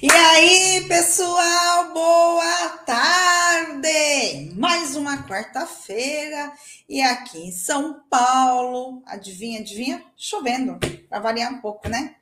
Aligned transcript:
E 0.00 0.08
aí, 0.12 0.86
pessoal, 0.86 1.92
boa 1.92 2.68
tarde! 2.86 4.52
Mais 4.54 4.94
uma 4.94 5.26
quarta-feira 5.26 6.52
e 6.88 7.02
aqui 7.02 7.48
em 7.48 7.50
São 7.50 8.00
Paulo, 8.08 9.02
adivinha, 9.04 9.58
adivinha? 9.58 10.04
Chovendo, 10.16 10.78
para 11.08 11.18
variar 11.18 11.52
um 11.52 11.60
pouco, 11.60 11.88
né? 11.88 12.14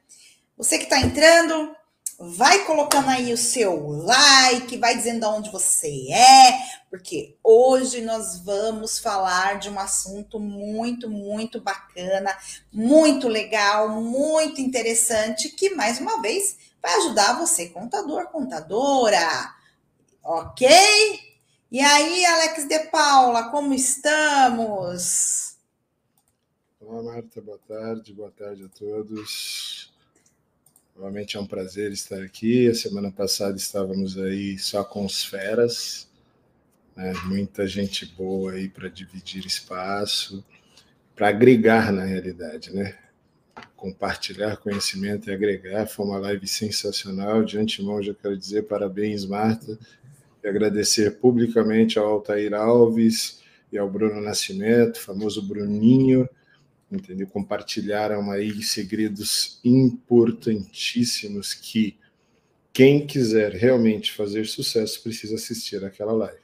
Você 0.57 0.79
que 0.79 0.85
está 0.85 1.01
entrando, 1.01 1.77
vai 2.19 2.65
colocando 2.65 3.11
aí 3.11 3.31
o 3.31 3.37
seu 3.37 3.89
like, 3.89 4.79
vai 4.79 4.97
dizendo 4.97 5.29
onde 5.29 5.53
você 5.53 6.11
é, 6.11 6.59
porque 6.89 7.37
hoje 7.45 8.01
nós 8.01 8.39
vamos 8.43 8.99
falar 8.99 9.59
de 9.59 9.69
um 9.69 9.79
assunto 9.79 10.41
muito, 10.41 11.11
muito 11.11 11.61
bacana, 11.61 12.35
muito 12.73 13.29
legal, 13.29 14.01
muito 14.01 14.63
interessante, 14.63 15.51
que 15.51 15.75
mais 15.75 16.01
uma 16.01 16.23
vez 16.23 16.57
vai 16.87 16.99
ajudar 16.99 17.37
você, 17.37 17.69
contador, 17.71 18.27
contadora. 18.27 19.53
Ok? 20.23 20.69
E 21.69 21.81
aí, 21.81 22.25
Alex 22.25 22.69
de 22.69 22.79
Paula, 22.91 23.51
como 23.51 23.75
estamos? 23.75 25.57
Olá, 26.81 27.03
Marta, 27.03 27.41
boa 27.41 27.59
tarde, 27.67 28.13
boa 28.13 28.31
tarde 28.31 28.63
a 28.63 28.69
todos. 28.69 29.93
Novamente 30.95 31.37
é 31.37 31.41
um 31.41 31.47
prazer 31.47 31.91
estar 31.91 32.23
aqui. 32.23 32.71
A 32.71 32.75
semana 32.77 33.11
passada 33.11 33.57
estávamos 33.57 34.17
aí 34.17 34.57
só 34.57 34.85
com 34.85 35.05
os 35.05 35.25
feras, 35.25 36.09
né? 36.95 37.13
muita 37.25 37.67
gente 37.67 38.07
boa 38.07 38.53
aí 38.53 38.69
para 38.69 38.89
dividir 38.89 39.45
espaço, 39.45 40.45
para 41.17 41.31
agregar 41.31 41.91
na 41.91 42.05
realidade, 42.05 42.73
né? 42.73 42.97
Compartilhar 43.77 44.57
conhecimento 44.57 45.29
e 45.29 45.35
agregar. 45.35 45.87
Foi 45.87 46.07
uma 46.07 46.19
live 46.19 46.47
sensacional. 46.47 47.45
De 47.45 47.59
antemão, 47.59 48.03
já 48.03 48.15
quero 48.15 48.37
dizer 48.37 48.63
parabéns, 48.63 49.25
Marta, 49.25 49.79
e 50.43 50.49
agradecer 50.49 51.19
publicamente 51.19 51.99
ao 51.99 52.07
Altair 52.07 52.55
Alves 52.55 53.41
e 53.73 53.79
ao 53.79 53.91
Bruno 53.91 54.21
Nascimento, 54.21 55.01
famoso 55.01 55.43
Bruninho, 55.43 56.29
entendeu? 56.91 57.27
Compartilharam 57.27 58.31
aí 58.31 58.63
segredos 58.63 59.61
importantíssimos 59.65 61.53
que 61.53 61.97
quem 62.73 63.07
quiser 63.07 63.53
realmente 63.53 64.13
fazer 64.13 64.47
sucesso 64.47 65.03
precisa 65.03 65.37
assistir 65.37 65.85
aquela 65.85 66.13
live. 66.13 66.39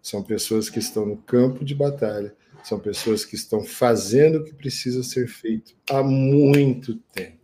São 0.00 0.22
pessoas 0.22 0.70
que 0.70 0.78
estão 0.78 1.04
no 1.04 1.16
campo 1.16 1.64
de 1.64 1.74
batalha, 1.74 2.34
são 2.62 2.78
pessoas 2.78 3.24
que 3.24 3.34
estão 3.34 3.64
fazendo 3.64 4.38
o 4.38 4.44
que 4.44 4.54
precisa 4.54 5.02
ser 5.02 5.26
feito 5.26 5.74
há 5.90 6.00
muito 6.02 6.96
tempo. 7.12 7.38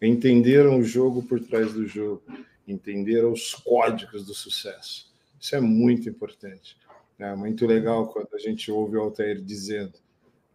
Entenderam 0.00 0.78
o 0.78 0.84
jogo 0.84 1.22
por 1.22 1.38
trás 1.40 1.72
do 1.72 1.86
jogo, 1.86 2.22
entenderam 2.66 3.32
os 3.32 3.54
códigos 3.54 4.26
do 4.26 4.34
sucesso. 4.34 5.12
Isso 5.40 5.54
é 5.54 5.60
muito 5.60 6.08
importante. 6.08 6.76
É 7.18 7.34
muito 7.34 7.66
legal 7.66 8.08
quando 8.08 8.28
a 8.34 8.38
gente 8.38 8.70
ouve 8.70 8.96
o 8.96 9.00
Altair 9.00 9.40
dizendo: 9.40 9.94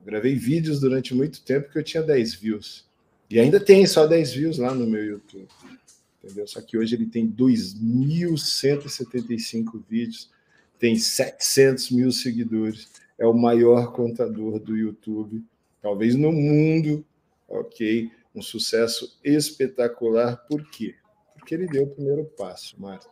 gravei 0.04 0.36
vídeos 0.36 0.80
durante 0.80 1.14
muito 1.16 1.44
tempo 1.44 1.70
que 1.72 1.78
eu 1.78 1.84
tinha 1.84 2.02
10 2.04 2.36
views. 2.36 2.88
E 3.30 3.38
ainda 3.40 3.60
tem 3.60 3.86
só 3.86 4.08
10 4.08 4.34
views 4.34 4.58
lá 4.58 4.74
no 4.74 4.88
meu 4.88 5.06
YouTube. 5.06 5.50
Entendeu? 6.22 6.46
Só 6.48 6.62
que 6.62 6.78
hoje 6.78 6.96
ele 6.96 7.06
tem 7.06 7.32
2.175 7.32 9.82
vídeos, 9.90 10.30
tem 10.78 10.98
700 10.98 11.92
mil 11.92 12.12
seguidores 12.12 12.90
é 13.20 13.28
o 13.28 13.34
maior 13.34 13.92
contador 13.92 14.60
do 14.60 14.76
YouTube, 14.76 15.44
talvez 15.82 16.16
no 16.16 16.32
mundo, 16.32 17.06
ok? 17.48 18.10
Um 18.34 18.42
sucesso 18.42 19.20
espetacular. 19.24 20.38
Por 20.48 20.70
quê? 20.72 20.96
Porque 21.36 21.54
ele 21.54 21.68
deu 21.68 21.84
o 21.84 21.90
primeiro 21.90 22.26
passo, 22.26 22.80
Marta. 22.80 23.10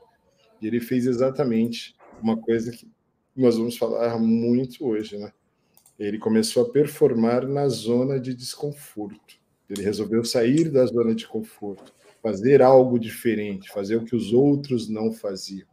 E 0.61 0.67
ele 0.67 0.79
fez 0.79 1.05
exatamente 1.05 1.95
uma 2.21 2.37
coisa 2.37 2.71
que 2.71 2.89
nós 3.35 3.57
vamos 3.57 3.77
falar 3.77 4.17
muito 4.17 4.85
hoje, 4.85 5.17
né? 5.17 5.31
Ele 5.99 6.17
começou 6.17 6.63
a 6.63 6.69
performar 6.69 7.47
na 7.47 7.67
zona 7.67 8.19
de 8.19 8.33
desconforto. 8.33 9.35
Ele 9.69 9.81
resolveu 9.81 10.23
sair 10.23 10.69
da 10.69 10.85
zona 10.85 11.13
de 11.13 11.27
conforto, 11.27 11.93
fazer 12.21 12.61
algo 12.61 12.97
diferente, 12.99 13.69
fazer 13.69 13.97
o 13.97 14.05
que 14.05 14.15
os 14.15 14.31
outros 14.31 14.87
não 14.87 15.11
faziam. 15.11 15.67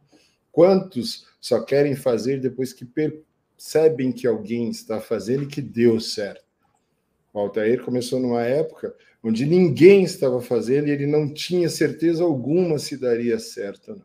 Quantos 0.51 1.27
só 1.39 1.63
querem 1.63 1.95
fazer 1.95 2.39
depois 2.39 2.73
que 2.73 2.85
per 2.85 3.23
percebem 3.55 4.11
que 4.11 4.27
alguém 4.27 4.69
está 4.69 4.99
fazendo 4.99 5.43
e 5.43 5.47
que 5.47 5.61
deu 5.61 5.99
certo. 5.99 6.43
O 7.33 7.39
Altair 7.39 7.83
começou 7.83 8.19
numa 8.19 8.43
época 8.43 8.95
onde 9.23 9.45
ninguém 9.45 10.03
estava 10.03 10.39
fazendo 10.41 10.87
e 10.87 10.91
ele 10.91 11.07
não 11.07 11.33
tinha 11.33 11.67
certeza 11.69 12.23
alguma 12.23 12.77
se 12.77 12.95
daria 12.95 13.39
certo. 13.39 14.01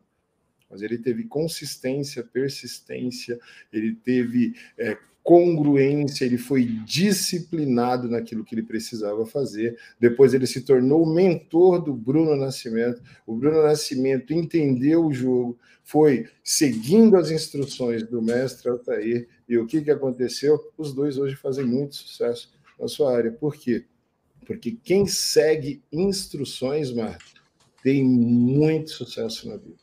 Mas 0.69 0.81
ele 0.81 0.97
teve 0.97 1.25
consistência, 1.25 2.23
persistência, 2.23 3.39
ele 3.71 3.93
teve 3.93 4.55
é, 4.77 4.97
congruência, 5.23 6.25
ele 6.25 6.37
foi 6.37 6.65
disciplinado 6.85 8.09
naquilo 8.09 8.43
que 8.43 8.55
ele 8.55 8.63
precisava 8.63 9.25
fazer. 9.25 9.77
Depois 9.99 10.33
ele 10.33 10.47
se 10.47 10.61
tornou 10.61 11.05
mentor 11.05 11.81
do 11.81 11.93
Bruno 11.93 12.35
Nascimento. 12.35 13.01
O 13.25 13.35
Bruno 13.35 13.61
Nascimento 13.61 14.33
entendeu 14.33 15.05
o 15.05 15.13
jogo, 15.13 15.59
foi 15.83 16.27
seguindo 16.43 17.17
as 17.17 17.29
instruções 17.29 18.03
do 18.03 18.21
mestre 18.21 18.69
Altair. 18.69 19.27
E 19.47 19.57
o 19.57 19.67
que, 19.67 19.81
que 19.81 19.91
aconteceu? 19.91 20.59
Os 20.77 20.93
dois 20.93 21.17
hoje 21.17 21.35
fazem 21.35 21.65
muito 21.65 21.95
sucesso 21.95 22.51
na 22.79 22.87
sua 22.87 23.15
área. 23.15 23.31
Por 23.31 23.55
quê? 23.55 23.85
Porque 24.45 24.71
quem 24.83 25.05
segue 25.05 25.83
instruções, 25.91 26.91
Marta, 26.91 27.23
tem 27.83 28.03
muito 28.03 28.89
sucesso 28.91 29.47
na 29.47 29.57
vida. 29.57 29.77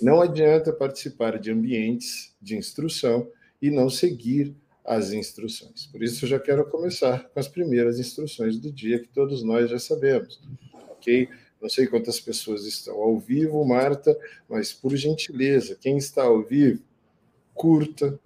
Não 0.00 0.20
adianta 0.20 0.72
participar 0.72 1.38
de 1.38 1.50
ambientes 1.50 2.34
de 2.40 2.56
instrução 2.56 3.28
e 3.60 3.70
não 3.70 3.88
seguir 3.88 4.54
as 4.86 5.12
instruções. 5.12 5.86
Por 5.86 6.02
isso, 6.02 6.24
eu 6.24 6.28
já 6.28 6.38
quero 6.38 6.64
começar 6.70 7.28
com 7.28 7.40
as 7.40 7.48
primeiras 7.48 7.98
instruções 7.98 8.58
do 8.58 8.72
dia, 8.72 9.00
que 9.00 9.08
todos 9.08 9.42
nós 9.42 9.68
já 9.68 9.78
sabemos. 9.78 10.40
Ok? 10.90 11.28
Não 11.60 11.68
sei 11.68 11.86
quantas 11.86 12.20
pessoas 12.20 12.64
estão 12.64 12.94
ao 12.96 13.18
vivo, 13.18 13.64
Marta, 13.64 14.16
mas 14.48 14.72
por 14.72 14.94
gentileza, 14.96 15.76
quem 15.80 15.96
está 15.96 16.24
ao 16.24 16.42
vivo, 16.42 16.82
curta, 17.54 18.18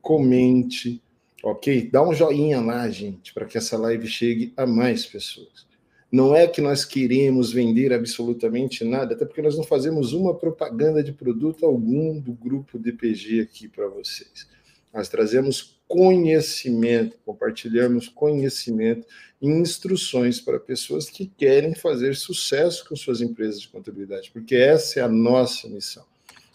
comente, 0.00 1.02
ok? 1.42 1.90
Dá 1.90 2.06
um 2.06 2.14
joinha 2.14 2.60
lá, 2.60 2.88
gente, 2.88 3.32
para 3.34 3.46
que 3.46 3.58
essa 3.58 3.76
live 3.76 4.06
chegue 4.06 4.52
a 4.56 4.66
mais 4.66 5.06
pessoas. 5.06 5.66
Não 6.12 6.36
é 6.36 6.46
que 6.46 6.60
nós 6.60 6.84
queremos 6.84 7.52
vender 7.52 7.92
absolutamente 7.92 8.84
nada, 8.84 9.14
até 9.14 9.24
porque 9.24 9.42
nós 9.42 9.56
não 9.56 9.64
fazemos 9.64 10.12
uma 10.12 10.34
propaganda 10.34 11.02
de 11.02 11.12
produto 11.12 11.66
algum 11.66 12.20
do 12.20 12.32
grupo 12.32 12.78
DPG 12.78 13.40
aqui 13.40 13.68
para 13.68 13.88
vocês. 13.88 14.46
Nós 14.94 15.08
trazemos 15.08 15.75
conhecimento, 15.88 17.16
compartilhamos 17.24 18.08
conhecimento 18.08 19.06
e 19.40 19.48
instruções 19.48 20.40
para 20.40 20.58
pessoas 20.58 21.08
que 21.08 21.26
querem 21.26 21.74
fazer 21.74 22.16
sucesso 22.16 22.88
com 22.88 22.96
suas 22.96 23.20
empresas 23.20 23.60
de 23.60 23.68
contabilidade, 23.68 24.30
porque 24.32 24.56
essa 24.56 25.00
é 25.00 25.02
a 25.02 25.08
nossa 25.08 25.68
missão. 25.68 26.04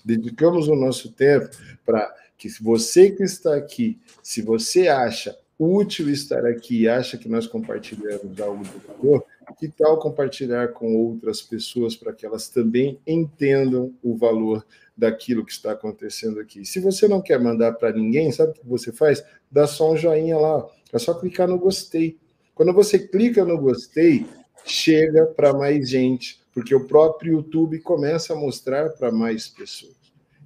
Dedicamos 0.04 0.68
o 0.68 0.76
nosso 0.76 1.12
tempo 1.12 1.50
para 1.86 2.14
que 2.38 2.50
você 2.62 3.12
que 3.12 3.24
está 3.24 3.56
aqui, 3.56 4.00
se 4.24 4.42
você 4.42 4.88
acha 4.88 5.38
útil 5.60 6.10
estar 6.10 6.44
aqui 6.46 6.82
e 6.82 6.90
acha 6.90 7.18
que 7.18 7.30
nós 7.30 7.46
compartilhamos 7.46 8.40
algo 8.42 8.64
do 8.64 8.82
valor, 8.88 9.24
que 9.54 9.68
tal 9.70 9.98
compartilhar 10.00 10.70
com 10.70 10.96
outras 10.96 11.42
pessoas 11.42 11.96
para 11.96 12.14
que 12.14 12.26
elas 12.26 12.50
também 12.50 13.00
entendam 13.06 13.94
o 14.04 14.16
valor 14.16 14.66
daquilo 14.96 15.46
que 15.46 15.52
está 15.52 15.72
acontecendo 15.72 16.40
aqui? 16.40 16.66
Se 16.66 16.80
você 16.80 17.08
não 17.08 17.22
quer 17.22 17.40
mandar 17.40 17.74
para 17.74 17.92
ninguém, 17.92 18.32
sabe 18.32 18.52
o 18.52 18.54
que 18.54 18.68
você 18.68 18.92
faz? 18.92 19.24
Dá 19.52 19.68
só 19.68 19.92
um 19.92 19.98
joinha 19.98 20.38
lá, 20.38 20.68
é 20.92 21.00
só 21.00 21.14
clicar 21.14 21.48
no 21.48 21.58
gostei. 21.58 22.18
Quando 22.54 22.74
você 22.74 23.00
clica 23.00 23.44
no 23.46 23.58
gostei, 23.58 24.26
chega 24.66 25.26
para 25.26 25.54
mais 25.54 25.90
gente, 25.90 26.40
porque 26.54 26.76
o 26.76 26.86
próprio 26.86 27.34
YouTube 27.34 27.80
começa 27.80 28.34
a 28.34 28.36
mostrar 28.36 28.90
para 28.92 29.12
mais 29.12 29.48
pessoas. 29.48 29.96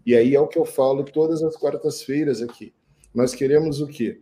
E 0.06 0.16
aí 0.16 0.36
é 0.36 0.40
o 0.40 0.48
que 0.48 0.60
eu 0.60 0.66
falo 0.66 1.04
todas 1.04 1.42
as 1.44 1.56
quartas-feiras 1.56 2.42
aqui. 2.42 2.74
Nós 3.14 3.34
queremos 3.34 3.82
o 3.82 3.88
quê? 3.88 4.22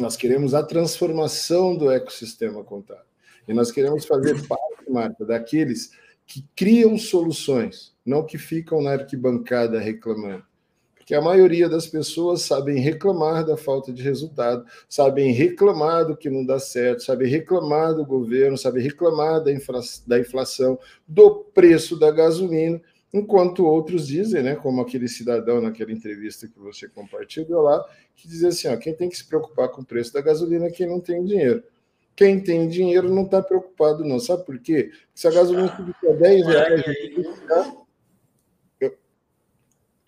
Nós 0.00 0.16
queremos 0.16 0.54
a 0.54 0.62
transformação 0.62 1.76
do 1.76 1.90
ecossistema 1.90 2.64
contábil. 2.64 3.11
E 3.46 3.52
nós 3.52 3.70
queremos 3.70 4.04
fazer 4.04 4.46
parte, 4.46 4.90
Marta, 4.90 5.24
daqueles 5.24 5.90
que 6.26 6.44
criam 6.54 6.96
soluções, 6.96 7.94
não 8.04 8.24
que 8.24 8.38
ficam 8.38 8.80
na 8.80 8.92
arquibancada 8.92 9.78
reclamando. 9.78 10.44
Porque 11.02 11.16
a 11.16 11.20
maioria 11.20 11.68
das 11.68 11.86
pessoas 11.86 12.42
sabem 12.42 12.78
reclamar 12.78 13.44
da 13.44 13.56
falta 13.56 13.92
de 13.92 14.00
resultado, 14.02 14.64
sabem 14.88 15.32
reclamar 15.32 16.06
do 16.06 16.16
que 16.16 16.30
não 16.30 16.46
dá 16.46 16.60
certo, 16.60 17.02
sabem 17.02 17.28
reclamar 17.28 17.92
do 17.92 18.06
governo, 18.06 18.56
sabem 18.56 18.84
reclamar 18.84 19.42
da, 19.42 19.52
infla 19.52 19.80
da 20.06 20.20
inflação, 20.20 20.78
do 21.06 21.44
preço 21.52 21.98
da 21.98 22.10
gasolina, 22.12 22.80
enquanto 23.12 23.66
outros 23.66 24.06
dizem, 24.06 24.44
né, 24.44 24.54
como 24.54 24.80
aquele 24.80 25.08
cidadão 25.08 25.60
naquela 25.60 25.90
entrevista 25.90 26.46
que 26.46 26.58
você 26.58 26.88
compartilhou 26.88 27.62
lá, 27.62 27.84
que 28.14 28.28
dizia 28.28 28.50
assim: 28.50 28.68
ó, 28.68 28.76
quem 28.76 28.94
tem 28.94 29.08
que 29.08 29.16
se 29.16 29.26
preocupar 29.26 29.70
com 29.70 29.82
o 29.82 29.84
preço 29.84 30.12
da 30.12 30.20
gasolina 30.20 30.66
é 30.66 30.70
quem 30.70 30.86
não 30.86 31.00
tem 31.00 31.24
dinheiro. 31.24 31.64
Quem 32.14 32.40
tem 32.40 32.68
dinheiro 32.68 33.12
não 33.12 33.24
está 33.24 33.42
preocupado, 33.42 34.04
não. 34.04 34.20
Sabe 34.20 34.44
por 34.44 34.58
quê? 34.58 34.90
Se 35.14 35.26
a 35.26 35.30
gasolina 35.30 35.74
subir 35.74 35.94
para 36.00 36.12
10 36.12 36.46
reais, 36.46 36.82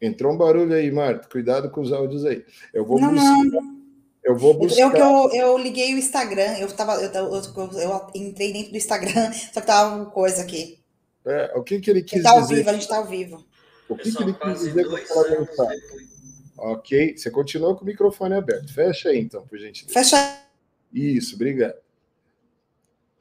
Entrou 0.04 0.34
um 0.34 0.36
barulho 0.36 0.74
aí, 0.74 0.90
Marta. 0.90 1.26
Cuidado 1.28 1.70
com 1.70 1.80
os 1.80 1.90
áudios 1.90 2.26
aí. 2.26 2.44
Eu 2.74 2.84
vou 2.84 3.00
não, 3.00 3.10
buscar. 3.14 3.44
Não. 3.44 3.84
Eu 4.22 4.36
vou 4.36 4.52
buscar. 4.52 4.80
Eu, 4.80 4.92
eu, 4.92 5.30
eu 5.32 5.58
liguei 5.58 5.94
o 5.94 5.98
Instagram, 5.98 6.58
eu, 6.58 6.70
tava, 6.70 6.94
eu, 6.96 7.10
eu, 7.10 7.80
eu, 7.80 8.06
entrei 8.14 8.52
dentro 8.52 8.72
do 8.72 8.76
Instagram, 8.76 9.32
só 9.52 9.60
que 9.60 9.66
tava 9.66 9.96
uma 9.96 10.06
coisa 10.06 10.42
aqui. 10.42 10.78
É, 11.26 11.52
o 11.56 11.62
que, 11.62 11.80
que 11.80 11.90
ele 11.90 12.02
quis 12.02 12.22
tá 12.22 12.30
ao 12.32 12.42
dizer? 12.42 12.56
vivo, 12.56 12.68
a 12.68 12.72
gente 12.74 12.82
está 12.82 12.96
ao 12.96 13.06
vivo. 13.06 13.44
O 13.88 13.96
que, 13.96 14.12
que 14.12 14.22
ele 14.22 14.34
quis 14.34 14.60
dizer 14.60 14.86
com 14.86 14.96
aquela 14.96 15.40
mensagem? 15.40 15.80
Ok, 16.56 17.16
você 17.16 17.30
continua 17.30 17.74
com 17.74 17.82
o 17.82 17.86
microfone 17.86 18.34
aberto. 18.34 18.72
Fecha 18.72 19.08
aí, 19.08 19.18
então, 19.18 19.46
por 19.46 19.58
gentileza. 19.58 19.92
Fecha. 19.92 20.38
Isso, 20.92 21.34
obrigado. 21.34 21.83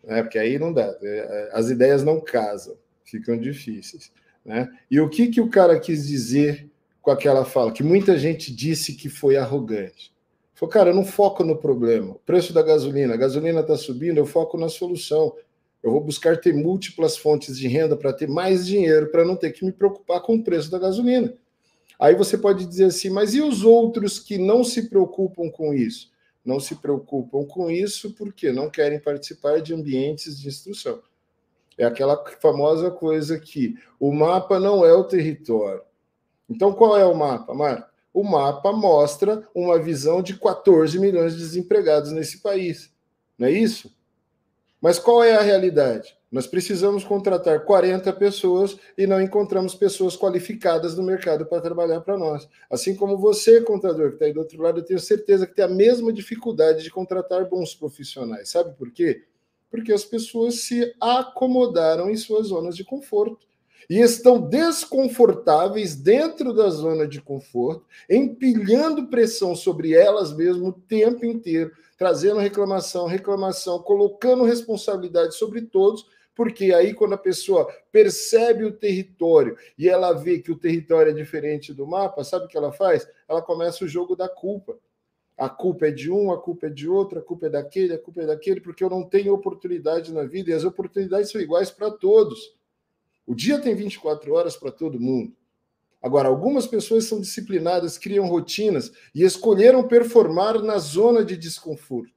É, 0.05 0.21
porque 0.21 0.37
aí 0.37 0.59
não 0.59 0.73
dá. 0.73 0.95
É, 1.01 1.49
as 1.53 1.69
ideias 1.69 2.03
não 2.03 2.19
casam, 2.19 2.75
ficam 3.03 3.37
difíceis. 3.37 4.11
Né? 4.45 4.69
E 4.89 4.99
o 4.99 5.09
que, 5.09 5.27
que 5.27 5.41
o 5.41 5.49
cara 5.49 5.79
quis 5.79 6.07
dizer 6.07 6.69
com 7.01 7.11
aquela 7.11 7.45
fala? 7.45 7.71
Que 7.71 7.83
muita 7.83 8.17
gente 8.17 8.53
disse 8.53 8.93
que 8.93 9.09
foi 9.09 9.37
arrogante. 9.37 10.13
Falou, 10.53 10.71
cara, 10.71 10.89
eu 10.91 10.95
não 10.95 11.05
foco 11.05 11.43
no 11.43 11.57
problema. 11.57 12.11
O 12.11 12.19
preço 12.19 12.53
da 12.53 12.61
gasolina, 12.61 13.13
a 13.13 13.17
gasolina 13.17 13.61
está 13.61 13.75
subindo, 13.75 14.17
eu 14.17 14.25
foco 14.25 14.57
na 14.57 14.69
solução. 14.69 15.35
Eu 15.81 15.91
vou 15.91 16.01
buscar 16.01 16.39
ter 16.39 16.53
múltiplas 16.53 17.17
fontes 17.17 17.57
de 17.57 17.67
renda 17.67 17.97
para 17.97 18.13
ter 18.13 18.27
mais 18.29 18.65
dinheiro, 18.65 19.07
para 19.07 19.25
não 19.25 19.35
ter 19.35 19.51
que 19.51 19.65
me 19.65 19.71
preocupar 19.71 20.21
com 20.21 20.35
o 20.35 20.43
preço 20.43 20.71
da 20.71 20.79
gasolina. 20.79 21.33
Aí 21.99 22.15
você 22.15 22.37
pode 22.37 22.65
dizer 22.65 22.85
assim, 22.85 23.09
mas 23.09 23.33
e 23.33 23.41
os 23.41 23.63
outros 23.63 24.19
que 24.19 24.37
não 24.37 24.63
se 24.63 24.89
preocupam 24.89 25.49
com 25.49 25.73
isso? 25.73 26.12
Não 26.43 26.59
se 26.59 26.75
preocupam 26.75 27.45
com 27.45 27.69
isso 27.69 28.13
porque 28.13 28.51
não 28.51 28.69
querem 28.69 28.99
participar 28.99 29.61
de 29.61 29.73
ambientes 29.73 30.39
de 30.39 30.47
instrução. 30.47 31.01
É 31.77 31.85
aquela 31.85 32.23
famosa 32.39 32.91
coisa 32.91 33.39
que 33.39 33.75
o 33.99 34.11
mapa 34.11 34.59
não 34.59 34.85
é 34.85 34.93
o 34.93 35.03
território. 35.03 35.81
Então, 36.49 36.73
qual 36.73 36.97
é 36.97 37.05
o 37.05 37.15
mapa, 37.15 37.53
Marta? 37.53 37.89
O 38.13 38.23
mapa 38.23 38.71
mostra 38.71 39.47
uma 39.55 39.79
visão 39.79 40.21
de 40.21 40.37
14 40.37 40.99
milhões 40.99 41.33
de 41.33 41.39
desempregados 41.39 42.11
nesse 42.11 42.41
país. 42.41 42.93
Não 43.37 43.47
é 43.47 43.51
isso? 43.51 43.91
Mas 44.79 44.99
qual 44.99 45.23
é 45.23 45.35
a 45.35 45.41
realidade? 45.41 46.15
Nós 46.33 46.47
precisamos 46.47 47.03
contratar 47.03 47.63
40 47.63 48.11
pessoas 48.13 48.75
e 48.97 49.05
não 49.05 49.21
encontramos 49.21 49.75
pessoas 49.75 50.17
qualificadas 50.17 50.97
no 50.97 51.03
mercado 51.03 51.45
para 51.45 51.61
trabalhar 51.61 52.01
para 52.01 52.17
nós. 52.17 52.49
Assim 52.71 52.95
como 52.95 53.15
você, 53.19 53.61
contador, 53.61 54.09
que 54.09 54.15
está 54.15 54.25
aí 54.25 54.33
do 54.33 54.39
outro 54.39 54.59
lado, 54.59 54.79
eu 54.79 54.83
tenho 54.83 54.99
certeza 54.99 55.45
que 55.45 55.53
tem 55.53 55.63
a 55.63 55.67
mesma 55.67 56.11
dificuldade 56.11 56.81
de 56.81 56.89
contratar 56.89 57.47
bons 57.47 57.75
profissionais. 57.75 58.49
Sabe 58.49 58.75
por 58.75 58.89
quê? 58.91 59.25
Porque 59.69 59.93
as 59.93 60.03
pessoas 60.03 60.61
se 60.61 60.91
acomodaram 60.99 62.09
em 62.09 62.15
suas 62.15 62.47
zonas 62.47 62.75
de 62.75 62.83
conforto 62.83 63.45
e 63.87 63.99
estão 63.99 64.41
desconfortáveis 64.41 65.95
dentro 65.95 66.51
da 66.51 66.67
zona 66.69 67.07
de 67.07 67.21
conforto, 67.21 67.85
empilhando 68.09 69.07
pressão 69.07 69.55
sobre 69.55 69.93
elas 69.93 70.35
mesmo 70.35 70.69
o 70.69 70.73
tempo 70.73 71.27
inteiro, 71.27 71.71
trazendo 71.95 72.39
reclamação, 72.39 73.05
reclamação, 73.05 73.77
colocando 73.83 74.45
responsabilidade 74.45 75.35
sobre 75.35 75.61
todos, 75.61 76.07
porque 76.35 76.73
aí 76.73 76.93
quando 76.93 77.13
a 77.13 77.17
pessoa 77.17 77.71
percebe 77.91 78.63
o 78.63 78.71
território 78.71 79.57
e 79.77 79.87
ela 79.87 80.13
vê 80.13 80.39
que 80.39 80.51
o 80.51 80.57
território 80.57 81.11
é 81.11 81.13
diferente 81.13 81.73
do 81.73 81.85
mapa, 81.85 82.23
sabe 82.23 82.45
o 82.45 82.47
que 82.47 82.57
ela 82.57 82.71
faz? 82.71 83.07
Ela 83.27 83.41
começa 83.41 83.85
o 83.85 83.87
jogo 83.87 84.15
da 84.15 84.27
culpa. 84.27 84.77
A 85.37 85.49
culpa 85.49 85.87
é 85.87 85.91
de 85.91 86.11
um, 86.11 86.31
a 86.31 86.39
culpa 86.39 86.67
é 86.67 86.69
de 86.69 86.87
outro, 86.87 87.19
a 87.19 87.21
culpa 87.21 87.47
é 87.47 87.49
daquele, 87.49 87.93
a 87.93 87.99
culpa 87.99 88.21
é 88.21 88.25
daquele, 88.25 88.61
porque 88.61 88.83
eu 88.83 88.89
não 88.89 89.03
tenho 89.03 89.33
oportunidade 89.33 90.13
na 90.13 90.23
vida 90.23 90.51
e 90.51 90.53
as 90.53 90.63
oportunidades 90.63 91.31
são 91.31 91.41
iguais 91.41 91.71
para 91.71 91.89
todos. 91.91 92.55
O 93.25 93.33
dia 93.33 93.59
tem 93.59 93.73
24 93.73 94.33
horas 94.33 94.55
para 94.55 94.71
todo 94.71 94.99
mundo. 94.99 95.35
Agora, 96.01 96.27
algumas 96.27 96.67
pessoas 96.67 97.05
são 97.05 97.21
disciplinadas, 97.21 97.97
criam 97.97 98.27
rotinas 98.27 98.91
e 99.15 99.23
escolheram 99.23 99.87
performar 99.87 100.61
na 100.61 100.77
zona 100.77 101.23
de 101.23 101.37
desconforto. 101.37 102.13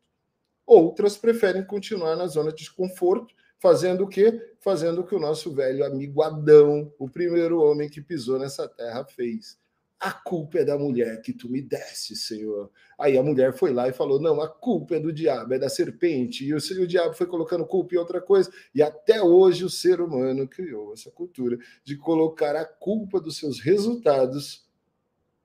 Outras 0.66 1.16
preferem 1.16 1.64
continuar 1.64 2.16
na 2.16 2.26
zona 2.26 2.50
de 2.50 2.58
desconforto, 2.58 3.32
fazendo 3.58 4.05
o 4.05 4.08
quê? 4.08 4.55
Fazendo 4.61 5.00
o 5.00 5.06
que 5.06 5.14
o 5.14 5.20
nosso 5.20 5.53
velho 5.53 5.85
amigo 5.85 6.23
Adão, 6.23 6.93
o 6.99 7.08
primeiro 7.08 7.61
homem 7.61 7.88
que 7.88 8.00
pisou 8.00 8.38
nessa 8.38 8.69
terra, 8.69 9.05
fez 9.05 9.58
a 9.99 10.12
culpa 10.12 10.58
é 10.58 10.64
da 10.64 10.76
mulher 10.79 11.23
que 11.23 11.32
tu 11.32 11.49
me 11.49 11.62
deste, 11.62 12.14
Senhor. 12.14 12.70
Aí 12.99 13.17
a 13.17 13.23
mulher 13.23 13.55
foi 13.55 13.73
lá 13.73 13.88
e 13.88 13.93
falou: 13.93 14.20
não, 14.20 14.41
a 14.41 14.49
culpa 14.49 14.97
é 14.97 15.00
do 15.00 15.12
diabo, 15.12 15.55
é 15.55 15.58
da 15.58 15.69
serpente. 15.69 16.44
E 16.44 16.55
o, 16.55 16.58
e 16.58 16.81
o 16.81 16.87
diabo 16.87 17.14
foi 17.14 17.26
colocando 17.26 17.64
culpa 17.64 17.94
em 17.94 17.99
outra 17.99 18.20
coisa. 18.20 18.53
E 18.75 18.82
até 18.82 19.23
hoje 19.23 19.64
o 19.64 19.70
ser 19.70 20.00
humano 20.00 20.47
criou 20.47 20.93
essa 20.93 21.11
cultura 21.11 21.58
de 21.82 21.97
colocar 21.97 22.55
a 22.55 22.64
culpa 22.64 23.20
dos 23.20 23.38
seus 23.38 23.61
resultados 23.61 24.67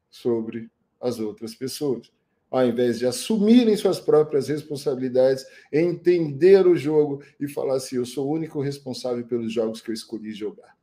sobre 0.09 0.69
as 0.99 1.19
outras 1.19 1.55
pessoas. 1.55 2.11
Ao 2.51 2.67
invés 2.67 2.99
de 2.99 3.05
assumirem 3.05 3.77
suas 3.77 3.97
próprias 3.97 4.49
responsabilidades, 4.49 5.45
entender 5.71 6.67
o 6.67 6.75
jogo 6.75 7.23
e 7.39 7.47
falar 7.47 7.77
assim: 7.77 7.95
eu 7.95 8.05
sou 8.05 8.27
o 8.27 8.33
único 8.33 8.61
responsável 8.61 9.25
pelos 9.25 9.53
jogos 9.53 9.79
que 9.79 9.89
eu 9.89 9.93
escolhi 9.93 10.33
jogar. 10.33 10.75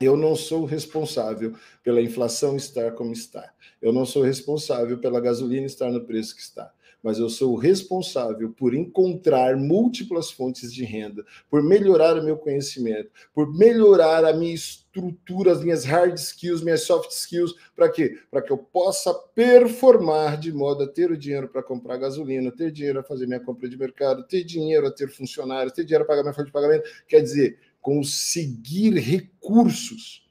Eu 0.00 0.16
não 0.16 0.36
sou 0.36 0.64
responsável 0.64 1.54
pela 1.82 2.00
inflação 2.00 2.56
estar 2.56 2.92
como 2.92 3.12
está. 3.12 3.52
Eu 3.82 3.92
não 3.92 4.06
sou 4.06 4.22
responsável 4.22 4.98
pela 4.98 5.20
gasolina 5.20 5.66
estar 5.66 5.90
no 5.90 6.06
preço 6.06 6.34
que 6.34 6.40
está. 6.40 6.72
Mas 7.02 7.18
eu 7.18 7.30
sou 7.30 7.56
responsável 7.56 8.50
por 8.50 8.74
encontrar 8.74 9.56
múltiplas 9.56 10.30
fontes 10.30 10.72
de 10.72 10.84
renda, 10.84 11.24
por 11.48 11.62
melhorar 11.62 12.18
o 12.18 12.24
meu 12.24 12.36
conhecimento, 12.36 13.10
por 13.34 13.52
melhorar 13.56 14.24
a 14.24 14.32
minha 14.32 14.54
estrutura, 14.54 15.52
as 15.52 15.62
minhas 15.62 15.84
hard 15.84 16.18
skills, 16.18 16.62
minhas 16.62 16.82
soft 16.82 17.10
skills, 17.10 17.54
para 17.74 17.88
quê? 17.88 18.18
Para 18.30 18.42
que 18.42 18.52
eu 18.52 18.58
possa 18.58 19.14
performar 19.14 20.38
de 20.38 20.52
modo 20.52 20.84
a 20.84 20.88
ter 20.88 21.10
o 21.10 21.16
dinheiro 21.16 21.48
para 21.48 21.62
comprar 21.62 21.96
gasolina, 21.96 22.50
ter 22.50 22.70
dinheiro 22.70 23.00
a 23.00 23.02
fazer 23.02 23.26
minha 23.26 23.40
compra 23.40 23.68
de 23.68 23.78
mercado, 23.78 24.26
ter 24.26 24.44
dinheiro 24.44 24.86
a 24.86 24.90
ter 24.90 25.08
funcionários, 25.08 25.72
ter 25.72 25.84
dinheiro 25.84 26.04
a 26.04 26.06
pagar 26.06 26.22
minha 26.22 26.34
folha 26.34 26.46
de 26.46 26.52
pagamento. 26.52 26.88
Quer 27.08 27.20
dizer, 27.20 27.58
conseguir 27.80 28.94
recursos 28.98 30.28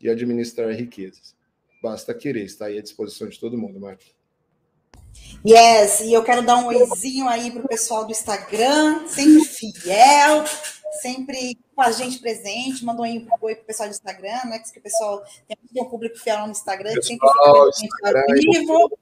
e 0.00 0.08
administrar 0.08 0.70
riquezas. 0.70 1.34
Basta 1.82 2.14
querer, 2.14 2.44
está 2.44 2.66
aí 2.66 2.78
à 2.78 2.82
disposição 2.82 3.28
de 3.28 3.38
todo 3.38 3.58
mundo, 3.58 3.80
Marcos. 3.80 4.13
Yes, 5.46 6.00
e 6.00 6.12
eu 6.12 6.24
quero 6.24 6.42
dar 6.42 6.56
um 6.56 6.66
oizinho 6.66 7.28
aí 7.28 7.50
para 7.50 7.64
o 7.64 7.68
pessoal 7.68 8.04
do 8.04 8.10
Instagram, 8.10 9.06
sempre 9.06 9.44
fiel, 9.44 10.44
sempre 11.02 11.58
com 11.74 11.82
a 11.82 11.92
gente 11.92 12.18
presente. 12.18 12.84
Mandou 12.84 13.04
um 13.04 13.28
oi 13.42 13.54
para 13.54 13.62
o 13.62 13.66
pessoal 13.66 13.88
do 13.88 13.92
Instagram, 13.92 14.44
né? 14.46 14.58
Que 14.58 14.78
o 14.78 14.82
pessoal 14.82 15.22
tem 15.46 15.82
um 15.82 15.88
público 15.88 16.18
fiel 16.18 16.46
no 16.46 16.52
Instagram, 16.52 16.94
pessoal, 16.94 17.72
sempre 17.72 17.96
fica 17.96 18.24
vivo. 18.32 18.98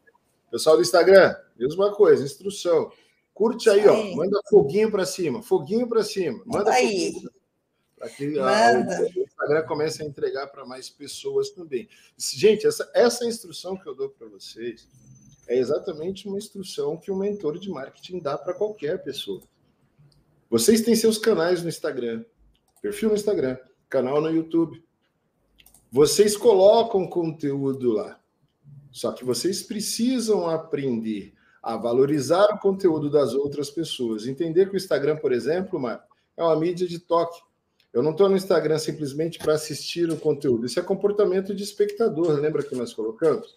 Pessoal 0.51 0.77
do 0.77 0.83
Instagram, 0.83 1.37
mesma 1.57 1.95
coisa, 1.95 2.25
instrução. 2.25 2.91
Curte 3.33 3.71
aí, 3.71 3.87
ó. 3.87 4.17
Manda 4.17 4.41
foguinho 4.51 4.91
para 4.91 5.07
cima, 5.07 5.43
foguinho 5.43 5.87
para 5.87 6.03
cima. 6.03 6.43
Manda, 6.45 6.59
manda 6.59 6.73
aí. 6.73 7.15
Para 7.97 8.09
que 8.11 8.37
a, 8.37 9.11
o 9.17 9.23
Instagram 9.23 9.63
comece 9.67 10.03
a 10.03 10.07
entregar 10.07 10.49
para 10.49 10.67
mais 10.67 10.91
pessoas 10.91 11.51
também. 11.51 11.89
Gente, 12.19 12.67
essa, 12.67 12.91
essa 12.95 13.25
instrução 13.25 13.77
que 13.77 13.89
eu 13.89 13.95
dou 13.95 14.11
para 14.11 14.27
vocês 14.29 14.89
é 15.53 15.59
exatamente 15.59 16.27
uma 16.27 16.39
instrução 16.39 16.97
que 16.97 17.11
um 17.11 17.17
mentor 17.17 17.59
de 17.59 17.69
marketing 17.69 18.21
dá 18.21 18.39
para 18.39 18.55
qualquer 18.55 19.03
pessoa. 19.03 19.41
Vocês 20.49 20.81
têm 20.81 20.97
seus 20.97 21.19
canais 21.19 21.63
no 21.63 21.69
Instagram, 21.69 22.25
perfil 22.81 23.11
no 23.11 23.15
Instagram, 23.15 23.59
canal 23.89 24.21
no 24.21 24.31
YouTube. 24.31 24.83
Vocês 25.91 26.37
colocam 26.37 27.07
conteúdo 27.07 27.93
lá. 27.93 28.19
Só 28.91 29.13
que 29.13 29.25
vocês 29.25 29.63
precisam 29.63 30.49
aprender 30.49 31.35
a 31.63 31.77
valorizar 31.77 32.47
o 32.47 32.59
conteúdo 32.59 33.11
das 33.11 33.35
outras 33.35 33.71
pessoas. 33.71 34.27
Entender 34.27 34.69
que 34.69 34.75
o 34.75 34.77
Instagram, 34.77 35.17
por 35.17 35.33
exemplo, 35.33 35.79
Marco, 35.79 36.17
é 36.37 36.43
uma 36.43 36.57
mídia 36.57 36.89
de 36.89 36.99
toque. 36.99 37.41
Eu 37.93 38.03
não 38.03 38.13
estou 38.13 38.29
no 38.29 38.37
Instagram 38.37 38.79
simplesmente 38.79 39.39
para 39.39 39.53
assistir 39.53 40.11
o 40.11 40.17
conteúdo. 40.17 40.65
Isso 40.65 40.81
é 40.81 40.83
comportamento 40.83 41.55
de 41.55 41.63
espectador, 41.63 42.41
lembra 42.41 42.63
que 42.63 42.75
nós 42.75 42.95
colocamos? 42.95 43.55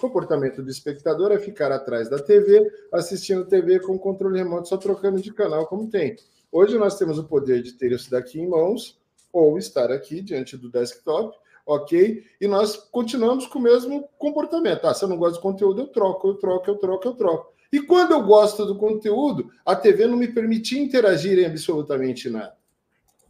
Comportamento 0.00 0.62
do 0.62 0.70
espectador 0.70 1.30
é 1.30 1.38
ficar 1.38 1.70
atrás 1.70 2.08
da 2.08 2.18
TV, 2.18 2.72
assistindo 2.92 3.44
TV 3.44 3.80
com 3.80 3.98
controle 3.98 4.38
remoto, 4.38 4.68
só 4.68 4.76
trocando 4.76 5.20
de 5.20 5.32
canal, 5.32 5.66
como 5.66 5.90
tem. 5.90 6.16
Hoje 6.50 6.78
nós 6.78 6.96
temos 6.96 7.18
o 7.18 7.24
poder 7.24 7.62
de 7.62 7.72
ter 7.72 7.92
isso 7.92 8.10
daqui 8.10 8.40
em 8.40 8.48
mãos, 8.48 8.98
ou 9.32 9.58
estar 9.58 9.92
aqui 9.92 10.20
diante 10.22 10.56
do 10.56 10.70
desktop, 10.70 11.36
ok? 11.66 12.24
E 12.40 12.48
nós 12.48 12.76
continuamos 12.76 13.46
com 13.46 13.58
o 13.58 13.62
mesmo 13.62 14.08
comportamento. 14.18 14.86
Ah, 14.86 14.94
se 14.94 15.04
eu 15.04 15.08
não 15.08 15.18
gosto 15.18 15.36
do 15.36 15.42
conteúdo, 15.42 15.82
eu 15.82 15.86
troco, 15.88 16.28
eu 16.28 16.34
troco, 16.34 16.70
eu 16.70 16.76
troco, 16.76 17.08
eu 17.08 17.14
troco. 17.14 17.52
E 17.72 17.80
quando 17.80 18.12
eu 18.12 18.22
gosto 18.24 18.64
do 18.66 18.76
conteúdo, 18.76 19.50
a 19.64 19.76
TV 19.76 20.06
não 20.06 20.16
me 20.16 20.28
permitia 20.28 20.82
interagir 20.82 21.38
em 21.38 21.44
absolutamente 21.46 22.28
nada 22.28 22.58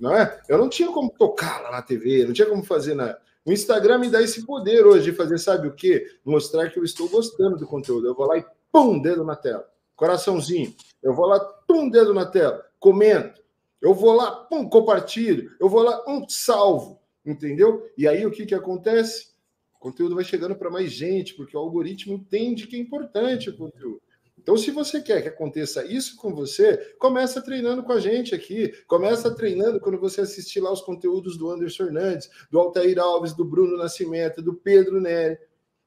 não 0.01 0.17
é? 0.17 0.41
Eu 0.49 0.57
não 0.57 0.69
tinha 0.69 0.91
como 0.91 1.11
tocar 1.11 1.61
lá 1.61 1.71
na 1.71 1.83
TV, 1.83 2.25
não 2.25 2.33
tinha 2.33 2.49
como 2.49 2.65
fazer 2.65 2.95
nada. 2.95 3.21
O 3.45 3.53
Instagram 3.53 3.99
me 3.99 4.11
dá 4.11 4.23
esse 4.23 4.45
poder 4.45 4.87
hoje 4.87 5.11
de 5.11 5.17
fazer, 5.17 5.39
sabe 5.39 5.69
o 5.69 5.75
quê? 5.75 6.07
Mostrar 6.25 6.71
que 6.71 6.79
eu 6.79 6.85
estou 6.85 7.09
gostando 7.09 7.57
do 7.57 7.67
conteúdo. 7.67 8.07
Eu 8.07 8.15
vou 8.15 8.27
lá 8.27 8.39
e 8.39 8.45
pum, 8.71 9.01
dedo 9.01 9.25
na 9.25 9.35
tela. 9.35 9.67
Coraçãozinho. 9.97 10.75
Eu 11.03 11.15
vou 11.15 11.27
lá, 11.27 11.41
pum, 11.41 11.89
dedo 11.89 12.13
na 12.13 12.27
tela. 12.27 12.65
Comento. 12.79 13.41
Eu 13.81 13.95
vou 13.95 14.13
lá, 14.13 14.31
pum, 14.31 14.69
compartilho. 14.69 15.51
Eu 15.59 15.69
vou 15.69 15.83
lá, 15.83 16.05
um 16.07 16.29
salvo. 16.29 17.01
Entendeu? 17.25 17.91
E 17.97 18.07
aí 18.07 18.25
o 18.27 18.31
que, 18.31 18.47
que 18.47 18.55
acontece? 18.55 19.31
O 19.75 19.79
conteúdo 19.79 20.15
vai 20.15 20.25
chegando 20.25 20.55
para 20.55 20.71
mais 20.71 20.93
gente, 20.93 21.35
porque 21.35 21.57
o 21.57 21.61
algoritmo 21.61 22.13
entende 22.13 22.67
que 22.67 22.77
é 22.77 22.79
importante 22.79 23.49
o 23.49 23.57
conteúdo. 23.57 24.03
Então, 24.43 24.57
se 24.57 24.71
você 24.71 25.03
quer 25.03 25.21
que 25.21 25.29
aconteça 25.29 25.85
isso 25.85 26.17
com 26.17 26.35
você, 26.35 26.95
começa 26.99 27.43
treinando 27.43 27.83
com 27.83 27.93
a 27.93 28.01
gente 28.01 28.35
aqui. 28.35 28.73
Começa 28.87 29.31
treinando 29.35 29.79
quando 29.79 30.01
você 30.01 30.23
assistir 30.23 30.61
lá 30.61 30.73
os 30.73 30.81
conteúdos 30.81 31.37
do 31.37 31.51
Anderson 31.51 31.85
Hernandes, 31.85 32.31
do 32.51 32.59
Altair 32.59 32.99
Alves, 32.99 33.35
do 33.35 33.45
Bruno 33.45 33.77
Nascimento, 33.77 34.41
do 34.41 34.55
Pedro 34.55 34.99
Nery, 34.99 35.39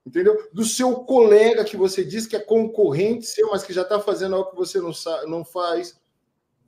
entendeu? 0.06 0.38
Do 0.54 0.64
seu 0.64 0.98
colega 0.98 1.66
que 1.66 1.76
você 1.76 2.06
diz 2.06 2.28
que 2.28 2.36
é 2.36 2.40
concorrente 2.40 3.26
seu, 3.26 3.50
mas 3.50 3.64
que 3.64 3.74
já 3.74 3.82
está 3.82 4.00
fazendo 4.00 4.36
algo 4.36 4.52
que 4.52 4.56
você 4.56 4.80
não, 4.80 4.92
não 5.28 5.44
faz. 5.44 6.00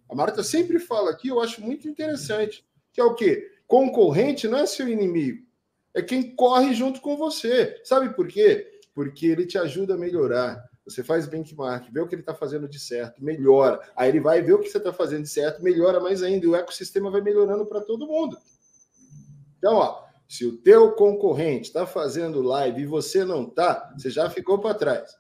A 0.10 0.16
Marta 0.16 0.42
sempre 0.42 0.80
fala 0.80 1.12
aqui, 1.12 1.28
eu 1.28 1.40
acho 1.40 1.62
muito 1.62 1.88
interessante, 1.88 2.66
que 2.92 3.00
é 3.00 3.04
o 3.04 3.14
quê? 3.14 3.52
Concorrente 3.68 4.48
não 4.48 4.58
é 4.58 4.66
seu 4.66 4.88
inimigo, 4.90 5.46
é 5.94 6.02
quem 6.02 6.36
corre 6.36 6.74
junto 6.74 7.00
com 7.00 7.16
você. 7.16 7.80
Sabe 7.84 8.16
por 8.16 8.28
quê? 8.28 8.80
Porque 8.94 9.28
ele 9.28 9.46
te 9.46 9.58
ajuda 9.60 9.94
a 9.94 9.98
melhorar 9.98 10.64
você 10.86 11.04
faz 11.04 11.26
benchmark, 11.28 11.92
vê 11.92 12.00
o 12.00 12.08
que 12.08 12.14
ele 12.14 12.22
está 12.22 12.36
fazendo 12.36 12.68
de 12.68 12.80
certo, 12.80 13.24
melhora. 13.24 13.82
Aí 13.96 14.10
ele 14.10 14.20
vai 14.20 14.42
ver 14.42 14.54
o 14.54 14.60
que 14.60 14.70
você 14.70 14.78
está 14.78 14.94
fazendo 14.94 15.24
de 15.24 15.30
certo, 15.30 15.64
melhora 15.64 16.00
mais 16.00 16.22
ainda. 16.22 16.46
E 16.46 16.50
o 16.50 16.56
ecossistema 16.56 17.10
vai 17.10 17.22
melhorando 17.22 17.66
para 17.66 17.82
todo 17.82 18.08
mundo. 18.08 18.38
Então, 19.58 19.76
ó, 19.76 20.06
se 20.28 20.46
o 20.46 20.58
teu 20.58 20.92
concorrente 20.92 21.68
está 21.68 21.88
fazendo 21.88 22.42
live 22.42 22.84
e 22.84 22.86
você 22.86 23.26
não 23.26 23.44
está, 23.44 23.94
você 23.98 24.12
já 24.12 24.30
ficou 24.30 24.60
para 24.60 24.76
trás. 24.76 25.18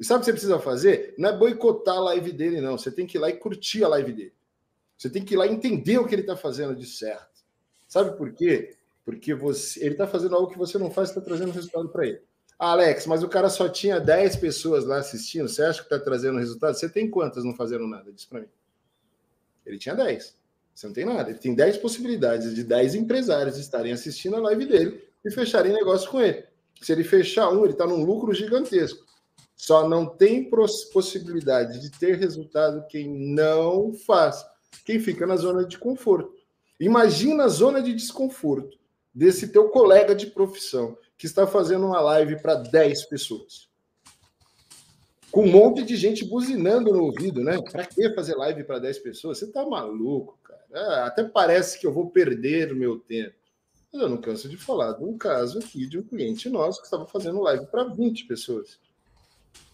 E 0.00 0.04
sabe 0.04 0.18
o 0.18 0.20
que 0.20 0.26
você 0.26 0.32
precisa 0.32 0.58
fazer? 0.58 1.14
Não 1.18 1.28
é 1.28 1.36
boicotar 1.36 1.96
a 1.96 2.00
live 2.00 2.32
dele, 2.32 2.60
não. 2.60 2.78
Você 2.78 2.90
tem 2.90 3.06
que 3.06 3.18
ir 3.18 3.20
lá 3.20 3.28
e 3.28 3.36
curtir 3.36 3.84
a 3.84 3.88
live 3.88 4.12
dele. 4.12 4.34
Você 4.96 5.10
tem 5.10 5.24
que 5.24 5.34
ir 5.34 5.36
lá 5.36 5.46
e 5.46 5.52
entender 5.52 5.98
o 5.98 6.06
que 6.06 6.14
ele 6.14 6.22
está 6.22 6.36
fazendo 6.36 6.74
de 6.74 6.86
certo. 6.86 7.44
Sabe 7.86 8.16
por 8.16 8.32
quê? 8.32 8.76
Porque 9.04 9.34
você, 9.34 9.80
ele 9.80 9.94
está 9.94 10.06
fazendo 10.06 10.34
algo 10.34 10.50
que 10.50 10.58
você 10.58 10.78
não 10.78 10.90
faz, 10.90 11.10
está 11.10 11.20
trazendo 11.20 11.52
resultado 11.52 11.88
para 11.90 12.06
ele. 12.06 12.22
Alex, 12.62 13.08
mas 13.08 13.24
o 13.24 13.28
cara 13.28 13.48
só 13.48 13.68
tinha 13.68 13.98
10 13.98 14.36
pessoas 14.36 14.84
lá 14.84 14.98
assistindo. 14.98 15.48
Você 15.48 15.64
acha 15.64 15.80
que 15.80 15.92
está 15.92 15.98
trazendo 15.98 16.38
resultado? 16.38 16.76
Você 16.76 16.88
tem 16.88 17.10
quantas 17.10 17.42
não 17.42 17.56
fazendo 17.56 17.88
nada? 17.88 18.12
Diz 18.12 18.24
para 18.24 18.38
mim. 18.38 18.46
Ele 19.66 19.78
tinha 19.78 19.96
10. 19.96 20.36
Você 20.72 20.86
não 20.86 20.94
tem 20.94 21.04
nada. 21.04 21.28
Ele 21.28 21.40
tem 21.40 21.56
10 21.56 21.78
possibilidades 21.78 22.54
de 22.54 22.62
10 22.62 22.94
empresários 22.94 23.58
estarem 23.58 23.92
assistindo 23.92 24.36
a 24.36 24.40
live 24.42 24.64
dele 24.64 25.02
e 25.24 25.30
fecharem 25.32 25.72
negócio 25.72 26.08
com 26.08 26.20
ele. 26.20 26.44
Se 26.80 26.92
ele 26.92 27.02
fechar 27.02 27.50
um, 27.50 27.64
ele 27.64 27.72
está 27.72 27.84
num 27.84 28.04
lucro 28.04 28.32
gigantesco. 28.32 29.04
Só 29.56 29.88
não 29.88 30.06
tem 30.06 30.48
possibilidade 30.48 31.80
de 31.80 31.90
ter 31.90 32.16
resultado 32.16 32.86
quem 32.86 33.08
não 33.34 33.92
faz. 33.92 34.46
Quem 34.84 35.00
fica 35.00 35.26
na 35.26 35.34
zona 35.34 35.64
de 35.64 35.78
conforto. 35.78 36.32
Imagina 36.78 37.46
a 37.46 37.48
zona 37.48 37.82
de 37.82 37.92
desconforto 37.92 38.78
desse 39.12 39.48
teu 39.48 39.68
colega 39.68 40.14
de 40.14 40.26
profissão 40.28 40.96
que 41.22 41.26
está 41.26 41.46
fazendo 41.46 41.86
uma 41.86 42.00
live 42.00 42.42
para 42.42 42.56
10 42.56 43.04
pessoas. 43.04 43.68
Com 45.30 45.44
um 45.44 45.52
monte 45.52 45.84
de 45.84 45.94
gente 45.94 46.24
buzinando 46.24 46.92
no 46.92 47.04
ouvido, 47.04 47.44
né? 47.44 47.62
Para 47.70 47.86
que 47.86 48.12
fazer 48.12 48.34
live 48.34 48.64
para 48.64 48.80
10 48.80 48.98
pessoas? 48.98 49.38
Você 49.38 49.46
tá 49.46 49.64
maluco, 49.64 50.36
cara. 50.42 50.64
É, 50.72 51.06
até 51.06 51.22
parece 51.22 51.78
que 51.78 51.86
eu 51.86 51.92
vou 51.92 52.10
perder 52.10 52.72
o 52.72 52.76
meu 52.76 52.98
tempo. 52.98 53.36
Mas 53.92 54.02
eu 54.02 54.08
não 54.08 54.16
canso 54.16 54.48
de 54.48 54.56
falar 54.56 54.94
de 54.94 55.04
um 55.04 55.16
caso 55.16 55.60
aqui 55.60 55.86
de 55.86 55.96
um 55.96 56.02
cliente 56.02 56.48
nosso 56.48 56.80
que 56.80 56.86
estava 56.88 57.06
fazendo 57.06 57.40
live 57.40 57.66
para 57.66 57.84
20 57.84 58.26
pessoas. 58.26 58.80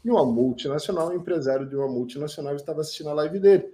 E 0.04 0.10
uma 0.10 0.26
multinacional, 0.26 1.08
um 1.08 1.16
empresário 1.16 1.66
de 1.66 1.74
uma 1.74 1.88
multinacional 1.88 2.56
estava 2.56 2.82
assistindo 2.82 3.08
a 3.08 3.14
live 3.14 3.38
dele. 3.38 3.72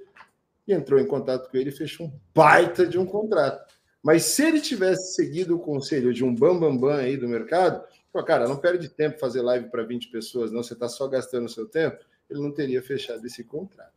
E 0.64 0.73
entrou 0.73 1.00
em 1.00 1.09
contato 1.09 1.50
com 1.50 1.57
ele 1.57 1.71
e 1.71 1.76
fechou 1.76 2.07
um 2.07 2.12
baita 2.33 2.87
de 2.87 3.00
um 3.00 3.04
contrato. 3.04 3.74
Mas 4.04 4.25
se 4.25 4.42
ele 4.42 4.61
tivesse 4.61 5.14
seguido 5.14 5.56
o 5.56 5.58
conselho 5.58 6.12
de 6.12 6.23
um 6.23 6.34
bambambam 6.34 6.76
bam, 6.76 6.88
bam 6.88 6.96
aí 6.96 7.16
do 7.16 7.26
mercado, 7.26 7.82
pô, 8.12 8.23
cara, 8.23 8.46
não 8.46 8.58
perde 8.58 8.87
tempo 8.90 9.18
fazer 9.18 9.40
live 9.40 9.70
para 9.70 9.82
20 9.82 10.11
pessoas, 10.11 10.52
não, 10.52 10.62
você 10.62 10.75
está 10.75 10.90
só 10.90 11.08
gastando 11.08 11.46
o 11.46 11.49
seu 11.49 11.66
tempo, 11.66 11.96
ele 12.28 12.38
não 12.38 12.52
teria 12.52 12.82
fechado 12.82 13.26
esse 13.26 13.42
contrato. 13.42 13.94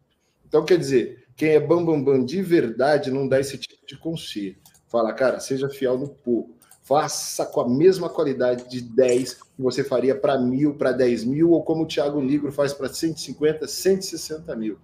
Então, 0.48 0.64
quer 0.64 0.78
dizer, 0.78 1.26
quem 1.36 1.50
é 1.50 1.60
bambambam 1.60 2.04
bam, 2.04 2.20
bam 2.20 2.26
de 2.26 2.42
verdade 2.42 3.12
não 3.12 3.28
dá 3.28 3.38
esse 3.38 3.58
tipo 3.58 3.86
de 3.86 3.98
conselho. 3.98 4.56
Fala, 4.88 5.12
cara, 5.12 5.42
seja 5.42 5.68
fiel 5.68 5.98
no 5.98 6.08
pouco. 6.08 6.56
Faça 6.84 7.46
com 7.46 7.60
a 7.60 7.68
mesma 7.68 8.10
qualidade 8.10 8.70
de 8.70 8.80
10 8.80 9.34
que 9.34 9.42
você 9.60 9.84
faria 9.84 10.16
para 10.16 10.40
mil, 10.40 10.76
para 10.76 10.94
10 10.94 11.26
mil, 11.26 11.52
ou 11.52 11.62
como 11.66 11.84
o 11.84 11.86
Thiago 11.86 12.22
Nigro 12.22 12.50
faz 12.50 12.72
para 12.72 12.88
150, 12.88 13.68
160 13.68 14.56
mil. 14.56 14.80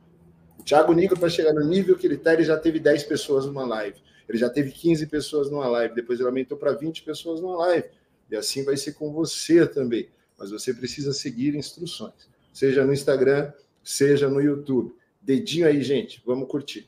O 0.60 0.64
Thiago 0.64 0.92
Nigro, 0.92 1.18
para 1.18 1.30
chegar 1.30 1.54
no 1.54 1.66
nível 1.66 1.98
que 1.98 2.06
ele 2.06 2.16
está, 2.16 2.34
ele 2.34 2.44
já 2.44 2.58
teve 2.58 2.78
10 2.78 3.04
pessoas 3.04 3.46
numa 3.46 3.66
live. 3.66 4.04
Ele 4.28 4.38
já 4.38 4.50
teve 4.50 4.72
15 4.72 5.08
pessoas 5.08 5.50
numa 5.50 5.68
live, 5.68 5.96
depois 5.96 6.20
ele 6.20 6.28
aumentou 6.28 6.58
para 6.58 6.72
20 6.74 7.04
pessoas 7.04 7.42
numa 7.42 7.58
live. 7.58 7.88
E 8.30 8.36
assim 8.36 8.64
vai 8.64 8.78
ser 8.78 8.94
com 8.94 9.12
você 9.12 9.68
também. 9.68 10.10
Mas 10.38 10.52
você 10.52 10.74
precisa 10.74 11.14
seguir 11.14 11.56
instruções, 11.56 12.28
seja 12.52 12.86
no 12.86 12.94
Instagram, 12.94 13.52
seja 13.84 14.30
no 14.30 14.42
YouTube. 14.42 14.96
Dedinho 15.22 15.68
aí, 15.68 15.82
gente, 15.82 16.22
vamos 16.26 16.48
curtir. 16.48 16.88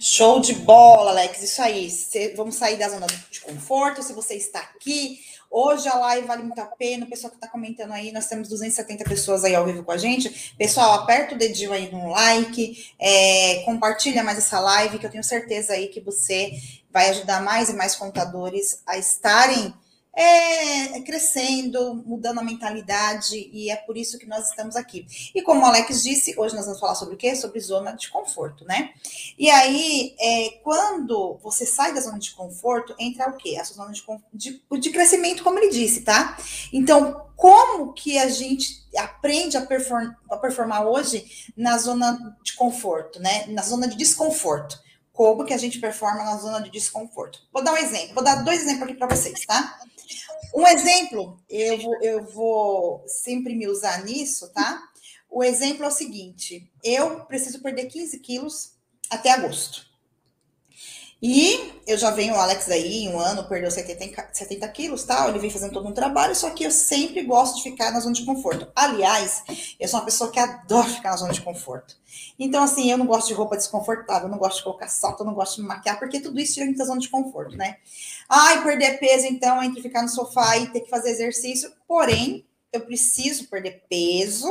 Show 0.00 0.40
de 0.40 0.54
bola, 0.54 1.10
Alex. 1.10 1.42
Isso 1.42 1.60
aí. 1.60 1.90
Vamos 2.36 2.54
sair 2.54 2.78
da 2.78 2.88
zona 2.88 3.06
de 3.30 3.40
conforto. 3.40 4.00
Se 4.00 4.12
você 4.12 4.34
está 4.34 4.60
aqui, 4.60 5.18
Hoje 5.50 5.88
a 5.88 5.94
live 5.94 6.26
vale 6.26 6.42
muito 6.42 6.60
a 6.60 6.66
pena. 6.66 7.06
O 7.06 7.08
pessoal 7.08 7.30
que 7.30 7.36
está 7.36 7.48
comentando 7.48 7.92
aí, 7.92 8.12
nós 8.12 8.26
temos 8.26 8.48
270 8.48 9.04
pessoas 9.04 9.44
aí 9.44 9.54
ao 9.54 9.64
vivo 9.64 9.82
com 9.82 9.92
a 9.92 9.96
gente. 9.96 10.54
Pessoal, 10.58 10.92
aperta 10.92 11.34
o 11.34 11.38
dedinho 11.38 11.72
aí 11.72 11.90
no 11.90 12.10
like, 12.10 12.92
é, 12.98 13.62
compartilha 13.64 14.22
mais 14.22 14.38
essa 14.38 14.60
live, 14.60 14.98
que 14.98 15.06
eu 15.06 15.10
tenho 15.10 15.24
certeza 15.24 15.72
aí 15.72 15.88
que 15.88 16.00
você 16.00 16.52
vai 16.92 17.08
ajudar 17.10 17.42
mais 17.42 17.70
e 17.70 17.74
mais 17.74 17.94
contadores 17.94 18.82
a 18.86 18.98
estarem 18.98 19.72
é, 20.18 21.00
crescendo, 21.02 22.02
mudando 22.04 22.40
a 22.40 22.42
mentalidade, 22.42 23.48
e 23.52 23.70
é 23.70 23.76
por 23.76 23.96
isso 23.96 24.18
que 24.18 24.26
nós 24.26 24.48
estamos 24.48 24.74
aqui. 24.74 25.06
E 25.32 25.40
como 25.42 25.60
o 25.60 25.64
Alex 25.64 26.02
disse, 26.02 26.34
hoje 26.36 26.56
nós 26.56 26.64
vamos 26.64 26.80
falar 26.80 26.96
sobre 26.96 27.14
o 27.14 27.16
quê? 27.16 27.36
Sobre 27.36 27.60
zona 27.60 27.92
de 27.92 28.10
conforto, 28.10 28.64
né? 28.64 28.90
E 29.38 29.48
aí, 29.48 30.16
é, 30.20 30.58
quando 30.64 31.38
você 31.40 31.64
sai 31.64 31.94
da 31.94 32.00
zona 32.00 32.18
de 32.18 32.32
conforto, 32.32 32.96
entra 32.98 33.30
o 33.30 33.36
quê? 33.36 33.56
A 33.60 33.62
zona 33.62 33.92
de, 33.92 34.02
de, 34.34 34.60
de 34.80 34.90
crescimento, 34.90 35.44
como 35.44 35.56
ele 35.60 35.70
disse, 35.70 36.00
tá? 36.00 36.36
Então, 36.72 37.28
como 37.36 37.92
que 37.92 38.18
a 38.18 38.28
gente 38.28 38.84
aprende 38.96 39.56
a, 39.56 39.64
perform, 39.64 40.10
a 40.28 40.36
performar 40.36 40.84
hoje 40.84 41.24
na 41.56 41.78
zona 41.78 42.36
de 42.42 42.54
conforto, 42.54 43.20
né? 43.20 43.46
Na 43.46 43.62
zona 43.62 43.86
de 43.86 43.96
desconforto 43.96 44.80
como 45.12 45.44
que 45.44 45.52
a 45.52 45.58
gente 45.58 45.80
performa 45.80 46.22
na 46.22 46.36
zona 46.36 46.60
de 46.60 46.70
desconforto. 46.70 47.40
Vou 47.52 47.60
dar 47.60 47.72
um 47.72 47.76
exemplo, 47.76 48.14
vou 48.14 48.22
dar 48.22 48.36
dois 48.44 48.60
exemplos 48.60 48.84
aqui 48.84 48.94
para 48.94 49.16
vocês, 49.16 49.44
tá? 49.44 49.80
Um 50.54 50.66
exemplo, 50.66 51.40
eu 51.48 51.78
vou, 51.78 52.02
eu 52.02 52.24
vou 52.24 53.04
sempre 53.06 53.54
me 53.54 53.68
usar 53.68 54.04
nisso, 54.04 54.52
tá? 54.52 54.82
O 55.30 55.44
exemplo 55.44 55.84
é 55.84 55.88
o 55.88 55.92
seguinte: 55.92 56.70
eu 56.82 57.24
preciso 57.24 57.62
perder 57.62 57.86
15 57.86 58.18
quilos 58.20 58.72
até 59.10 59.30
agosto. 59.30 59.87
E 61.20 61.72
eu 61.84 61.98
já 61.98 62.10
venho, 62.10 62.34
o 62.34 62.38
Alex 62.38 62.70
aí, 62.70 63.08
um 63.08 63.18
ano, 63.18 63.48
perdeu 63.48 63.70
70, 63.70 64.28
70 64.32 64.68
quilos, 64.68 65.02
tal. 65.02 65.28
Ele 65.28 65.40
vem 65.40 65.50
fazendo 65.50 65.72
todo 65.72 65.88
um 65.88 65.92
trabalho, 65.92 66.34
só 66.34 66.50
que 66.50 66.62
eu 66.62 66.70
sempre 66.70 67.22
gosto 67.24 67.56
de 67.56 67.64
ficar 67.64 67.90
na 67.90 67.98
zona 67.98 68.14
de 68.14 68.24
conforto. 68.24 68.70
Aliás, 68.74 69.42
eu 69.80 69.88
sou 69.88 69.98
uma 69.98 70.04
pessoa 70.04 70.30
que 70.30 70.38
adora 70.38 70.86
ficar 70.86 71.10
na 71.10 71.16
zona 71.16 71.32
de 71.32 71.40
conforto. 71.40 71.96
Então, 72.38 72.62
assim, 72.62 72.88
eu 72.88 72.96
não 72.96 73.06
gosto 73.06 73.28
de 73.28 73.34
roupa 73.34 73.56
desconfortável, 73.56 74.28
eu 74.28 74.30
não 74.30 74.38
gosto 74.38 74.58
de 74.58 74.64
colocar 74.64 74.86
salto, 74.86 75.20
eu 75.20 75.26
não 75.26 75.34
gosto 75.34 75.56
de 75.56 75.62
me 75.62 75.68
maquiar, 75.68 75.98
porque 75.98 76.20
tudo 76.20 76.38
isso 76.38 76.54
tira 76.54 76.66
muita 76.66 76.84
zona 76.84 77.00
de 77.00 77.08
conforto, 77.08 77.56
né? 77.56 77.78
Ai, 78.28 78.62
perder 78.62 78.98
peso, 79.00 79.26
então, 79.26 79.60
entre 79.60 79.82
ficar 79.82 80.02
no 80.02 80.08
sofá 80.08 80.56
e 80.56 80.68
ter 80.68 80.82
que 80.82 80.90
fazer 80.90 81.10
exercício. 81.10 81.72
Porém, 81.88 82.46
eu 82.72 82.82
preciso 82.82 83.48
perder 83.48 83.82
peso 83.88 84.46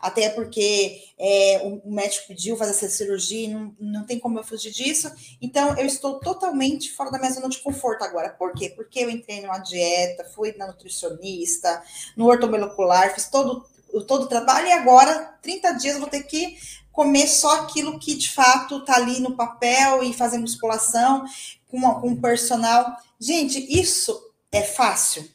até 0.00 0.28
porque 0.30 1.02
é, 1.18 1.60
o 1.64 1.90
médico 1.90 2.28
pediu 2.28 2.56
fazer 2.56 2.70
essa 2.70 2.88
cirurgia, 2.88 3.48
não, 3.48 3.74
não 3.80 4.06
tem 4.06 4.18
como 4.18 4.38
eu 4.38 4.44
fugir 4.44 4.70
disso. 4.70 5.10
Então, 5.42 5.76
eu 5.76 5.86
estou 5.86 6.20
totalmente 6.20 6.92
fora 6.92 7.10
da 7.10 7.18
minha 7.18 7.32
zona 7.32 7.48
de 7.48 7.58
conforto 7.58 8.04
agora. 8.04 8.30
Por 8.30 8.52
quê? 8.52 8.70
Porque 8.70 9.00
eu 9.00 9.10
entrei 9.10 9.40
numa 9.40 9.58
dieta, 9.58 10.24
fui 10.24 10.54
na 10.56 10.66
nutricionista, 10.68 11.82
no 12.16 12.26
ortomolecular, 12.26 13.14
fiz 13.14 13.28
todo, 13.28 13.66
todo 14.06 14.24
o 14.24 14.28
trabalho 14.28 14.68
e 14.68 14.72
agora, 14.72 15.36
30 15.42 15.72
dias, 15.72 15.94
eu 15.94 16.00
vou 16.00 16.10
ter 16.10 16.22
que 16.22 16.56
comer 16.92 17.26
só 17.28 17.60
aquilo 17.60 17.98
que 17.98 18.14
de 18.16 18.30
fato 18.30 18.78
está 18.78 18.96
ali 18.96 19.20
no 19.20 19.36
papel 19.36 20.02
e 20.02 20.12
fazer 20.12 20.38
musculação 20.38 21.24
com, 21.68 21.80
com 22.00 22.20
personal. 22.20 22.96
Gente, 23.20 23.58
isso 23.68 24.20
é 24.50 24.62
fácil? 24.62 25.28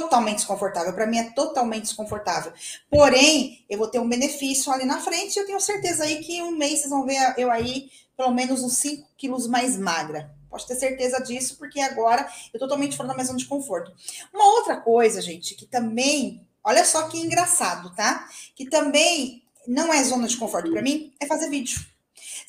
Totalmente 0.00 0.36
desconfortável. 0.36 0.92
Para 0.92 1.06
mim 1.06 1.18
é 1.18 1.30
totalmente 1.30 1.84
desconfortável. 1.84 2.52
Porém, 2.90 3.64
eu 3.68 3.78
vou 3.78 3.88
ter 3.88 3.98
um 3.98 4.08
benefício 4.08 4.72
ali 4.72 4.84
na 4.84 5.00
frente 5.00 5.38
eu 5.38 5.46
tenho 5.46 5.60
certeza 5.60 6.04
aí 6.04 6.22
que 6.22 6.38
em 6.38 6.42
um 6.42 6.50
mês 6.50 6.80
vocês 6.80 6.90
vão 6.90 7.04
ver 7.04 7.34
eu 7.36 7.50
aí 7.50 7.90
pelo 8.16 8.32
menos 8.32 8.62
uns 8.62 8.76
5 8.78 9.08
quilos 9.16 9.46
mais 9.46 9.76
magra. 9.76 10.30
Pode 10.48 10.66
ter 10.66 10.76
certeza 10.76 11.18
disso, 11.18 11.56
porque 11.58 11.80
agora 11.80 12.28
eu 12.52 12.60
totalmente 12.60 12.96
fora 12.96 13.08
da 13.08 13.14
minha 13.14 13.26
zona 13.26 13.38
de 13.38 13.46
conforto. 13.46 13.92
Uma 14.32 14.54
outra 14.54 14.76
coisa, 14.76 15.20
gente, 15.20 15.56
que 15.56 15.66
também, 15.66 16.46
olha 16.62 16.84
só 16.84 17.08
que 17.08 17.18
engraçado, 17.18 17.92
tá? 17.94 18.28
Que 18.54 18.66
também 18.66 19.42
não 19.66 19.92
é 19.92 20.02
zona 20.04 20.28
de 20.28 20.36
conforto 20.36 20.70
para 20.70 20.82
mim, 20.82 21.12
é 21.18 21.26
fazer 21.26 21.50
vídeo. 21.50 21.84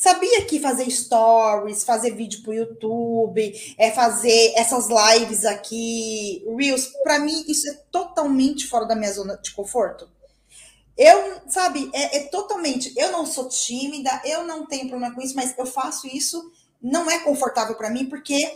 Sabia 0.05 0.45
que 0.45 0.59
fazer 0.59 0.87
stories, 0.91 1.83
fazer 1.83 2.11
vídeo 2.11 2.43
para 2.43 2.51
o 2.51 2.53
YouTube, 2.53 3.75
é 3.75 3.89
fazer 3.89 4.53
essas 4.55 4.87
lives 4.87 5.43
aqui, 5.45 6.45
Reels, 6.55 6.91
para 7.01 7.17
mim 7.17 7.43
isso 7.47 7.67
é 7.67 7.73
totalmente 7.91 8.67
fora 8.67 8.85
da 8.85 8.95
minha 8.95 9.11
zona 9.11 9.35
de 9.37 9.51
conforto. 9.51 10.07
Eu, 10.95 11.41
sabe, 11.47 11.89
é, 11.91 12.17
é, 12.17 12.19
totalmente. 12.25 12.93
Eu 12.95 13.11
não 13.11 13.25
sou 13.25 13.49
tímida, 13.49 14.21
eu 14.23 14.43
não 14.43 14.67
tenho 14.67 14.87
problema 14.87 15.15
com 15.15 15.21
isso, 15.21 15.35
mas 15.35 15.57
eu 15.57 15.65
faço 15.65 16.05
isso, 16.05 16.51
não 16.79 17.09
é 17.09 17.21
confortável 17.21 17.73
para 17.73 17.89
mim, 17.89 18.05
porque 18.05 18.47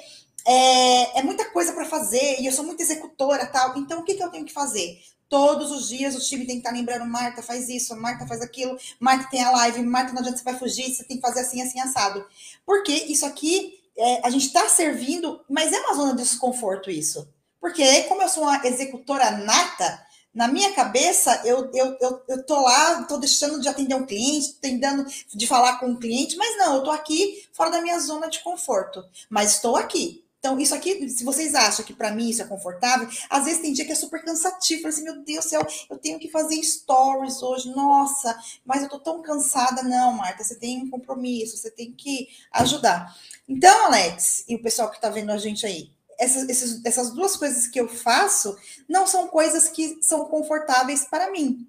é, 0.46 1.20
é 1.20 1.24
muita 1.24 1.46
coisa 1.46 1.74
para 1.74 1.86
fazer 1.86 2.40
e 2.40 2.46
eu 2.46 2.52
sou 2.52 2.64
muito 2.64 2.84
executora 2.84 3.48
tal. 3.48 3.76
Então, 3.76 4.02
o 4.02 4.04
que, 4.04 4.14
que 4.14 4.24
eu 4.24 4.30
tenho 4.30 4.46
que 4.46 4.54
fazer? 4.54 5.02
Todos 5.30 5.72
os 5.72 5.88
dias 5.88 6.16
o 6.16 6.20
time 6.20 6.46
tem 6.46 6.56
que 6.56 6.68
estar 6.68 6.72
lembrando, 6.72 7.06
Marta 7.06 7.44
faz 7.44 7.70
isso, 7.70 7.96
Marta 7.96 8.26
faz 8.26 8.42
aquilo, 8.42 8.78
Marta 9.00 9.30
tem 9.30 9.44
a 9.44 9.52
live, 9.52 9.84
Marta 9.84 10.12
não 10.12 10.20
adianta 10.20 10.38
você 10.40 10.44
vai 10.44 10.58
fugir, 10.58 10.92
você 10.92 11.04
tem 11.04 11.18
que 11.18 11.22
fazer 11.22 11.42
assim, 11.42 11.62
assim, 11.62 11.80
assado. 11.80 12.26
Porque 12.66 12.92
isso 12.92 13.26
aqui, 13.26 13.80
é, 13.96 14.26
a 14.26 14.30
gente 14.32 14.48
está 14.48 14.68
servindo, 14.68 15.40
mas 15.48 15.72
é 15.72 15.80
uma 15.80 15.94
zona 15.94 16.16
de 16.16 16.24
desconforto 16.24 16.90
isso. 16.90 17.32
Porque 17.62 18.04
como 18.04 18.24
eu 18.24 18.30
sou 18.30 18.44
uma 18.44 18.66
executora 18.66 19.32
nata, 19.32 20.04
na 20.34 20.48
minha 20.48 20.74
cabeça, 20.74 21.42
eu, 21.44 21.70
eu, 21.74 21.98
eu, 22.00 22.24
eu 22.28 22.46
tô 22.46 22.62
lá, 22.62 23.04
tô 23.04 23.18
deixando 23.18 23.60
de 23.60 23.68
atender 23.68 23.96
um 23.96 24.06
cliente, 24.06 24.54
tentando 24.54 25.06
de 25.34 25.48
falar 25.48 25.80
com 25.80 25.88
um 25.88 26.00
cliente, 26.00 26.36
mas 26.38 26.58
não, 26.58 26.76
eu 26.76 26.84
tô 26.84 26.92
aqui 26.92 27.48
fora 27.52 27.72
da 27.72 27.82
minha 27.82 28.00
zona 28.00 28.30
de 28.30 28.40
conforto. 28.40 29.04
Mas 29.30 29.54
estou 29.54 29.76
aqui. 29.76 30.24
Então, 30.40 30.58
isso 30.58 30.74
aqui, 30.74 31.10
se 31.10 31.26
vocês 31.26 31.54
acham 31.54 31.84
que 31.84 31.94
para 31.94 32.12
mim 32.12 32.30
isso 32.30 32.42
é 32.42 32.46
confortável, 32.46 33.10
às 33.30 33.44
vezes 33.44 33.62
tem 33.62 33.74
dia 33.74 33.86
que 33.86 33.92
é 33.92 33.96
super 33.96 34.24
cansativo. 34.24 34.88
Assim, 34.88 35.04
meu 35.04 35.22
Deus 35.22 35.46
do 35.46 35.50
céu, 35.50 35.68
eu 35.90 35.98
tenho 35.98 36.18
que 36.18 36.30
fazer 36.30 36.64
stories 36.64 37.44
hoje, 37.44 37.70
nossa, 37.76 38.38
mas 38.66 38.82
eu 38.82 38.90
tô 38.90 39.00
tão 39.00 39.22
cansada. 39.22 39.84
Não, 39.84 40.14
Marta, 40.14 40.44
você 40.44 40.56
tem 40.56 40.82
um 40.82 40.90
compromisso, 40.90 41.58
você 41.58 41.70
tem 41.70 41.92
que 41.92 42.30
ajudar. 42.54 43.14
Então, 43.48 43.86
Alex, 43.86 44.46
e 44.48 44.56
o 44.56 44.62
pessoal 44.62 44.90
que 44.90 45.02
tá 45.02 45.10
vendo 45.10 45.32
a 45.32 45.38
gente 45.38 45.66
aí, 45.66 45.92
essas, 46.18 46.48
essas, 46.48 46.86
essas 46.86 47.12
duas 47.12 47.36
coisas 47.36 47.68
que 47.68 47.80
eu 47.80 47.90
faço 47.90 48.56
não 48.88 49.06
são 49.06 49.28
coisas 49.28 49.68
que 49.68 50.02
são 50.02 50.26
confortáveis 50.26 51.06
para 51.06 51.32
mim. 51.32 51.68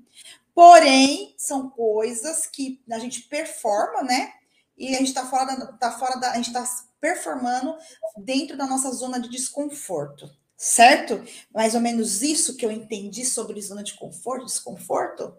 Porém, 0.55 1.35
são 1.37 1.71
coisas 1.71 2.47
que 2.47 2.81
a 2.91 2.99
gente 2.99 3.23
performa, 3.23 4.03
né? 4.03 4.33
E 4.77 4.95
a 4.95 4.99
gente 4.99 5.09
está 5.09 5.27
fora 5.27 5.45
da, 5.45 5.67
tá 5.73 5.93
fora 5.93 6.19
da. 6.19 6.33
A 6.33 6.37
gente 6.37 6.49
está 6.49 6.65
performando 7.01 7.77
dentro 8.19 8.57
da 8.57 8.67
nossa 8.67 8.91
zona 8.93 9.19
de 9.19 9.29
desconforto, 9.29 10.31
certo? 10.57 11.23
Mais 11.53 11.75
ou 11.75 11.81
menos 11.81 12.23
isso 12.23 12.57
que 12.57 12.65
eu 12.65 12.71
entendi 12.71 13.25
sobre 13.25 13.61
zona 13.61 13.83
de 13.83 13.95
conforto, 13.95 14.47
desconforto. 14.47 15.35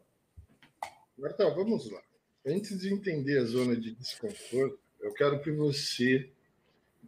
Marta, 1.18 1.50
vamos 1.52 1.90
lá. 1.92 2.02
Antes 2.46 2.80
de 2.80 2.92
entender 2.92 3.38
a 3.38 3.46
zona 3.46 3.76
de 3.76 3.92
desconforto, 3.92 4.80
eu 5.00 5.14
quero 5.14 5.42
que 5.42 5.52
você, 5.52 6.32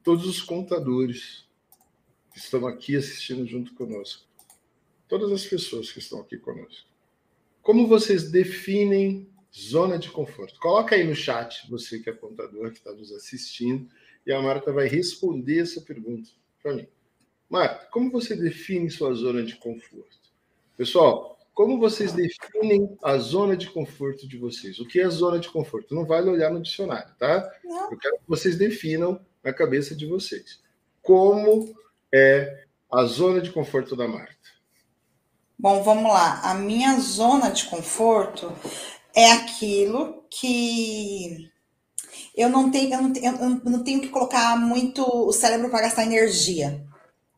todos 0.03 0.27
os 0.27 0.41
contadores 0.41 1.45
que 2.31 2.37
estão 2.37 2.67
aqui 2.67 2.95
assistindo 2.95 3.45
junto 3.45 3.73
conosco, 3.73 4.27
todas 5.07 5.31
as 5.31 5.45
pessoas 5.45 5.91
que 5.91 5.99
estão 5.99 6.19
aqui 6.19 6.37
conosco, 6.37 6.87
como 7.61 7.87
vocês 7.87 8.29
definem 8.29 9.27
zona 9.55 9.97
de 9.97 10.09
conforto? 10.09 10.59
Coloca 10.59 10.95
aí 10.95 11.03
no 11.03 11.15
chat, 11.15 11.69
você 11.69 11.99
que 11.99 12.09
é 12.09 12.13
contador, 12.13 12.71
que 12.71 12.77
está 12.77 12.91
nos 12.91 13.11
assistindo, 13.11 13.89
e 14.25 14.33
a 14.33 14.41
Marta 14.41 14.71
vai 14.71 14.87
responder 14.87 15.61
essa 15.61 15.81
pergunta 15.81 16.29
para 16.61 16.73
mim. 16.73 16.87
Marta, 17.49 17.87
como 17.91 18.11
você 18.11 18.35
define 18.35 18.89
sua 18.89 19.13
zona 19.13 19.43
de 19.43 19.55
conforto? 19.55 20.17
Pessoal, 20.75 21.37
como 21.53 21.77
vocês 21.77 22.11
definem 22.13 22.97
a 23.03 23.17
zona 23.17 23.55
de 23.55 23.69
conforto 23.69 24.27
de 24.27 24.37
vocês? 24.37 24.79
O 24.79 24.87
que 24.87 24.99
é 24.99 25.07
zona 25.09 25.37
de 25.37 25.49
conforto? 25.49 25.93
Não 25.93 26.05
vale 26.05 26.29
olhar 26.29 26.49
no 26.49 26.61
dicionário, 26.61 27.13
tá? 27.19 27.47
Não. 27.63 27.91
Eu 27.91 27.97
quero 27.97 28.17
que 28.17 28.27
vocês 28.27 28.57
definam 28.57 29.23
na 29.43 29.53
cabeça 29.53 29.95
de 29.95 30.07
vocês. 30.07 30.61
Como 31.01 31.75
é 32.11 32.65
a 32.91 33.03
zona 33.05 33.39
de 33.39 33.51
conforto 33.51 33.95
da 33.95 34.07
Marta? 34.07 34.33
Bom, 35.59 35.83
vamos 35.83 36.11
lá. 36.11 36.41
A 36.41 36.55
minha 36.55 36.99
zona 36.99 37.51
de 37.51 37.65
conforto 37.65 38.51
é 39.15 39.31
aquilo 39.31 40.25
que 40.29 41.51
eu 42.35 42.49
não 42.49 42.71
tenho, 42.71 42.93
eu 42.93 43.01
não 43.01 43.13
tenho, 43.13 43.25
eu 43.25 43.71
não 43.71 43.83
tenho 43.83 44.01
que 44.01 44.09
colocar 44.09 44.57
muito 44.57 45.03
o 45.03 45.31
cérebro 45.31 45.69
para 45.69 45.81
gastar 45.81 46.03
energia. 46.03 46.83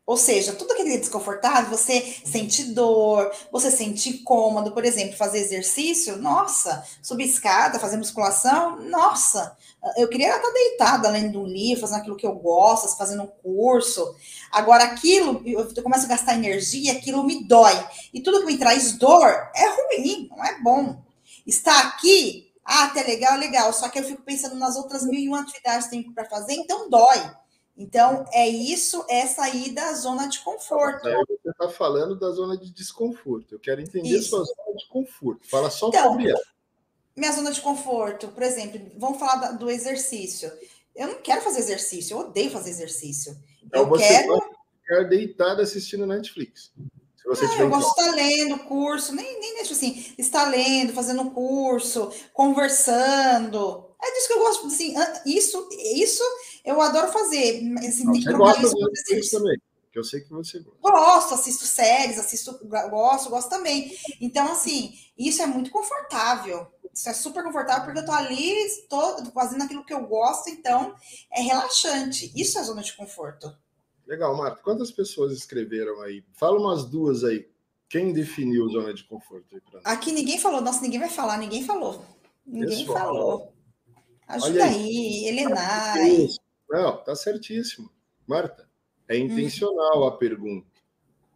Ou 0.06 0.16
seja, 0.16 0.52
tudo 0.52 0.72
que 0.76 0.82
é 0.82 0.98
desconfortável, 0.98 1.76
você 1.76 2.00
sente 2.24 2.62
dor, 2.72 3.28
você 3.50 3.72
sente 3.72 4.08
incômodo, 4.10 4.70
por 4.70 4.84
exemplo, 4.84 5.16
fazer 5.16 5.40
exercício, 5.40 6.16
nossa, 6.16 6.84
subir 7.02 7.24
escada, 7.24 7.80
fazer 7.80 7.96
musculação, 7.96 8.80
nossa, 8.88 9.56
eu 9.96 10.08
queria 10.08 10.36
estar 10.36 10.52
deitada 10.52 11.10
lendo 11.10 11.40
um 11.40 11.46
livro, 11.46 11.80
fazendo 11.80 11.98
aquilo 11.98 12.16
que 12.16 12.26
eu 12.26 12.36
gosto, 12.36 12.96
fazendo 12.96 13.24
um 13.24 13.26
curso. 13.26 14.14
Agora, 14.52 14.84
aquilo, 14.84 15.42
eu 15.44 15.82
começo 15.82 16.06
a 16.06 16.08
gastar 16.08 16.34
energia, 16.34 16.92
aquilo 16.92 17.24
me 17.24 17.44
dói. 17.44 17.74
E 18.14 18.20
tudo 18.20 18.40
que 18.40 18.46
me 18.46 18.58
traz 18.58 18.92
dor 18.92 19.26
é 19.26 19.68
ruim, 19.68 20.28
não 20.30 20.44
é 20.44 20.60
bom. 20.60 21.02
Está 21.44 21.80
aqui 21.80 22.45
ah, 22.66 22.84
até 22.86 23.02
legal, 23.04 23.38
legal. 23.38 23.72
Só 23.72 23.88
que 23.88 23.98
eu 23.98 24.02
fico 24.02 24.22
pensando 24.22 24.56
nas 24.56 24.76
outras 24.76 25.04
mil 25.04 25.20
e 25.20 25.28
uma 25.28 25.40
atividades 25.40 25.86
que 25.86 25.90
tem 25.92 26.12
para 26.12 26.24
fazer, 26.24 26.54
então 26.54 26.90
dói. 26.90 27.30
Então, 27.78 28.24
é 28.32 28.48
isso, 28.48 29.04
é 29.08 29.26
sair 29.26 29.70
da 29.70 29.92
zona 29.92 30.26
de 30.28 30.40
conforto. 30.40 31.06
Aí 31.06 31.14
você 31.28 31.50
está 31.50 31.68
falando 31.68 32.18
da 32.18 32.30
zona 32.30 32.56
de 32.56 32.72
desconforto. 32.72 33.54
Eu 33.54 33.60
quero 33.60 33.82
entender 33.82 34.16
isso. 34.16 34.30
sua 34.30 34.44
zona 34.44 34.76
de 34.76 34.88
conforto. 34.88 35.48
Fala 35.48 35.70
só 35.70 35.88
então, 35.88 36.12
sobre 36.12 36.30
ela. 36.30 36.40
Minha 37.14 37.32
zona 37.32 37.52
de 37.52 37.60
conforto, 37.60 38.28
por 38.28 38.42
exemplo, 38.42 38.80
vamos 38.96 39.18
falar 39.18 39.52
do 39.52 39.70
exercício. 39.70 40.50
Eu 40.94 41.08
não 41.08 41.22
quero 41.22 41.42
fazer 41.42 41.60
exercício, 41.60 42.14
eu 42.14 42.20
odeio 42.20 42.50
fazer 42.50 42.70
exercício. 42.70 43.36
Então, 43.62 43.82
eu 43.82 43.88
você 43.88 44.08
quero. 44.08 44.56
Ficar 44.80 45.02
deitada 45.04 45.62
assistindo 45.62 46.06
Netflix 46.06 46.72
você 47.26 47.44
é, 47.44 47.62
eu 47.62 47.68
gosto 47.68 47.94
de 47.94 48.00
estar 48.00 48.14
lendo 48.14 48.58
curso, 48.60 49.14
nem, 49.14 49.40
nem 49.40 49.54
deixo 49.56 49.72
assim, 49.72 50.14
estar 50.16 50.44
lendo, 50.44 50.92
fazendo 50.92 51.28
curso, 51.30 52.12
conversando. 52.32 53.84
É 54.02 54.12
disso 54.12 54.28
que 54.28 54.32
eu 54.34 54.38
gosto, 54.38 54.66
assim, 54.68 54.94
isso, 55.26 55.68
isso 55.72 56.22
eu 56.64 56.80
adoro 56.80 57.10
fazer. 57.10 57.60
Assim, 57.78 58.04
Não, 58.04 58.14
você 58.14 58.32
gosta 58.32 59.14
disso 59.14 59.38
também, 59.38 59.56
que 59.90 59.98
eu 59.98 60.04
sei 60.04 60.20
que 60.20 60.30
você 60.30 60.60
gosta. 60.60 60.78
Gosto, 60.80 61.34
assisto 61.34 61.64
séries, 61.64 62.18
assisto, 62.18 62.58
gosto, 62.64 63.30
gosto 63.30 63.50
também. 63.50 63.96
Então, 64.20 64.52
assim, 64.52 64.94
isso 65.18 65.42
é 65.42 65.46
muito 65.46 65.70
confortável. 65.70 66.68
Isso 66.94 67.08
é 67.08 67.12
super 67.12 67.42
confortável, 67.42 67.84
porque 67.84 67.98
eu 67.98 68.06
tô 68.06 68.12
ali, 68.12 68.52
estou 68.66 69.26
fazendo 69.32 69.64
aquilo 69.64 69.84
que 69.84 69.92
eu 69.92 70.06
gosto, 70.06 70.48
então 70.48 70.94
é 71.30 71.42
relaxante. 71.42 72.32
Isso 72.34 72.58
é 72.58 72.62
zona 72.62 72.82
de 72.82 72.94
conforto. 72.96 73.52
Legal, 74.06 74.36
Marta. 74.36 74.62
Quantas 74.62 74.90
pessoas 74.90 75.32
escreveram 75.32 76.00
aí? 76.02 76.24
Fala 76.34 76.58
umas 76.58 76.84
duas 76.84 77.24
aí. 77.24 77.48
Quem 77.88 78.12
definiu 78.12 78.68
zona 78.68 78.94
de 78.94 79.04
conforto 79.04 79.54
aí 79.54 79.60
para 79.60 79.80
Aqui 79.84 80.12
ninguém 80.12 80.38
falou. 80.38 80.60
Nossa, 80.60 80.80
ninguém 80.80 81.00
vai 81.00 81.08
falar. 81.08 81.38
Ninguém 81.38 81.64
falou. 81.64 82.04
Ninguém 82.46 82.86
Pessoal, 82.86 82.98
falou. 82.98 83.52
Ajuda 84.28 84.64
aí, 84.64 84.74
aí 84.74 85.28
Helenai. 85.28 86.28
Não, 86.68 86.96
tá 87.02 87.14
certíssimo. 87.14 87.90
Marta, 88.26 88.68
é 89.08 89.16
hum. 89.16 89.26
intencional 89.26 90.02
hum. 90.02 90.06
a 90.06 90.16
pergunta. 90.16 90.76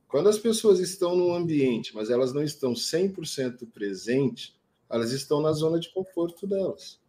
Quando 0.09 0.29
as 0.29 0.39
pessoas 0.39 0.81
estão 0.81 1.15
num 1.17 1.33
ambiente, 1.33 1.95
mas 1.95 2.11
elas 2.11 2.33
não 2.33 2.43
estão 2.43 2.73
100% 2.73 3.71
presentes, 3.73 4.57
elas 4.89 5.13
estão 5.13 5.41
na 5.41 5.53
zona 5.53 5.79
de 5.79 5.89
conforto 5.93 6.49
delas. 6.49 7.00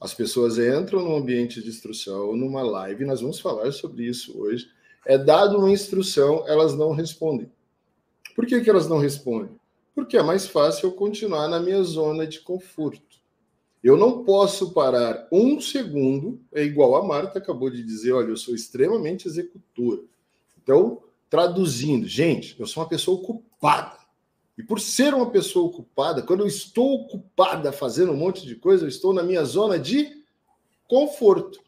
As 0.00 0.14
pessoas 0.14 0.58
entram 0.58 1.04
num 1.04 1.16
ambiente 1.16 1.60
de 1.60 1.68
instrução, 1.68 2.36
numa 2.36 2.62
live, 2.62 3.04
nós 3.04 3.20
vamos 3.20 3.40
falar 3.40 3.72
sobre 3.72 4.04
isso 4.04 4.38
hoje. 4.38 4.68
É 5.04 5.18
dado 5.18 5.58
uma 5.58 5.70
instrução, 5.70 6.44
elas 6.46 6.74
não 6.74 6.92
respondem. 6.92 7.50
Por 8.34 8.46
que, 8.46 8.60
que 8.60 8.70
elas 8.70 8.88
não 8.88 8.98
respondem? 8.98 9.58
Porque 9.94 10.16
é 10.16 10.22
mais 10.22 10.46
fácil 10.46 10.86
eu 10.86 10.92
continuar 10.92 11.48
na 11.48 11.58
minha 11.58 11.82
zona 11.82 12.26
de 12.26 12.40
conforto. 12.40 13.18
Eu 13.82 13.96
não 13.96 14.24
posso 14.24 14.72
parar 14.72 15.26
um 15.32 15.60
segundo, 15.60 16.40
é 16.52 16.62
igual 16.62 16.96
a 16.96 17.04
Marta 17.04 17.38
acabou 17.38 17.70
de 17.70 17.82
dizer, 17.82 18.12
olha, 18.12 18.28
eu 18.28 18.36
sou 18.36 18.54
extremamente 18.54 19.26
executora. 19.26 20.02
Então, 20.62 21.02
traduzindo, 21.28 22.06
gente, 22.06 22.54
eu 22.60 22.66
sou 22.66 22.82
uma 22.82 22.88
pessoa 22.88 23.18
ocupada. 23.18 23.97
E 24.58 24.62
por 24.64 24.80
ser 24.80 25.14
uma 25.14 25.30
pessoa 25.30 25.68
ocupada, 25.68 26.20
quando 26.20 26.40
eu 26.40 26.48
estou 26.48 27.02
ocupada 27.02 27.70
fazendo 27.70 28.10
um 28.10 28.16
monte 28.16 28.44
de 28.44 28.56
coisa, 28.56 28.84
eu 28.84 28.88
estou 28.88 29.14
na 29.14 29.22
minha 29.22 29.44
zona 29.44 29.78
de 29.78 30.24
conforto. 30.88 31.60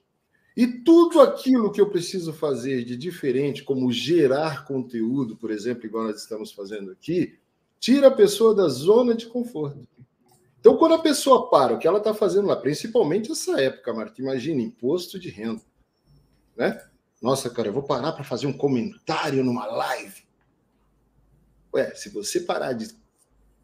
E 0.57 0.67
tudo 0.67 1.21
aquilo 1.21 1.71
que 1.71 1.81
eu 1.81 1.89
preciso 1.89 2.33
fazer 2.33 2.85
de 2.85 2.97
diferente, 2.97 3.63
como 3.63 3.93
gerar 3.93 4.65
conteúdo, 4.65 5.37
por 5.37 5.53
exemplo, 5.53 5.87
igual 5.87 6.05
nós 6.05 6.21
estamos 6.21 6.51
fazendo 6.51 6.91
aqui, 6.91 7.39
tira 7.79 8.09
a 8.09 8.11
pessoa 8.11 8.53
da 8.57 8.67
zona 8.67 9.15
de 9.15 9.27
conforto. 9.27 9.89
Então, 10.59 10.77
quando 10.77 10.97
a 10.97 10.99
pessoa 10.99 11.49
para, 11.49 11.75
o 11.75 11.79
que 11.79 11.87
ela 11.87 11.99
está 11.99 12.13
fazendo 12.13 12.49
lá, 12.49 12.57
principalmente 12.57 13.31
essa 13.31 13.59
época, 13.61 13.95
Marta, 13.95 14.21
imagina, 14.21 14.61
imposto 14.61 15.17
de 15.17 15.31
renda. 15.31 15.63
Né? 16.57 16.79
Nossa, 17.23 17.49
cara, 17.49 17.69
eu 17.69 17.73
vou 17.73 17.85
parar 17.85 18.13
para 18.13 18.25
fazer 18.25 18.49
um 18.49 18.53
comentário 18.53 19.45
numa 19.45 19.65
live. 19.65 20.30
Ué, 21.75 21.95
se 21.95 22.09
você 22.09 22.41
parar 22.41 22.73
de 22.73 22.89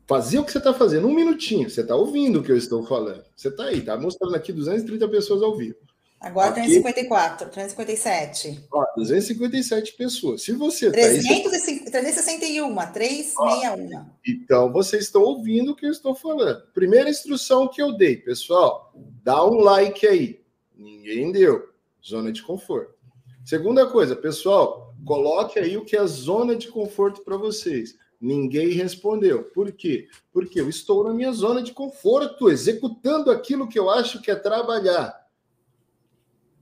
fazer 0.07 0.39
o 0.39 0.45
que 0.45 0.53
você 0.53 0.59
está 0.59 0.73
fazendo, 0.73 1.09
um 1.09 1.15
minutinho. 1.15 1.69
Você 1.69 1.81
está 1.81 1.97
ouvindo 1.97 2.41
o 2.41 2.43
que 2.43 2.53
eu 2.53 2.57
estou 2.57 2.87
falando. 2.87 3.25
Você 3.35 3.49
está 3.49 3.65
aí, 3.65 3.79
está 3.79 3.97
mostrando 3.97 4.35
aqui 4.35 4.53
230 4.53 5.09
pessoas 5.09 5.43
ao 5.43 5.57
vivo. 5.57 5.77
Agora 6.19 6.51
aqui, 6.51 6.61
354, 6.63 7.51
357. 7.51 8.67
Ó, 8.73 8.85
257 8.97 9.93
pessoas. 9.93 10.43
Se 10.43 10.53
você 10.53 10.91
361, 10.91 11.85
tá 11.85 12.01
361, 12.01 12.93
361. 12.93 14.07
Então, 14.27 14.73
vocês 14.73 15.05
estão 15.05 15.23
ouvindo 15.23 15.73
o 15.73 15.77
que 15.77 15.85
eu 15.85 15.91
estou 15.91 16.15
falando. 16.15 16.63
Primeira 16.73 17.11
instrução 17.11 17.69
que 17.69 17.83
eu 17.83 17.97
dei, 17.97 18.17
pessoal, 18.17 18.93
dá 19.23 19.45
um 19.45 19.61
like 19.61 20.07
aí. 20.07 20.41
Ninguém 20.75 21.31
deu. 21.33 21.69
Zona 22.05 22.33
de 22.33 22.43
conforto. 22.43 22.95
Segunda 23.45 23.87
coisa, 23.87 24.17
pessoal, 24.17 24.86
coloque 25.07 25.59
aí 25.59 25.77
o 25.77 25.85
que 25.85 25.97
é 25.97 26.05
zona 26.07 26.57
de 26.57 26.69
conforto 26.69 27.23
para 27.23 27.37
vocês. 27.37 27.97
Ninguém 28.21 28.71
respondeu. 28.71 29.45
Por 29.45 29.71
quê? 29.73 30.09
Porque 30.33 30.61
eu 30.61 30.69
estou 30.69 31.05
na 31.05 31.15
minha 31.15 31.33
zona 31.33 31.63
de 31.63 31.73
conforto, 31.73 32.51
executando 32.51 33.31
aquilo 33.31 33.69
que 33.69 33.79
eu 33.79 33.89
acho 33.89 34.21
que 34.21 34.31
é 34.31 34.35
trabalhar. 34.35 35.25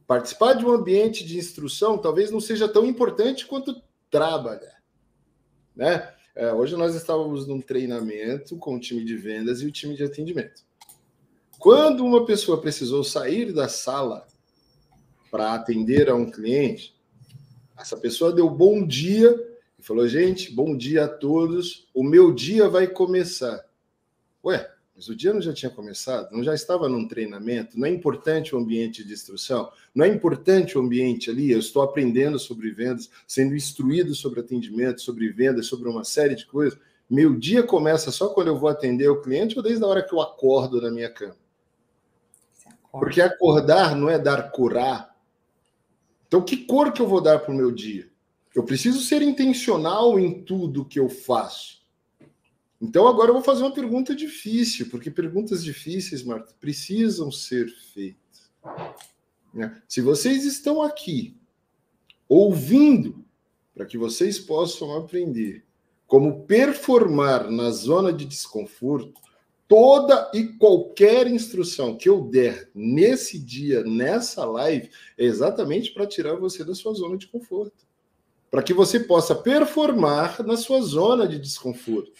Participar 0.06 0.52
de 0.52 0.66
um 0.66 0.70
ambiente 0.70 1.24
de 1.24 1.38
instrução 1.38 1.96
talvez 1.96 2.30
não 2.30 2.40
seja 2.40 2.68
tão 2.68 2.84
importante 2.84 3.46
quanto 3.46 3.80
trabalhar. 4.10 4.82
Né? 5.74 6.12
É, 6.34 6.52
hoje 6.52 6.76
nós 6.76 6.94
estávamos 6.94 7.46
num 7.46 7.60
treinamento 7.60 8.56
com 8.58 8.76
o 8.76 8.80
time 8.80 9.04
de 9.04 9.16
vendas 9.16 9.62
e 9.62 9.66
o 9.66 9.72
time 9.72 9.96
de 9.96 10.04
atendimento. 10.04 10.62
Quando 11.58 12.04
uma 12.04 12.26
pessoa 12.26 12.60
precisou 12.60 13.02
sair 13.02 13.52
da 13.52 13.68
sala 13.68 14.26
para 15.30 15.54
atender 15.54 16.10
a 16.10 16.14
um 16.14 16.30
cliente, 16.30 16.93
essa 17.78 17.96
pessoa 17.96 18.32
deu 18.32 18.48
bom 18.48 18.86
dia 18.86 19.34
e 19.78 19.82
falou: 19.82 20.06
Gente, 20.06 20.52
bom 20.52 20.76
dia 20.76 21.04
a 21.04 21.08
todos, 21.08 21.88
o 21.94 22.02
meu 22.02 22.32
dia 22.32 22.68
vai 22.68 22.86
começar. 22.86 23.64
Ué, 24.44 24.70
mas 24.94 25.08
o 25.08 25.16
dia 25.16 25.32
não 25.32 25.40
já 25.40 25.52
tinha 25.52 25.70
começado? 25.70 26.30
Não 26.30 26.44
já 26.44 26.54
estava 26.54 26.88
num 26.88 27.08
treinamento? 27.08 27.78
Não 27.78 27.86
é 27.86 27.90
importante 27.90 28.54
o 28.54 28.58
ambiente 28.58 29.02
de 29.02 29.12
instrução? 29.12 29.70
Não 29.92 30.04
é 30.04 30.08
importante 30.08 30.78
o 30.78 30.80
ambiente 30.80 31.30
ali? 31.30 31.50
Eu 31.50 31.58
estou 31.58 31.82
aprendendo 31.82 32.38
sobre 32.38 32.70
vendas, 32.70 33.10
sendo 33.26 33.56
instruído 33.56 34.14
sobre 34.14 34.40
atendimento, 34.40 35.00
sobre 35.00 35.28
vendas, 35.30 35.66
sobre 35.66 35.88
uma 35.88 36.04
série 36.04 36.36
de 36.36 36.46
coisas. 36.46 36.78
Meu 37.10 37.34
dia 37.34 37.62
começa 37.62 38.12
só 38.12 38.28
quando 38.28 38.48
eu 38.48 38.58
vou 38.58 38.68
atender 38.68 39.08
o 39.08 39.20
cliente 39.20 39.56
ou 39.56 39.62
desde 39.62 39.82
a 39.82 39.86
hora 39.86 40.02
que 40.02 40.14
eu 40.14 40.20
acordo 40.20 40.80
na 40.80 40.90
minha 40.90 41.10
cama? 41.10 41.36
Porque 42.92 43.20
acordar 43.20 43.96
não 43.96 44.08
é 44.08 44.18
dar 44.18 44.52
curar. 44.52 45.13
Então, 46.26 46.42
que 46.42 46.56
cor 46.56 46.92
que 46.92 47.00
eu 47.00 47.08
vou 47.08 47.20
dar 47.20 47.38
para 47.38 47.52
o 47.52 47.56
meu 47.56 47.70
dia? 47.70 48.10
Eu 48.54 48.62
preciso 48.62 49.00
ser 49.00 49.22
intencional 49.22 50.18
em 50.18 50.42
tudo 50.42 50.84
que 50.84 50.98
eu 50.98 51.08
faço. 51.08 51.82
Então, 52.80 53.08
agora 53.08 53.30
eu 53.30 53.34
vou 53.34 53.42
fazer 53.42 53.62
uma 53.62 53.72
pergunta 53.72 54.14
difícil, 54.14 54.90
porque 54.90 55.10
perguntas 55.10 55.64
difíceis, 55.64 56.22
Marta, 56.22 56.54
precisam 56.60 57.32
ser 57.32 57.68
feitas. 57.92 58.50
Né? 59.52 59.80
Se 59.88 60.00
vocês 60.00 60.44
estão 60.44 60.82
aqui 60.82 61.36
ouvindo, 62.28 63.24
para 63.74 63.86
que 63.86 63.98
vocês 63.98 64.38
possam 64.38 64.96
aprender 64.96 65.64
como 66.06 66.44
performar 66.44 67.50
na 67.50 67.70
zona 67.70 68.12
de 68.12 68.24
desconforto, 68.24 69.20
toda 69.68 70.30
e 70.34 70.44
qualquer 70.44 71.26
instrução 71.26 71.96
que 71.96 72.08
eu 72.08 72.22
der 72.22 72.70
nesse 72.74 73.38
dia, 73.38 73.82
nessa 73.84 74.44
live, 74.44 74.90
é 75.18 75.24
exatamente 75.24 75.92
para 75.92 76.06
tirar 76.06 76.36
você 76.36 76.64
da 76.64 76.74
sua 76.74 76.94
zona 76.94 77.16
de 77.16 77.26
conforto. 77.26 77.84
Para 78.50 78.62
que 78.62 78.72
você 78.72 79.00
possa 79.00 79.34
performar 79.34 80.44
na 80.44 80.56
sua 80.56 80.80
zona 80.80 81.26
de 81.26 81.38
desconforto 81.38 82.12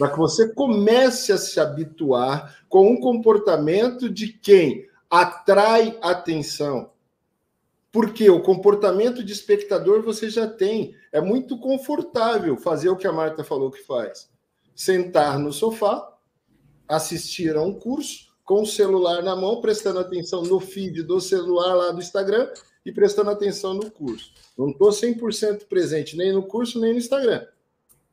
para 0.00 0.08
que 0.08 0.18
você 0.18 0.48
comece 0.54 1.30
a 1.30 1.36
se 1.36 1.60
habituar 1.60 2.64
com 2.70 2.90
um 2.90 2.98
comportamento 2.98 4.08
de 4.08 4.32
quem 4.32 4.88
atrai 5.10 5.98
atenção. 6.00 6.90
Porque 7.92 8.30
o 8.30 8.40
comportamento 8.40 9.22
de 9.22 9.30
espectador 9.34 10.00
você 10.00 10.30
já 10.30 10.46
tem. 10.46 10.94
É 11.12 11.20
muito 11.20 11.58
confortável 11.58 12.56
fazer 12.56 12.88
o 12.88 12.96
que 12.96 13.06
a 13.06 13.12
Marta 13.12 13.44
falou 13.44 13.70
que 13.70 13.82
faz. 13.82 14.30
Sentar 14.74 15.38
no 15.38 15.52
sofá, 15.52 16.16
assistir 16.96 17.56
a 17.56 17.62
um 17.62 17.72
curso, 17.72 18.30
com 18.44 18.62
o 18.62 18.66
celular 18.66 19.22
na 19.22 19.36
mão, 19.36 19.60
prestando 19.60 20.00
atenção 20.00 20.42
no 20.42 20.58
feed 20.58 21.02
do 21.02 21.20
celular 21.20 21.74
lá 21.74 21.92
do 21.92 22.00
Instagram 22.00 22.50
e 22.84 22.90
prestando 22.90 23.30
atenção 23.30 23.74
no 23.74 23.90
curso. 23.90 24.32
Não 24.58 24.70
estou 24.70 24.90
100% 24.90 25.66
presente 25.66 26.16
nem 26.16 26.32
no 26.32 26.42
curso, 26.42 26.80
nem 26.80 26.92
no 26.92 26.98
Instagram. 26.98 27.46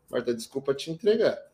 Marta, 0.09 0.33
desculpa 0.33 0.73
te 0.73 0.91
entregar 0.91 1.47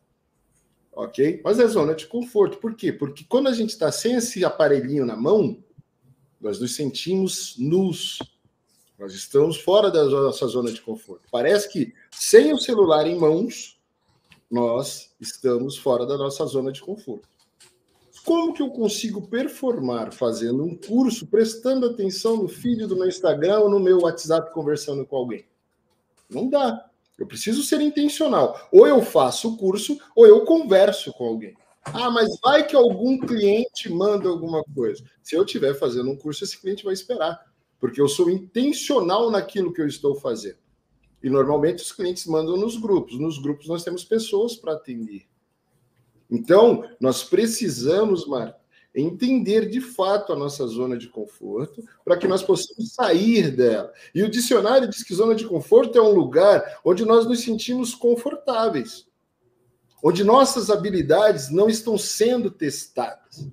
ok? 0.96 1.42
Mas 1.44 1.60
é 1.60 1.68
zona 1.68 1.96
de 1.96 2.08
conforto. 2.08 2.58
Por 2.58 2.76
quê? 2.76 2.92
Porque 2.92 3.26
quando 3.28 3.48
a 3.48 3.54
gente 3.54 3.72
está 3.72 3.92
sem 3.92 4.16
esse 4.16 4.46
aparelhinho 4.46 5.06
na 5.06 5.16
mão, 5.16 5.58
nós 6.40 6.60
nos 6.60 6.76
sentimos 6.76 7.56
nus. 7.58 8.20
Nós 8.98 9.14
estamos 9.14 9.58
fora 9.58 9.90
da 9.90 10.06
nossa 10.06 10.48
zona 10.48 10.72
de 10.72 10.82
conforto. 10.82 11.28
Parece 11.32 11.72
que 11.72 11.94
sem 12.12 12.54
o 12.54 12.60
celular 12.60 13.08
em 13.08 13.18
mãos, 13.18 13.80
nós 14.54 15.10
estamos 15.20 15.76
fora 15.76 16.06
da 16.06 16.16
nossa 16.16 16.46
zona 16.46 16.72
de 16.72 16.80
conforto. 16.80 17.28
Como 18.24 18.54
que 18.54 18.62
eu 18.62 18.70
consigo 18.70 19.28
performar 19.28 20.14
fazendo 20.14 20.64
um 20.64 20.78
curso, 20.78 21.26
prestando 21.26 21.88
atenção 21.88 22.38
no 22.38 22.48
feed 22.48 22.86
do 22.86 22.96
meu 22.96 23.08
Instagram 23.08 23.62
ou 23.62 23.70
no 23.70 23.80
meu 23.80 24.02
WhatsApp 24.02 24.54
conversando 24.54 25.08
com 25.08 25.16
alguém? 25.16 25.48
Não 26.30 26.48
dá. 26.48 26.88
Eu 27.18 27.26
preciso 27.26 27.64
ser 27.64 27.82
intencional. 27.82 28.70
Ou 28.72 28.86
eu 28.86 29.02
faço 29.02 29.50
o 29.50 29.58
curso, 29.58 29.98
ou 30.16 30.28
eu 30.28 30.46
converso 30.46 31.12
com 31.14 31.26
alguém. 31.26 31.56
Ah, 31.86 32.12
mas 32.12 32.40
vai 32.40 32.64
que 32.64 32.76
algum 32.76 33.18
cliente 33.18 33.90
manda 33.90 34.30
alguma 34.30 34.64
coisa. 34.64 35.04
Se 35.24 35.36
eu 35.36 35.44
estiver 35.44 35.74
fazendo 35.74 36.12
um 36.12 36.16
curso, 36.16 36.44
esse 36.44 36.62
cliente 36.62 36.86
vai 36.86 36.94
esperar, 36.94 37.44
porque 37.80 38.00
eu 38.00 38.08
sou 38.08 38.30
intencional 38.30 39.32
naquilo 39.32 39.74
que 39.74 39.82
eu 39.82 39.88
estou 39.88 40.14
fazendo. 40.14 40.63
E 41.24 41.30
normalmente 41.30 41.82
os 41.82 41.92
clientes 41.92 42.28
mandam 42.28 42.58
nos 42.58 42.76
grupos. 42.76 43.18
Nos 43.18 43.40
grupos 43.40 43.68
nós 43.68 43.84
temos 43.84 44.04
pessoas 44.04 44.56
para 44.56 44.74
atender. 44.74 45.26
Então, 46.30 46.84
nós 47.00 47.24
precisamos, 47.24 48.28
Marco, 48.28 48.60
entender 48.94 49.70
de 49.70 49.82
fato 49.82 50.34
a 50.34 50.36
nossa 50.36 50.68
zona 50.68 50.98
de 50.98 51.08
conforto, 51.08 51.84
para 52.04 52.18
que 52.18 52.28
nós 52.28 52.44
possamos 52.44 52.94
sair 52.94 53.50
dela. 53.56 53.92
E 54.14 54.22
o 54.22 54.30
dicionário 54.30 54.88
diz 54.88 55.04
que 55.04 55.16
zona 55.16 55.34
de 55.34 55.46
conforto 55.46 55.98
é 55.98 56.02
um 56.02 56.14
lugar 56.14 56.80
onde 56.84 57.06
nós 57.06 57.26
nos 57.26 57.42
sentimos 57.42 57.96
confortáveis, 57.96 59.08
onde 60.04 60.24
nossas 60.24 60.70
habilidades 60.70 61.50
não 61.50 61.70
estão 61.70 61.98
sendo 61.98 62.52
testadas. 62.52 63.48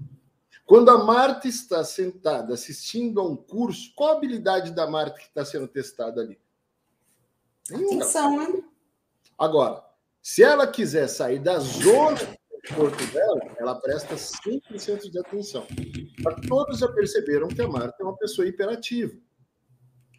Quando 0.67 0.91
a 0.91 1.05
Marta 1.05 1.49
está 1.49 1.83
sentada 1.83 2.55
assistindo 2.55 3.21
a 3.21 3.27
um 3.27 3.35
curso, 3.35 3.93
qual 3.97 4.11
a 4.11 4.17
habilidade 4.17 4.73
da 4.73 4.87
Marta 4.87 5.19
que 5.19 5.27
está 5.27 5.45
sendo 5.45 5.67
testada 5.67 6.21
ali? 6.21 6.39
Atenção, 7.73 8.37
né? 8.37 8.63
Agora, 9.39 9.85
se 10.23 10.43
ela 10.43 10.67
quiser 10.67 11.09
sair 11.09 11.39
da 11.39 11.59
zona 11.59 12.19
corpo 12.75 13.05
dela, 13.13 13.41
ela 13.59 13.75
presta 13.81 14.15
100% 14.15 15.11
de 15.11 15.19
atenção. 15.19 15.67
Mas 16.23 16.47
todos 16.47 16.79
já 16.79 16.89
perceberam 16.89 17.49
que 17.49 17.61
a 17.61 17.69
Marta 17.69 17.97
é 18.01 18.05
uma 18.05 18.17
pessoa 18.17 18.47
hiperativa. 18.47 19.17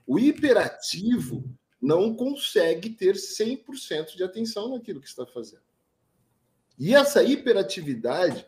O 0.05 0.19
hiperativo 0.19 1.43
não 1.81 2.15
consegue 2.15 2.89
ter 2.89 3.15
100% 3.15 4.15
de 4.15 4.23
atenção 4.23 4.69
naquilo 4.69 4.99
que 4.99 5.07
está 5.07 5.25
fazendo. 5.25 5.63
E 6.77 6.95
essa 6.95 7.23
hiperatividade 7.23 8.45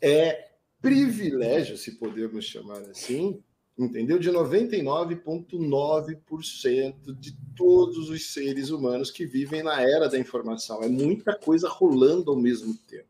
é 0.00 0.52
privilégio, 0.80 1.76
se 1.76 1.92
podemos 1.92 2.44
chamar 2.44 2.78
assim, 2.90 3.42
entendeu? 3.78 4.18
De 4.18 4.30
99,9% 4.30 7.14
de 7.18 7.36
todos 7.56 8.08
os 8.08 8.32
seres 8.32 8.70
humanos 8.70 9.10
que 9.10 9.26
vivem 9.26 9.62
na 9.62 9.82
era 9.82 10.08
da 10.08 10.18
informação. 10.18 10.82
É 10.82 10.88
muita 10.88 11.34
coisa 11.34 11.68
rolando 11.68 12.30
ao 12.30 12.36
mesmo 12.36 12.74
tempo. 12.88 13.08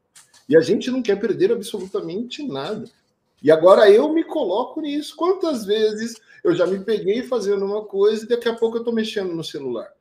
E 0.48 0.56
a 0.56 0.60
gente 0.60 0.90
não 0.90 1.02
quer 1.02 1.20
perder 1.20 1.52
absolutamente 1.52 2.42
nada. 2.46 2.90
E 3.42 3.50
agora 3.50 3.90
eu 3.90 4.12
me 4.12 4.24
coloco 4.24 4.80
nisso. 4.80 5.14
Quantas 5.16 5.66
vezes 5.66 6.14
eu 6.42 6.54
já 6.54 6.66
me 6.66 6.80
peguei 6.80 7.22
fazendo 7.22 7.62
uma 7.64 7.84
coisa 7.84 8.24
e 8.24 8.28
daqui 8.28 8.48
a 8.48 8.54
pouco 8.54 8.76
eu 8.76 8.80
estou 8.80 8.94
mexendo 8.94 9.34
no 9.34 9.44
celular? 9.44 9.92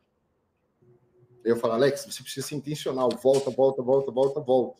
Eu 1.43 1.57
falo, 1.57 1.73
Alex, 1.73 2.05
você 2.05 2.23
precisa 2.23 2.47
ser 2.47 2.55
intencional. 2.55 3.09
Volta, 3.21 3.49
volta, 3.49 3.81
volta, 3.81 4.11
volta, 4.11 4.39
volta. 4.39 4.77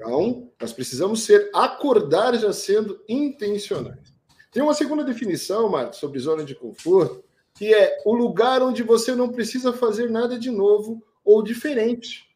Então, 0.00 0.50
nós 0.58 0.72
precisamos 0.72 1.24
ser 1.24 1.50
acordar 1.54 2.34
já 2.38 2.54
sendo 2.54 2.98
intencionais. 3.06 4.14
Tem 4.50 4.62
uma 4.62 4.72
segunda 4.72 5.04
definição, 5.04 5.68
Marcos, 5.68 5.98
sobre 5.98 6.18
zona 6.18 6.42
de 6.42 6.54
conforto, 6.54 7.22
que 7.54 7.74
é 7.74 7.98
o 8.06 8.14
lugar 8.14 8.62
onde 8.62 8.82
você 8.82 9.14
não 9.14 9.28
precisa 9.28 9.74
fazer 9.74 10.08
nada 10.08 10.38
de 10.38 10.50
novo 10.50 11.04
ou 11.22 11.42
diferente. 11.42 12.26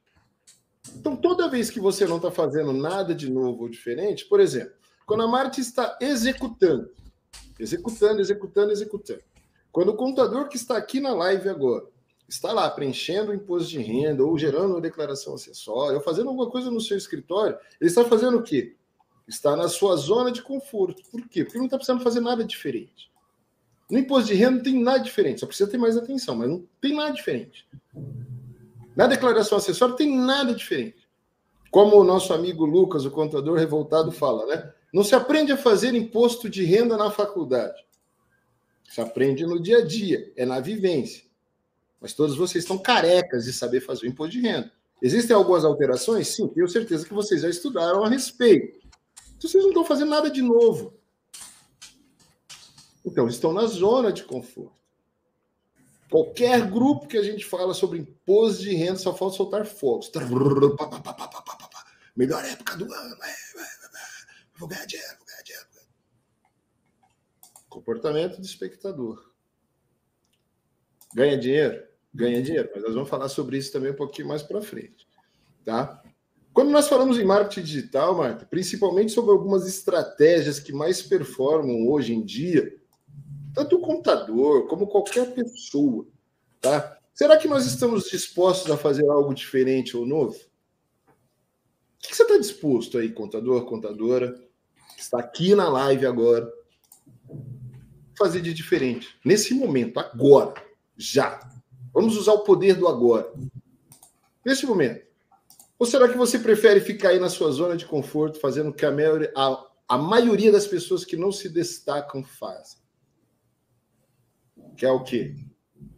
Então, 0.94 1.16
toda 1.16 1.48
vez 1.48 1.70
que 1.70 1.81
você 1.81 2.07
não 2.07 2.16
está 2.16 2.31
fazendo 2.31 2.72
nada 2.72 3.14
de 3.14 3.33
novo 3.33 3.62
ou 3.62 3.68
diferente, 3.68 4.27
por 4.27 4.40
exemplo, 4.40 4.74
quando 5.07 5.22
a 5.22 5.27
Marte 5.27 5.62
está 5.62 5.96
executando, 6.03 6.90
executando, 7.59 8.20
executando, 8.20 8.72
executando. 8.72 9.22
Quando 9.72 9.88
o 9.88 9.96
contador 9.96 10.48
que 10.48 10.57
está 10.57 10.77
aqui 10.77 11.00
na 11.00 11.14
live 11.14 11.48
agora 11.48 11.93
está 12.28 12.52
lá 12.52 12.68
preenchendo 12.70 13.30
o 13.30 13.34
imposto 13.34 13.70
de 13.70 13.78
renda, 13.78 14.24
ou 14.24 14.38
gerando 14.38 14.72
uma 14.72 14.80
declaração 14.80 15.34
acessória, 15.34 15.96
ou 15.96 16.02
fazendo 16.02 16.28
alguma 16.28 16.50
coisa 16.50 16.70
no 16.70 16.80
seu 16.80 16.96
escritório, 16.96 17.56
ele 17.80 17.88
está 17.88 18.04
fazendo 18.04 18.38
o 18.38 18.42
quê? 18.42 18.76
Está 19.26 19.56
na 19.56 19.68
sua 19.68 19.96
zona 19.96 20.30
de 20.30 20.42
conforto. 20.42 21.02
Por 21.10 21.26
quê? 21.28 21.44
Porque 21.44 21.58
não 21.58 21.66
está 21.66 21.76
precisando 21.76 22.02
fazer 22.02 22.20
nada 22.20 22.44
diferente. 22.44 23.10
No 23.90 23.98
imposto 23.98 24.28
de 24.28 24.34
renda 24.34 24.56
não 24.56 24.62
tem 24.62 24.82
nada 24.82 24.98
diferente, 24.98 25.40
só 25.40 25.46
precisa 25.46 25.70
ter 25.70 25.78
mais 25.78 25.96
atenção, 25.96 26.37
mas 26.37 26.48
não 26.48 26.66
tem 26.80 26.94
nada 26.94 27.12
diferente. 27.12 27.66
Na 28.96 29.06
declaração 29.06 29.58
acessória 29.58 29.90
não 29.90 29.96
tem 29.96 30.16
nada 30.16 30.54
diferente. 30.54 31.06
Como 31.70 31.96
o 31.96 32.04
nosso 32.04 32.32
amigo 32.32 32.64
Lucas, 32.64 33.04
o 33.04 33.10
contador 33.10 33.58
revoltado, 33.58 34.12
fala, 34.12 34.46
né? 34.46 34.72
Não 34.92 35.02
se 35.02 35.14
aprende 35.14 35.50
a 35.52 35.56
fazer 35.56 35.92
imposto 35.94 36.48
de 36.48 36.64
renda 36.64 36.96
na 36.96 37.10
faculdade. 37.10 37.84
Se 38.88 39.00
aprende 39.00 39.44
no 39.44 39.60
dia 39.60 39.78
a 39.78 39.84
dia, 39.84 40.32
é 40.37 40.46
na 40.46 40.60
vivência. 40.60 41.24
Mas 42.04 42.12
todos 42.12 42.36
vocês 42.36 42.64
estão 42.64 42.76
carecas 42.76 43.46
de 43.46 43.52
saber 43.54 43.80
fazer 43.80 44.04
o 44.04 44.10
imposto 44.10 44.32
de 44.32 44.40
renda. 44.42 44.70
Existem 45.00 45.34
algumas 45.34 45.64
alterações? 45.64 46.28
Sim, 46.28 46.46
tenho 46.48 46.68
certeza 46.68 47.06
que 47.06 47.14
vocês 47.14 47.40
já 47.40 47.48
estudaram 47.48 48.04
a 48.04 48.10
respeito. 48.10 48.78
Então, 49.38 49.48
vocês 49.48 49.62
não 49.62 49.70
estão 49.70 49.86
fazendo 49.86 50.10
nada 50.10 50.30
de 50.30 50.42
novo. 50.42 50.92
Então, 53.06 53.26
estão 53.26 53.54
na 53.54 53.64
zona 53.64 54.12
de 54.12 54.22
conforto. 54.22 54.76
Qualquer 56.10 56.70
grupo 56.70 57.08
que 57.08 57.16
a 57.16 57.22
gente 57.22 57.42
fala 57.46 57.72
sobre 57.72 58.00
imposto 58.00 58.64
de 58.64 58.74
renda 58.74 58.96
só 58.96 59.16
falta 59.16 59.38
soltar 59.38 59.64
fogos. 59.64 60.12
Melhor 62.14 62.44
época 62.44 62.76
do 62.76 62.84
ano. 62.92 63.16
Vou 64.58 64.68
ganhar 64.68 64.84
dinheiro, 64.84 65.16
vou 65.16 65.26
ganhar 65.26 65.42
dinheiro. 65.42 65.66
Comportamento 67.70 68.42
do 68.42 68.44
espectador. 68.44 69.32
Ganha 71.14 71.38
dinheiro? 71.38 71.93
Ganha 72.14 72.40
dinheiro, 72.40 72.70
mas 72.72 72.83
nós 72.85 72.94
vamos 72.94 73.09
falar 73.09 73.29
sobre 73.29 73.59
isso 73.59 73.72
também 73.72 73.90
um 73.90 73.96
pouquinho 73.96 74.29
mais 74.29 74.42
para 74.42 74.62
frente. 74.62 75.07
Tá? 75.64 76.03
Quando 76.53 76.70
nós 76.70 76.87
falamos 76.87 77.18
em 77.18 77.24
marketing 77.24 77.66
digital, 77.66 78.16
Marta, 78.16 78.46
principalmente 78.46 79.11
sobre 79.11 79.33
algumas 79.33 79.66
estratégias 79.66 80.61
que 80.61 80.72
mais 80.72 81.03
performam 81.03 81.88
hoje 81.88 82.14
em 82.14 82.24
dia, 82.24 82.72
tanto 83.53 83.77
o 83.77 83.81
contador 83.81 84.68
como 84.68 84.87
qualquer 84.87 85.35
pessoa, 85.35 86.07
tá? 86.61 86.96
Será 87.12 87.37
que 87.37 87.48
nós 87.48 87.66
estamos 87.66 88.09
dispostos 88.09 88.70
a 88.70 88.77
fazer 88.77 89.09
algo 89.09 89.35
diferente 89.35 89.96
ou 89.96 90.07
novo? 90.07 90.37
O 91.07 92.07
que 92.09 92.14
você 92.14 92.22
está 92.22 92.37
disposto 92.38 92.98
aí, 92.98 93.11
contador, 93.11 93.64
contadora, 93.64 94.33
que 94.94 95.03
está 95.03 95.18
aqui 95.18 95.55
na 95.57 95.68
live 95.68 96.07
agora, 96.07 96.48
fazer 98.16 98.40
de 98.40 98.55
diferente? 98.55 99.16
Nesse 99.24 99.55
momento, 99.55 99.98
agora, 99.98 100.55
já. 100.96 101.40
Vamos 101.94 102.16
usar 102.16 102.33
o 102.33 102.40
poder 102.40 102.74
do 102.74 102.88
agora. 102.88 103.33
Nesse 104.44 104.66
momento. 104.66 105.07
Ou 105.78 105.87
será 105.87 106.09
que 106.09 106.16
você 106.16 106.38
prefere 106.38 106.80
ficar 106.80 107.11
aí 107.11 107.20
na 107.20 107.30
sua 107.30 107.52
zona 107.52 107.76
de 107.76 107.87
conforto, 107.87 108.40
fazendo 108.40 108.70
o 108.70 108.72
que 108.72 108.85
a 108.85 108.90
maioria, 108.90 109.33
a, 109.37 109.66
a 109.88 109.96
maioria 109.96 110.50
das 110.50 110.66
pessoas 110.66 111.04
que 111.04 111.16
não 111.16 111.30
se 111.30 111.48
destacam 111.48 112.24
fazem? 112.24 112.80
Que 114.76 114.85
é 114.85 114.90
o 114.90 115.04
quê? 115.04 115.37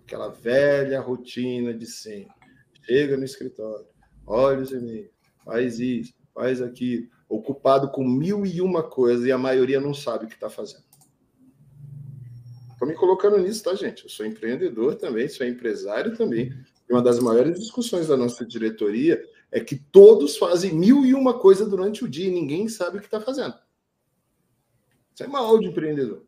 Aquela 0.04 0.28
velha 0.28 1.00
rotina 1.00 1.72
de 1.72 1.87
sempre. 1.87 2.35
Chega 2.82 3.16
no 3.16 3.24
escritório, 3.24 3.87
olha 4.26 4.62
os 4.62 4.70
e-mails, 4.70 5.11
faz 5.44 5.80
isso, 5.80 6.14
faz 6.32 6.62
aquilo, 6.62 7.09
ocupado 7.28 7.90
com 7.90 8.06
mil 8.06 8.46
e 8.46 8.61
uma 8.61 8.82
coisas 8.82 9.26
e 9.26 9.32
a 9.32 9.38
maioria 9.38 9.80
não 9.80 9.92
sabe 9.92 10.26
o 10.26 10.28
que 10.28 10.35
está 10.35 10.48
fazendo. 10.48 10.85
Me 12.87 12.94
colocando 12.94 13.38
nisso, 13.38 13.64
tá, 13.64 13.75
gente? 13.75 14.05
Eu 14.05 14.11
sou 14.11 14.25
empreendedor 14.25 14.94
também, 14.94 15.29
sou 15.29 15.46
empresário 15.46 16.16
também. 16.16 16.53
E 16.88 16.92
uma 16.92 17.03
das 17.03 17.18
maiores 17.18 17.59
discussões 17.59 18.07
da 18.07 18.16
nossa 18.16 18.44
diretoria 18.44 19.22
é 19.51 19.61
que 19.61 19.77
todos 19.77 20.37
fazem 20.37 20.75
mil 20.75 21.05
e 21.05 21.14
uma 21.14 21.38
coisa 21.38 21.68
durante 21.68 22.05
o 22.05 22.09
dia 22.09 22.29
e 22.29 22.31
ninguém 22.31 22.68
sabe 22.68 22.99
o 22.99 23.01
que 23.01 23.07
está 23.07 23.20
fazendo. 23.20 23.55
Isso 25.14 25.25
é 25.25 25.27
mal 25.27 25.59
de 25.59 25.66
empreendedor. 25.66 26.25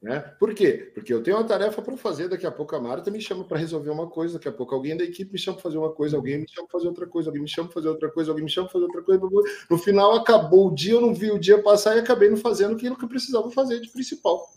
Né? 0.00 0.18
Por 0.36 0.52
quê? 0.52 0.90
Porque 0.92 1.14
eu 1.14 1.22
tenho 1.22 1.36
uma 1.36 1.46
tarefa 1.46 1.80
para 1.80 1.96
fazer, 1.96 2.28
daqui 2.28 2.44
a 2.44 2.50
pouco 2.50 2.74
a 2.74 2.80
Marta 2.80 3.08
me 3.08 3.20
chama 3.20 3.44
para 3.44 3.56
resolver 3.56 3.90
uma 3.90 4.08
coisa, 4.08 4.34
daqui 4.34 4.48
a 4.48 4.52
pouco 4.52 4.74
alguém 4.74 4.96
da 4.96 5.04
equipe 5.04 5.32
me 5.32 5.38
chama 5.38 5.56
para 5.56 5.62
fazer 5.62 5.78
uma 5.78 5.92
coisa, 5.92 6.16
alguém 6.16 6.38
me 6.38 6.48
chama 6.48 6.66
para 6.66 6.78
fazer 6.78 6.88
outra 6.88 7.06
coisa, 7.06 7.28
alguém 7.28 7.42
me 7.42 7.48
chama 7.48 7.68
para 7.68 7.74
fazer 7.74 7.88
outra 7.88 8.10
coisa, 8.10 8.30
alguém 8.32 8.44
me 8.44 8.50
chama 8.50 8.66
para 8.66 8.72
fazer 8.72 8.84
outra 8.84 9.02
coisa. 9.02 9.28
No 9.70 9.78
final 9.78 10.14
acabou 10.14 10.68
o 10.68 10.74
dia, 10.74 10.94
eu 10.94 11.00
não 11.00 11.14
vi 11.14 11.30
o 11.30 11.38
dia 11.38 11.62
passar 11.62 11.96
e 11.96 12.00
acabei 12.00 12.28
não 12.28 12.36
fazendo 12.36 12.74
aquilo 12.74 12.96
que 12.96 13.04
eu 13.04 13.08
precisava 13.08 13.48
fazer 13.52 13.80
de 13.80 13.90
principal. 13.90 14.52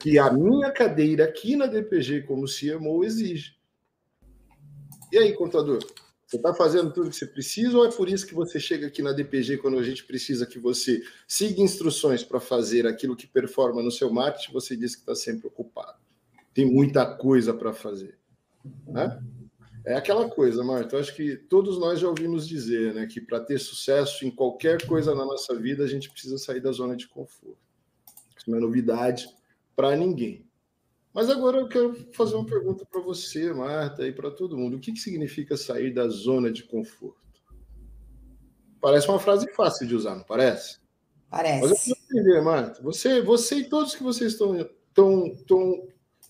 Que 0.00 0.18
a 0.18 0.32
minha 0.32 0.72
cadeira 0.72 1.24
aqui 1.24 1.54
na 1.56 1.66
DPG 1.66 2.22
como 2.22 2.46
CMO 2.46 3.04
exige. 3.04 3.54
E 5.12 5.18
aí, 5.18 5.34
contador? 5.34 5.78
Você 6.26 6.36
está 6.36 6.54
fazendo 6.54 6.92
tudo 6.92 7.10
que 7.10 7.16
você 7.16 7.26
precisa 7.26 7.76
ou 7.76 7.84
é 7.84 7.90
por 7.90 8.08
isso 8.08 8.24
que 8.24 8.32
você 8.32 8.60
chega 8.60 8.86
aqui 8.86 9.02
na 9.02 9.12
DPG 9.12 9.58
quando 9.58 9.78
a 9.78 9.82
gente 9.82 10.04
precisa 10.04 10.46
que 10.46 10.60
você 10.60 11.02
siga 11.26 11.60
instruções 11.60 12.22
para 12.22 12.38
fazer 12.38 12.86
aquilo 12.86 13.16
que 13.16 13.26
performa 13.26 13.82
no 13.82 13.90
seu 13.90 14.10
marketing? 14.12 14.52
Você 14.52 14.76
diz 14.76 14.94
que 14.94 15.02
está 15.02 15.14
sempre 15.14 15.48
ocupado. 15.48 15.98
Tem 16.54 16.64
muita 16.64 17.04
coisa 17.04 17.52
para 17.52 17.72
fazer. 17.72 18.16
Né? 18.86 19.20
É 19.84 19.94
aquela 19.94 20.30
coisa, 20.30 20.62
Marta. 20.62 20.98
Acho 20.98 21.14
que 21.16 21.36
todos 21.36 21.78
nós 21.78 21.98
já 21.98 22.08
ouvimos 22.08 22.46
dizer 22.46 22.94
né, 22.94 23.06
que 23.06 23.20
para 23.20 23.40
ter 23.40 23.58
sucesso 23.58 24.24
em 24.24 24.30
qualquer 24.30 24.86
coisa 24.86 25.14
na 25.14 25.24
nossa 25.24 25.54
vida, 25.56 25.82
a 25.84 25.88
gente 25.88 26.08
precisa 26.08 26.38
sair 26.38 26.60
da 26.60 26.70
zona 26.70 26.96
de 26.96 27.08
conforto. 27.08 27.58
Isso 28.38 28.48
não 28.48 28.56
é 28.56 28.60
novidade 28.60 29.28
para 29.80 29.96
ninguém. 29.96 30.46
Mas 31.10 31.30
agora 31.30 31.56
eu 31.56 31.66
quero 31.66 31.94
fazer 32.12 32.34
uma 32.34 32.44
pergunta 32.44 32.84
para 32.84 33.00
você, 33.00 33.50
Marta, 33.50 34.06
e 34.06 34.12
para 34.12 34.30
todo 34.30 34.58
mundo. 34.58 34.76
O 34.76 34.78
que, 34.78 34.92
que 34.92 34.98
significa 34.98 35.56
sair 35.56 35.90
da 35.94 36.06
zona 36.06 36.52
de 36.52 36.64
conforto? 36.64 37.16
Parece 38.78 39.08
uma 39.08 39.18
frase 39.18 39.50
fácil 39.54 39.86
de 39.86 39.94
usar, 39.94 40.16
não 40.16 40.22
parece? 40.22 40.78
Parece. 41.30 41.62
Mas 41.62 41.70
eu 41.70 41.96
quero 41.96 42.20
entender, 42.20 42.42
Marta. 42.42 42.82
Você, 42.82 43.22
você 43.22 43.56
e 43.56 43.68
todos 43.70 43.94
que 43.94 44.02
vocês 44.02 44.32
estão, 44.32 44.54
estão, 44.60 45.26
estão, 45.28 45.88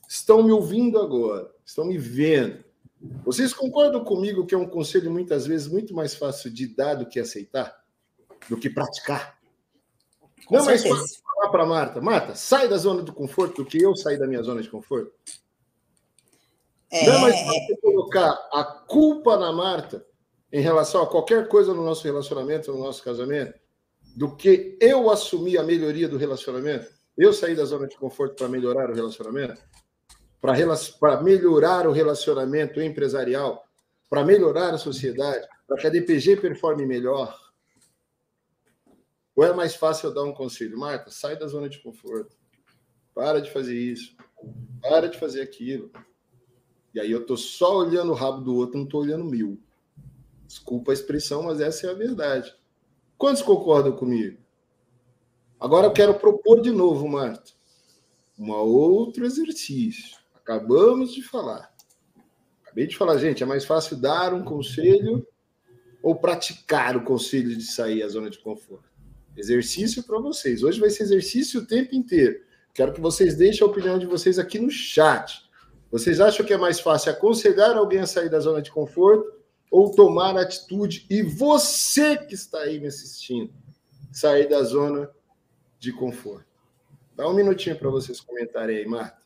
estão 0.09 0.43
me 0.45 0.53
ouvindo 0.53 1.01
agora, 1.01 1.51
estão 1.67 1.85
me 1.85 1.99
vendo. 1.99 2.65
Vocês 3.25 3.53
concordam 3.53 4.05
comigo 4.05 4.47
que 4.47 4.55
é 4.55 4.59
um 4.59 4.69
conselho 4.69 5.11
muitas 5.11 5.45
vezes 5.45 5.67
muito 5.67 5.93
mais 5.93 6.15
fácil 6.15 6.53
de 6.53 6.69
dar 6.69 6.95
do 6.95 7.07
que 7.07 7.19
aceitar? 7.19 7.83
Do 8.49 8.57
que 8.57 8.71
praticar? 8.71 9.41
Com 10.47 10.55
não 10.55 10.65
certeza. 10.65 10.95
mais 10.95 11.01
fácil 11.01 11.30
falar 11.41 11.51
para 11.51 11.67
Marta, 11.67 12.01
Marta, 12.01 12.35
sai 12.35 12.69
da 12.69 12.77
zona 12.77 13.03
do 13.03 13.13
conforto 13.13 13.65
que 13.65 13.83
eu 13.83 13.97
sair 13.97 14.19
da 14.19 14.27
minha 14.27 14.43
zona 14.43 14.61
de 14.61 14.69
conforto? 14.69 15.13
É... 16.93 17.07
Não 17.07 17.15
é 17.15 17.21
mais 17.21 17.41
fácil 17.41 17.79
colocar 17.81 18.31
a 18.53 18.65
culpa 18.65 19.37
na 19.39 19.53
Marta 19.53 20.05
em 20.53 20.61
relação 20.61 21.03
a 21.03 21.07
qualquer 21.07 21.49
coisa 21.49 21.73
no 21.73 21.85
nosso 21.85 22.05
relacionamento, 22.05 22.73
no 22.73 22.81
nosso 22.81 23.03
casamento, 23.03 23.59
do 24.17 24.37
que 24.37 24.77
eu 24.81 25.09
assumir 25.09 25.57
a 25.59 25.63
melhoria 25.63 26.09
do 26.09 26.19
relacionamento? 26.19 26.91
Eu 27.17 27.33
sair 27.33 27.55
da 27.55 27.65
zona 27.65 27.87
de 27.87 27.97
conforto 27.97 28.35
para 28.35 28.49
melhorar 28.49 28.91
o 28.91 28.95
relacionamento? 28.95 29.61
Para 30.41 31.23
melhorar 31.23 31.87
o 31.87 31.93
relacionamento 31.93 32.81
empresarial? 32.81 33.63
Para 34.09 34.25
melhorar 34.25 34.75
a 34.75 34.79
sociedade? 34.79 35.47
Para 35.69 35.77
que 35.77 35.87
a 35.87 35.91
DPG 35.91 36.37
performe 36.37 36.85
melhor? 36.85 37.39
Ou 39.41 39.47
é 39.47 39.55
mais 39.55 39.75
fácil 39.75 40.11
eu 40.11 40.15
dar 40.15 40.23
um 40.25 40.35
conselho? 40.35 40.79
Marta, 40.79 41.11
sai 41.11 41.35
da 41.35 41.47
zona 41.47 41.67
de 41.67 41.79
conforto. 41.79 42.37
Para 43.15 43.41
de 43.41 43.51
fazer 43.51 43.75
isso. 43.75 44.15
Para 44.83 45.09
de 45.09 45.19
fazer 45.19 45.41
aquilo. 45.41 45.91
E 46.93 47.01
aí 47.01 47.11
eu 47.11 47.25
tô 47.25 47.39
só 47.39 47.79
olhando 47.79 48.13
o 48.13 48.15
rabo 48.15 48.43
do 48.43 48.55
outro, 48.55 48.79
não 48.79 48.85
tô 48.85 48.99
olhando 48.99 49.25
mil. 49.25 49.59
Desculpa 50.47 50.93
a 50.93 50.95
expressão, 50.95 51.45
mas 51.45 51.59
essa 51.59 51.87
é 51.87 51.91
a 51.91 51.95
verdade. 51.95 52.55
Quantos 53.17 53.41
concordam 53.41 53.97
comigo? 53.97 54.37
Agora 55.59 55.87
eu 55.87 55.93
quero 55.95 56.19
propor 56.19 56.61
de 56.61 56.71
novo, 56.71 57.09
Marta, 57.09 57.53
um 58.39 58.51
outro 58.53 59.25
exercício. 59.25 60.19
Acabamos 60.35 61.15
de 61.15 61.23
falar. 61.23 61.75
Acabei 62.63 62.87
de 62.87 62.95
falar, 62.95 63.17
gente, 63.17 63.43
é 63.43 63.47
mais 63.47 63.65
fácil 63.65 63.97
dar 63.97 64.35
um 64.35 64.45
conselho 64.45 65.27
ou 66.03 66.15
praticar 66.15 66.95
o 66.95 67.05
conselho 67.05 67.57
de 67.57 67.65
sair 67.65 68.01
da 68.01 68.09
zona 68.09 68.29
de 68.29 68.39
conforto? 68.39 68.90
Exercício 69.37 70.03
para 70.03 70.19
vocês. 70.19 70.63
Hoje 70.63 70.81
vai 70.81 70.91
ser 70.91 71.05
exercício 71.05 71.61
o 71.61 71.67
tempo 71.67 71.95
inteiro. 71.95 72.41
Quero 72.75 72.93
que 72.93 73.01
vocês 73.01 73.37
deixem 73.37 73.67
a 73.67 73.71
opinião 73.71 73.99
de 73.99 74.07
vocês 74.07 74.39
aqui 74.39 74.59
no 74.59 74.71
chat. 74.71 75.49
Vocês 75.91 76.21
acham 76.21 76.45
que 76.47 76.53
é 76.53 76.57
mais 76.57 76.79
fácil 76.79 77.11
aconselhar 77.11 77.77
alguém 77.77 78.01
a 78.01 78.07
sair 78.07 78.29
da 78.29 78.39
zona 78.39 78.63
de 78.63 78.71
conforto 78.71 79.33
ou 79.71 79.91
tomar 79.91 80.37
atitude 80.37 81.07
e 81.09 81.23
você 81.23 82.17
que 82.17 82.35
está 82.35 82.59
aí 82.61 82.81
me 82.81 82.87
assistindo 82.87 83.53
sair 84.13 84.49
da 84.49 84.63
zona 84.63 85.11
de 85.79 85.93
conforto? 85.93 86.47
Dá 87.17 87.29
um 87.29 87.35
minutinho 87.35 87.77
para 87.77 87.91
vocês 87.91 88.21
comentarem 88.21 88.79
aí, 88.79 88.87
Marta. 88.87 89.21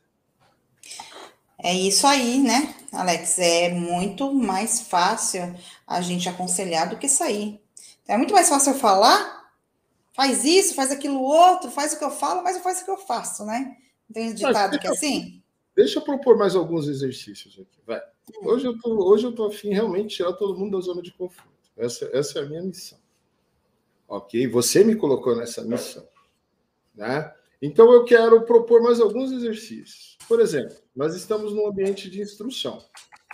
É 1.62 1.72
isso 1.72 2.06
aí, 2.06 2.40
né, 2.40 2.74
Alex? 2.92 3.38
É 3.38 3.70
muito 3.70 4.32
mais 4.32 4.82
fácil 4.82 5.54
a 5.86 6.00
gente 6.00 6.28
aconselhar 6.28 6.88
do 6.90 6.98
que 6.98 7.08
sair. 7.08 7.60
É 8.06 8.16
muito 8.16 8.34
mais 8.34 8.48
fácil 8.48 8.74
falar 8.74 9.33
faz 10.14 10.44
isso, 10.44 10.74
faz 10.74 10.90
aquilo 10.90 11.20
outro, 11.20 11.70
faz 11.70 11.92
o 11.92 11.98
que 11.98 12.05
eu 12.05 12.11
falo, 12.11 12.42
mas 12.42 12.57
eu 12.57 12.62
faço 12.62 12.83
o 12.83 12.85
que 12.85 12.90
eu 12.90 12.96
faço, 12.96 13.44
né? 13.44 13.77
Não 14.09 14.14
tem 14.14 14.35
ditado 14.35 14.79
que 14.79 14.87
é 14.87 14.90
assim? 14.90 15.42
Deixa 15.77 15.98
eu 15.98 16.05
propor 16.05 16.38
mais 16.38 16.55
alguns 16.55 16.87
exercícios 16.87 17.59
aqui. 17.59 17.81
Vai. 17.85 18.00
Hoje 18.42 18.66
eu 18.66 18.79
tô, 18.79 19.11
hoje 19.11 19.27
eu 19.27 19.33
tô 19.33 19.46
afim 19.46 19.70
realmente 19.70 20.11
de 20.11 20.16
tirar 20.16 20.33
todo 20.35 20.57
mundo 20.57 20.79
da 20.79 20.85
zona 20.85 21.03
de 21.03 21.12
conforto. 21.12 21.53
Essa, 21.77 22.09
essa 22.12 22.38
é 22.38 22.42
a 22.42 22.46
minha 22.46 22.62
missão. 22.62 22.98
Ok? 24.07 24.46
Você 24.48 24.85
me 24.85 24.94
colocou 24.94 25.37
nessa 25.37 25.64
missão. 25.64 26.07
Né? 26.94 27.35
Então 27.61 27.92
eu 27.92 28.05
quero 28.05 28.44
propor 28.44 28.83
mais 28.83 29.00
alguns 29.00 29.33
exercícios. 29.33 30.16
Por 30.29 30.40
exemplo, 30.40 30.77
nós 30.94 31.16
estamos 31.16 31.53
num 31.53 31.66
ambiente 31.66 32.09
de 32.09 32.20
instrução. 32.20 32.83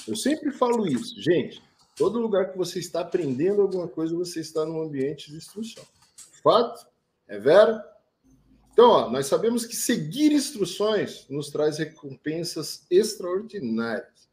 Eu 0.09 0.16
sempre 0.16 0.51
falo 0.51 0.87
isso, 0.87 1.21
gente. 1.21 1.62
Todo 1.95 2.19
lugar 2.19 2.51
que 2.51 2.57
você 2.57 2.79
está 2.79 3.01
aprendendo 3.01 3.61
alguma 3.61 3.87
coisa, 3.87 4.16
você 4.16 4.40
está 4.40 4.64
num 4.64 4.81
ambiente 4.81 5.31
de 5.31 5.37
instrução. 5.37 5.85
Fato? 6.42 6.87
É 7.29 7.38
vera? 7.38 7.85
Então, 8.72 8.90
ó, 8.90 9.11
nós 9.11 9.26
sabemos 9.26 9.66
que 9.66 9.76
seguir 9.76 10.33
instruções 10.33 11.26
nos 11.29 11.50
traz 11.50 11.79
recompensas 11.79 12.87
extraordinárias. 12.90 14.29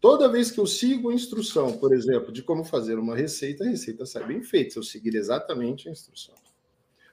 Toda 0.00 0.28
vez 0.28 0.50
que 0.50 0.58
eu 0.58 0.66
sigo 0.66 1.10
a 1.10 1.14
instrução, 1.14 1.78
por 1.78 1.94
exemplo, 1.94 2.32
de 2.32 2.42
como 2.42 2.64
fazer 2.64 2.98
uma 2.98 3.14
receita, 3.14 3.62
a 3.62 3.68
receita 3.68 4.04
sai 4.04 4.26
bem 4.26 4.42
feita, 4.42 4.72
se 4.72 4.78
eu 4.78 4.82
seguir 4.82 5.14
exatamente 5.14 5.88
a 5.88 5.92
instrução. 5.92 6.34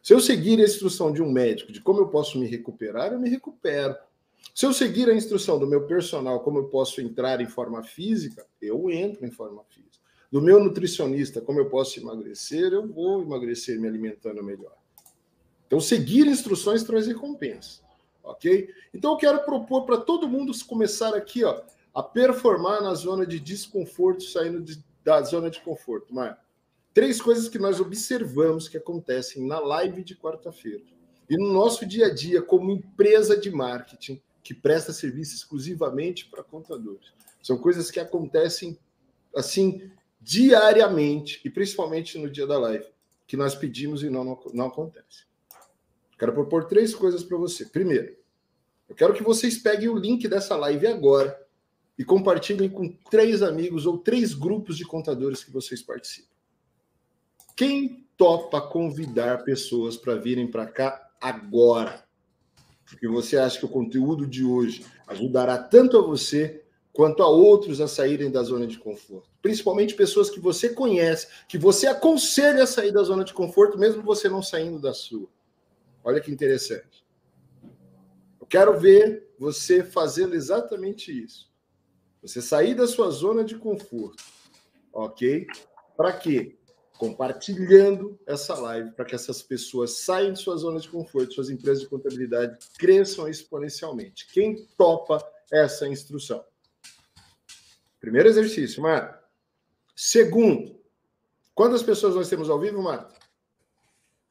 Se 0.02 0.13
eu 0.13 0.19
seguir 0.19 0.60
a 0.60 0.63
instrução 0.63 1.13
de 1.13 1.22
um 1.22 1.32
médico 1.32 1.72
de 1.72 1.82
como 1.82 2.00
eu 2.00 2.08
posso 2.08 2.39
me 2.39 2.48
recuperar, 2.48 3.13
eu 3.13 3.19
me 3.19 3.30
recupero. 3.30 3.95
Se 4.56 4.65
eu 4.65 4.74
seguir 4.74 5.10
a 5.10 5.13
instrução 5.13 5.60
do 5.60 5.67
meu 5.67 5.86
personal, 5.86 6.39
como 6.39 6.58
eu 6.58 6.69
posso 6.69 7.00
entrar 7.00 7.39
em 7.41 7.48
forma 7.48 7.84
física, 7.84 8.45
eu 8.62 8.89
entro 8.89 9.26
em 9.26 9.32
forma 9.32 9.63
física. 9.65 9.88
Do 10.32 10.42
meu 10.42 10.63
nutricionista, 10.63 11.42
como 11.42 11.60
eu 11.60 11.70
posso 11.70 12.00
emagrecer, 12.00 12.72
eu 12.72 12.88
vou 12.88 13.22
emagrecer 13.22 13.80
me 13.80 13.88
alimentando 13.88 14.44
melhor. 14.44 14.76
Então, 15.65 15.80
seguir 15.80 16.28
instruções 16.28 16.84
traz 16.84 17.08
recompensa. 17.08 17.82
Ok? 18.24 18.70
Então, 18.94 19.12
eu 19.12 19.18
quero 19.18 19.44
propor 19.44 19.86
para 19.86 19.98
todo 19.98 20.28
mundo 20.28 20.52
começar 20.65 21.15
aqui, 21.15 21.44
ó, 21.44 21.62
a 21.94 22.04
performar 22.04 22.82
na 22.82 22.94
zona 22.94 23.26
de 23.26 23.39
desconforto, 23.39 24.24
saindo 24.24 24.62
de, 24.62 24.84
da 25.04 25.22
zona 25.24 25.50
de 25.50 25.60
conforto. 25.62 26.13
Marco, 26.13 26.42
três 26.94 27.22
coisas 27.22 27.50
que 27.50 27.58
nós 27.58 27.80
observamos 27.80 28.68
que 28.68 28.78
acontecem 28.78 29.46
na 29.48 29.60
live 29.60 30.04
de 30.04 30.15
quarta-feira 30.15 30.84
e 31.30 31.38
no 31.38 31.54
nosso 31.54 31.86
dia 31.86 32.08
a 32.08 32.13
dia 32.13 32.42
como 32.42 32.72
empresa 32.72 33.38
de 33.38 33.52
marketing 33.52 34.22
que 34.44 34.54
presta 34.54 34.92
serviço 34.92 35.36
exclusivamente 35.36 36.26
para 36.26 36.44
contadores. 36.44 37.13
São 37.42 37.58
coisas 37.58 37.92
que 37.92 38.00
acontecem 38.00 38.78
assim 39.36 39.92
diariamente 40.19 41.41
e 41.45 41.49
principalmente 41.49 42.17
no 42.17 42.29
dia 42.29 42.45
da 42.45 42.58
live, 42.58 42.86
que 43.25 43.38
nós 43.38 43.55
pedimos 43.55 44.03
e 44.03 44.10
não, 44.10 44.23
não, 44.23 44.39
não 44.53 44.65
acontece. 44.67 45.25
Quero 46.17 46.34
propor 46.34 46.65
três 46.65 46.93
coisas 46.93 47.23
para 47.23 47.38
você. 47.38 47.65
Primeiro, 47.65 48.15
eu 48.89 48.95
quero 48.95 49.13
que 49.13 49.23
vocês 49.23 49.58
peguem 49.58 49.88
o 49.88 49.97
link 49.97 50.27
dessa 50.27 50.55
live 50.55 50.88
agora 50.88 51.39
e 51.97 52.03
compartilhem 52.03 52.69
com 52.69 52.89
três 53.10 53.41
amigos 53.41 53.86
ou 53.86 53.97
três 53.97 54.34
grupos 54.34 54.77
de 54.77 54.86
contadores 54.86 55.43
que 55.43 55.51
vocês 55.51 55.82
participam. 55.82 56.34
Quem 57.55 58.08
topa 58.17 58.62
convidar 58.62 59.43
pessoas 59.43 59.95
para 59.95 60.15
virem 60.15 60.49
para 60.49 60.65
cá 60.65 61.10
agora? 61.21 62.03
Porque 62.86 63.08
você 63.08 63.38
acha 63.38 63.60
que 63.60 63.65
o 63.65 63.69
conteúdo 63.69 64.25
de 64.25 64.43
hoje 64.43 64.86
ajudará 65.08 65.58
tanto 65.58 65.97
a 65.97 66.01
você 66.01 66.63
quanto 67.00 67.24
a 67.24 67.30
outros 67.30 67.80
a 67.80 67.88
saírem 67.88 68.30
da 68.30 68.44
zona 68.44 68.68
de 68.68 68.78
conforto. 68.78 69.30
Principalmente 69.42 69.96
pessoas 69.96 70.30
que 70.30 70.38
você 70.38 70.68
conhece, 70.68 71.30
que 71.48 71.58
você 71.58 71.88
aconselha 71.88 72.64
a 72.64 72.68
sair 72.68 72.92
da 72.92 73.02
zona 73.04 73.24
de 73.24 73.34
conforto, 73.34 73.78
mesmo 73.78 74.04
você 74.04 74.28
não 74.28 74.44
saindo 74.44 74.82
da 74.82 74.94
sua. 74.94 75.30
Olha 76.04 76.20
que 76.20 76.30
interessante. 76.30 77.08
Eu 78.38 78.46
quero 78.46 78.78
ver 78.78 79.30
você 79.40 79.82
fazendo 79.82 80.36
exatamente 80.36 81.10
isso. 81.10 81.50
Você 82.22 82.42
sair 82.42 82.76
da 82.76 82.86
sua 82.86 83.10
zona 83.12 83.46
de 83.46 83.58
conforto, 83.58 84.22
ok? 84.92 85.48
Para 85.96 86.12
quê? 86.12 86.58
Compartilhando 86.98 88.20
essa 88.28 88.56
live 88.56 88.92
para 88.92 89.06
que 89.06 89.16
essas 89.16 89.42
pessoas 89.42 90.00
saiam 90.00 90.34
de 90.34 90.40
sua 90.42 90.58
zona 90.58 90.82
de 90.82 90.90
conforto, 90.90 91.34
suas 91.34 91.50
empresas 91.50 91.82
de 91.82 91.88
contabilidade 91.88 92.60
cresçam 92.78 93.26
exponencialmente. 93.26 94.28
Quem 94.34 94.68
topa 94.78 95.26
essa 95.50 95.88
instrução? 95.88 96.44
Primeiro 98.00 98.30
exercício, 98.30 98.82
Marta. 98.82 99.24
Segundo, 99.96 100.80
quantas 101.54 101.84
pessoas 101.84 102.16
nós 102.16 102.30
temos 102.30 102.50
ao 102.50 102.60
vivo, 102.60 102.82
Marta? 102.82 103.14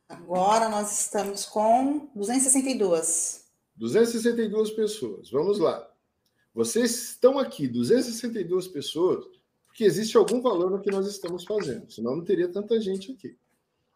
Agora 0.08 0.68
nós 0.68 1.00
estamos 1.00 1.44
com 1.44 2.10
262. 2.14 3.44
262 3.76 4.70
pessoas. 4.70 5.30
Vamos 5.30 5.58
lá. 5.58 5.88
Vocês 6.54 7.10
estão 7.10 7.38
aqui, 7.38 7.68
262 7.68 8.68
pessoas, 8.68 9.24
porque 9.66 9.84
existe 9.84 10.16
algum 10.16 10.40
valor 10.40 10.70
no 10.70 10.80
que 10.80 10.90
nós 10.90 11.06
estamos 11.06 11.44
fazendo, 11.44 11.90
senão 11.90 12.16
não 12.16 12.24
teria 12.24 12.48
tanta 12.50 12.80
gente 12.80 13.12
aqui. 13.12 13.36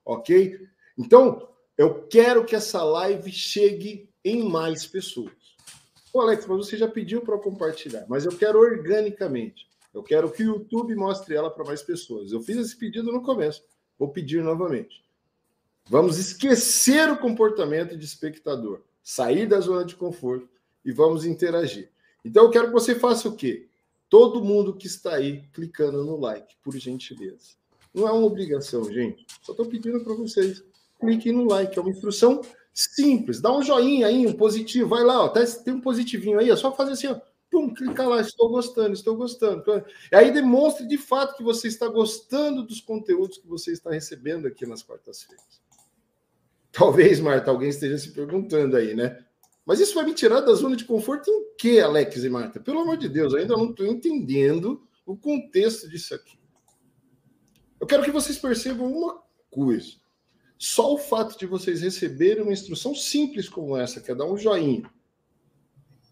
Ok? 0.05 0.61
Então, 0.97 1.49
eu 1.77 2.07
quero 2.07 2.45
que 2.45 2.55
essa 2.55 2.85
live 2.85 3.33
chegue 3.33 4.09
em 4.25 4.49
mais 4.49 4.87
pessoas. 4.87 5.33
Ô, 6.13 6.21
Alex, 6.21 6.47
mas 6.47 6.67
você 6.67 6.77
já 6.77 6.87
pediu 6.87 7.23
para 7.23 7.39
compartilhar, 7.39 8.05
mas 8.09 8.27
eu 8.27 8.37
quero 8.37 8.59
organicamente. 8.59 9.67
Eu 9.95 10.03
quero 10.03 10.31
que 10.31 10.43
o 10.43 10.57
YouTube 10.57 10.95
mostre 10.95 11.35
ela 11.35 11.51
para 11.51 11.65
mais 11.65 11.83
pessoas. 11.83 12.33
Eu 12.33 12.41
fiz 12.41 12.57
esse 12.57 12.77
pedido 12.77 13.11
no 13.11 13.23
começo, 13.23 13.65
vou 13.99 14.09
pedir 14.09 14.43
novamente. 14.43 15.03
Vamos 15.89 16.19
esquecer 16.19 17.11
o 17.11 17.19
comportamento 17.19 17.97
de 17.97 18.05
espectador, 18.05 18.83
sair 19.03 19.47
da 19.47 19.61
zona 19.61 19.85
de 19.85 19.97
conforto 19.97 20.49
e 20.85 20.93
vamos 20.93 21.25
interagir. 21.25 21.91
Então 22.25 22.45
eu 22.45 22.51
quero 22.51 22.67
que 22.67 22.73
você 22.73 22.95
faça 22.95 23.29
o 23.29 23.37
quê? 23.37 23.67
Todo 24.09 24.45
mundo 24.45 24.77
que 24.77 24.87
está 24.87 25.15
aí 25.15 25.43
clicando 25.53 26.05
no 26.05 26.21
like, 26.21 26.55
por 26.63 26.77
gentileza. 26.77 27.57
Não 27.93 28.07
é 28.07 28.13
uma 28.13 28.27
obrigação, 28.27 28.85
gente. 28.85 29.27
Só 29.43 29.53
estou 29.53 29.67
pedindo 29.67 30.05
para 30.05 30.15
vocês. 30.15 30.63
Cliquem 31.01 31.33
no 31.33 31.45
like, 31.45 31.77
é 31.77 31.81
uma 31.81 31.91
instrução 31.91 32.43
simples. 32.73 33.41
Dá 33.41 33.53
um 33.53 33.63
joinha 33.63 34.07
aí, 34.07 34.27
um 34.27 34.33
positivo. 34.33 34.89
Vai 34.89 35.05
lá, 35.05 35.25
ó, 35.25 35.29
tá, 35.29 35.45
tem 35.45 35.75
um 35.75 35.81
positivinho 35.81 36.39
aí, 36.39 36.51
é 36.51 36.57
só 36.57 36.73
fazer 36.75 36.93
assim, 36.93 37.09
ó. 37.09 37.21
Pum, 37.51 37.73
clicar 37.75 38.09
lá, 38.09 38.19
estou 38.21 38.49
gostando, 38.49 38.95
estou 38.95 39.15
gostando. 39.15 39.63
E 40.11 40.17
aí 40.17 40.33
demonstre 40.33 40.89
de 40.89 40.97
fato 40.97 41.37
que 41.37 41.43
você 41.43 41.69
está 41.69 41.87
gostando 41.87 42.63
dos 42.63 42.81
conteúdos 42.81 43.37
que 43.37 43.47
você 43.47 43.73
está 43.73 43.91
recebendo 43.91 44.47
aqui 44.49 44.65
nas 44.65 44.83
quartas-feiras. 44.83 45.61
Talvez, 46.73 47.21
Marta, 47.21 47.51
alguém 47.51 47.69
esteja 47.69 47.99
se 47.99 48.11
perguntando 48.13 48.75
aí, 48.75 48.95
né? 48.95 49.23
Mas 49.67 49.81
isso 49.81 49.95
vai 49.95 50.05
me 50.05 50.15
tirar 50.15 50.41
da 50.41 50.55
zona 50.55 50.75
de 50.75 50.87
conforto 50.87 51.31
em 51.31 51.55
quê, 51.59 51.81
Alex 51.81 52.25
e 52.25 52.31
Marta? 52.31 52.59
Pelo 52.59 52.81
amor 52.81 52.97
de 52.97 53.09
Deus, 53.09 53.35
eu 53.35 53.41
ainda 53.41 53.55
não 53.55 53.71
estou 53.71 53.87
entendendo 53.87 54.83
o 55.05 55.15
contexto 55.15 55.89
disso 55.89 56.15
aqui. 56.15 56.39
Eu 57.79 57.87
quero 57.87 58.03
que 58.03 58.11
vocês 58.11 58.39
percebam 58.39 58.91
uma 58.91 59.23
coisa. 59.51 60.02
Só 60.63 60.95
o 60.95 60.97
fato 60.97 61.37
de 61.37 61.45
vocês 61.45 61.81
receberem 61.81 62.45
uma 62.45 62.53
instrução 62.53 62.95
simples 62.95 63.49
como 63.49 63.77
essa, 63.77 64.01
que 64.01 64.13
é 64.13 64.15
dar 64.15 64.27
um 64.27 64.39
joinha, 64.39 64.89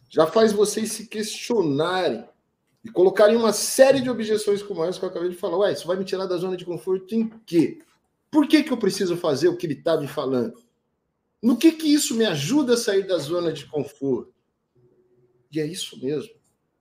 já 0.08 0.26
faz 0.26 0.52
vocês 0.52 0.90
se 0.90 1.06
questionarem 1.06 2.28
e 2.84 2.90
colocarem 2.90 3.36
uma 3.36 3.52
série 3.52 4.00
de 4.00 4.10
objeções 4.10 4.60
como 4.60 4.84
essa 4.84 4.98
que 4.98 5.04
eu 5.04 5.08
acabei 5.08 5.28
de 5.28 5.36
falar. 5.36 5.58
Ué, 5.58 5.72
isso 5.72 5.86
vai 5.86 5.96
me 5.96 6.04
tirar 6.04 6.26
da 6.26 6.36
zona 6.36 6.56
de 6.56 6.64
conforto 6.64 7.14
em 7.14 7.28
quê? 7.46 7.78
Por 8.28 8.48
que, 8.48 8.64
que 8.64 8.72
eu 8.72 8.76
preciso 8.76 9.16
fazer 9.16 9.46
o 9.46 9.56
que 9.56 9.66
ele 9.66 9.74
está 9.74 9.96
me 9.96 10.08
falando? 10.08 10.60
No 11.40 11.56
que 11.56 11.70
que 11.70 11.86
isso 11.86 12.16
me 12.16 12.24
ajuda 12.24 12.74
a 12.74 12.76
sair 12.76 13.06
da 13.06 13.18
zona 13.18 13.52
de 13.52 13.66
conforto? 13.66 14.34
E 15.52 15.60
é 15.60 15.64
isso 15.64 15.96
mesmo. 16.02 16.34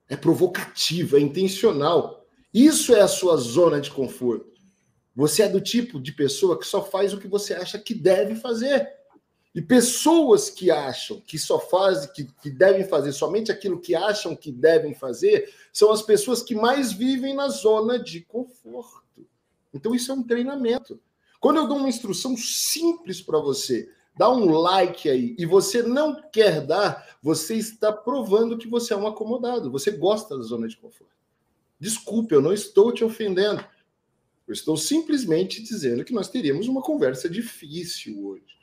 É 0.08 0.18
provocativo, 0.18 1.18
é 1.18 1.20
intencional. 1.20 2.26
Isso 2.52 2.96
é 2.96 3.02
a 3.02 3.08
sua 3.08 3.38
zona 3.38 3.80
de 3.80 3.92
conforto. 3.92 4.49
Você 5.20 5.44
é 5.44 5.50
do 5.50 5.60
tipo 5.60 6.00
de 6.00 6.14
pessoa 6.14 6.58
que 6.58 6.66
só 6.66 6.82
faz 6.82 7.14
o 7.14 7.20
que 7.20 7.28
você 7.28 7.54
acha 7.54 7.78
que 7.78 7.94
deve 7.94 8.36
fazer. 8.36 8.90
E 9.54 9.62
pessoas 9.62 10.50
que 10.50 10.72
acham 10.72 11.20
que 11.20 11.38
só 11.38 11.60
fazem, 11.60 12.10
que, 12.14 12.24
que 12.42 12.50
devem 12.50 12.86
fazer 12.88 13.12
somente 13.12 13.52
aquilo 13.52 13.82
que 13.82 13.94
acham 13.94 14.34
que 14.34 14.50
devem 14.50 14.94
fazer, 14.94 15.54
são 15.74 15.92
as 15.92 16.02
pessoas 16.02 16.42
que 16.42 16.56
mais 16.56 16.94
vivem 16.94 17.36
na 17.36 17.50
zona 17.50 18.00
de 18.00 18.22
conforto. 18.22 19.28
Então, 19.74 19.94
isso 19.94 20.10
é 20.10 20.16
um 20.16 20.24
treinamento. 20.24 20.98
Quando 21.42 21.58
eu 21.58 21.68
dou 21.68 21.80
uma 21.80 21.90
instrução 21.90 22.38
simples 22.38 23.22
para 23.22 23.40
você, 23.40 23.92
dá 24.18 24.32
um 24.32 24.50
like 24.50 25.10
aí 25.10 25.36
e 25.38 25.46
você 25.46 25.84
não 25.84 26.22
quer 26.32 26.66
dar, 26.66 27.18
você 27.22 27.56
está 27.56 27.92
provando 27.92 28.58
que 28.58 28.70
você 28.70 28.94
é 28.94 28.96
um 28.96 29.06
acomodado, 29.06 29.70
você 29.70 29.92
gosta 29.92 30.38
da 30.38 30.44
zona 30.44 30.66
de 30.66 30.78
conforto. 30.78 31.12
Desculpe, 31.78 32.34
eu 32.34 32.42
não 32.42 32.54
estou 32.54 32.94
te 32.94 33.04
ofendendo. 33.04 33.62
Eu 34.50 34.54
estou 34.54 34.76
simplesmente 34.76 35.62
dizendo 35.62 36.04
que 36.04 36.12
nós 36.12 36.28
teríamos 36.28 36.68
uma 36.68 36.82
conversa 36.82 37.30
difícil 37.30 38.26
hoje. 38.26 38.58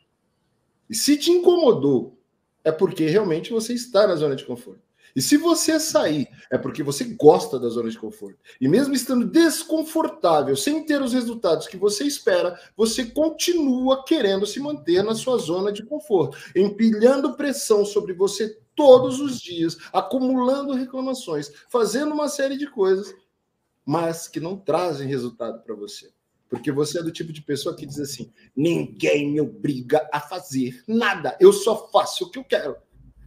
E 0.91 0.95
se 0.97 1.17
te 1.17 1.31
incomodou, 1.31 2.19
é 2.65 2.73
porque 2.73 3.07
realmente 3.07 3.53
você 3.53 3.73
está 3.73 4.05
na 4.05 4.17
zona 4.17 4.35
de 4.35 4.45
conforto. 4.45 4.83
E 5.15 5.23
se 5.23 5.37
você 5.37 5.79
sair, 5.79 6.29
é 6.51 6.59
porque 6.59 6.83
você 6.83 7.05
gosta 7.05 7.57
da 7.57 7.69
zona 7.69 7.89
de 7.89 7.97
conforto. 7.97 8.37
E 8.61 8.67
mesmo 8.67 8.95
estando 8.95 9.25
desconfortável, 9.25 10.57
sem 10.57 10.85
ter 10.85 11.01
os 11.01 11.13
resultados 11.13 11.69
que 11.69 11.77
você 11.77 12.03
espera, 12.03 12.59
você 12.77 13.05
continua 13.05 14.05
querendo 14.05 14.45
se 14.45 14.59
manter 14.59 15.05
na 15.05 15.15
sua 15.15 15.39
zona 15.39 15.73
de 15.73 15.85
conforto, 15.85 16.37
empilhando 16.57 17.37
pressão 17.37 17.85
sobre 17.85 18.13
você 18.13 18.59
todos 18.75 19.21
os 19.21 19.41
dias, 19.41 19.79
acumulando 19.93 20.75
reclamações, 20.75 21.53
fazendo 21.69 22.13
uma 22.13 22.29
série 22.29 22.59
de 22.59 22.69
coisas, 22.69 23.15
mas 23.87 24.27
que 24.27 24.41
não 24.41 24.59
trazem 24.59 25.07
resultado 25.07 25.63
para 25.63 25.77
você. 25.77 26.13
Porque 26.49 26.73
você 26.73 26.99
é 26.99 27.03
do 27.03 27.13
tipo 27.13 27.33
de 27.33 27.41
pessoa 27.41 27.77
que 27.77 27.87
diz 27.87 28.01
assim: 28.01 28.33
ninguém 28.55 29.31
me 29.31 29.41
obriga 29.41 30.09
a 30.13 30.21
fazer 30.21 30.83
nada, 30.87 31.37
eu 31.41 31.53
só 31.53 31.89
faço 31.91 32.25
o 32.25 32.31
que 32.31 32.39
eu 32.39 32.45
quero. 32.45 32.77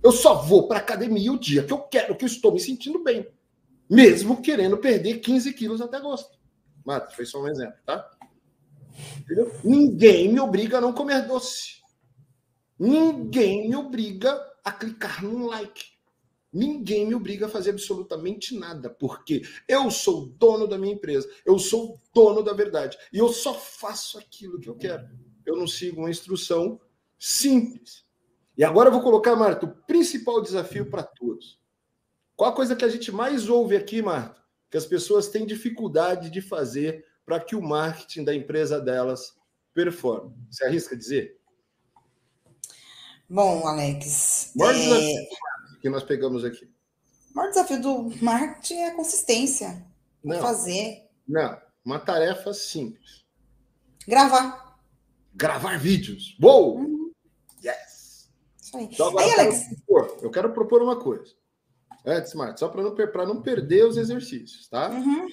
Eu 0.03 0.11
só 0.11 0.35
vou 0.35 0.67
para 0.67 0.79
academia 0.79 1.31
o 1.31 1.39
dia 1.39 1.63
que 1.63 1.73
eu 1.73 1.79
quero, 1.79 2.15
que 2.15 2.23
eu 2.23 2.27
estou 2.27 2.53
me 2.53 2.59
sentindo 2.59 3.03
bem. 3.03 3.27
Mesmo 3.89 4.41
querendo 4.41 4.77
perder 4.77 5.19
15 5.19 5.53
quilos 5.53 5.81
até 5.81 5.97
agosto. 5.97 6.37
Mata, 6.85 7.13
foi 7.13 7.25
só 7.25 7.41
um 7.41 7.47
exemplo, 7.47 7.75
tá? 7.85 8.09
Entendeu? 9.19 9.51
Ninguém 9.63 10.31
me 10.31 10.39
obriga 10.39 10.77
a 10.77 10.81
não 10.81 10.93
comer 10.93 11.27
doce. 11.27 11.79
Ninguém 12.77 13.67
me 13.67 13.75
obriga 13.75 14.41
a 14.63 14.71
clicar 14.71 15.23
num 15.23 15.47
like. 15.47 15.83
Ninguém 16.51 17.05
me 17.05 17.13
obriga 17.13 17.45
a 17.45 17.49
fazer 17.49 17.71
absolutamente 17.71 18.57
nada, 18.57 18.89
porque 18.89 19.43
eu 19.67 19.91
sou 19.91 20.25
dono 20.25 20.67
da 20.67 20.79
minha 20.79 20.93
empresa, 20.93 21.29
eu 21.45 21.59
sou 21.59 21.99
dono 22.13 22.41
da 22.41 22.53
verdade, 22.53 22.97
e 23.13 23.19
eu 23.19 23.29
só 23.29 23.53
faço 23.53 24.17
aquilo 24.17 24.59
que 24.59 24.67
eu 24.67 24.75
quero. 24.75 25.07
Eu 25.45 25.55
não 25.55 25.67
sigo 25.67 26.01
uma 26.01 26.09
instrução 26.09 26.81
simples. 27.19 28.03
E 28.57 28.63
agora 28.63 28.89
eu 28.89 28.93
vou 28.93 29.01
colocar, 29.01 29.35
Marta, 29.35 29.67
o 29.67 29.75
principal 29.85 30.41
desafio 30.41 30.89
para 30.89 31.03
todos. 31.03 31.59
Qual 32.35 32.49
a 32.49 32.55
coisa 32.55 32.75
que 32.75 32.85
a 32.85 32.89
gente 32.89 33.11
mais 33.11 33.47
ouve 33.47 33.75
aqui, 33.75 34.01
Marta, 34.01 34.41
que 34.71 34.77
as 34.77 34.85
pessoas 34.85 35.27
têm 35.27 35.45
dificuldade 35.45 36.31
de 36.31 36.41
fazer 36.41 37.05
para 37.25 37.39
que 37.39 37.55
o 37.55 37.61
marketing 37.61 38.23
da 38.23 38.33
empresa 38.33 38.81
delas 38.81 39.35
performe? 39.73 40.33
Você 40.49 40.65
arrisca 40.65 40.97
dizer? 40.97 41.37
Bom, 43.29 43.67
Alex. 43.67 44.53
Maior 44.55 44.73
é... 44.73 44.77
desafio 44.77 45.48
que 45.79 45.89
nós 45.89 46.03
pegamos 46.03 46.43
aqui. 46.43 46.65
O 47.31 47.35
maior 47.35 47.49
desafio 47.49 47.81
do 47.81 48.23
marketing 48.23 48.75
é 48.75 48.87
a 48.89 48.95
consistência. 48.95 49.85
Não, 50.23 50.41
fazer. 50.41 51.07
Não, 51.27 51.57
uma 51.85 51.99
tarefa 51.99 52.53
simples. 52.53 53.23
Gravar. 54.07 54.79
Gravar 55.33 55.77
vídeos. 55.77 56.37
Uou! 56.41 56.79
Uhum. 56.79 56.99
Isso 58.69 58.77
aí. 58.77 58.89
Então, 58.91 59.17
aí, 59.17 59.29
eu, 59.29 59.35
quero 59.35 59.75
propor, 59.85 60.17
eu 60.21 60.31
quero 60.31 60.53
propor 60.53 60.81
uma 60.81 60.99
coisa. 60.99 61.33
Antes, 62.05 62.33
Marta, 62.33 62.57
só 62.57 62.69
para 62.69 62.83
não, 62.83 63.33
não 63.33 63.41
perder 63.41 63.85
os 63.85 63.97
exercícios, 63.97 64.67
tá? 64.67 64.89
Uhum. 64.89 65.27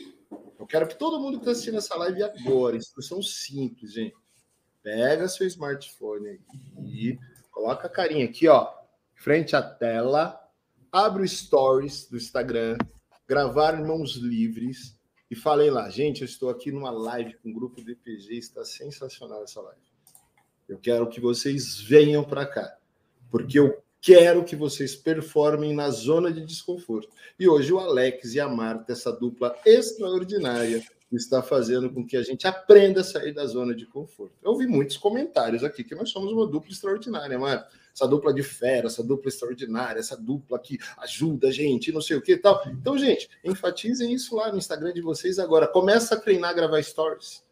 Eu 0.58 0.66
quero 0.66 0.88
que 0.88 0.96
todo 0.96 1.20
mundo 1.20 1.34
que 1.34 1.42
está 1.42 1.52
assistindo 1.52 1.78
essa 1.78 1.96
live 1.96 2.22
agora, 2.22 2.76
instrução 2.76 3.22
simples, 3.22 3.92
gente. 3.92 4.16
Pega 4.82 5.28
seu 5.28 5.46
smartphone 5.46 6.40
aí, 6.78 7.18
coloca 7.50 7.86
a 7.86 7.90
carinha 7.90 8.24
aqui, 8.24 8.48
ó, 8.48 8.72
frente 9.16 9.56
à 9.56 9.62
tela, 9.62 10.38
abre 10.92 11.24
o 11.24 11.28
stories 11.28 12.08
do 12.08 12.16
Instagram, 12.16 12.78
gravar 13.26 13.82
mãos 13.84 14.14
livres 14.14 14.96
e 15.28 15.34
falei 15.34 15.70
lá, 15.70 15.90
gente, 15.90 16.20
eu 16.20 16.26
estou 16.26 16.48
aqui 16.48 16.70
numa 16.70 16.90
live 16.90 17.34
com 17.42 17.50
o 17.50 17.54
grupo 17.54 17.82
DPG, 17.82 18.36
está 18.36 18.64
sensacional 18.64 19.42
essa 19.42 19.60
live. 19.60 19.80
Eu 20.68 20.78
quero 20.78 21.08
que 21.08 21.20
vocês 21.20 21.80
venham 21.80 22.22
para 22.22 22.46
cá 22.46 22.76
porque 23.30 23.58
eu 23.58 23.82
quero 24.00 24.44
que 24.44 24.54
vocês 24.54 24.94
performem 24.94 25.74
na 25.74 25.90
zona 25.90 26.32
de 26.32 26.44
desconforto. 26.44 27.08
E 27.38 27.48
hoje 27.48 27.72
o 27.72 27.78
Alex 27.80 28.34
e 28.34 28.40
a 28.40 28.48
Marta, 28.48 28.92
essa 28.92 29.10
dupla 29.12 29.56
extraordinária, 29.64 30.80
está 31.10 31.42
fazendo 31.42 31.90
com 31.90 32.06
que 32.06 32.16
a 32.16 32.22
gente 32.22 32.46
aprenda 32.46 33.00
a 33.00 33.04
sair 33.04 33.32
da 33.32 33.46
zona 33.46 33.74
de 33.74 33.86
conforto. 33.86 34.34
Eu 34.42 34.52
ouvi 34.52 34.66
muitos 34.66 34.96
comentários 34.96 35.64
aqui 35.64 35.82
que 35.82 35.94
nós 35.94 36.10
somos 36.10 36.32
uma 36.32 36.46
dupla 36.46 36.70
extraordinária, 36.70 37.38
Marta. 37.38 37.68
Essa 37.96 38.06
dupla 38.06 38.34
de 38.34 38.42
fera, 38.42 38.88
essa 38.88 39.02
dupla 39.02 39.30
extraordinária, 39.30 39.98
essa 39.98 40.14
dupla 40.14 40.58
que 40.58 40.78
ajuda 40.98 41.48
a 41.48 41.50
gente, 41.50 41.90
não 41.90 42.02
sei 42.02 42.18
o 42.18 42.20
que 42.20 42.32
e 42.32 42.36
tal. 42.36 42.62
Então, 42.68 42.98
gente, 42.98 43.26
enfatizem 43.42 44.12
isso 44.12 44.36
lá 44.36 44.52
no 44.52 44.58
Instagram 44.58 44.92
de 44.92 45.00
vocês 45.00 45.38
agora. 45.38 45.66
Começa 45.66 46.14
a 46.14 46.20
treinar 46.20 46.50
a 46.50 46.52
gravar 46.52 46.82
stories. 46.82 47.42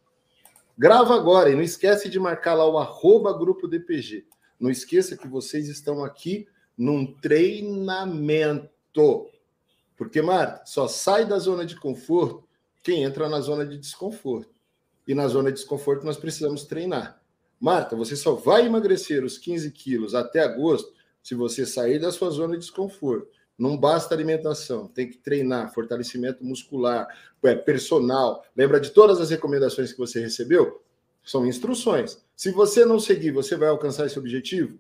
Grava 0.77 1.15
agora 1.15 1.49
e 1.49 1.55
não 1.55 1.63
esquece 1.63 2.11
de 2.11 2.21
marcar 2.21 2.53
lá 2.53 2.69
o 2.69 2.77
arroba 2.77 3.33
grupo 3.33 3.67
DPG. 3.67 4.27
Não 4.61 4.71
esqueça 4.71 5.17
que 5.17 5.27
vocês 5.27 5.67
estão 5.67 6.05
aqui 6.05 6.47
num 6.77 7.07
treinamento. 7.07 8.69
Porque, 9.97 10.21
Marta, 10.21 10.67
só 10.67 10.87
sai 10.87 11.25
da 11.25 11.39
zona 11.39 11.65
de 11.65 11.75
conforto 11.75 12.47
quem 12.83 13.03
entra 13.03 13.31
na 13.31 13.41
zona 13.41 13.65
de 13.65 13.79
desconforto. 13.79 14.53
E 15.09 15.15
na 15.15 15.27
zona 15.27 15.51
de 15.51 15.57
desconforto 15.57 16.05
nós 16.05 16.19
precisamos 16.19 16.65
treinar. 16.65 17.24
Marta, 17.61 17.97
você 17.97 18.17
só 18.17 18.35
vai 18.35 18.67
emagrecer 18.67 19.25
os 19.25 19.39
15 19.39 19.71
quilos 19.71 20.15
até 20.15 20.41
agosto 20.41 20.93
se 21.23 21.35
você 21.35 21.65
sair 21.65 21.99
da 21.99 22.13
sua 22.13 22.31
zona 22.31 22.55
de 22.55 22.61
desconforto. 22.61 23.29
Não 23.57 23.77
basta 23.77 24.15
alimentação, 24.15 24.89
tem 24.89 25.09
que 25.09 25.17
treinar, 25.17 25.73
fortalecimento 25.73 26.45
muscular, 26.45 27.07
é, 27.43 27.55
personal. 27.55 28.45
Lembra 28.57 28.81
de 28.81 28.91
todas 28.91 29.21
as 29.21 29.31
recomendações 29.31 29.93
que 29.93 29.99
você 29.99 30.21
recebeu? 30.21 30.83
São 31.25 31.47
instruções. 31.47 32.23
Se 32.37 32.51
você 32.51 32.85
não 32.85 32.99
seguir, 32.99 33.31
você 33.31 33.57
vai 33.57 33.69
alcançar 33.69 34.07
esse 34.07 34.19
objetivo? 34.19 34.79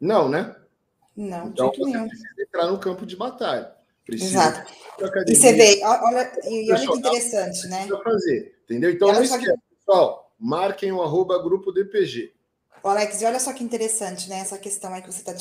Não, 0.00 0.28
né? 0.28 0.54
Não, 1.16 1.48
então 1.48 1.70
você 1.70 1.84
nenhum. 1.84 2.08
precisa 2.08 2.42
entrar 2.42 2.66
no 2.70 2.78
campo 2.78 3.04
de 3.04 3.16
batalha. 3.16 3.74
Precisa 4.04 4.38
Exato. 4.38 4.72
E 5.26 5.34
você 5.34 5.52
vê, 5.52 5.80
olha, 5.82 6.32
e 6.44 6.72
olha 6.72 6.86
que 6.86 6.98
interessante, 6.98 7.66
né? 7.66 7.88
fazer, 8.04 8.56
entendeu? 8.64 8.90
Então 8.90 9.12
não 9.12 9.22
esqueça, 9.22 9.52
que... 9.52 9.65
pessoal, 9.86 10.32
marquem 10.38 10.90
o 10.90 11.00
arroba 11.00 11.40
grupo 11.40 11.70
DPG. 11.70 12.32
Alex, 12.82 13.20
e 13.20 13.24
olha 13.24 13.40
só 13.40 13.52
que 13.52 13.64
interessante, 13.64 14.28
né? 14.28 14.38
Essa 14.38 14.58
questão 14.58 14.92
aí 14.92 15.02
que 15.02 15.12
você 15.12 15.18
está 15.18 15.34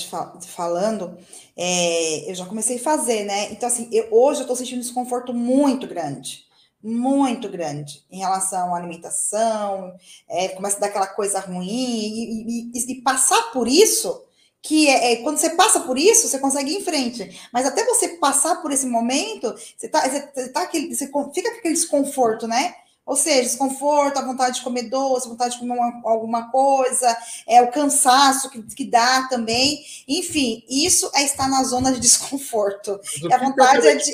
falando, 0.48 1.16
é, 1.56 2.30
eu 2.30 2.34
já 2.34 2.46
comecei 2.46 2.78
a 2.78 2.82
fazer, 2.82 3.24
né? 3.24 3.52
Então, 3.52 3.68
assim, 3.68 3.88
eu, 3.92 4.08
hoje 4.10 4.40
eu 4.40 4.44
estou 4.44 4.56
sentindo 4.56 4.78
um 4.78 4.82
desconforto 4.82 5.34
muito 5.34 5.88
grande 5.88 6.46
muito 6.88 7.50
grande 7.50 8.06
em 8.12 8.20
relação 8.20 8.76
à 8.76 8.78
alimentação, 8.78 9.96
é, 10.30 10.50
começa 10.50 10.78
a 10.78 10.82
dar 10.82 10.88
aquela 10.88 11.08
coisa 11.08 11.40
ruim, 11.40 11.68
e, 11.68 12.72
e, 12.76 12.92
e 12.92 13.02
passar 13.02 13.52
por 13.52 13.68
isso, 13.68 14.24
que 14.62 14.88
é, 14.88 15.14
é, 15.14 15.16
quando 15.24 15.40
você 15.40 15.50
passa 15.52 15.80
por 15.80 15.98
isso, 15.98 16.28
você 16.28 16.38
consegue 16.38 16.70
ir 16.70 16.78
em 16.78 16.84
frente. 16.84 17.42
Mas 17.52 17.66
até 17.66 17.84
você 17.86 18.10
passar 18.20 18.62
por 18.62 18.72
esse 18.72 18.86
momento, 18.86 19.52
você, 19.76 19.90
tá, 19.90 20.08
você, 20.08 20.50
tá 20.50 20.62
aquele, 20.62 20.94
você 20.94 21.08
fica 21.34 21.52
com 21.52 21.58
aquele 21.58 21.74
desconforto, 21.74 22.48
né? 22.48 22.76
Ou 23.06 23.16
seja, 23.16 23.44
desconforto, 23.44 24.18
a 24.18 24.26
vontade 24.26 24.58
de 24.58 24.64
comer 24.64 24.90
doce, 24.90 25.28
a 25.28 25.30
vontade 25.30 25.54
de 25.54 25.60
comer 25.60 25.74
uma, 25.74 26.02
alguma 26.06 26.50
coisa, 26.50 27.16
é 27.48 27.62
o 27.62 27.72
cansaço 27.72 28.50
que, 28.50 28.62
que 28.64 28.86
dá 28.86 29.28
também. 29.28 29.84
Enfim, 30.08 30.64
isso 30.68 31.12
é 31.14 31.24
estar 31.24 31.48
na 31.48 31.64
zona 31.64 31.92
de 31.92 32.00
desconforto. 32.02 33.00
E 33.22 33.32
a 33.32 33.38
vontade 33.38 33.88
é 33.88 33.96
de. 33.96 34.12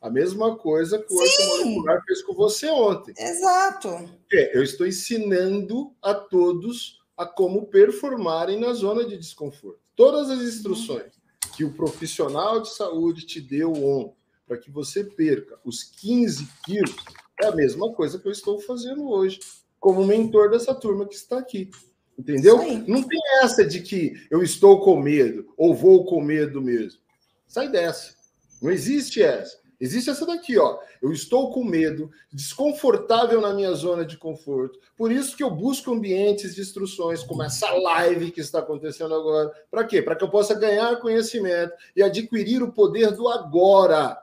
A 0.00 0.10
mesma 0.10 0.56
coisa 0.56 0.98
que 0.98 1.14
o 1.14 1.16
molecular 1.16 2.02
fez 2.06 2.22
com 2.22 2.34
você 2.34 2.68
ontem. 2.68 3.14
Exato. 3.18 3.88
Eu 4.30 4.62
estou 4.62 4.86
ensinando 4.86 5.94
a 6.02 6.12
todos 6.12 7.02
a 7.16 7.24
como 7.24 7.66
performarem 7.66 8.60
na 8.60 8.72
zona 8.74 9.06
de 9.06 9.16
desconforto. 9.16 9.80
Todas 9.96 10.28
as 10.28 10.42
instruções 10.42 11.14
uhum. 11.14 11.52
que 11.56 11.64
o 11.64 11.72
profissional 11.72 12.60
de 12.60 12.74
saúde 12.74 13.24
te 13.24 13.40
deu 13.40 13.72
ontem 13.72 14.16
para 14.46 14.58
que 14.58 14.70
você 14.70 15.04
perca 15.04 15.58
os 15.64 15.82
15 15.82 16.48
quilos 16.66 16.96
é 17.40 17.46
a 17.46 17.52
mesma 17.54 17.92
coisa 17.92 18.18
que 18.18 18.26
eu 18.26 18.32
estou 18.32 18.60
fazendo 18.60 19.08
hoje, 19.08 19.40
como 19.80 20.04
mentor 20.04 20.50
dessa 20.50 20.74
turma 20.74 21.06
que 21.06 21.14
está 21.14 21.38
aqui. 21.38 21.70
Entendeu? 22.18 22.58
Não 22.86 23.02
tem 23.02 23.20
essa 23.42 23.64
de 23.64 23.80
que 23.80 24.14
eu 24.30 24.42
estou 24.42 24.80
com 24.80 25.00
medo 25.00 25.52
ou 25.56 25.74
vou 25.74 26.04
com 26.04 26.20
medo 26.20 26.62
mesmo. 26.62 27.00
Sai 27.46 27.68
dessa. 27.68 28.14
Não 28.62 28.70
existe 28.70 29.22
essa. 29.22 29.58
Existe 29.80 30.08
essa 30.08 30.24
daqui, 30.24 30.56
ó. 30.56 30.78
Eu 31.02 31.12
estou 31.12 31.52
com 31.52 31.64
medo, 31.64 32.10
desconfortável 32.32 33.40
na 33.40 33.52
minha 33.52 33.72
zona 33.72 34.04
de 34.04 34.16
conforto. 34.16 34.78
Por 34.96 35.10
isso 35.10 35.36
que 35.36 35.42
eu 35.42 35.50
busco 35.50 35.92
ambientes 35.92 36.54
de 36.54 36.60
instruções, 36.60 37.22
como 37.22 37.42
essa 37.42 37.70
live 37.70 38.30
que 38.30 38.40
está 38.40 38.60
acontecendo 38.60 39.14
agora. 39.14 39.52
Para 39.70 39.84
quê? 39.84 40.00
Para 40.00 40.14
que 40.14 40.24
eu 40.24 40.30
possa 40.30 40.54
ganhar 40.54 41.00
conhecimento 41.00 41.74
e 41.94 42.02
adquirir 42.02 42.62
o 42.62 42.72
poder 42.72 43.10
do 43.10 43.28
agora. 43.28 44.16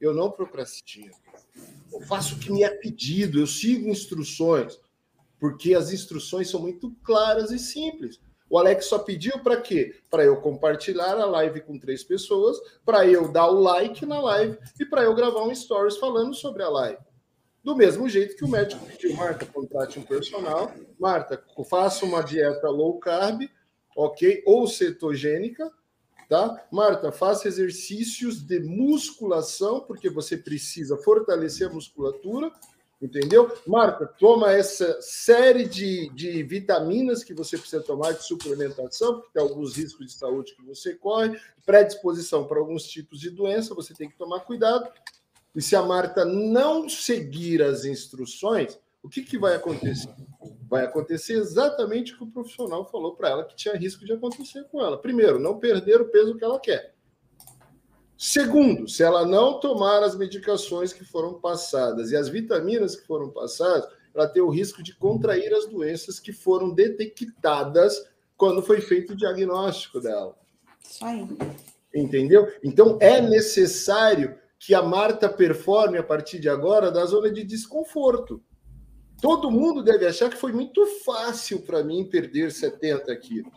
Eu 0.00 0.12
não 0.12 0.30
procrastino. 0.30 1.14
Eu 1.96 2.02
faço 2.02 2.34
o 2.34 2.38
que 2.38 2.52
me 2.52 2.62
é 2.62 2.68
pedido, 2.68 3.40
eu 3.40 3.46
sigo 3.46 3.88
instruções, 3.88 4.78
porque 5.40 5.74
as 5.74 5.92
instruções 5.92 6.50
são 6.50 6.60
muito 6.60 6.94
claras 7.02 7.50
e 7.50 7.58
simples. 7.58 8.20
O 8.50 8.58
Alex 8.58 8.84
só 8.84 8.98
pediu 8.98 9.38
para 9.38 9.60
quê? 9.60 9.96
Para 10.10 10.22
eu 10.22 10.36
compartilhar 10.36 11.14
a 11.14 11.24
live 11.24 11.62
com 11.62 11.78
três 11.78 12.04
pessoas, 12.04 12.58
para 12.84 13.06
eu 13.06 13.32
dar 13.32 13.50
o 13.50 13.60
like 13.60 14.04
na 14.04 14.20
live 14.20 14.58
e 14.78 14.84
para 14.84 15.04
eu 15.04 15.14
gravar 15.14 15.42
um 15.42 15.54
stories 15.54 15.96
falando 15.96 16.34
sobre 16.34 16.62
a 16.62 16.68
live. 16.68 16.98
Do 17.64 17.74
mesmo 17.74 18.06
jeito 18.08 18.36
que 18.36 18.44
o 18.44 18.48
médico 18.48 18.84
pediu, 18.86 19.16
Marta, 19.16 19.46
contrate 19.46 19.98
um 19.98 20.02
personal. 20.02 20.70
Marta, 21.00 21.42
faça 21.68 22.04
uma 22.04 22.22
dieta 22.22 22.68
low 22.68 22.98
carb, 23.00 23.48
ok? 23.96 24.42
Ou 24.46 24.66
cetogênica, 24.66 25.72
tá? 26.28 26.66
Marta, 26.70 27.12
faça 27.12 27.48
exercícios 27.48 28.40
de 28.40 28.60
musculação, 28.60 29.80
porque 29.80 30.10
você 30.10 30.36
precisa 30.36 30.96
fortalecer 30.96 31.68
a 31.68 31.72
musculatura, 31.72 32.50
entendeu? 33.00 33.52
Marta, 33.66 34.06
toma 34.06 34.52
essa 34.52 35.00
série 35.00 35.66
de, 35.66 36.08
de 36.10 36.42
vitaminas 36.42 37.22
que 37.22 37.34
você 37.34 37.56
precisa 37.56 37.82
tomar 37.82 38.12
de 38.12 38.24
suplementação, 38.24 39.14
porque 39.14 39.30
tem 39.34 39.42
alguns 39.42 39.76
riscos 39.76 40.06
de 40.06 40.12
saúde 40.12 40.54
que 40.54 40.62
você 40.62 40.94
corre, 40.94 41.38
predisposição 41.64 42.44
para 42.44 42.58
alguns 42.58 42.84
tipos 42.84 43.20
de 43.20 43.30
doença, 43.30 43.74
você 43.74 43.94
tem 43.94 44.08
que 44.08 44.16
tomar 44.16 44.40
cuidado. 44.40 44.88
E 45.54 45.62
se 45.62 45.74
a 45.74 45.82
Marta 45.82 46.24
não 46.24 46.88
seguir 46.88 47.62
as 47.62 47.84
instruções, 47.84 48.78
o 49.06 49.08
que, 49.08 49.22
que 49.22 49.38
vai 49.38 49.54
acontecer? 49.54 50.12
Vai 50.68 50.84
acontecer 50.84 51.34
exatamente 51.34 52.12
o 52.12 52.18
que 52.18 52.24
o 52.24 52.30
profissional 52.30 52.84
falou 52.90 53.14
para 53.14 53.28
ela 53.30 53.44
que 53.44 53.54
tinha 53.54 53.76
risco 53.76 54.04
de 54.04 54.12
acontecer 54.12 54.64
com 54.64 54.80
ela. 54.80 55.00
Primeiro, 55.00 55.38
não 55.38 55.60
perder 55.60 56.00
o 56.00 56.08
peso 56.08 56.36
que 56.36 56.44
ela 56.44 56.58
quer. 56.58 56.92
Segundo, 58.18 58.88
se 58.88 59.04
ela 59.04 59.24
não 59.24 59.60
tomar 59.60 60.02
as 60.02 60.16
medicações 60.16 60.92
que 60.92 61.04
foram 61.04 61.34
passadas 61.34 62.10
e 62.10 62.16
as 62.16 62.28
vitaminas 62.28 62.96
que 62.96 63.06
foram 63.06 63.30
passadas, 63.30 63.88
ela 64.12 64.26
tem 64.26 64.42
o 64.42 64.50
risco 64.50 64.82
de 64.82 64.96
contrair 64.96 65.54
as 65.54 65.66
doenças 65.66 66.18
que 66.18 66.32
foram 66.32 66.74
detectadas 66.74 68.04
quando 68.36 68.60
foi 68.60 68.80
feito 68.80 69.12
o 69.12 69.16
diagnóstico 69.16 70.00
dela. 70.00 70.36
Isso 70.82 71.04
aí. 71.04 71.28
Entendeu? 71.94 72.52
Então 72.64 72.98
é 73.00 73.20
necessário 73.20 74.36
que 74.58 74.74
a 74.74 74.82
Marta 74.82 75.28
performe 75.28 75.96
a 75.96 76.02
partir 76.02 76.40
de 76.40 76.48
agora 76.48 76.90
da 76.90 77.04
zona 77.04 77.30
de 77.30 77.44
desconforto. 77.44 78.42
Todo 79.20 79.50
mundo 79.50 79.82
deve 79.82 80.06
achar 80.06 80.28
que 80.28 80.36
foi 80.36 80.52
muito 80.52 80.84
fácil 81.04 81.60
para 81.62 81.82
mim 81.82 82.04
perder 82.04 82.52
70 82.52 83.16
quilos. 83.16 83.52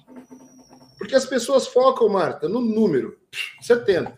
Porque 0.98 1.16
as 1.16 1.26
pessoas 1.26 1.68
focam, 1.68 2.10
Marta, 2.10 2.48
no 2.48 2.62
número 2.62 3.20
70. 3.62 4.18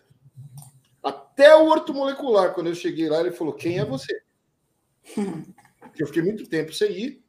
Até 1.02 1.54
o 1.54 1.68
ortomolecular, 1.68 2.54
quando 2.54 2.68
eu 2.68 2.74
cheguei 2.74 3.08
lá, 3.08 3.20
ele 3.20 3.32
falou: 3.32 3.54
Quem 3.54 3.78
é 3.78 3.84
você? 3.84 4.22
eu 5.98 6.06
fiquei 6.06 6.22
muito 6.22 6.48
tempo 6.48 6.72
sem 6.72 6.90
ir. 6.92 7.24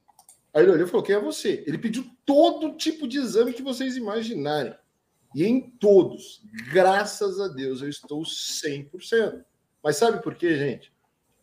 Aí 0.53 0.63
ele 0.63 0.71
olhou 0.71 0.87
e 0.87 0.89
falou: 0.89 1.05
Quem 1.05 1.15
é 1.15 1.19
você? 1.19 1.63
Ele 1.65 1.77
pediu 1.77 2.05
todo 2.25 2.75
tipo 2.77 3.07
de 3.07 3.17
exame 3.17 3.53
que 3.53 3.61
vocês 3.61 3.95
imaginarem. 3.95 4.75
E 5.35 5.43
em 5.45 5.61
todos, 5.61 6.43
graças 6.71 7.39
a 7.39 7.47
Deus, 7.47 7.81
eu 7.81 7.89
estou 7.89 8.21
100%. 8.21 9.43
Mas 9.83 9.97
sabe 9.97 10.21
por 10.21 10.35
quê, 10.35 10.55
gente? 10.55 10.93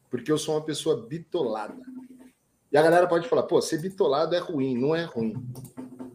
Porque 0.09 0.31
eu 0.31 0.39
sou 0.39 0.55
uma 0.55 0.65
pessoa 0.65 1.07
bitolada. 1.07 1.77
E 2.73 2.79
a 2.79 2.83
galera 2.83 3.07
pode 3.07 3.29
falar, 3.29 3.43
pô, 3.45 3.61
ser 3.61 3.79
bitolado 3.79 4.35
é 4.35 4.39
ruim. 4.39 4.77
Não 4.79 4.95
é 4.95 5.05
ruim. 5.05 5.35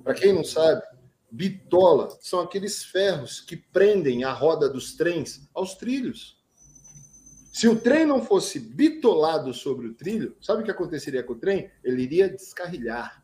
Para 0.03 0.13
quem 0.13 0.31
não 0.31 0.43
sabe, 0.43 0.81
bitola 1.29 2.17
são 2.21 2.39
aqueles 2.39 2.83
ferros 2.83 3.41
que 3.41 3.57
prendem 3.57 4.23
a 4.23 4.31
roda 4.31 4.69
dos 4.69 4.95
trens 4.95 5.49
aos 5.53 5.75
trilhos. 5.75 6.37
Se 7.51 7.67
o 7.67 7.79
trem 7.79 8.05
não 8.05 8.23
fosse 8.23 8.59
bitolado 8.59 9.53
sobre 9.53 9.87
o 9.87 9.93
trilho, 9.93 10.35
sabe 10.41 10.61
o 10.61 10.65
que 10.65 10.71
aconteceria 10.71 11.23
com 11.23 11.33
o 11.33 11.39
trem? 11.39 11.71
Ele 11.83 12.03
iria 12.03 12.29
descarrilhar. 12.29 13.23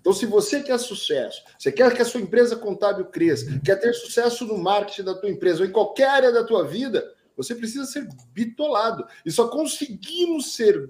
Então, 0.00 0.12
se 0.12 0.24
você 0.24 0.62
quer 0.62 0.78
sucesso, 0.78 1.42
você 1.58 1.72
quer 1.72 1.94
que 1.94 2.00
a 2.00 2.04
sua 2.04 2.20
empresa 2.20 2.56
contábil 2.56 3.06
cresça, 3.06 3.60
quer 3.64 3.76
ter 3.76 3.92
sucesso 3.92 4.46
no 4.46 4.56
marketing 4.56 5.02
da 5.02 5.14
tua 5.14 5.28
empresa 5.28 5.62
ou 5.62 5.68
em 5.68 5.72
qualquer 5.72 6.08
área 6.08 6.32
da 6.32 6.44
tua 6.44 6.66
vida, 6.66 7.12
você 7.36 7.54
precisa 7.54 7.84
ser 7.84 8.08
bitolado. 8.32 9.06
E 9.24 9.30
só 9.30 9.48
conseguimos 9.48 10.54
ser 10.54 10.88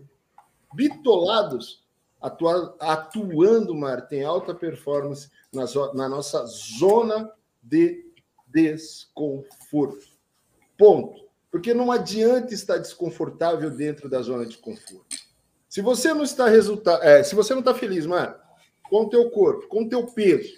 bitolados, 0.75 1.85
atua, 2.21 2.77
atuando, 2.81 3.75
Marta, 3.75 4.15
em 4.15 4.25
alta 4.25 4.55
performance 4.55 5.31
na, 5.53 5.65
na 5.95 6.09
nossa 6.09 6.45
zona 6.47 7.31
de 7.63 8.05
desconforto. 8.47 10.07
Ponto. 10.79 11.27
Porque 11.51 11.73
não 11.73 11.91
adianta 11.91 12.53
estar 12.53 12.79
desconfortável 12.79 13.71
dentro 13.71 14.09
da 14.09 14.21
zona 14.21 14.45
de 14.45 14.59
conforto. 14.59 15.17
Se 15.69 15.81
você 15.81 16.13
não 16.13 16.23
está 16.23 16.49
resulta 16.49 16.99
é, 17.03 17.23
se 17.23 17.35
você 17.35 17.53
não 17.53 17.61
está 17.61 17.75
feliz, 17.75 18.07
Marta, 18.07 18.43
com 18.89 19.03
o 19.03 19.09
teu 19.09 19.31
corpo, 19.31 19.69
com 19.69 19.83
o 19.83 19.89
teu 19.89 20.07
peso, 20.07 20.53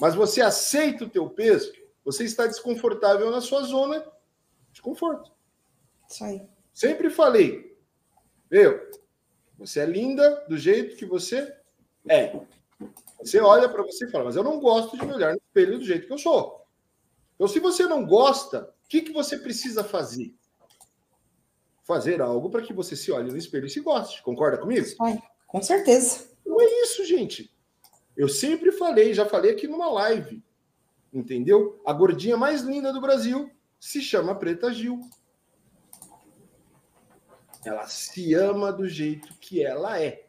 mas 0.00 0.14
você 0.14 0.40
aceita 0.40 1.04
o 1.04 1.08
teu 1.08 1.28
peso, 1.28 1.72
você 2.04 2.24
está 2.24 2.46
desconfortável 2.46 3.30
na 3.30 3.40
sua 3.40 3.62
zona 3.62 4.04
de 4.72 4.80
conforto. 4.80 5.30
Isso 6.08 6.24
aí. 6.24 6.48
Sempre 6.72 7.10
falei, 7.10 7.76
eu, 8.50 8.80
você 9.58 9.80
é 9.80 9.86
linda 9.86 10.44
do 10.48 10.56
jeito 10.56 10.96
que 10.96 11.04
você 11.04 11.54
é. 12.08 12.32
Você 13.20 13.40
olha 13.40 13.68
para 13.68 13.82
você 13.82 14.06
e 14.06 14.10
fala, 14.10 14.24
mas 14.24 14.36
eu 14.36 14.44
não 14.44 14.60
gosto 14.60 14.96
de 14.96 15.04
me 15.04 15.12
olhar 15.12 15.32
no 15.32 15.38
espelho 15.38 15.78
do 15.78 15.84
jeito 15.84 16.06
que 16.06 16.12
eu 16.12 16.18
sou. 16.18 16.64
Então, 17.34 17.48
se 17.48 17.58
você 17.58 17.86
não 17.86 18.06
gosta, 18.06 18.72
o 18.84 18.88
que, 18.88 19.02
que 19.02 19.12
você 19.12 19.36
precisa 19.36 19.82
fazer? 19.82 20.34
Fazer 21.82 22.20
algo 22.20 22.48
para 22.50 22.62
que 22.62 22.72
você 22.72 22.94
se 22.94 23.10
olhe 23.10 23.30
no 23.30 23.36
espelho 23.36 23.66
e 23.66 23.70
se 23.70 23.80
goste. 23.80 24.22
Concorda 24.22 24.58
comigo? 24.58 24.86
Ai, 25.00 25.18
com 25.46 25.60
certeza. 25.60 26.28
Não 26.46 26.60
é 26.60 26.64
isso, 26.82 27.04
gente. 27.04 27.52
Eu 28.16 28.28
sempre 28.28 28.70
falei, 28.72 29.12
já 29.12 29.26
falei 29.26 29.52
aqui 29.52 29.66
numa 29.66 29.90
live. 29.90 30.42
Entendeu? 31.12 31.80
A 31.84 31.92
gordinha 31.92 32.36
mais 32.36 32.62
linda 32.62 32.92
do 32.92 33.00
Brasil 33.00 33.50
se 33.80 34.00
chama 34.00 34.34
Preta 34.34 34.72
Gil. 34.72 35.00
Ela 37.64 37.86
se 37.86 38.34
ama 38.34 38.72
do 38.72 38.88
jeito 38.88 39.34
que 39.40 39.64
ela 39.64 40.00
é. 40.00 40.26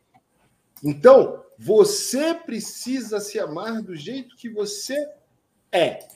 Então, 0.84 1.46
você 1.58 2.34
precisa 2.34 3.20
se 3.20 3.40
amar 3.40 3.82
do 3.82 3.96
jeito 3.96 4.36
que 4.36 4.50
você 4.50 4.96
é. 5.72 6.08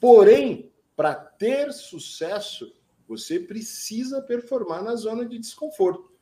Porém, 0.00 0.70
para 0.94 1.14
ter 1.14 1.72
sucesso, 1.72 2.72
você 3.08 3.40
precisa 3.40 4.20
performar 4.20 4.82
na 4.82 4.94
zona 4.94 5.24
de 5.24 5.38
desconforto. 5.38 6.12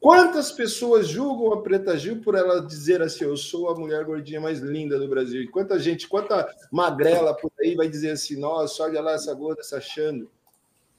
Quantas 0.00 0.50
pessoas 0.50 1.06
julgam 1.06 1.52
a 1.52 1.62
Preta 1.62 1.96
Gil 1.96 2.20
por 2.22 2.34
ela 2.34 2.66
dizer 2.66 3.00
assim: 3.02 3.22
eu 3.22 3.36
sou 3.36 3.68
a 3.68 3.74
mulher 3.78 4.04
gordinha 4.04 4.40
mais 4.40 4.58
linda 4.58 4.98
do 4.98 5.06
Brasil? 5.06 5.42
E 5.42 5.46
quanta 5.46 5.78
gente, 5.78 6.08
quanta 6.08 6.52
magrela 6.72 7.36
por 7.36 7.52
aí 7.60 7.76
vai 7.76 7.88
dizer 7.88 8.10
assim: 8.10 8.36
nossa, 8.36 8.82
olha 8.82 9.00
lá 9.00 9.12
essa 9.12 9.32
gorda 9.32 9.62
se 9.62 9.76
achando. 9.76 10.28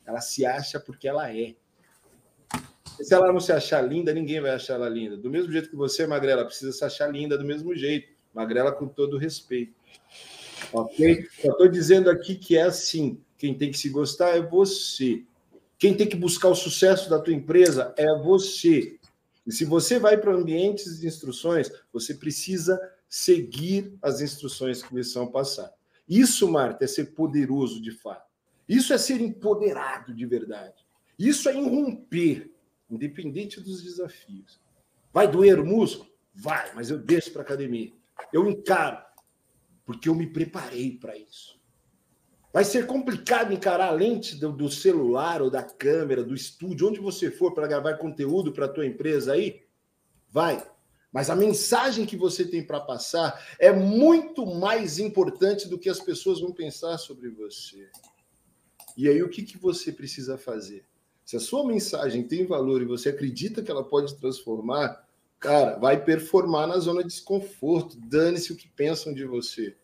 Ela 0.05 0.21
se 0.21 0.45
acha 0.45 0.79
porque 0.79 1.05
ela 1.05 1.29
é. 1.29 1.55
Se 3.02 3.14
ela 3.14 3.32
não 3.32 3.39
se 3.39 3.52
achar 3.52 3.82
linda, 3.82 4.14
ninguém 4.14 4.41
vai 4.41 4.52
achar 4.52 4.76
ela 4.76 4.89
linda. 4.89 5.18
Do 5.18 5.30
mesmo 5.30 5.52
jeito 5.52 5.70
que 5.70 5.76
você, 5.76 6.06
magrela, 6.06 6.46
precisa 6.46 6.72
se 6.72 6.84
achar 6.84 7.08
linda 7.08 7.38
do 7.38 7.46
mesmo 7.46 7.76
jeito. 7.76 8.14
Magrela 8.34 8.72
com 8.72 8.88
todo 8.88 9.18
respeito. 9.18 9.74
Ok? 10.72 11.28
Eu 11.44 11.52
estou 11.52 11.68
dizendo 11.68 12.10
aqui 12.10 12.36
que 12.36 12.58
é 12.58 12.64
assim. 12.64 13.20
Quem 13.38 13.54
tem 13.54 13.72
que 13.72 13.78
se 13.78 13.89
gostar 13.89 14.30
é 14.30 14.41
você. 14.41 15.24
Quem 15.78 15.94
tem 15.94 16.08
que 16.08 16.16
buscar 16.16 16.50
o 16.50 16.56
sucesso 16.56 17.10
da 17.10 17.20
tua 17.20 17.34
empresa 17.34 17.94
é 17.98 18.08
você. 18.20 18.98
E 19.46 19.52
se 19.52 19.66
você 19.66 20.00
vai 20.00 20.18
para 20.18 20.34
ambientes 20.34 21.00
de 21.00 21.08
instruções, 21.08 21.70
você 21.91 22.14
precisa 22.14 22.80
seguir 23.10 23.94
as 24.02 24.22
instruções 24.22 24.82
que 24.82 24.96
lhe 24.96 25.04
são 25.04 25.28
passadas. 25.28 25.74
Isso, 26.08 26.50
Marta, 26.50 26.86
é 26.86 26.88
ser 26.88 27.14
poderoso 27.14 27.82
de 27.82 27.91
fato. 27.91 28.32
Isso 28.68 28.94
é 28.94 28.98
ser 28.98 29.20
empoderado 29.20 30.14
de 30.14 30.26
verdade. 30.26 30.86
Isso 31.20 31.50
é 31.50 31.56
irromper, 31.56 32.50
independente 32.94 33.60
dos 33.60 33.84
desafios. 33.84 34.62
Vai 35.12 35.28
doer 35.28 35.60
o 35.60 35.66
músculo? 35.66 36.10
Vai, 36.34 36.74
mas 36.74 36.89
eu 36.89 36.98
desço 36.98 37.32
para 37.32 37.41
academia. 37.41 37.91
Eu 38.32 38.48
encaro, 38.50 39.04
porque 39.86 40.10
eu 40.10 40.16
me 40.16 40.28
preparei 40.28 40.98
para 40.98 41.18
isso. 41.18 41.62
Vai 42.52 42.64
ser 42.64 42.86
complicado 42.86 43.52
encarar 43.52 43.88
a 43.88 43.91
lente 43.91 44.36
do, 44.36 44.52
do, 44.52 44.70
celular 44.70 45.41
ou 45.41 45.50
da 45.50 45.64
câmera, 45.64 46.24
do 46.24 46.36
estúdio, 46.36 46.88
onde 46.88 47.00
você 47.00 47.32
for 47.32 47.54
para 47.54 47.68
gravar 47.68 47.98
conteúdo 47.98 48.52
para 48.52 48.66
a 48.66 48.70
tua 48.70 48.86
empresa 48.86 49.34
aí? 49.34 49.64
Vai. 50.30 50.64
Mas 51.12 51.30
a 51.30 51.36
mensagem 51.36 52.06
que 52.06 52.16
você 52.16 52.46
tem 52.46 52.64
para 52.64 52.80
passar 52.80 53.44
é 53.60 53.72
muito 53.72 54.46
mais 54.46 55.00
importante 55.00 55.68
do 55.68 55.80
que 55.80 55.89
as 55.89 56.00
pessoas 56.00 56.41
vão 56.41 56.52
pensar 56.52 56.98
sobre 57.00 57.30
você. 57.30 57.89
E 58.96 59.10
aí 59.10 59.22
o 59.24 59.30
que, 59.30 59.44
que 59.44 59.58
você 59.58 59.91
precisa 59.91 60.38
fazer? 60.38 60.86
Se 61.26 61.38
a 61.38 61.39
sua 61.39 61.65
mensagem 61.65 62.24
tem 62.24 62.45
valor 62.45 62.82
e 62.82 62.86
você 62.86 63.09
acredita 63.09 63.61
que 63.61 63.71
ela 63.71 63.84
pode 63.84 64.15
transformar, 64.15 65.05
cara, 65.39 65.78
vai 65.78 66.03
performar 66.03 66.67
na 66.67 66.78
zona 66.80 67.01
de 67.01 67.09
desconforto. 67.09 67.97
Dane-se 67.97 68.51
o 68.51 68.55
que 68.55 68.67
pensam 68.67 69.13
de 69.13 69.26
você 69.26 69.76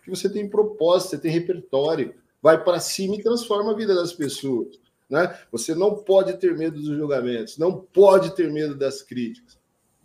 porque 0.00 0.10
você 0.10 0.28
tem 0.28 0.48
propósito, 0.48 1.10
você 1.10 1.18
tem 1.18 1.30
repertório, 1.30 2.14
vai 2.42 2.62
para 2.62 2.80
cima 2.80 3.14
e 3.16 3.22
transforma 3.22 3.72
a 3.72 3.76
vida 3.76 3.94
das 3.94 4.12
pessoas. 4.12 4.78
Né? 5.08 5.38
Você 5.52 5.74
não 5.74 5.94
pode 5.94 6.38
ter 6.38 6.56
medo 6.56 6.80
dos 6.80 6.96
julgamentos, 6.96 7.58
não 7.58 7.80
pode 7.80 8.34
ter 8.34 8.50
medo 8.50 8.74
das 8.74 9.02
críticas. 9.02 9.58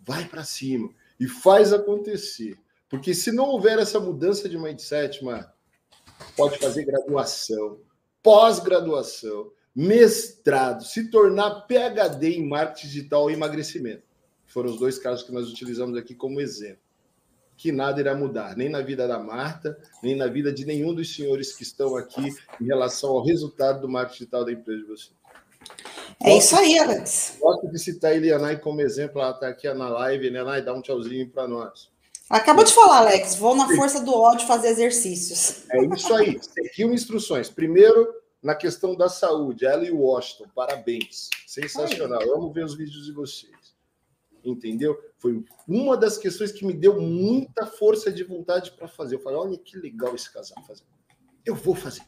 Vai 0.04 0.24
para 0.26 0.44
cima 0.44 0.90
e 1.18 1.26
faz 1.26 1.72
acontecer. 1.72 2.58
Porque 2.88 3.14
se 3.14 3.32
não 3.32 3.46
houver 3.46 3.78
essa 3.78 3.98
mudança 3.98 4.48
de 4.48 4.58
mindset, 4.58 5.24
mano, 5.24 5.46
pode 6.36 6.58
fazer 6.58 6.84
graduação, 6.84 7.80
pós-graduação, 8.22 9.50
mestrado, 9.76 10.84
se 10.84 11.10
tornar 11.10 11.66
PhD 11.66 12.30
em 12.38 12.48
marketing 12.48 12.86
digital 12.86 13.30
e 13.30 13.34
emagrecimento. 13.34 14.02
Foram 14.46 14.70
os 14.70 14.78
dois 14.78 14.98
casos 14.98 15.22
que 15.22 15.32
nós 15.32 15.50
utilizamos 15.50 15.98
aqui 15.98 16.14
como 16.14 16.40
exemplo. 16.40 16.78
que 17.58 17.72
nada 17.72 18.00
irá 18.00 18.14
mudar, 18.14 18.54
nem 18.54 18.68
na 18.68 18.82
vida 18.82 19.08
da 19.08 19.18
Marta, 19.18 19.78
nem 20.02 20.14
na 20.14 20.26
vida 20.26 20.52
de 20.52 20.66
nenhum 20.66 20.94
dos 20.94 21.14
senhores 21.14 21.54
que 21.54 21.62
estão 21.62 21.96
aqui 21.96 22.28
em 22.60 22.66
relação 22.66 23.10
ao 23.10 23.24
resultado 23.24 23.80
do 23.80 23.88
marketing 23.88 24.18
digital 24.18 24.44
da 24.44 24.52
empresa 24.52 24.82
de 24.82 24.88
vocês. 24.88 25.12
É 26.20 26.30
Gosto, 26.30 26.38
isso 26.38 26.56
aí, 26.56 26.78
Alex. 26.78 27.36
Gosto 27.40 27.70
de 27.70 27.78
citar 27.78 28.12
a 28.12 28.14
Elianai 28.14 28.58
como 28.60 28.80
exemplo, 28.82 29.20
ela 29.20 29.30
está 29.30 29.48
aqui 29.48 29.72
na 29.72 29.88
live. 29.88 30.26
Elianai, 30.26 30.62
dá 30.62 30.74
um 30.74 30.82
tchauzinho 30.82 31.28
para 31.30 31.48
nós. 31.48 31.90
Acabou 32.28 32.64
de 32.64 32.72
falar, 32.74 32.98
Alex. 32.98 33.36
Vou 33.36 33.56
na 33.56 33.74
força 33.74 34.00
do 34.00 34.12
ódio 34.12 34.46
fazer 34.46 34.68
exercícios. 34.68 35.64
É 35.70 35.82
isso 35.82 36.14
aí. 36.14 36.38
Seguiu 36.42 36.92
instruções. 36.92 37.48
Primeiro, 37.48 38.06
na 38.46 38.54
questão 38.54 38.94
da 38.94 39.08
saúde, 39.08 39.66
ela 39.66 39.84
e 39.84 39.90
o 39.90 40.02
Washington, 40.02 40.48
parabéns. 40.54 41.28
Sensacional. 41.48 42.22
Amo 42.32 42.52
ver 42.52 42.64
os 42.64 42.76
vídeos 42.76 43.04
de 43.04 43.10
vocês. 43.10 43.74
Entendeu? 44.44 44.96
Foi 45.18 45.44
uma 45.66 45.96
das 45.96 46.16
questões 46.16 46.52
que 46.52 46.64
me 46.64 46.72
deu 46.72 47.00
muita 47.00 47.66
força 47.66 48.08
de 48.12 48.22
vontade 48.22 48.70
para 48.70 48.86
fazer. 48.86 49.16
Eu 49.16 49.20
falei, 49.20 49.36
olha 49.36 49.58
que 49.58 49.76
legal 49.76 50.14
esse 50.14 50.32
casal 50.32 50.62
fazendo. 50.64 50.86
Eu 51.44 51.56
vou 51.56 51.74
fazer. 51.74 52.02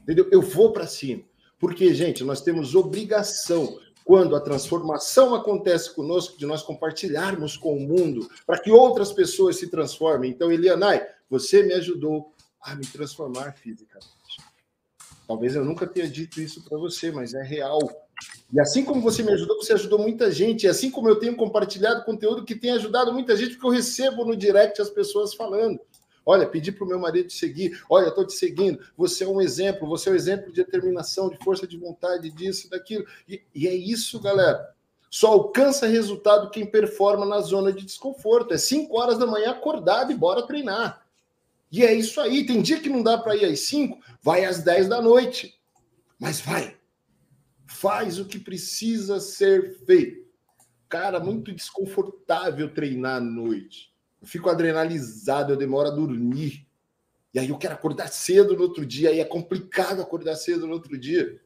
Entendeu? 0.00 0.28
Eu 0.30 0.40
vou 0.40 0.72
para 0.72 0.86
cima. 0.86 1.24
Porque, 1.58 1.92
gente, 1.92 2.22
nós 2.22 2.40
temos 2.40 2.76
obrigação, 2.76 3.76
quando 4.04 4.36
a 4.36 4.40
transformação 4.40 5.34
acontece 5.34 5.92
conosco, 5.92 6.38
de 6.38 6.46
nós 6.46 6.62
compartilharmos 6.62 7.56
com 7.56 7.76
o 7.76 7.80
mundo, 7.80 8.30
para 8.46 8.60
que 8.60 8.70
outras 8.70 9.10
pessoas 9.10 9.56
se 9.56 9.68
transformem. 9.68 10.30
Então, 10.30 10.52
Elianai, 10.52 11.04
você 11.28 11.64
me 11.64 11.72
ajudou 11.72 12.32
a 12.60 12.76
me 12.76 12.86
transformar 12.86 13.54
fisicamente. 13.54 14.21
Talvez 15.32 15.56
eu 15.56 15.64
nunca 15.64 15.86
tenha 15.86 16.06
dito 16.06 16.42
isso 16.42 16.62
para 16.62 16.76
você, 16.76 17.10
mas 17.10 17.32
é 17.32 17.42
real. 17.42 17.78
E 18.52 18.60
assim 18.60 18.84
como 18.84 19.00
você 19.00 19.22
me 19.22 19.32
ajudou, 19.32 19.56
você 19.56 19.72
ajudou 19.72 19.98
muita 19.98 20.30
gente. 20.30 20.64
E 20.64 20.68
assim 20.68 20.90
como 20.90 21.08
eu 21.08 21.18
tenho 21.18 21.34
compartilhado 21.34 22.04
conteúdo 22.04 22.44
que 22.44 22.54
tem 22.54 22.72
ajudado 22.72 23.14
muita 23.14 23.34
gente, 23.34 23.52
porque 23.52 23.66
eu 23.66 23.70
recebo 23.70 24.26
no 24.26 24.36
direct 24.36 24.82
as 24.82 24.90
pessoas 24.90 25.32
falando. 25.32 25.80
Olha, 26.26 26.46
pedi 26.46 26.70
para 26.70 26.84
o 26.84 26.86
meu 26.86 26.98
marido 26.98 27.28
te 27.28 27.34
seguir. 27.34 27.82
Olha, 27.88 28.08
estou 28.08 28.26
te 28.26 28.34
seguindo. 28.34 28.78
Você 28.94 29.24
é 29.24 29.26
um 29.26 29.40
exemplo. 29.40 29.88
Você 29.88 30.10
é 30.10 30.12
um 30.12 30.16
exemplo 30.16 30.52
de 30.52 30.62
determinação, 30.62 31.30
de 31.30 31.42
força 31.42 31.66
de 31.66 31.78
vontade, 31.78 32.30
disso, 32.30 32.68
daquilo. 32.68 33.06
E, 33.26 33.40
e 33.54 33.66
é 33.66 33.74
isso, 33.74 34.20
galera. 34.20 34.68
Só 35.10 35.28
alcança 35.28 35.86
resultado 35.86 36.50
quem 36.50 36.66
performa 36.66 37.24
na 37.24 37.40
zona 37.40 37.72
de 37.72 37.86
desconforto. 37.86 38.52
É 38.52 38.58
5 38.58 38.94
horas 39.00 39.16
da 39.16 39.26
manhã 39.26 39.52
acordado 39.52 40.12
e 40.12 40.14
bora 40.14 40.46
treinar. 40.46 41.01
E 41.72 41.82
é 41.82 41.94
isso 41.94 42.20
aí. 42.20 42.44
Tem 42.44 42.60
dia 42.60 42.78
que 42.78 42.90
não 42.90 43.02
dá 43.02 43.16
para 43.16 43.34
ir 43.34 43.46
às 43.46 43.60
5, 43.60 43.98
vai 44.22 44.44
às 44.44 44.62
10 44.62 44.88
da 44.88 45.00
noite. 45.00 45.58
Mas 46.20 46.38
vai. 46.38 46.76
Faz 47.66 48.18
o 48.18 48.26
que 48.26 48.38
precisa 48.38 49.18
ser 49.18 49.78
feito. 49.86 50.22
Cara, 50.86 51.18
muito 51.18 51.50
desconfortável 51.50 52.72
treinar 52.74 53.16
à 53.16 53.20
noite. 53.20 53.90
Eu 54.20 54.28
fico 54.28 54.50
adrenalizado, 54.50 55.54
eu 55.54 55.56
demoro 55.56 55.88
a 55.88 55.92
dormir. 55.92 56.68
E 57.32 57.38
aí 57.38 57.48
eu 57.48 57.56
quero 57.56 57.72
acordar 57.72 58.08
cedo 58.08 58.54
no 58.54 58.62
outro 58.62 58.84
dia, 58.84 59.08
aí 59.08 59.18
é 59.18 59.24
complicado 59.24 60.02
acordar 60.02 60.36
cedo 60.36 60.66
no 60.66 60.74
outro 60.74 60.98
dia. 60.98 61.40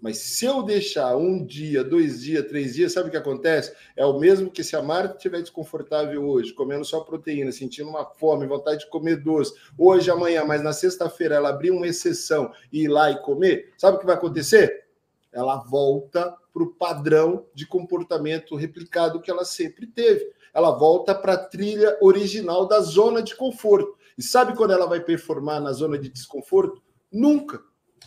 Mas 0.00 0.18
se 0.18 0.44
eu 0.44 0.62
deixar 0.62 1.16
um 1.16 1.44
dia, 1.44 1.82
dois 1.82 2.22
dias, 2.22 2.46
três 2.46 2.74
dias, 2.74 2.92
sabe 2.92 3.08
o 3.08 3.10
que 3.10 3.16
acontece? 3.16 3.74
É 3.96 4.04
o 4.04 4.18
mesmo 4.18 4.50
que 4.50 4.62
se 4.62 4.76
a 4.76 4.82
Marta 4.82 5.16
estiver 5.16 5.40
desconfortável 5.40 6.26
hoje, 6.26 6.52
comendo 6.52 6.84
só 6.84 7.00
proteína, 7.00 7.50
sentindo 7.50 7.88
uma 7.88 8.04
fome, 8.04 8.46
vontade 8.46 8.80
de 8.84 8.90
comer 8.90 9.16
doce, 9.16 9.54
hoje, 9.76 10.10
amanhã, 10.10 10.44
mas 10.44 10.62
na 10.62 10.72
sexta-feira 10.72 11.36
ela 11.36 11.48
abrir 11.48 11.70
uma 11.70 11.86
exceção 11.86 12.52
e 12.72 12.84
ir 12.84 12.88
lá 12.88 13.10
e 13.10 13.20
comer, 13.22 13.72
sabe 13.76 13.96
o 13.96 14.00
que 14.00 14.06
vai 14.06 14.16
acontecer? 14.16 14.86
Ela 15.32 15.56
volta 15.56 16.34
para 16.52 16.62
o 16.62 16.72
padrão 16.74 17.46
de 17.54 17.66
comportamento 17.66 18.56
replicado 18.56 19.20
que 19.20 19.30
ela 19.30 19.44
sempre 19.44 19.86
teve 19.86 20.36
ela 20.56 20.70
volta 20.70 21.14
para 21.14 21.34
a 21.34 21.38
trilha 21.38 21.98
original 22.00 22.66
da 22.66 22.80
zona 22.80 23.22
de 23.22 23.36
conforto. 23.36 23.94
E 24.16 24.22
sabe 24.22 24.56
quando 24.56 24.70
ela 24.70 24.86
vai 24.86 25.00
performar 25.00 25.60
na 25.60 25.70
zona 25.70 25.98
de 25.98 26.08
desconforto? 26.08 26.82
Nunca. 27.12 27.60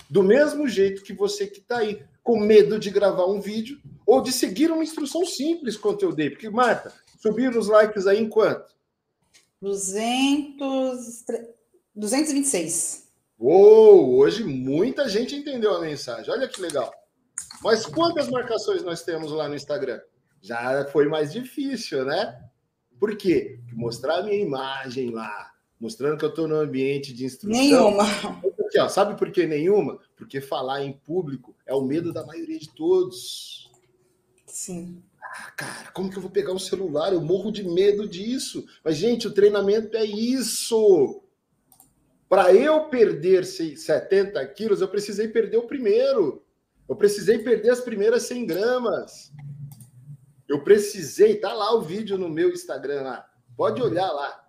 Do 0.10 0.24
mesmo 0.24 0.68
jeito 0.68 1.04
que 1.04 1.14
você 1.14 1.48
que 1.48 1.60
está 1.60 1.80
aí, 1.80 2.04
com 2.24 2.40
medo 2.40 2.80
de 2.80 2.90
gravar 2.90 3.26
um 3.26 3.40
vídeo 3.40 3.80
ou 4.06 4.22
de 4.22 4.32
seguir 4.32 4.72
uma 4.72 4.84
instrução 4.84 5.26
simples 5.26 5.78
quanto 5.78 6.04
eu 6.04 6.12
dei. 6.12 6.30
Porque, 6.30 6.50
Marta, 6.50 6.94
subiram 7.22 7.60
os 7.60 7.68
likes 7.68 8.08
aí 8.08 8.20
em 8.20 8.30
quanto? 8.30 8.74
200... 9.62 11.26
226. 11.96 13.10
Uou, 13.38 14.16
hoje 14.18 14.44
muita 14.44 15.10
gente 15.10 15.36
entendeu 15.36 15.74
a 15.76 15.82
mensagem. 15.82 16.32
Olha 16.32 16.48
que 16.48 16.62
legal. 16.62 16.94
Mas 17.64 17.86
quantas 17.86 18.30
marcações 18.30 18.84
nós 18.84 19.04
temos 19.04 19.32
lá 19.32 19.48
no 19.48 19.56
Instagram? 19.56 20.00
já 20.42 20.86
foi 20.92 21.08
mais 21.08 21.32
difícil, 21.32 22.06
né? 22.06 22.40
Por 23.00 23.16
quê? 23.16 23.60
Mostrar 23.74 24.20
a 24.20 24.24
minha 24.24 24.42
imagem 24.42 25.12
lá, 25.12 25.52
mostrando 25.80 26.18
que 26.18 26.26
eu 26.26 26.30
estou 26.30 26.48
no 26.48 26.56
ambiente 26.56 27.14
de 27.14 27.26
instrução. 27.26 27.62
Nenhuma. 27.62 28.06
Aqui, 28.70 28.80
ó, 28.80 28.88
sabe 28.88 29.18
por 29.18 29.32
que 29.32 29.48
nenhuma? 29.48 29.98
Porque 30.16 30.40
falar 30.40 30.84
em 30.84 30.94
público 30.94 31.56
é 31.66 31.74
o 31.74 31.82
medo 31.82 32.14
da 32.14 32.24
maioria 32.24 32.60
de 32.60 32.70
todos. 32.70 33.72
Sim. 34.46 35.04
Ah, 35.20 35.52
cara, 35.58 35.92
como 35.92 36.08
que 36.08 36.18
eu 36.18 36.22
vou 36.22 36.30
pegar 36.30 36.54
um 36.54 36.60
celular? 36.60 37.12
Eu 37.12 37.20
morro 37.20 37.52
de 37.52 37.64
medo 37.64 38.08
disso. 38.08 38.64
Mas, 38.84 38.96
gente, 38.96 39.28
o 39.28 39.34
treinamento 39.34 39.98
é 39.98 40.06
isso. 40.06 41.24
Para 42.28 42.54
eu 42.54 42.86
perder 42.90 43.44
70 43.44 44.46
quilos, 44.50 44.82
eu 44.82 44.88
precisei 44.88 45.28
perder 45.28 45.58
o 45.58 45.66
primeiro. 45.68 46.46
Eu 46.88 46.96
precisei 46.96 47.40
perder 47.40 47.72
as 47.72 47.82
primeiras 47.82 48.24
100 48.24 48.46
gramas. 48.46 49.32
Eu 50.48 50.64
precisei, 50.64 51.38
tá 51.38 51.54
lá 51.54 51.74
o 51.74 51.82
vídeo 51.82 52.20
no 52.20 52.30
meu 52.30 52.52
Instagram 52.52 53.02
lá. 53.02 53.30
Pode 53.58 53.82
olhar 53.82 54.12
lá. 54.12 54.48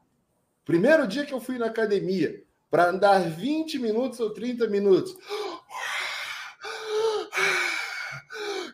Primeiro 0.67 1.07
dia 1.07 1.25
que 1.25 1.33
eu 1.33 1.41
fui 1.41 1.57
na 1.57 1.67
academia, 1.67 2.45
para 2.71 2.89
andar 2.89 3.19
20 3.29 3.79
minutos 3.79 4.21
ou 4.21 4.31
30 4.31 4.69
minutos. 4.69 5.17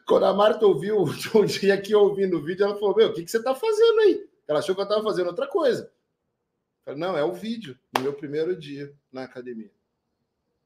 Quando 0.07 0.27
a 0.27 0.35
Marta 0.35 0.67
ouviu 0.67 1.03
um 1.35 1.45
dia 1.45 1.75
aqui 1.75 1.95
ouvindo 1.95 2.37
o 2.37 2.43
vídeo, 2.43 2.65
ela 2.65 2.79
falou: 2.79 2.95
Meu, 2.95 3.09
o 3.09 3.13
que, 3.13 3.25
que 3.25 3.31
você 3.31 3.39
está 3.39 3.55
fazendo 3.55 4.01
aí? 4.01 4.29
Ela 4.47 4.61
achou 4.61 4.75
que 4.75 4.81
eu 4.81 4.85
estava 4.85 5.03
fazendo 5.03 5.29
outra 5.29 5.49
coisa. 5.49 5.85
Eu 5.85 6.95
falei, 6.95 7.01
Não, 7.01 7.17
é 7.17 7.25
o 7.25 7.33
vídeo 7.33 7.77
do 7.93 8.03
meu 8.03 8.13
primeiro 8.13 8.55
dia 8.57 8.95
na 9.11 9.25
academia. 9.25 9.71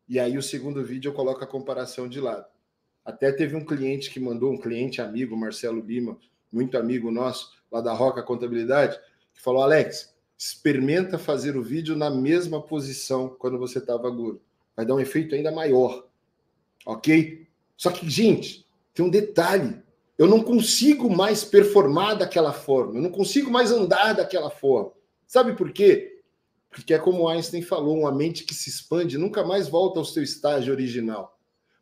E 0.08 0.18
aí, 0.18 0.36
o 0.36 0.42
segundo 0.42 0.84
vídeo, 0.84 1.10
eu 1.10 1.14
coloco 1.14 1.42
a 1.42 1.46
comparação 1.46 2.08
de 2.08 2.20
lado. 2.20 2.44
Até 3.04 3.32
teve 3.32 3.56
um 3.56 3.64
cliente 3.64 4.10
que 4.10 4.20
mandou, 4.20 4.52
um 4.52 4.60
cliente 4.60 5.00
amigo, 5.00 5.36
Marcelo 5.36 5.80
Lima, 5.80 6.18
muito 6.52 6.76
amigo 6.76 7.10
nosso 7.10 7.52
lá 7.70 7.80
da 7.80 7.92
Roca 7.92 8.22
Contabilidade, 8.22 9.00
que 9.32 9.40
falou: 9.40 9.62
Alex, 9.62 10.14
experimenta 10.40 11.18
fazer 11.18 11.54
o 11.54 11.62
vídeo 11.62 11.94
na 11.94 12.08
mesma 12.08 12.62
posição 12.62 13.28
quando 13.28 13.58
você 13.58 13.78
estava 13.78 14.08
gordo. 14.08 14.40
Vai 14.74 14.86
dar 14.86 14.94
um 14.94 15.00
efeito 15.00 15.34
ainda 15.34 15.52
maior. 15.52 16.06
Ok? 16.86 17.46
Só 17.76 17.90
que, 17.90 18.08
gente, 18.08 18.66
tem 18.94 19.04
um 19.04 19.10
detalhe. 19.10 19.82
Eu 20.16 20.26
não 20.26 20.42
consigo 20.42 21.14
mais 21.14 21.44
performar 21.44 22.16
daquela 22.16 22.54
forma. 22.54 22.94
Eu 22.94 23.02
não 23.02 23.10
consigo 23.10 23.50
mais 23.50 23.70
andar 23.70 24.14
daquela 24.14 24.48
forma. 24.48 24.92
Sabe 25.26 25.52
por 25.52 25.72
quê? 25.72 26.22
Porque 26.70 26.94
é 26.94 26.98
como 26.98 27.28
Einstein 27.28 27.60
falou: 27.60 27.98
uma 27.98 28.12
mente 28.12 28.44
que 28.44 28.54
se 28.54 28.70
expande 28.70 29.18
nunca 29.18 29.44
mais 29.44 29.68
volta 29.68 29.98
ao 29.98 30.06
seu 30.06 30.22
estágio 30.22 30.72
original. 30.72 31.38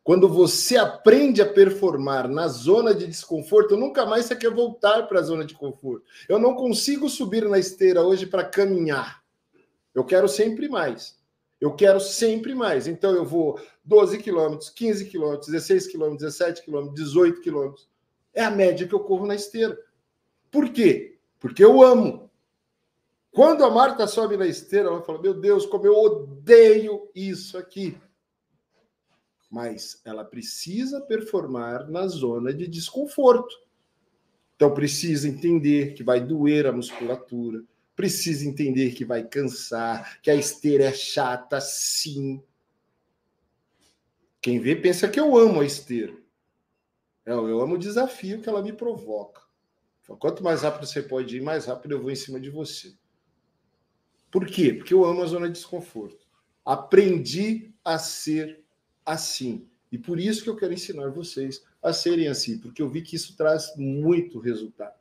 Quando 0.09 0.27
você 0.27 0.75
aprende 0.75 1.39
a 1.39 1.45
performar 1.45 2.27
na 2.27 2.47
zona 2.47 2.95
de 2.95 3.05
desconforto, 3.05 3.77
nunca 3.77 4.07
mais 4.07 4.25
você 4.25 4.35
quer 4.35 4.49
voltar 4.49 5.03
para 5.03 5.19
a 5.19 5.21
zona 5.21 5.45
de 5.45 5.53
conforto. 5.53 6.03
Eu 6.27 6.39
não 6.39 6.55
consigo 6.55 7.07
subir 7.07 7.47
na 7.47 7.59
esteira 7.59 8.01
hoje 8.01 8.25
para 8.25 8.43
caminhar. 8.43 9.23
Eu 9.93 10.03
quero 10.03 10.27
sempre 10.27 10.67
mais. 10.67 11.15
Eu 11.61 11.75
quero 11.75 11.99
sempre 11.99 12.55
mais. 12.55 12.87
Então 12.87 13.13
eu 13.13 13.23
vou 13.23 13.61
12 13.85 14.17
quilômetros, 14.17 14.71
15 14.71 15.05
quilômetros, 15.05 15.47
16 15.47 15.85
quilômetros, 15.85 16.23
17 16.23 16.63
quilômetros, 16.63 16.95
18 16.95 17.41
quilômetros. 17.41 17.87
É 18.33 18.43
a 18.43 18.49
média 18.49 18.87
que 18.87 18.95
eu 18.95 19.01
corro 19.01 19.27
na 19.27 19.35
esteira. 19.35 19.77
Por 20.49 20.69
quê? 20.69 21.19
Porque 21.39 21.63
eu 21.63 21.83
amo. 21.83 22.31
Quando 23.31 23.63
a 23.63 23.69
Marta 23.69 24.07
sobe 24.07 24.37
na 24.37 24.47
esteira, 24.47 24.89
ela 24.89 25.03
fala: 25.03 25.21
Meu 25.21 25.35
Deus, 25.35 25.67
como 25.67 25.85
eu 25.85 25.93
odeio 25.93 27.07
isso 27.13 27.59
aqui 27.59 27.95
mas 29.49 30.01
ela 30.05 30.23
precisa 30.23 31.01
performar 31.01 31.89
na 31.89 32.07
zona 32.07 32.53
de 32.53 32.67
desconforto. 32.67 33.55
Então 34.55 34.73
precisa 34.73 35.27
entender 35.27 35.93
que 35.93 36.03
vai 36.03 36.19
doer 36.19 36.67
a 36.67 36.71
musculatura, 36.71 37.63
precisa 37.95 38.47
entender 38.47 38.91
que 38.91 39.03
vai 39.03 39.23
cansar, 39.25 40.21
que 40.21 40.29
a 40.29 40.35
esteira 40.35 40.85
é 40.85 40.93
chata, 40.93 41.59
sim. 41.59 42.43
Quem 44.41 44.59
vê 44.59 44.75
pensa 44.75 45.07
que 45.07 45.19
eu 45.19 45.37
amo 45.37 45.61
a 45.61 45.65
esteira. 45.65 46.15
Eu, 47.25 47.47
eu 47.47 47.61
amo 47.61 47.75
o 47.75 47.79
desafio 47.79 48.41
que 48.41 48.49
ela 48.49 48.61
me 48.61 48.73
provoca. 48.73 49.41
Quanto 50.17 50.43
mais 50.43 50.63
rápido 50.63 50.87
você 50.87 51.03
pode 51.03 51.37
ir, 51.37 51.41
mais 51.41 51.65
rápido 51.65 51.93
eu 51.93 52.01
vou 52.01 52.09
em 52.09 52.15
cima 52.15 52.39
de 52.39 52.49
você. 52.49 52.93
Por 54.31 54.45
quê? 54.47 54.73
Porque 54.73 54.93
eu 54.93 55.05
amo 55.05 55.21
a 55.21 55.25
zona 55.25 55.47
de 55.47 55.53
desconforto. 55.53 56.27
Aprendi 56.65 57.73
a 57.83 57.97
ser 57.97 58.63
assim. 59.11 59.67
E 59.91 59.97
por 59.97 60.19
isso 60.19 60.43
que 60.43 60.49
eu 60.49 60.55
quero 60.55 60.73
ensinar 60.73 61.09
vocês 61.09 61.63
a 61.81 61.91
serem 61.91 62.27
assim, 62.27 62.59
porque 62.59 62.81
eu 62.81 62.89
vi 62.89 63.01
que 63.01 63.15
isso 63.15 63.35
traz 63.35 63.73
muito 63.75 64.39
resultado. 64.39 64.93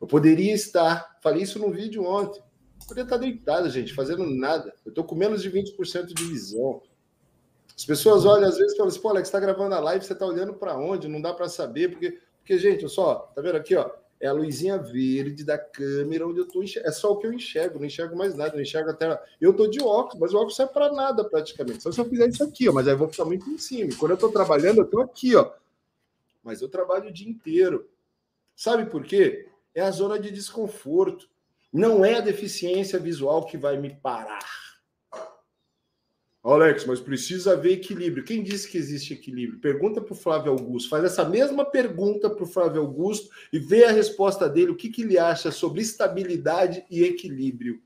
Eu 0.00 0.06
poderia 0.06 0.52
estar, 0.52 1.18
falei 1.22 1.42
isso 1.42 1.58
no 1.58 1.70
vídeo 1.70 2.04
ontem, 2.04 2.40
eu 2.40 2.86
poderia 2.86 3.04
estar 3.04 3.16
deitado, 3.16 3.70
gente, 3.70 3.94
fazendo 3.94 4.26
nada. 4.26 4.74
Eu 4.84 4.90
estou 4.90 5.04
com 5.04 5.14
menos 5.14 5.42
de 5.42 5.50
20% 5.50 6.12
de 6.12 6.24
visão. 6.24 6.82
As 7.74 7.84
pessoas 7.84 8.24
olham 8.24 8.48
às 8.48 8.56
vezes 8.56 8.74
e 8.74 8.76
falam 8.76 8.90
assim, 8.90 9.00
pô, 9.00 9.08
Alex, 9.08 9.28
está 9.28 9.40
gravando 9.40 9.74
a 9.74 9.80
live, 9.80 10.04
você 10.04 10.12
está 10.12 10.26
olhando 10.26 10.54
para 10.54 10.76
onde? 10.76 11.08
Não 11.08 11.20
dá 11.20 11.32
para 11.32 11.48
saber, 11.48 11.90
porque, 11.90 12.18
porque, 12.38 12.58
gente, 12.58 12.82
eu 12.82 12.88
só, 12.88 13.30
tá 13.34 13.40
vendo 13.40 13.56
aqui, 13.56 13.74
ó? 13.74 13.90
É 14.20 14.26
a 14.26 14.32
luzinha 14.32 14.78
verde 14.78 15.44
da 15.44 15.58
câmera 15.58 16.26
onde 16.26 16.38
eu 16.38 16.48
tô 16.48 16.62
enxergando. 16.62 16.90
É 16.90 16.92
só 16.92 17.12
o 17.12 17.18
que 17.18 17.26
eu 17.26 17.32
enxergo, 17.32 17.78
não 17.78 17.86
enxergo 17.86 18.16
mais 18.16 18.34
nada, 18.34 18.54
não 18.54 18.62
enxergo 18.62 18.90
a 18.90 18.94
tela. 18.94 19.22
Eu 19.40 19.52
tô 19.52 19.66
de 19.66 19.82
óculos, 19.82 20.18
mas 20.18 20.32
o 20.32 20.36
óculos 20.36 20.56
serve 20.56 20.72
para 20.72 20.92
nada 20.92 21.24
praticamente. 21.24 21.82
Só 21.82 21.92
se 21.92 22.00
eu 22.00 22.08
fizer 22.08 22.28
isso 22.28 22.42
aqui, 22.42 22.68
ó, 22.68 22.72
mas 22.72 22.86
aí 22.86 22.94
eu 22.94 22.98
vou 22.98 23.08
ficar 23.08 23.24
muito 23.24 23.48
em 23.50 23.58
cima. 23.58 23.90
quando 23.98 24.12
eu 24.12 24.16
tô 24.16 24.30
trabalhando, 24.30 24.78
eu 24.78 24.86
tô 24.86 25.00
aqui, 25.00 25.36
ó. 25.36 25.52
Mas 26.42 26.62
eu 26.62 26.68
trabalho 26.68 27.08
o 27.08 27.12
dia 27.12 27.28
inteiro. 27.28 27.88
Sabe 28.54 28.86
por 28.86 29.04
quê? 29.04 29.48
É 29.74 29.82
a 29.82 29.90
zona 29.90 30.18
de 30.18 30.30
desconforto. 30.30 31.28
Não 31.72 32.04
é 32.04 32.14
a 32.14 32.20
deficiência 32.20 32.98
visual 32.98 33.44
que 33.44 33.58
vai 33.58 33.76
me 33.76 33.94
parar. 33.94 34.46
Alex, 36.52 36.86
mas 36.86 37.00
precisa 37.00 37.54
haver 37.54 37.72
equilíbrio. 37.72 38.22
Quem 38.22 38.40
disse 38.40 38.70
que 38.70 38.78
existe 38.78 39.12
equilíbrio? 39.12 39.58
Pergunta 39.58 40.00
para 40.00 40.12
o 40.12 40.16
Flávio 40.16 40.52
Augusto. 40.52 40.88
Faz 40.88 41.02
essa 41.02 41.24
mesma 41.24 41.64
pergunta 41.64 42.30
para 42.30 42.44
o 42.44 42.46
Flávio 42.46 42.82
Augusto 42.82 43.30
e 43.52 43.58
vê 43.58 43.84
a 43.84 43.90
resposta 43.90 44.48
dele. 44.48 44.70
O 44.70 44.76
que, 44.76 44.88
que 44.88 45.02
ele 45.02 45.18
acha 45.18 45.50
sobre 45.50 45.80
estabilidade 45.80 46.84
e 46.88 47.02
equilíbrio? 47.02 47.82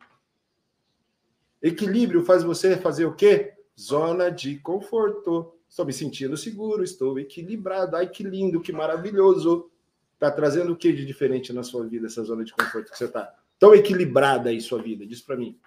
Equilíbrio 1.62 2.22
faz 2.22 2.42
você 2.42 2.76
fazer 2.76 3.06
o 3.06 3.14
quê? 3.14 3.54
Zona 3.78 4.30
de 4.30 4.58
conforto. 4.58 5.54
Estou 5.66 5.86
me 5.86 5.92
sentindo 5.92 6.36
seguro, 6.36 6.84
estou 6.84 7.18
equilibrado. 7.18 7.96
Ai, 7.96 8.10
que 8.10 8.22
lindo, 8.22 8.60
que 8.60 8.72
maravilhoso. 8.72 9.70
Está 10.12 10.30
trazendo 10.30 10.74
o 10.74 10.76
que 10.76 10.92
de 10.92 11.06
diferente 11.06 11.50
na 11.50 11.62
sua 11.62 11.86
vida, 11.86 12.08
essa 12.08 12.22
zona 12.22 12.44
de 12.44 12.52
conforto 12.52 12.90
que 12.90 12.98
você 12.98 13.06
está? 13.06 13.34
Tão 13.58 13.74
equilibrada 13.74 14.50
aí 14.50 14.60
sua 14.60 14.82
vida? 14.82 15.06
Diz 15.06 15.22
para 15.22 15.36
mim. 15.36 15.58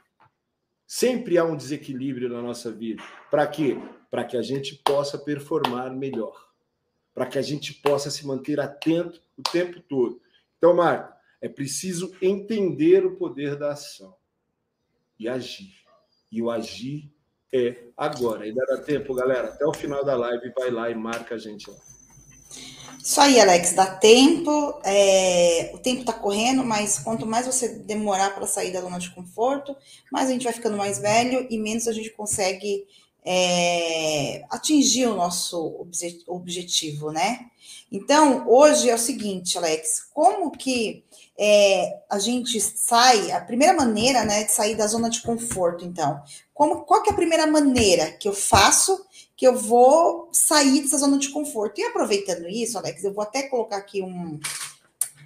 Sempre 0.86 1.38
há 1.38 1.44
um 1.44 1.56
desequilíbrio 1.56 2.30
na 2.30 2.42
nossa 2.42 2.72
vida. 2.72 3.04
Para 3.32 3.48
quê? 3.48 3.78
Para 4.12 4.24
que 4.24 4.38
a 4.38 4.42
gente 4.42 4.76
possa 4.76 5.18
performar 5.18 5.96
melhor. 5.96 6.50
Para 7.14 7.26
que 7.26 7.38
a 7.38 7.42
gente 7.42 7.74
possa 7.74 8.10
se 8.10 8.26
manter 8.26 8.60
atento 8.60 9.22
o 9.38 9.44
tempo 9.44 9.80
todo. 9.82 10.22
Então, 10.58 10.76
Marco, 10.76 11.14
é 11.42 11.50
preciso 11.50 12.16
entender 12.22 13.06
o 13.06 13.16
poder 13.16 13.56
da 13.56 13.72
ação 13.72 14.16
e 15.20 15.28
agir. 15.28 15.74
E 16.32 16.42
o 16.42 16.50
agir 16.50 17.12
é 17.52 17.90
agora. 17.96 18.44
Ainda 18.44 18.66
dá 18.66 18.78
tempo, 18.82 19.14
galera. 19.14 19.50
Até 19.50 19.66
o 19.66 19.74
final 19.74 20.04
da 20.04 20.16
live, 20.16 20.52
vai 20.58 20.72
lá 20.72 20.90
e 20.90 20.96
marca 20.96 21.36
a 21.36 21.38
gente 21.38 21.70
lá. 21.70 21.78
Isso 23.02 23.20
aí, 23.22 23.40
Alex, 23.40 23.74
dá 23.74 23.86
tempo. 23.86 24.80
É, 24.84 25.72
o 25.74 25.78
tempo 25.78 26.02
está 26.02 26.14
correndo, 26.14 26.64
mas 26.64 27.00
quanto 27.00 27.26
mais 27.26 27.46
você 27.46 27.70
demorar 27.70 28.34
para 28.34 28.48
sair 28.48 28.72
da 28.72 28.82
zona 28.82 29.00
de 29.00 29.12
conforto, 29.12 29.76
mais 30.12 30.30
a 30.30 30.34
gente 30.34 30.44
vai 30.44 30.54
ficando 30.54 30.78
mais 30.78 31.00
velho 31.00 31.48
e 31.50 31.58
menos 31.58 31.88
a 31.88 31.94
gente 31.94 32.12
consegue 32.12 32.86
é, 33.26 34.44
atingir 34.50 35.08
o 35.08 35.16
nosso 35.16 35.88
objetivo, 36.28 37.12
né? 37.12 37.48
Então, 37.92 38.46
hoje 38.48 38.90
é 38.90 38.96
o 38.96 38.98
seguinte, 38.98 39.58
Alex, 39.58 40.08
como 40.14 40.52
que 40.52 41.04
é, 41.38 42.00
a 42.10 42.20
gente 42.20 42.60
sai, 42.60 43.32
a 43.32 43.40
primeira 43.40 43.74
maneira, 43.74 44.26
né, 44.26 44.44
de 44.44 44.52
sair 44.52 44.76
da 44.76 44.88
zona 44.88 45.10
de 45.10 45.22
conforto, 45.22 45.86
então, 45.86 46.22
como, 46.54 46.82
qual 46.86 47.02
que 47.02 47.10
é 47.10 47.14
a 47.14 47.16
primeira 47.16 47.48
maneira 47.48 48.12
que 48.12 48.28
eu 48.28 48.34
faço 48.34 49.06
que 49.36 49.48
eu 49.48 49.56
vou 49.58 50.30
sair 50.32 50.82
dessa 50.82 50.98
zona 50.98 51.18
de 51.18 51.30
conforto? 51.30 51.80
E 51.80 51.84
aproveitando 51.84 52.48
isso, 52.48 52.78
Alex, 52.78 53.04
eu 53.04 53.14
vou 53.14 53.24
até 53.24 53.44
colocar 53.44 53.78
aqui 53.78 54.02
um, 54.02 54.40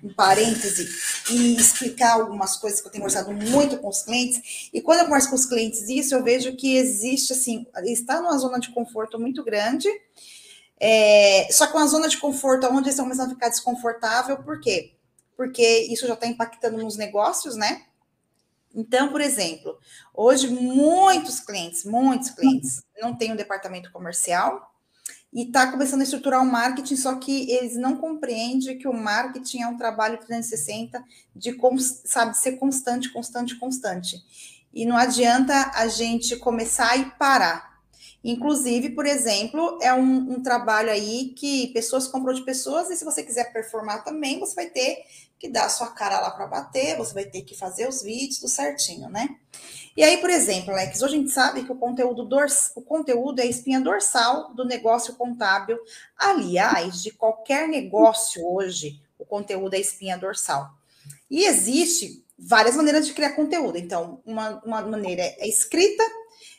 um 0.03 0.13
parêntese 0.13 0.87
e 1.29 1.55
explicar 1.55 2.13
algumas 2.13 2.55
coisas 2.57 2.79
que 2.79 2.87
eu 2.87 2.91
tenho 2.91 3.03
conversado 3.03 3.33
muito 3.33 3.77
com 3.77 3.89
os 3.89 4.03
clientes. 4.03 4.69
E 4.73 4.81
quando 4.81 4.99
eu 4.99 5.05
converso 5.05 5.29
com 5.29 5.35
os 5.35 5.45
clientes 5.45 5.87
isso, 5.89 6.15
eu 6.15 6.23
vejo 6.23 6.55
que 6.55 6.77
existe, 6.77 7.33
assim, 7.33 7.65
está 7.83 8.21
numa 8.21 8.37
zona 8.37 8.59
de 8.59 8.69
conforto 8.69 9.19
muito 9.19 9.43
grande, 9.43 9.89
é, 10.79 11.47
só 11.51 11.65
que 11.65 11.75
uma 11.75 11.87
zona 11.87 12.07
de 12.07 12.17
conforto 12.17 12.67
onde 12.67 12.81
eles 12.81 12.89
estão 12.89 13.05
começando 13.05 13.31
a 13.31 13.33
ficar 13.33 13.49
desconfortável, 13.49 14.37
por 14.37 14.59
quê? 14.59 14.93
Porque 15.35 15.87
isso 15.89 16.07
já 16.07 16.13
está 16.13 16.27
impactando 16.27 16.77
nos 16.77 16.95
negócios, 16.95 17.55
né? 17.55 17.83
Então, 18.77 19.09
por 19.09 19.19
exemplo, 19.19 19.75
hoje 20.13 20.47
muitos 20.47 21.39
clientes, 21.39 21.83
muitos 21.83 22.29
clientes 22.29 22.83
não 23.01 23.17
têm 23.17 23.33
um 23.33 23.35
departamento 23.35 23.91
comercial 23.91 24.71
e 25.33 25.47
está 25.47 25.71
começando 25.71 26.01
a 26.01 26.03
estruturar 26.03 26.43
o 26.43 26.45
marketing, 26.45 26.95
só 26.95 27.15
que 27.15 27.51
eles 27.51 27.75
não 27.75 27.97
compreendem 27.97 28.77
que 28.77 28.87
o 28.87 28.93
marketing 28.93 29.61
é 29.63 29.67
um 29.67 29.77
trabalho 29.77 30.19
360 30.19 31.03
de, 31.35 31.57
sabe, 32.05 32.37
ser 32.37 32.53
constante, 32.53 33.11
constante, 33.11 33.55
constante. 33.55 34.15
E 34.71 34.85
não 34.85 34.95
adianta 34.95 35.71
a 35.73 35.87
gente 35.87 36.35
começar 36.35 36.95
e 36.97 37.05
parar. 37.17 37.77
Inclusive, 38.23 38.89
por 38.91 39.05
exemplo, 39.05 39.79
é 39.81 39.91
um, 39.93 40.33
um, 40.33 40.43
trabalho 40.43 40.91
aí 40.91 41.33
que 41.35 41.67
pessoas 41.67 42.07
compram 42.07 42.33
de 42.33 42.43
pessoas, 42.43 42.89
e 42.89 42.95
se 42.95 43.05
você 43.05 43.23
quiser 43.23 43.51
performar 43.53 44.03
também, 44.03 44.39
você 44.39 44.53
vai 44.53 44.67
ter 44.67 45.03
que 45.39 45.49
dar 45.49 45.65
a 45.65 45.69
sua 45.69 45.87
cara 45.87 46.19
lá 46.19 46.31
para 46.31 46.47
bater, 46.47 46.97
você 46.97 47.13
vai 47.13 47.25
ter 47.25 47.43
que 47.43 47.55
fazer 47.55 47.87
os 47.87 48.01
vídeos 48.01 48.39
do 48.39 48.47
certinho, 48.47 49.09
né? 49.09 49.29
E 49.95 50.03
aí, 50.03 50.17
por 50.17 50.29
exemplo, 50.29 50.71
Alex, 50.71 51.01
hoje 51.01 51.15
a 51.15 51.17
gente 51.17 51.31
sabe 51.31 51.63
que 51.63 51.71
o 51.71 51.75
conteúdo, 51.75 52.25
dors, 52.25 52.71
o 52.75 52.81
conteúdo 52.81 53.39
é 53.39 53.43
a 53.43 53.47
espinha 53.47 53.79
dorsal 53.79 54.53
do 54.53 54.65
negócio 54.65 55.15
contábil. 55.15 55.77
Aliás, 56.15 57.01
de 57.01 57.11
qualquer 57.11 57.67
negócio 57.67 58.45
hoje, 58.47 59.01
o 59.17 59.25
conteúdo 59.25 59.73
é 59.73 59.77
a 59.77 59.81
espinha 59.81 60.17
dorsal. 60.17 60.69
E 61.29 61.45
existe 61.45 62.23
várias 62.37 62.75
maneiras 62.75 63.07
de 63.07 63.13
criar 63.13 63.31
conteúdo. 63.31 63.77
Então, 63.77 64.21
uma, 64.25 64.61
uma 64.63 64.81
maneira 64.81 65.23
é 65.23 65.47
escrita 65.47 66.03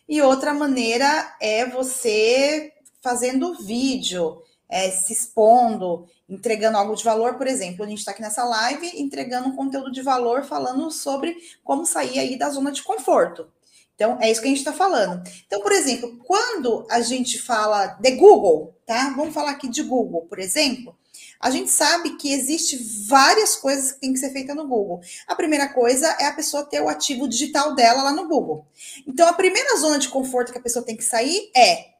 e 0.08 0.20
outra 0.20 0.52
maneira 0.52 1.36
é 1.40 1.66
você 1.66 2.72
fazendo 3.00 3.54
vídeo, 3.62 4.42
é, 4.68 4.90
se 4.90 5.12
expondo, 5.12 6.06
entregando 6.28 6.76
algo 6.76 6.94
de 6.94 7.02
valor, 7.02 7.34
por 7.34 7.46
exemplo, 7.46 7.84
a 7.84 7.88
gente 7.88 7.98
está 7.98 8.10
aqui 8.10 8.20
nessa 8.20 8.44
live 8.44 8.92
entregando 9.00 9.48
um 9.48 9.56
conteúdo 9.56 9.90
de 9.90 10.02
valor 10.02 10.44
falando 10.44 10.90
sobre 10.90 11.36
como 11.64 11.86
sair 11.86 12.18
aí 12.18 12.38
da 12.38 12.50
zona 12.50 12.70
de 12.70 12.82
conforto. 12.82 13.48
Então, 13.94 14.16
é 14.20 14.30
isso 14.30 14.40
que 14.40 14.46
a 14.46 14.50
gente 14.50 14.58
está 14.58 14.72
falando. 14.72 15.20
Então, 15.46 15.60
por 15.60 15.72
exemplo, 15.72 16.18
quando 16.24 16.86
a 16.88 17.00
gente 17.00 17.36
fala 17.36 17.86
de 17.86 18.12
Google, 18.12 18.76
tá? 18.86 19.12
Vamos 19.16 19.34
falar 19.34 19.50
aqui 19.50 19.68
de 19.68 19.82
Google, 19.82 20.22
por 20.28 20.38
exemplo. 20.38 20.96
A 21.40 21.50
gente 21.50 21.68
sabe 21.70 22.16
que 22.16 22.32
existe 22.32 22.76
várias 23.08 23.56
coisas 23.56 23.92
que 23.92 24.00
tem 24.00 24.12
que 24.12 24.20
ser 24.20 24.30
feita 24.30 24.54
no 24.54 24.68
Google. 24.68 25.00
A 25.26 25.34
primeira 25.34 25.68
coisa 25.68 26.06
é 26.20 26.26
a 26.26 26.32
pessoa 26.32 26.64
ter 26.64 26.80
o 26.80 26.88
ativo 26.88 27.28
digital 27.28 27.74
dela 27.74 28.04
lá 28.04 28.12
no 28.12 28.28
Google. 28.28 28.68
Então, 29.04 29.26
a 29.26 29.32
primeira 29.32 29.76
zona 29.76 29.98
de 29.98 30.08
conforto 30.08 30.52
que 30.52 30.58
a 30.58 30.62
pessoa 30.62 30.84
tem 30.84 30.96
que 30.96 31.04
sair 31.04 31.50
é 31.56 31.97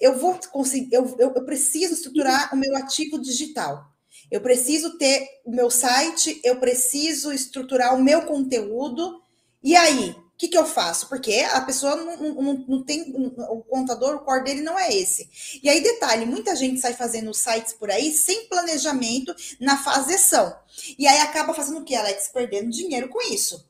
eu 0.00 0.18
vou 0.18 0.38
conseguir, 0.50 0.94
eu, 0.94 1.16
eu, 1.18 1.32
eu 1.34 1.44
preciso 1.44 1.94
estruturar 1.94 2.52
o 2.54 2.56
meu 2.56 2.76
ativo 2.76 3.18
digital. 3.18 3.84
Eu 4.30 4.40
preciso 4.40 4.98
ter 4.98 5.26
o 5.44 5.50
meu 5.50 5.70
site, 5.70 6.40
eu 6.42 6.58
preciso 6.58 7.32
estruturar 7.32 7.94
o 7.94 8.02
meu 8.02 8.22
conteúdo. 8.22 9.22
E 9.62 9.76
aí, 9.76 10.10
o 10.10 10.38
que, 10.38 10.48
que 10.48 10.58
eu 10.58 10.66
faço? 10.66 11.08
Porque 11.08 11.46
a 11.52 11.60
pessoa 11.60 11.96
não, 11.96 12.34
não, 12.34 12.64
não 12.68 12.82
tem. 12.84 13.14
O 13.48 13.62
contador, 13.62 14.16
o 14.16 14.20
core 14.20 14.44
dele 14.44 14.62
não 14.62 14.78
é 14.78 14.94
esse. 14.94 15.30
E 15.62 15.68
aí, 15.68 15.80
detalhe: 15.80 16.26
muita 16.26 16.56
gente 16.56 16.80
sai 16.80 16.92
fazendo 16.92 17.32
sites 17.32 17.72
por 17.72 17.90
aí 17.90 18.12
sem 18.12 18.46
planejamento 18.48 19.34
na 19.60 19.78
fase 19.78 20.14
ação. 20.14 20.54
E 20.98 21.06
aí 21.06 21.18
acaba 21.20 21.54
fazendo 21.54 21.80
o 21.80 21.84
que, 21.84 21.94
Alex? 21.94 22.28
Perdendo 22.28 22.70
dinheiro 22.70 23.08
com 23.08 23.20
isso. 23.32 23.66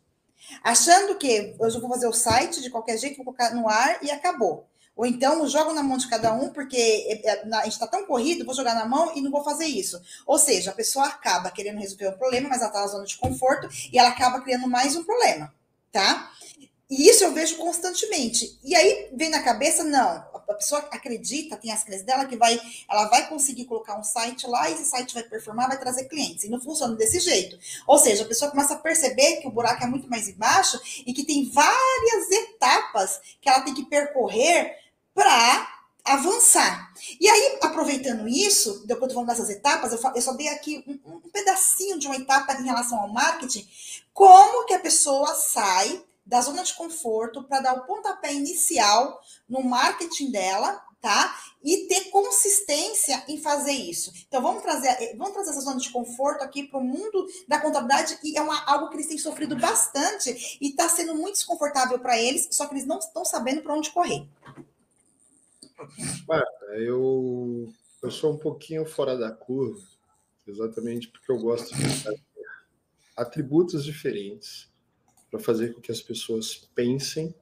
Achando 0.62 1.16
que 1.16 1.54
eu 1.58 1.80
vou 1.80 1.90
fazer 1.90 2.06
o 2.06 2.12
site 2.12 2.62
de 2.62 2.70
qualquer 2.70 2.98
jeito, 2.98 3.16
vou 3.16 3.26
colocar 3.26 3.54
no 3.54 3.68
ar 3.68 4.02
e 4.02 4.10
acabou. 4.10 4.66
Ou 4.96 5.04
então 5.04 5.46
jogo 5.46 5.74
na 5.74 5.82
mão 5.82 5.98
de 5.98 6.08
cada 6.08 6.32
um, 6.32 6.48
porque 6.48 6.76
é, 6.76 7.28
é, 7.28 7.54
a 7.54 7.64
gente 7.64 7.74
está 7.74 7.86
tão 7.86 8.06
corrido, 8.06 8.46
vou 8.46 8.54
jogar 8.54 8.74
na 8.74 8.86
mão 8.86 9.12
e 9.14 9.20
não 9.20 9.30
vou 9.30 9.44
fazer 9.44 9.66
isso. 9.66 10.00
Ou 10.26 10.38
seja, 10.38 10.70
a 10.70 10.74
pessoa 10.74 11.06
acaba 11.06 11.50
querendo 11.50 11.78
resolver 11.78 12.08
um 12.08 12.16
problema, 12.16 12.48
mas 12.48 12.60
ela 12.60 12.68
está 12.68 12.80
na 12.80 12.86
zona 12.86 13.04
de 13.04 13.16
conforto 13.18 13.68
e 13.92 13.98
ela 13.98 14.08
acaba 14.08 14.40
criando 14.40 14.66
mais 14.66 14.96
um 14.96 15.04
problema, 15.04 15.52
tá? 15.92 16.32
E 16.88 17.08
isso 17.08 17.24
eu 17.24 17.32
vejo 17.32 17.56
constantemente. 17.56 18.58
E 18.62 18.74
aí 18.74 19.10
vem 19.12 19.28
na 19.28 19.42
cabeça, 19.42 19.82
não, 19.82 20.24
a 20.48 20.54
pessoa 20.54 20.80
acredita, 20.92 21.56
tem 21.56 21.72
as 21.72 21.82
crenças 21.82 22.06
dela 22.06 22.24
que 22.26 22.36
vai, 22.36 22.60
ela 22.88 23.06
vai 23.08 23.28
conseguir 23.28 23.64
colocar 23.64 23.98
um 23.98 24.04
site 24.04 24.46
lá 24.46 24.70
e 24.70 24.74
esse 24.74 24.84
site 24.84 25.12
vai 25.12 25.24
performar, 25.24 25.68
vai 25.68 25.78
trazer 25.78 26.04
clientes. 26.04 26.44
E 26.44 26.48
não 26.48 26.60
funciona 26.60 26.94
desse 26.94 27.18
jeito. 27.18 27.58
Ou 27.86 27.98
seja, 27.98 28.22
a 28.22 28.26
pessoa 28.26 28.50
começa 28.50 28.74
a 28.74 28.78
perceber 28.78 29.36
que 29.36 29.48
o 29.48 29.50
buraco 29.50 29.82
é 29.82 29.86
muito 29.86 30.08
mais 30.08 30.28
embaixo 30.28 30.80
e 31.04 31.12
que 31.12 31.24
tem 31.24 31.50
várias 31.50 32.30
etapas 32.30 33.20
que 33.40 33.48
ela 33.48 33.62
tem 33.62 33.74
que 33.74 33.84
percorrer 33.86 34.85
para 35.16 35.76
avançar. 36.04 36.92
E 37.18 37.28
aí, 37.28 37.58
aproveitando 37.62 38.28
isso, 38.28 38.86
depois 38.86 39.10
eu 39.10 39.14
falando 39.14 39.30
dessas 39.30 39.48
etapas, 39.48 39.92
eu, 39.92 40.12
eu 40.14 40.22
só 40.22 40.34
dei 40.34 40.48
aqui 40.48 40.84
um, 40.86 41.16
um, 41.16 41.20
pedacinho 41.30 41.98
de 41.98 42.06
uma 42.06 42.16
etapa 42.16 42.52
em 42.52 42.64
relação 42.64 43.00
ao 43.00 43.08
marketing, 43.08 43.66
como 44.12 44.66
que 44.66 44.74
a 44.74 44.78
pessoa 44.78 45.34
sai 45.34 46.04
da 46.24 46.40
zona 46.40 46.62
de 46.62 46.74
conforto 46.74 47.42
para 47.44 47.60
dar 47.60 47.74
o 47.74 47.86
pontapé 47.86 48.34
inicial 48.34 49.20
no 49.48 49.62
marketing 49.64 50.30
dela, 50.30 50.84
tá? 51.00 51.36
E 51.62 51.86
ter 51.86 52.10
consistência 52.10 53.24
em 53.28 53.40
fazer 53.40 53.72
isso. 53.72 54.12
Então 54.28 54.42
vamos 54.42 54.62
trazer, 54.62 55.16
vamos 55.16 55.32
trazer 55.32 55.50
essa 55.50 55.60
zona 55.60 55.78
de 55.78 55.90
conforto 55.90 56.42
aqui 56.42 56.64
para 56.64 56.78
o 56.78 56.84
mundo 56.84 57.26
da 57.48 57.58
contabilidade 57.60 58.18
e 58.22 58.36
é 58.36 58.42
uma, 58.42 58.64
algo 58.64 58.88
que 58.88 58.96
eles 58.96 59.06
têm 59.06 59.18
sofrido 59.18 59.56
bastante 59.56 60.58
e 60.60 60.70
está 60.70 60.88
sendo 60.88 61.14
muito 61.14 61.34
desconfortável 61.34 61.98
para 61.98 62.18
eles, 62.20 62.48
só 62.50 62.66
que 62.66 62.74
eles 62.74 62.86
não 62.86 62.98
estão 62.98 63.24
sabendo 63.24 63.62
para 63.62 63.74
onde 63.74 63.90
correr. 63.90 64.28
Eu, 66.74 67.72
eu 68.02 68.10
sou 68.10 68.34
um 68.34 68.38
pouquinho 68.38 68.84
fora 68.84 69.16
da 69.16 69.30
curva, 69.30 69.80
exatamente 70.46 71.08
porque 71.08 71.30
eu 71.30 71.38
gosto 71.38 71.74
de 71.74 71.82
atributos 73.16 73.84
diferentes 73.84 74.70
para 75.30 75.40
fazer 75.40 75.72
com 75.72 75.80
que 75.80 75.90
as 75.90 76.00
pessoas 76.00 76.54
pensem, 76.74 77.34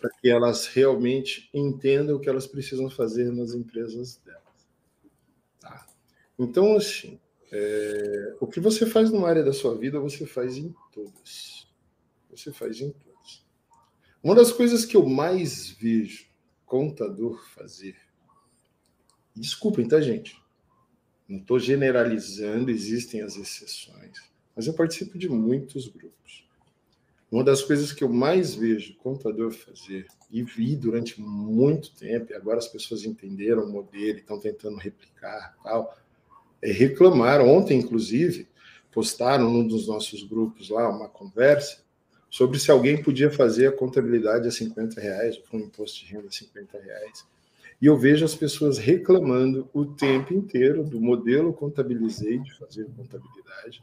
para 0.00 0.10
que 0.20 0.28
elas 0.28 0.66
realmente 0.66 1.48
entendam 1.54 2.16
o 2.16 2.20
que 2.20 2.28
elas 2.28 2.46
precisam 2.46 2.90
fazer 2.90 3.32
nas 3.32 3.54
empresas 3.54 4.16
delas. 4.24 4.42
Tá? 5.60 5.86
Então, 6.38 6.76
assim, 6.76 7.18
é, 7.52 8.36
o 8.40 8.46
que 8.46 8.60
você 8.60 8.86
faz 8.86 9.10
numa 9.10 9.28
área 9.28 9.42
da 9.42 9.52
sua 9.52 9.76
vida, 9.76 9.98
você 9.98 10.26
faz 10.26 10.56
em 10.56 10.74
todas. 10.92 11.66
Você 12.30 12.52
faz 12.52 12.80
em 12.80 12.90
todas. 12.90 13.44
Uma 14.22 14.34
das 14.34 14.52
coisas 14.52 14.84
que 14.84 14.96
eu 14.96 15.06
mais 15.06 15.70
vejo 15.70 16.29
contador 16.70 17.44
fazer, 17.48 17.96
desculpem, 19.34 19.88
tá, 19.88 20.00
gente? 20.00 20.40
Não 21.28 21.40
estou 21.40 21.58
generalizando, 21.58 22.70
existem 22.70 23.22
as 23.22 23.36
exceções, 23.36 24.30
mas 24.54 24.68
eu 24.68 24.74
participo 24.74 25.18
de 25.18 25.28
muitos 25.28 25.88
grupos. 25.88 26.48
Uma 27.28 27.42
das 27.42 27.60
coisas 27.62 27.92
que 27.92 28.04
eu 28.04 28.08
mais 28.08 28.54
vejo 28.54 28.96
contador 28.98 29.50
fazer, 29.50 30.06
e 30.30 30.44
vi 30.44 30.76
durante 30.76 31.20
muito 31.20 31.92
tempo, 31.96 32.30
e 32.30 32.36
agora 32.36 32.58
as 32.58 32.68
pessoas 32.68 33.04
entenderam 33.04 33.64
o 33.64 33.72
modelo 33.72 34.18
e 34.18 34.20
estão 34.20 34.38
tentando 34.38 34.76
replicar, 34.76 35.56
tal, 35.64 35.98
é 36.62 36.70
reclamar. 36.70 37.40
Ontem, 37.40 37.80
inclusive, 37.80 38.48
postaram 38.92 39.50
num 39.50 39.66
dos 39.66 39.88
nossos 39.88 40.22
grupos 40.22 40.70
lá 40.70 40.88
uma 40.88 41.08
conversa 41.08 41.82
sobre 42.30 42.58
se 42.58 42.70
alguém 42.70 43.02
podia 43.02 43.30
fazer 43.30 43.66
a 43.66 43.72
contabilidade 43.72 44.46
a 44.46 44.50
50 44.50 45.00
reais, 45.00 45.40
ou 45.52 45.58
um 45.58 45.64
imposto 45.64 45.98
de 45.98 46.12
renda 46.12 46.28
a 46.28 46.32
50 46.32 46.78
reais. 46.78 47.26
E 47.82 47.86
eu 47.86 47.96
vejo 47.96 48.24
as 48.24 48.34
pessoas 48.34 48.78
reclamando 48.78 49.68
o 49.72 49.84
tempo 49.84 50.32
inteiro 50.32 50.84
do 50.84 51.00
modelo 51.00 51.52
contabilizei 51.52 52.38
de 52.38 52.54
fazer 52.56 52.86
contabilidade 52.96 53.82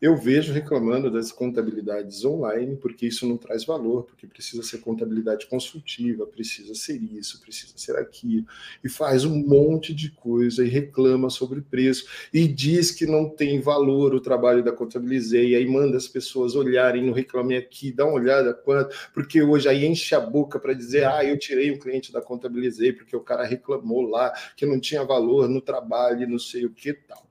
eu 0.00 0.16
vejo 0.16 0.52
reclamando 0.52 1.10
das 1.10 1.32
contabilidades 1.32 2.24
online, 2.24 2.76
porque 2.76 3.06
isso 3.06 3.26
não 3.26 3.36
traz 3.36 3.64
valor, 3.64 4.04
porque 4.04 4.26
precisa 4.26 4.62
ser 4.62 4.78
contabilidade 4.78 5.46
consultiva, 5.46 6.26
precisa 6.26 6.74
ser 6.74 6.96
isso, 6.96 7.40
precisa 7.40 7.72
ser 7.76 7.96
aquilo, 7.96 8.46
e 8.84 8.88
faz 8.88 9.24
um 9.24 9.36
monte 9.36 9.94
de 9.94 10.10
coisa 10.10 10.64
e 10.64 10.68
reclama 10.68 11.30
sobre 11.30 11.60
preço 11.60 12.06
e 12.32 12.46
diz 12.46 12.90
que 12.90 13.06
não 13.06 13.28
tem 13.28 13.60
valor 13.60 14.14
o 14.14 14.20
trabalho 14.20 14.62
da 14.62 14.72
Contabilizei, 14.72 15.50
e 15.50 15.56
aí 15.56 15.66
manda 15.66 15.96
as 15.96 16.06
pessoas 16.06 16.54
olharem 16.54 17.04
no 17.04 17.12
Reclame 17.12 17.56
Aqui, 17.56 17.90
dá 17.90 18.04
uma 18.04 18.14
olhada 18.14 18.52
quanto, 18.52 18.94
porque 19.14 19.42
hoje 19.42 19.68
aí 19.68 19.86
enche 19.86 20.14
a 20.14 20.20
boca 20.20 20.58
para 20.58 20.74
dizer, 20.74 21.04
ah, 21.06 21.24
eu 21.24 21.38
tirei 21.38 21.70
um 21.72 21.78
cliente 21.78 22.12
da 22.12 22.20
Contabilizei 22.20 22.92
porque 22.92 23.16
o 23.16 23.20
cara 23.20 23.44
reclamou 23.44 24.02
lá 24.02 24.32
que 24.56 24.66
não 24.66 24.78
tinha 24.78 25.04
valor 25.04 25.48
no 25.48 25.60
trabalho, 25.60 26.28
não 26.28 26.38
sei 26.38 26.66
o 26.66 26.70
que 26.70 26.92
tal. 26.92 27.25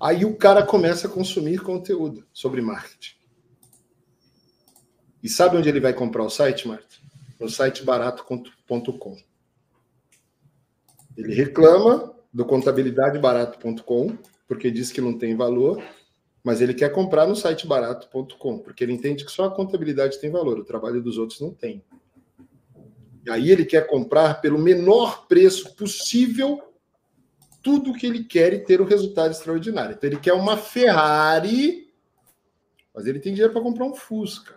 Aí 0.00 0.24
o 0.24 0.36
cara 0.36 0.64
começa 0.64 1.06
a 1.06 1.10
consumir 1.10 1.60
conteúdo 1.60 2.26
sobre 2.32 2.60
marketing. 2.60 3.16
E 5.22 5.28
sabe 5.28 5.56
onde 5.56 5.68
ele 5.68 5.80
vai 5.80 5.92
comprar 5.92 6.22
o 6.22 6.30
site, 6.30 6.68
Marta? 6.68 6.96
No 7.40 7.48
site 7.48 7.82
barato.com. 7.82 9.16
Ele 11.16 11.34
reclama 11.34 12.14
do 12.32 12.44
contabilidadebarato.com, 12.44 14.18
porque 14.46 14.70
diz 14.70 14.92
que 14.92 15.00
não 15.00 15.18
tem 15.18 15.34
valor, 15.34 15.82
mas 16.44 16.60
ele 16.60 16.74
quer 16.74 16.92
comprar 16.92 17.26
no 17.26 17.34
site 17.34 17.66
barato.com, 17.66 18.58
porque 18.58 18.84
ele 18.84 18.92
entende 18.92 19.24
que 19.24 19.32
só 19.32 19.46
a 19.46 19.50
contabilidade 19.50 20.20
tem 20.20 20.30
valor, 20.30 20.58
o 20.58 20.64
trabalho 20.64 21.02
dos 21.02 21.16
outros 21.18 21.40
não 21.40 21.52
tem. 21.52 21.82
E 23.24 23.30
aí 23.30 23.50
ele 23.50 23.64
quer 23.64 23.86
comprar 23.86 24.40
pelo 24.40 24.58
menor 24.58 25.26
preço 25.26 25.74
possível 25.74 26.62
tudo 27.66 27.92
que 27.92 28.06
ele 28.06 28.22
quer 28.22 28.52
e 28.52 28.60
ter 28.60 28.80
um 28.80 28.84
resultado 28.84 29.32
extraordinário. 29.32 29.96
Então 29.96 30.08
ele 30.08 30.20
quer 30.20 30.34
uma 30.34 30.56
Ferrari, 30.56 31.92
mas 32.94 33.08
ele 33.08 33.18
tem 33.18 33.32
dinheiro 33.32 33.52
para 33.52 33.60
comprar 33.60 33.86
um 33.86 33.92
Fusca. 33.92 34.56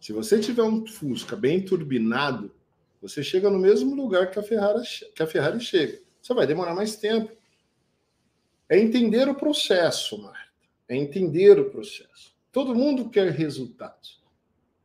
Se 0.00 0.12
você 0.12 0.38
tiver 0.38 0.62
um 0.62 0.86
Fusca 0.86 1.34
bem 1.34 1.60
turbinado, 1.60 2.54
você 3.00 3.24
chega 3.24 3.50
no 3.50 3.58
mesmo 3.58 3.92
lugar 3.96 4.30
que 4.30 4.38
a 4.38 4.42
Ferrari, 4.44 4.84
que 5.16 5.20
a 5.20 5.26
Ferrari 5.26 5.58
chega. 5.58 6.00
Você 6.22 6.32
vai 6.32 6.46
demorar 6.46 6.76
mais 6.76 6.94
tempo. 6.94 7.36
É 8.68 8.78
entender 8.78 9.28
o 9.28 9.34
processo, 9.34 10.22
Marta. 10.22 10.52
É 10.88 10.94
entender 10.94 11.58
o 11.58 11.70
processo. 11.70 12.36
Todo 12.52 12.72
mundo 12.72 13.10
quer 13.10 13.32
resultados. 13.32 14.22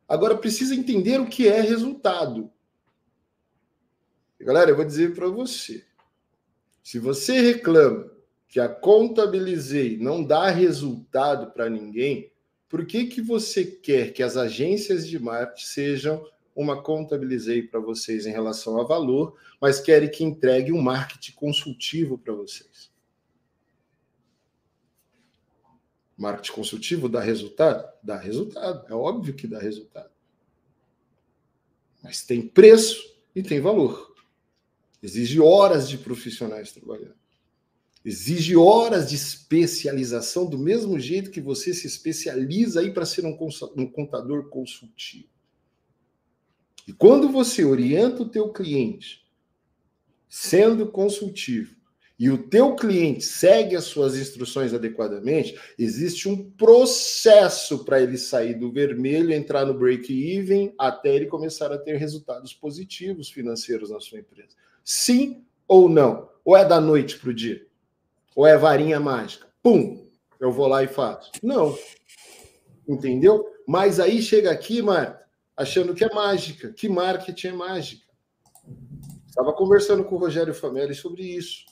Agora 0.07 0.35
precisa 0.35 0.73
entender 0.73 1.21
o 1.21 1.27
que 1.27 1.47
é 1.47 1.61
resultado. 1.61 2.51
Galera, 4.39 4.71
eu 4.71 4.75
vou 4.75 4.85
dizer 4.85 5.13
para 5.13 5.27
você. 5.27 5.86
Se 6.88 6.99
você 6.99 7.41
reclama 7.41 8.09
que 8.47 8.61
a 8.61 8.69
contabilizei 8.69 9.97
não 9.97 10.23
dá 10.23 10.49
resultado 10.49 11.51
para 11.51 11.69
ninguém, 11.69 12.31
por 12.69 12.85
que, 12.85 13.07
que 13.07 13.21
você 13.21 13.65
quer 13.65 14.13
que 14.13 14.23
as 14.23 14.38
agências 14.38 15.05
de 15.05 15.19
marketing 15.19 15.65
sejam 15.65 16.25
uma 16.55 16.81
contabilizei 16.81 17.61
para 17.61 17.81
vocês 17.81 18.25
em 18.25 18.31
relação 18.31 18.79
a 18.79 18.85
valor, 18.85 19.38
mas 19.59 19.81
querem 19.81 20.09
que 20.09 20.23
entregue 20.23 20.71
um 20.71 20.81
marketing 20.81 21.33
consultivo 21.33 22.17
para 22.17 22.33
vocês? 22.33 22.89
Marketing 26.15 26.53
consultivo 26.53 27.09
dá 27.09 27.19
resultado? 27.19 27.85
Dá 28.01 28.15
resultado, 28.17 28.88
é 28.88 28.95
óbvio 28.95 29.33
que 29.33 29.45
dá 29.45 29.59
resultado. 29.59 30.11
Mas 32.01 32.23
tem 32.23 32.47
preço 32.47 33.13
e 33.35 33.43
tem 33.43 33.59
valor. 33.59 34.15
Exige 35.07 35.39
horas 35.39 35.87
de 35.87 35.97
profissionais 35.97 36.73
trabalhando. 36.73 37.15
Exige 38.03 38.57
horas 38.57 39.09
de 39.09 39.15
especialização, 39.15 40.45
do 40.45 40.57
mesmo 40.57 40.99
jeito 40.99 41.31
que 41.31 41.39
você 41.39 41.73
se 41.73 41.87
especializa 41.87 42.81
aí 42.81 42.91
para 42.91 43.05
ser 43.05 43.25
um 43.25 43.87
contador 43.87 44.49
consultivo. 44.49 45.29
E 46.85 46.91
quando 46.91 47.29
você 47.29 47.63
orienta 47.63 48.23
o 48.23 48.29
teu 48.29 48.51
cliente 48.51 49.25
sendo 50.27 50.87
consultivo 50.91 51.73
e 52.19 52.29
o 52.29 52.49
teu 52.49 52.75
cliente 52.75 53.23
segue 53.23 53.77
as 53.77 53.85
suas 53.85 54.17
instruções 54.17 54.73
adequadamente, 54.73 55.57
existe 55.79 56.27
um 56.27 56.51
processo 56.51 57.85
para 57.85 58.01
ele 58.01 58.17
sair 58.17 58.55
do 58.55 58.73
vermelho, 58.73 59.31
entrar 59.31 59.65
no 59.65 59.73
break-even, 59.73 60.73
até 60.77 61.15
ele 61.15 61.27
começar 61.27 61.71
a 61.71 61.77
ter 61.77 61.95
resultados 61.95 62.53
positivos 62.53 63.29
financeiros 63.29 63.89
na 63.89 64.01
sua 64.01 64.19
empresa. 64.19 64.66
Sim 64.89 65.45
ou 65.67 65.89
não? 65.89 66.29
Ou 66.45 66.55
é 66.55 66.63
da 66.63 66.79
noite 66.79 67.19
para 67.19 67.29
o 67.29 67.33
dia? 67.33 67.61
Ou 68.33 68.47
é 68.47 68.57
varinha 68.57 69.01
mágica? 69.01 69.45
Pum! 69.61 70.07
Eu 70.39 70.49
vou 70.49 70.65
lá 70.65 70.81
e 70.81 70.88
faço. 70.88 71.29
Não. 71.43 71.77
Entendeu? 72.88 73.45
Mas 73.67 73.99
aí 73.99 74.21
chega 74.21 74.49
aqui, 74.49 74.81
Marta, 74.81 75.21
achando 75.57 75.93
que 75.93 76.05
é 76.05 76.13
mágica. 76.13 76.71
Que 76.71 76.88
marketing 76.88 77.47
é 77.47 77.51
mágica? 77.51 78.05
Estava 79.27 79.51
conversando 79.51 80.05
com 80.05 80.15
o 80.15 80.19
Rogério 80.19 80.53
Famelli 80.53 80.95
sobre 80.95 81.23
isso. 81.23 81.65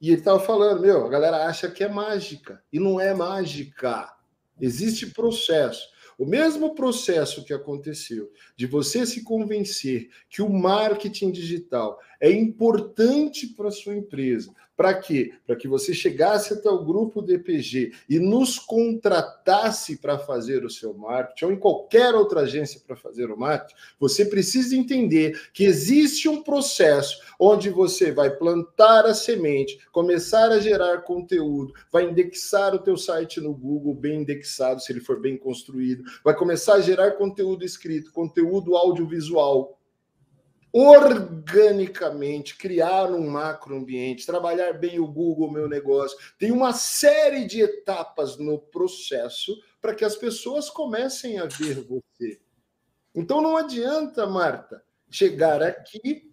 E 0.00 0.08
ele 0.08 0.20
estava 0.20 0.40
falando, 0.40 0.80
meu, 0.80 1.04
a 1.04 1.10
galera 1.10 1.44
acha 1.44 1.70
que 1.70 1.84
é 1.84 1.88
mágica. 1.88 2.62
E 2.72 2.80
não 2.80 2.98
é 2.98 3.12
mágica. 3.12 4.10
Existe 4.58 5.08
processo. 5.08 5.86
O 6.18 6.26
mesmo 6.26 6.74
processo 6.74 7.44
que 7.44 7.54
aconteceu 7.54 8.28
de 8.56 8.66
você 8.66 9.06
se 9.06 9.22
convencer 9.22 10.10
que 10.28 10.42
o 10.42 10.50
marketing 10.50 11.30
digital 11.30 11.96
é 12.20 12.28
importante 12.28 13.46
para 13.46 13.70
sua 13.70 13.94
empresa, 13.94 14.52
para 14.78 14.94
quê? 14.94 15.32
Para 15.44 15.56
que 15.56 15.66
você 15.66 15.92
chegasse 15.92 16.54
até 16.54 16.70
o 16.70 16.84
grupo 16.84 17.20
DPG 17.20 17.94
e 18.08 18.20
nos 18.20 18.60
contratasse 18.60 19.96
para 19.96 20.16
fazer 20.16 20.64
o 20.64 20.70
seu 20.70 20.94
marketing, 20.94 21.44
ou 21.46 21.52
em 21.52 21.58
qualquer 21.58 22.14
outra 22.14 22.42
agência 22.42 22.80
para 22.86 22.94
fazer 22.94 23.28
o 23.32 23.36
marketing, 23.36 23.74
você 23.98 24.24
precisa 24.24 24.76
entender 24.76 25.36
que 25.52 25.64
existe 25.64 26.28
um 26.28 26.44
processo 26.44 27.18
onde 27.40 27.70
você 27.70 28.12
vai 28.12 28.30
plantar 28.30 29.04
a 29.04 29.14
semente, 29.14 29.80
começar 29.90 30.52
a 30.52 30.60
gerar 30.60 30.98
conteúdo, 30.98 31.74
vai 31.90 32.04
indexar 32.04 32.72
o 32.72 32.78
teu 32.78 32.96
site 32.96 33.40
no 33.40 33.52
Google 33.52 33.94
bem 33.94 34.20
indexado, 34.20 34.80
se 34.80 34.92
ele 34.92 35.00
for 35.00 35.20
bem 35.20 35.36
construído, 35.36 36.04
vai 36.22 36.36
começar 36.36 36.74
a 36.74 36.80
gerar 36.80 37.12
conteúdo 37.12 37.64
escrito, 37.64 38.12
conteúdo 38.12 38.76
audiovisual, 38.76 39.77
organicamente, 40.72 42.56
criar 42.56 43.10
um 43.10 43.28
macroambiente, 43.28 44.26
trabalhar 44.26 44.74
bem 44.74 44.98
o 44.98 45.06
Google, 45.06 45.50
meu 45.50 45.68
negócio. 45.68 46.18
Tem 46.38 46.50
uma 46.50 46.72
série 46.72 47.46
de 47.46 47.60
etapas 47.60 48.36
no 48.36 48.58
processo 48.58 49.56
para 49.80 49.94
que 49.94 50.04
as 50.04 50.16
pessoas 50.16 50.68
comecem 50.68 51.38
a 51.38 51.46
ver 51.46 51.82
você. 51.82 52.40
Então 53.14 53.40
não 53.40 53.56
adianta, 53.56 54.26
Marta, 54.26 54.82
chegar 55.10 55.62
aqui, 55.62 56.28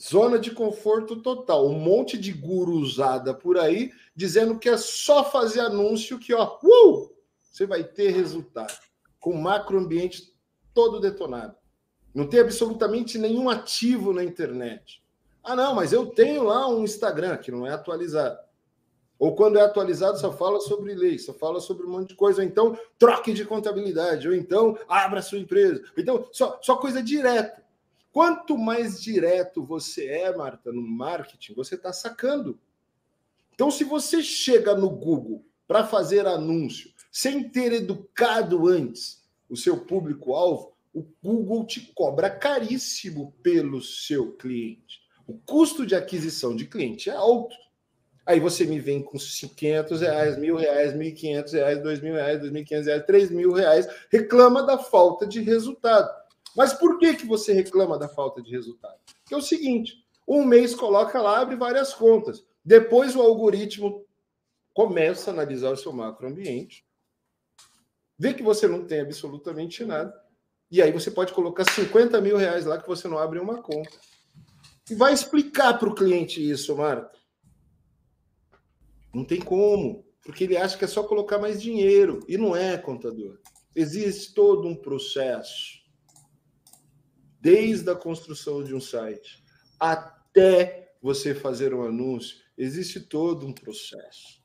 Zona 0.00 0.38
de 0.38 0.50
conforto 0.50 1.20
total. 1.20 1.68
Um 1.68 1.78
monte 1.78 2.16
de 2.16 2.32
guru 2.32 2.72
usada 2.72 3.34
por 3.34 3.58
aí 3.58 3.92
dizendo 4.16 4.58
que 4.58 4.68
é 4.68 4.78
só 4.78 5.30
fazer 5.30 5.60
anúncio 5.60 6.18
que, 6.18 6.32
ó, 6.32 6.58
uh, 6.62 7.14
você 7.42 7.66
vai 7.66 7.84
ter 7.84 8.10
resultado. 8.10 8.80
Com 9.18 9.32
o 9.32 9.42
macroambiente 9.42 10.34
todo 10.72 11.00
detonado. 11.00 11.59
Não 12.14 12.26
tem 12.26 12.40
absolutamente 12.40 13.18
nenhum 13.18 13.48
ativo 13.48 14.12
na 14.12 14.24
internet. 14.24 15.02
Ah, 15.42 15.56
não, 15.56 15.74
mas 15.74 15.92
eu 15.92 16.06
tenho 16.06 16.44
lá 16.44 16.68
um 16.68 16.84
Instagram 16.84 17.36
que 17.36 17.50
não 17.50 17.66
é 17.66 17.72
atualizado. 17.72 18.38
Ou 19.18 19.34
quando 19.34 19.58
é 19.58 19.62
atualizado, 19.62 20.18
só 20.18 20.32
fala 20.32 20.60
sobre 20.60 20.94
lei, 20.94 21.18
só 21.18 21.34
fala 21.34 21.60
sobre 21.60 21.86
um 21.86 21.90
monte 21.90 22.08
de 22.08 22.14
coisa. 22.14 22.40
Ou 22.40 22.48
então, 22.48 22.76
troque 22.98 23.34
de 23.34 23.44
contabilidade. 23.44 24.26
Ou 24.26 24.34
então, 24.34 24.78
abra 24.88 25.20
sua 25.20 25.38
empresa. 25.38 25.82
Então, 25.96 26.26
só, 26.32 26.58
só 26.62 26.76
coisa 26.76 27.02
direta. 27.02 27.62
Quanto 28.12 28.56
mais 28.56 29.00
direto 29.00 29.62
você 29.62 30.06
é, 30.06 30.34
Marta, 30.34 30.72
no 30.72 30.82
marketing, 30.82 31.54
você 31.54 31.74
está 31.74 31.92
sacando. 31.92 32.58
Então, 33.54 33.70
se 33.70 33.84
você 33.84 34.22
chega 34.22 34.74
no 34.74 34.88
Google 34.88 35.44
para 35.68 35.86
fazer 35.86 36.26
anúncio 36.26 36.90
sem 37.12 37.48
ter 37.48 37.72
educado 37.72 38.68
antes 38.68 39.22
o 39.50 39.56
seu 39.56 39.84
público-alvo, 39.84 40.72
o 40.92 41.04
Google 41.22 41.66
te 41.66 41.92
cobra 41.94 42.30
caríssimo 42.30 43.32
pelo 43.42 43.80
seu 43.80 44.32
cliente. 44.32 45.00
O 45.26 45.38
custo 45.38 45.86
de 45.86 45.94
aquisição 45.94 46.56
de 46.56 46.66
cliente 46.66 47.08
é 47.08 47.14
alto. 47.14 47.54
Aí 48.26 48.38
você 48.38 48.64
me 48.64 48.78
vem 48.78 49.02
com 49.02 49.16
500 49.16 50.00
reais, 50.00 50.38
mil 50.38 50.56
reais, 50.56 50.92
1.500 50.92 51.52
reais, 51.52 51.78
2.000 51.78 52.12
reais, 52.12 52.42
2.500 52.42 52.84
reais, 52.84 53.06
3.000 53.06 53.54
reais, 53.54 53.88
reclama 54.10 54.62
da 54.62 54.78
falta 54.78 55.26
de 55.26 55.40
resultado. 55.40 56.10
Mas 56.56 56.72
por 56.72 56.98
que, 56.98 57.14
que 57.14 57.26
você 57.26 57.52
reclama 57.52 57.98
da 57.98 58.08
falta 58.08 58.42
de 58.42 58.50
resultado? 58.50 58.98
Porque 59.22 59.34
é 59.34 59.36
o 59.36 59.42
seguinte, 59.42 60.04
um 60.26 60.44
mês 60.44 60.74
coloca 60.74 61.20
lá, 61.20 61.40
abre 61.40 61.56
várias 61.56 61.94
contas. 61.94 62.44
Depois 62.64 63.16
o 63.16 63.22
algoritmo 63.22 64.04
começa 64.74 65.30
a 65.30 65.34
analisar 65.34 65.70
o 65.70 65.76
seu 65.76 65.92
macroambiente, 65.92 66.84
vê 68.18 68.34
que 68.34 68.42
você 68.42 68.68
não 68.68 68.84
tem 68.84 69.00
absolutamente 69.00 69.84
nada, 69.84 70.12
e 70.70 70.80
aí 70.80 70.92
você 70.92 71.10
pode 71.10 71.32
colocar 71.32 71.64
50 71.64 72.20
mil 72.20 72.36
reais 72.36 72.64
lá 72.64 72.80
que 72.80 72.86
você 72.86 73.08
não 73.08 73.18
abre 73.18 73.38
uma 73.38 73.60
conta. 73.60 73.98
E 74.88 74.94
vai 74.94 75.12
explicar 75.12 75.78
para 75.78 75.88
o 75.88 75.94
cliente 75.94 76.48
isso, 76.48 76.76
Marta. 76.76 77.18
Não 79.12 79.24
tem 79.24 79.40
como, 79.40 80.04
porque 80.22 80.44
ele 80.44 80.56
acha 80.56 80.78
que 80.78 80.84
é 80.84 80.88
só 80.88 81.02
colocar 81.02 81.38
mais 81.38 81.60
dinheiro. 81.60 82.20
E 82.28 82.38
não 82.38 82.54
é, 82.54 82.78
contador. 82.78 83.38
Existe 83.74 84.32
todo 84.32 84.68
um 84.68 84.74
processo. 84.74 85.80
Desde 87.40 87.90
a 87.90 87.96
construção 87.96 88.62
de 88.62 88.74
um 88.74 88.80
site 88.80 89.42
até 89.78 90.92
você 91.00 91.34
fazer 91.34 91.72
um 91.74 91.82
anúncio, 91.82 92.36
existe 92.56 93.00
todo 93.00 93.46
um 93.46 93.52
processo. 93.52 94.39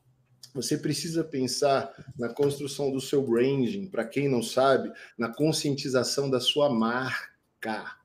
Você 0.56 0.78
precisa 0.78 1.22
pensar 1.22 1.92
na 2.18 2.30
construção 2.30 2.90
do 2.90 2.98
seu 2.98 3.22
branding, 3.22 3.88
para 3.88 4.06
quem 4.06 4.26
não 4.26 4.42
sabe, 4.42 4.90
na 5.18 5.28
conscientização 5.28 6.30
da 6.30 6.40
sua 6.40 6.70
marca. 6.70 7.98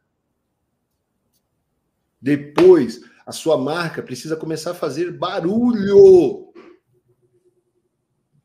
Depois, 2.22 3.02
a 3.26 3.32
sua 3.32 3.58
marca 3.58 4.04
precisa 4.04 4.36
começar 4.36 4.72
a 4.72 4.76
fazer 4.76 5.18
barulho. 5.18 6.52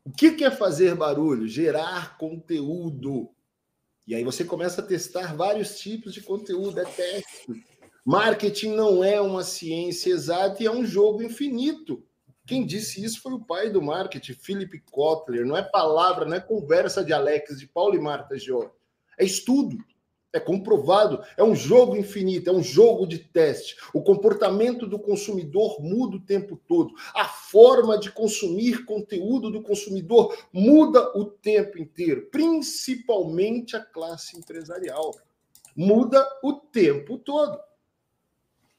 O 0.05 0.11
que 0.15 0.41
é 0.41 0.49
fazer 0.49 0.95
barulho? 0.95 1.45
Gerar 1.45 2.17
conteúdo. 2.17 3.29
E 4.07 4.15
aí 4.15 4.23
você 4.23 4.45
começa 4.45 4.81
a 4.81 4.85
testar 4.85 5.35
vários 5.35 5.77
tipos 5.77 6.13
de 6.13 6.21
conteúdo, 6.21 6.79
é 6.79 6.85
teste. 6.85 7.65
Marketing 8.05 8.69
não 8.69 9.03
é 9.03 9.19
uma 9.19 9.43
ciência 9.43 10.11
exata 10.11 10.63
e 10.63 10.65
é 10.65 10.71
um 10.71 10.85
jogo 10.85 11.21
infinito. 11.21 12.06
Quem 12.47 12.65
disse 12.65 13.03
isso 13.03 13.21
foi 13.21 13.33
o 13.33 13.43
pai 13.43 13.69
do 13.69 13.81
marketing, 13.81 14.33
Philip 14.33 14.79
Kotler. 14.89 15.45
Não 15.45 15.57
é 15.57 15.61
palavra, 15.61 16.23
não 16.23 16.37
é 16.37 16.39
conversa 16.39 17.03
de 17.03 17.11
Alex, 17.11 17.59
de 17.59 17.67
Paulo 17.67 17.95
e 17.95 17.99
Marta 17.99 18.39
Giorgio. 18.39 18.71
É 19.19 19.25
estudo, 19.25 19.77
é 20.31 20.39
comprovado, 20.39 21.21
é 21.35 21.43
um 21.43 21.53
jogo 21.53 21.97
infinito, 21.97 22.49
é 22.49 22.53
um 22.53 22.63
jogo 22.63 23.05
de 23.05 23.19
teste. 23.19 23.75
O 23.93 24.01
comportamento 24.01 24.87
do 24.87 24.97
consumidor 24.97 25.81
muda 25.81 26.15
o 26.15 26.21
tempo 26.21 26.55
todo. 26.55 26.93
A 27.13 27.25
forma 27.25 27.99
de 27.99 28.11
consumir 28.11 28.85
conteúdo 28.85 29.51
do 29.51 29.61
consumidor 29.61 30.37
muda 30.53 31.17
o 31.17 31.25
tempo 31.25 31.77
inteiro, 31.77 32.27
principalmente 32.31 33.75
a 33.75 33.83
classe 33.83 34.37
empresarial. 34.37 35.13
Muda 35.75 36.25
o 36.41 36.53
tempo 36.53 37.17
todo. 37.17 37.66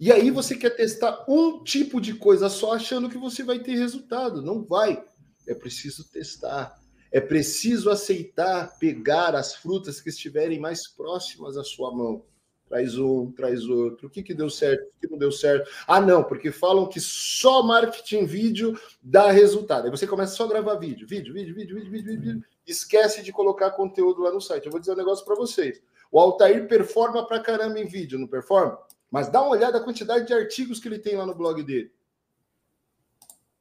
E 0.00 0.12
aí 0.12 0.30
você 0.30 0.56
quer 0.56 0.70
testar 0.70 1.24
um 1.28 1.62
tipo 1.64 2.00
de 2.00 2.14
coisa 2.14 2.48
só 2.48 2.74
achando 2.74 3.08
que 3.08 3.18
você 3.18 3.42
vai 3.42 3.58
ter 3.58 3.74
resultado. 3.74 4.40
Não 4.40 4.62
vai. 4.62 5.02
É 5.46 5.54
preciso 5.54 6.08
testar. 6.08 6.78
É 7.10 7.20
preciso 7.20 7.90
aceitar 7.90 8.78
pegar 8.78 9.34
as 9.34 9.56
frutas 9.56 10.00
que 10.00 10.10
estiverem 10.10 10.60
mais 10.60 10.86
próximas 10.86 11.56
à 11.56 11.64
sua 11.64 11.92
mão. 11.92 12.22
Traz 12.68 12.98
um, 12.98 13.32
traz 13.32 13.64
outro. 13.64 14.06
O 14.06 14.10
que, 14.10 14.22
que 14.22 14.34
deu 14.34 14.50
certo? 14.50 14.82
O 14.82 15.00
que 15.00 15.10
não 15.10 15.18
deu 15.18 15.32
certo? 15.32 15.68
Ah, 15.86 16.00
não, 16.00 16.22
porque 16.22 16.52
falam 16.52 16.86
que 16.86 17.00
só 17.00 17.62
marketing 17.62 18.26
vídeo 18.26 18.78
dá 19.02 19.30
resultado. 19.30 19.86
Aí 19.86 19.90
você 19.90 20.06
começa 20.06 20.36
só 20.36 20.44
a 20.44 20.48
gravar 20.48 20.74
vídeo, 20.74 21.08
vídeo, 21.08 21.32
vídeo, 21.32 21.54
vídeo, 21.54 21.74
vídeo, 21.74 21.90
vídeo, 21.90 22.20
vídeo. 22.20 22.44
Esquece 22.66 23.22
de 23.22 23.32
colocar 23.32 23.70
conteúdo 23.70 24.20
lá 24.20 24.30
no 24.30 24.40
site. 24.40 24.66
Eu 24.66 24.70
vou 24.70 24.78
dizer 24.78 24.92
um 24.92 24.96
negócio 24.96 25.24
para 25.24 25.34
vocês. 25.34 25.82
O 26.12 26.20
Altair 26.20 26.68
performa 26.68 27.26
pra 27.26 27.40
caramba 27.40 27.80
em 27.80 27.86
vídeo, 27.86 28.18
não 28.18 28.28
performa? 28.28 28.78
Mas 29.10 29.28
dá 29.28 29.40
uma 29.40 29.50
olhada 29.50 29.78
na 29.78 29.84
quantidade 29.84 30.26
de 30.26 30.34
artigos 30.34 30.78
que 30.78 30.88
ele 30.88 30.98
tem 30.98 31.16
lá 31.16 31.24
no 31.24 31.34
blog 31.34 31.62
dele. 31.62 31.92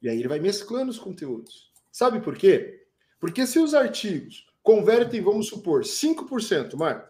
E 0.00 0.08
aí 0.08 0.18
ele 0.18 0.28
vai 0.28 0.38
mesclando 0.38 0.90
os 0.90 0.98
conteúdos. 0.98 1.72
Sabe 1.90 2.20
por 2.20 2.36
quê? 2.36 2.86
Porque 3.18 3.46
se 3.46 3.58
os 3.58 3.74
artigos 3.74 4.46
convertem, 4.62 5.20
vamos 5.20 5.48
supor, 5.48 5.82
5%, 5.82 6.76
Marco, 6.76 7.08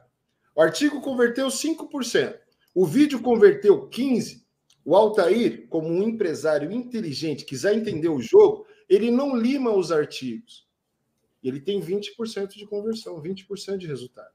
o 0.54 0.62
artigo 0.62 1.00
converteu 1.00 1.48
5%, 1.48 2.38
o 2.74 2.86
vídeo 2.86 3.20
converteu 3.20 3.88
15%, 3.88 4.42
o 4.84 4.96
Altair, 4.96 5.68
como 5.68 5.88
um 5.88 6.02
empresário 6.02 6.72
inteligente, 6.72 7.44
quiser 7.44 7.74
entender 7.74 8.08
o 8.08 8.22
jogo, 8.22 8.66
ele 8.88 9.10
não 9.10 9.36
lima 9.36 9.70
os 9.70 9.92
artigos. 9.92 10.66
Ele 11.42 11.60
tem 11.60 11.78
20% 11.78 12.54
de 12.54 12.66
conversão, 12.66 13.20
20% 13.20 13.76
de 13.76 13.86
resultado. 13.86 14.32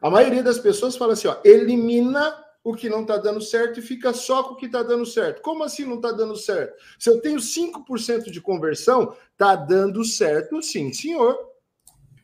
A 0.00 0.08
maioria 0.08 0.42
das 0.42 0.58
pessoas 0.58 0.96
fala 0.96 1.14
assim, 1.14 1.26
ó, 1.26 1.40
elimina 1.44 2.32
o 2.62 2.74
que 2.74 2.88
não 2.88 3.02
está 3.02 3.16
dando 3.16 3.40
certo 3.40 3.78
e 3.78 3.82
fica 3.82 4.12
só 4.12 4.42
com 4.42 4.54
o 4.54 4.56
que 4.56 4.66
está 4.66 4.82
dando 4.82 5.06
certo. 5.06 5.42
Como 5.42 5.64
assim 5.64 5.84
não 5.84 5.96
está 5.96 6.12
dando 6.12 6.36
certo? 6.36 6.74
Se 6.98 7.08
eu 7.08 7.20
tenho 7.20 7.38
5% 7.38 8.30
de 8.30 8.40
conversão, 8.40 9.14
está 9.32 9.56
dando 9.56 10.04
certo, 10.04 10.62
sim, 10.62 10.92
senhor. 10.92 11.38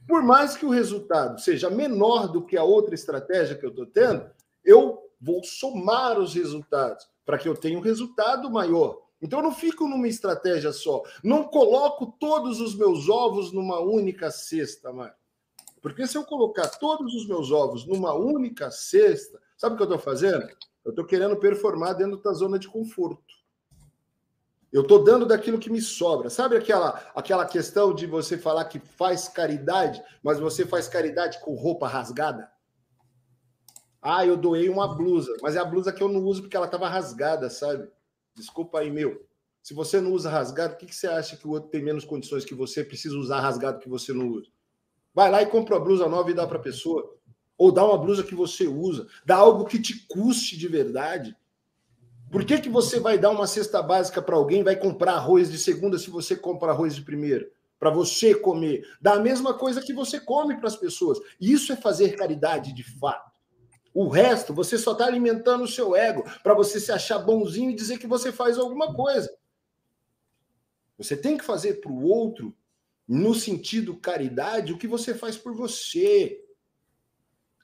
Por 0.07 0.23
mais 0.23 0.57
que 0.57 0.67
o 0.67 0.71
resultado 0.71 1.41
seja 1.41 1.71
menor 1.71 2.29
do 2.29 2.45
que 2.45 2.57
a 2.57 2.65
outra 2.65 2.95
estratégia 2.95 3.57
que 3.57 3.65
eu 3.65 3.71
estou 3.71 3.87
tendo, 3.87 4.31
eu 4.65 5.01
vou 5.21 5.43
somar 5.43 6.19
os 6.19 6.35
resultados 6.35 7.09
para 7.25 7.39
que 7.39 7.49
eu 7.49 7.57
tenha 7.57 7.79
um 7.79 7.83
resultado 7.83 8.51
maior. 8.51 9.01
Então 9.23 9.39
eu 9.39 9.45
não 9.45 9.55
fico 9.55 9.89
numa 9.89 10.07
estratégia 10.07 10.73
só. 10.73 11.03
Não 11.23 11.45
coloco 11.45 12.15
todos 12.21 12.61
os 12.61 12.75
meus 12.77 13.09
ovos 13.09 13.53
numa 13.53 13.81
única 13.81 14.31
cesta, 14.31 14.93
Marco. 14.93 15.17
Porque 15.81 16.07
se 16.07 16.17
eu 16.17 16.25
colocar 16.25 16.69
todos 16.69 17.15
os 17.15 17.27
meus 17.27 17.51
ovos 17.51 17.87
numa 17.87 18.15
única 18.15 18.71
cesta, 18.71 19.41
Sabe 19.65 19.77
o 19.77 19.79
que 19.79 19.83
eu 19.83 19.97
estou 19.97 19.99
fazendo? 19.99 20.47
Eu 20.85 20.91
estou 20.91 21.07
querendo 21.07 21.35
performar 21.39 21.95
dentro 21.95 22.19
da 22.19 22.35
zona 22.35 22.59
de 22.59 22.69
conforto. 22.69 23.25
Eu 24.71 24.83
estou 24.83 25.03
dando 25.03 25.25
daquilo 25.25 25.59
que 25.59 25.71
me 25.71 25.81
sobra. 25.81 26.29
Sabe 26.29 26.55
aquela, 26.55 27.03
aquela 27.15 27.47
questão 27.47 27.95
de 27.95 28.07
você 28.07 28.37
falar 28.37 28.67
que 28.67 28.79
faz 28.79 29.27
caridade, 29.27 30.03
mas 30.23 30.39
você 30.39 30.67
faz 30.67 30.87
caridade 30.87 31.41
com 31.41 31.55
roupa 31.55 31.89
rasgada? 31.89 32.47
Ah, 34.03 34.27
eu 34.27 34.37
doei 34.37 34.69
uma 34.69 34.95
blusa, 34.95 35.35
mas 35.41 35.57
é 35.57 35.61
a 35.61 35.65
blusa 35.65 35.91
que 35.95 36.03
eu 36.03 36.11
não 36.11 36.23
uso 36.27 36.43
porque 36.43 36.59
ela 36.59 36.67
estava 36.67 36.87
rasgada, 36.87 37.49
sabe? 37.49 37.89
Desculpa 38.35 38.81
aí, 38.81 38.91
meu. 38.91 39.27
Se 39.63 39.73
você 39.73 39.99
não 39.99 40.13
usa 40.13 40.29
rasgado, 40.29 40.75
o 40.75 40.77
que, 40.77 40.85
que 40.85 40.95
você 40.95 41.07
acha 41.07 41.39
que 41.39 41.49
o 41.49 41.53
outro 41.53 41.71
tem 41.71 41.83
menos 41.83 42.05
condições 42.05 42.45
que 42.45 42.55
você 42.55 42.85
precisa 42.85 43.17
usar 43.17 43.41
rasgado 43.41 43.79
que 43.79 43.89
você 43.89 44.13
não 44.13 44.29
usa? 44.29 44.51
Vai 45.15 45.31
lá 45.31 45.41
e 45.41 45.47
compra 45.47 45.77
a 45.77 45.81
blusa 45.81 46.07
nova 46.07 46.31
e 46.31 46.35
dá 46.35 46.47
para 46.47 46.59
a 46.59 46.63
pessoa. 46.63 47.14
Ou 47.57 47.71
dá 47.71 47.85
uma 47.85 47.99
blusa 47.99 48.23
que 48.23 48.35
você 48.35 48.67
usa, 48.67 49.07
dá 49.25 49.37
algo 49.37 49.65
que 49.65 49.81
te 49.81 50.07
custe 50.07 50.57
de 50.57 50.69
verdade. 50.69 51.37
Por 52.31 52.45
que, 52.45 52.59
que 52.59 52.69
você 52.69 52.99
vai 52.99 53.17
dar 53.17 53.31
uma 53.31 53.47
cesta 53.47 53.81
básica 53.81 54.21
para 54.21 54.35
alguém, 54.35 54.65
vai 54.65 54.75
comprar 54.75 55.15
arroz 55.15 55.51
de 55.51 55.59
segunda 55.59 55.99
se 55.99 56.11
você 56.11 56.35
compra 56.35 56.73
arroz 56.73 56.95
de 56.95 57.03
primeira? 57.03 57.49
Para 57.79 57.91
você 57.91 58.35
comer. 58.35 58.85
Dá 59.01 59.15
a 59.15 59.21
mesma 59.21 59.55
coisa 59.55 59.81
que 59.81 59.93
você 59.93 60.19
come 60.19 60.57
para 60.57 60.69
as 60.69 60.77
pessoas. 60.77 61.19
Isso 61.41 61.73
é 61.73 61.77
fazer 61.77 62.17
caridade 62.17 62.73
de 62.73 62.83
fato. 62.83 63.31
O 63.95 64.09
resto, 64.09 64.53
você 64.53 64.77
só 64.77 64.93
está 64.93 65.07
alimentando 65.07 65.63
o 65.63 65.69
seu 65.69 65.95
ego 65.95 66.25
para 66.43 66.55
você 66.55 66.81
se 66.81 66.91
achar 66.91 67.21
bonzinho 67.21 67.71
e 67.71 67.77
dizer 67.77 67.99
que 67.99 68.09
você 68.09 68.33
faz 68.33 68.59
alguma 68.59 68.93
coisa. 68.93 69.33
Você 70.99 71.17
tem 71.17 71.37
que 71.37 71.45
fazer 71.45 71.75
para 71.75 71.93
o 71.93 72.03
outro, 72.05 72.53
no 73.07 73.35
sentido 73.35 73.97
caridade, 73.97 74.73
o 74.73 74.79
que 74.79 74.89
você 74.89 75.15
faz 75.15 75.37
por 75.37 75.55
você. 75.55 76.44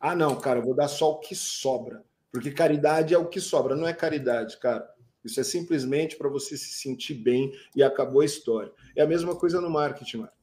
Ah, 0.01 0.17
não, 0.17 0.41
cara, 0.41 0.61
eu 0.61 0.65
vou 0.65 0.75
dar 0.75 0.89
só 0.89 1.13
o 1.13 1.19
que 1.19 1.35
sobra. 1.35 2.03
Porque 2.33 2.51
caridade 2.51 3.13
é 3.13 3.19
o 3.19 3.29
que 3.29 3.41
sobra, 3.41 3.77
não 3.77 3.87
é 3.87 3.93
caridade, 3.93 4.59
cara. 4.59 4.89
Isso 5.23 5.39
é 5.39 5.45
simplesmente 5.45 6.17
para 6.17 6.29
você 6.29 6.57
se 6.57 6.73
sentir 6.73 7.15
bem 7.15 7.53
e 7.77 7.83
acabou 7.83 8.23
a 8.23 8.25
história. 8.25 8.73
É 8.97 9.03
a 9.03 9.07
mesma 9.07 9.37
coisa 9.37 9.61
no 9.61 9.69
marketing, 9.69 10.19
Marcos. 10.19 10.39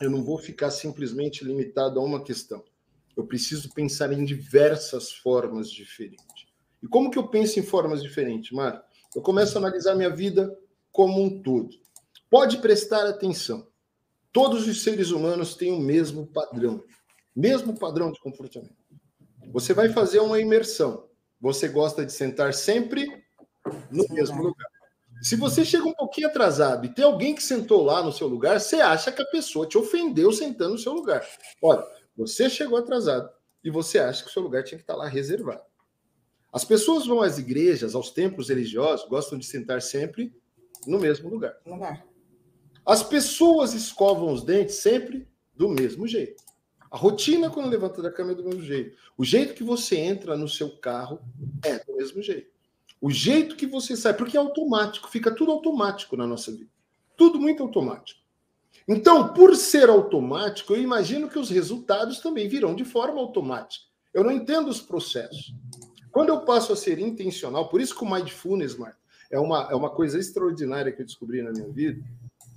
Eu 0.00 0.10
não 0.10 0.22
vou 0.22 0.36
ficar 0.36 0.70
simplesmente 0.70 1.44
limitado 1.44 1.98
a 1.98 2.04
uma 2.04 2.22
questão. 2.22 2.62
Eu 3.16 3.26
preciso 3.26 3.72
pensar 3.72 4.12
em 4.12 4.24
diversas 4.24 5.12
formas 5.12 5.70
diferentes. 5.70 6.46
E 6.82 6.86
como 6.86 7.10
que 7.10 7.18
eu 7.18 7.28
penso 7.28 7.58
em 7.58 7.62
formas 7.62 8.02
diferentes, 8.02 8.50
Marcos? 8.50 8.84
Eu 9.14 9.22
começo 9.22 9.56
a 9.56 9.60
analisar 9.60 9.94
minha 9.94 10.14
vida 10.14 10.54
como 10.92 11.22
um 11.22 11.40
todo. 11.40 11.70
Pode 12.28 12.58
prestar 12.58 13.06
atenção. 13.06 13.66
Todos 14.32 14.66
os 14.66 14.82
seres 14.82 15.12
humanos 15.12 15.54
têm 15.54 15.72
o 15.72 15.78
mesmo 15.78 16.26
padrão, 16.26 16.82
mesmo 17.34 17.78
padrão 17.78 18.12
de 18.12 18.20
comportamento. 18.20 18.74
Você 19.52 19.72
vai 19.72 19.88
fazer 19.88 20.20
uma 20.20 20.40
imersão. 20.40 21.08
Você 21.40 21.68
gosta 21.68 22.04
de 22.04 22.12
sentar 22.12 22.54
sempre 22.54 23.06
no 23.90 24.04
mesmo 24.10 24.42
lugar. 24.42 24.66
Se 25.22 25.36
você 25.36 25.64
chega 25.64 25.86
um 25.86 25.94
pouquinho 25.94 26.28
atrasado 26.28 26.84
e 26.84 26.92
tem 26.92 27.04
alguém 27.04 27.34
que 27.34 27.42
sentou 27.42 27.82
lá 27.82 28.02
no 28.02 28.12
seu 28.12 28.26
lugar, 28.26 28.60
você 28.60 28.76
acha 28.76 29.10
que 29.10 29.22
a 29.22 29.26
pessoa 29.26 29.66
te 29.66 29.78
ofendeu 29.78 30.32
sentando 30.32 30.72
no 30.72 30.78
seu 30.78 30.92
lugar. 30.92 31.26
Olha, 31.62 31.84
você 32.16 32.50
chegou 32.50 32.78
atrasado 32.78 33.30
e 33.62 33.70
você 33.70 33.98
acha 33.98 34.22
que 34.22 34.28
o 34.28 34.32
seu 34.32 34.42
lugar 34.42 34.62
tinha 34.64 34.78
que 34.78 34.82
estar 34.82 34.96
lá 34.96 35.08
reservado. 35.08 35.62
As 36.52 36.64
pessoas 36.64 37.06
vão 37.06 37.22
às 37.22 37.38
igrejas, 37.38 37.94
aos 37.94 38.10
templos 38.10 38.48
religiosos, 38.48 39.08
gostam 39.08 39.38
de 39.38 39.46
sentar 39.46 39.82
sempre 39.82 40.32
no 40.86 41.00
mesmo 41.00 41.28
lugar. 41.28 41.56
lugar. 41.66 42.06
As 42.86 43.02
pessoas 43.02 43.72
escovam 43.72 44.30
os 44.32 44.44
dentes 44.44 44.76
sempre 44.76 45.26
do 45.56 45.68
mesmo 45.68 46.06
jeito. 46.06 46.43
A 46.94 46.96
rotina 46.96 47.50
quando 47.50 47.68
levanta 47.68 48.00
da 48.00 48.08
cama 48.08 48.30
é 48.30 48.34
do 48.36 48.44
mesmo 48.44 48.62
jeito. 48.62 48.96
O 49.18 49.24
jeito 49.24 49.52
que 49.54 49.64
você 49.64 49.96
entra 49.96 50.36
no 50.36 50.48
seu 50.48 50.76
carro 50.76 51.18
é 51.64 51.76
do 51.84 51.96
mesmo 51.96 52.22
jeito. 52.22 52.48
O 53.00 53.10
jeito 53.10 53.56
que 53.56 53.66
você 53.66 53.96
sai, 53.96 54.14
porque 54.14 54.36
é 54.36 54.40
automático, 54.40 55.10
fica 55.10 55.34
tudo 55.34 55.50
automático 55.50 56.16
na 56.16 56.24
nossa 56.24 56.52
vida. 56.52 56.70
Tudo 57.16 57.40
muito 57.40 57.64
automático. 57.64 58.20
Então, 58.86 59.34
por 59.34 59.56
ser 59.56 59.88
automático, 59.88 60.72
eu 60.72 60.80
imagino 60.80 61.28
que 61.28 61.36
os 61.36 61.50
resultados 61.50 62.20
também 62.20 62.46
virão 62.46 62.76
de 62.76 62.84
forma 62.84 63.20
automática. 63.20 63.86
Eu 64.12 64.22
não 64.22 64.30
entendo 64.30 64.68
os 64.68 64.80
processos. 64.80 65.52
Quando 66.12 66.28
eu 66.28 66.42
passo 66.42 66.72
a 66.72 66.76
ser 66.76 67.00
intencional, 67.00 67.68
por 67.68 67.80
isso 67.80 67.98
que 67.98 68.04
o 68.04 68.08
Mindfulness, 68.08 68.76
Mark, 68.76 68.96
é 69.32 69.40
uma, 69.40 69.68
é 69.68 69.74
uma 69.74 69.90
coisa 69.90 70.16
extraordinária 70.16 70.92
que 70.92 71.02
eu 71.02 71.06
descobri 71.06 71.42
na 71.42 71.50
minha 71.50 71.68
vida, 71.70 72.00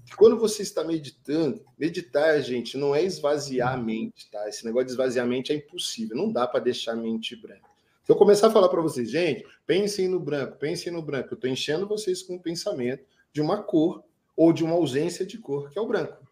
que 0.08 0.16
quando 0.16 0.40
você 0.40 0.64
está 0.64 0.86
meditando, 0.86 1.62
meditar, 1.78 2.42
gente, 2.42 2.78
não 2.78 2.96
é 2.96 3.04
esvaziar 3.04 3.74
a 3.74 3.78
mente, 3.78 4.32
tá? 4.32 4.48
Esse 4.48 4.66
negócio 4.66 4.86
de 4.86 4.94
esvaziar 4.94 5.26
a 5.26 5.30
mente 5.30 5.52
é 5.52 5.56
impossível, 5.56 6.16
não 6.16 6.32
dá 6.32 6.48
para 6.48 6.62
deixar 6.62 6.94
a 6.94 6.96
mente 6.96 7.36
branca. 7.36 7.68
Se 8.06 8.12
eu 8.14 8.16
começar 8.16 8.48
a 8.48 8.52
falar 8.52 8.70
para 8.70 8.82
vocês, 8.82 9.12
gente, 9.12 9.46
pensem 9.66 10.08
no 10.08 10.18
branco, 10.18 10.58
pensem 10.58 10.94
no 10.94 11.02
branco, 11.02 11.34
eu 11.34 11.36
estou 11.36 11.50
enchendo 11.50 11.86
vocês 11.86 12.24
com 12.24 12.36
o 12.36 12.42
pensamento 12.42 13.04
de 13.34 13.42
uma 13.42 13.62
cor 13.62 14.02
ou 14.34 14.54
de 14.54 14.64
uma 14.64 14.76
ausência 14.76 15.26
de 15.26 15.38
cor, 15.38 15.70
que 15.70 15.78
é 15.78 15.82
o 15.82 15.88
branco. 15.88 16.26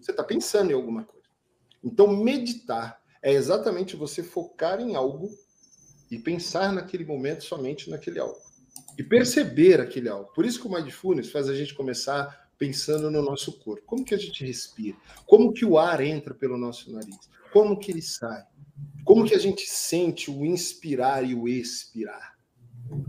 Você 0.00 0.10
está 0.10 0.24
pensando 0.24 0.70
em 0.70 0.74
alguma 0.74 1.04
coisa. 1.04 1.28
Então, 1.84 2.06
meditar 2.06 3.02
é 3.20 3.30
exatamente 3.30 3.94
você 3.94 4.22
focar 4.22 4.80
em 4.80 4.96
algo 4.96 5.28
e 6.10 6.18
pensar 6.18 6.72
naquele 6.72 7.04
momento 7.04 7.44
somente 7.44 7.90
naquele 7.90 8.18
algo. 8.18 8.40
E 8.98 9.02
perceber 9.02 9.82
aquele 9.82 10.08
algo. 10.08 10.32
Por 10.32 10.46
isso 10.46 10.60
que 10.60 10.66
o 10.66 10.70
Mindfulness 10.70 11.30
faz 11.30 11.48
a 11.48 11.54
gente 11.54 11.74
começar 11.74 12.41
pensando 12.62 13.10
no 13.10 13.20
nosso 13.20 13.58
corpo. 13.58 13.82
Como 13.84 14.04
que 14.04 14.14
a 14.14 14.18
gente 14.18 14.46
respira? 14.46 14.96
Como 15.26 15.52
que 15.52 15.64
o 15.64 15.76
ar 15.76 16.00
entra 16.00 16.32
pelo 16.32 16.56
nosso 16.56 16.92
nariz? 16.92 17.28
Como 17.52 17.76
que 17.76 17.90
ele 17.90 18.00
sai? 18.00 18.44
Como 19.04 19.24
que 19.24 19.34
a 19.34 19.38
gente 19.38 19.66
sente 19.66 20.30
o 20.30 20.46
inspirar 20.46 21.28
e 21.28 21.34
o 21.34 21.48
expirar? 21.48 22.38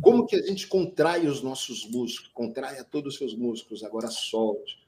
Como 0.02 0.26
que 0.26 0.36
a 0.36 0.42
gente 0.42 0.66
contrai 0.68 1.28
os 1.28 1.44
nossos 1.44 1.88
músculos? 1.88 2.32
Contrai 2.34 2.80
a 2.80 2.84
todos 2.84 3.14
os 3.14 3.20
seus 3.20 3.36
músculos, 3.36 3.84
agora 3.84 4.08
solte. 4.08 4.80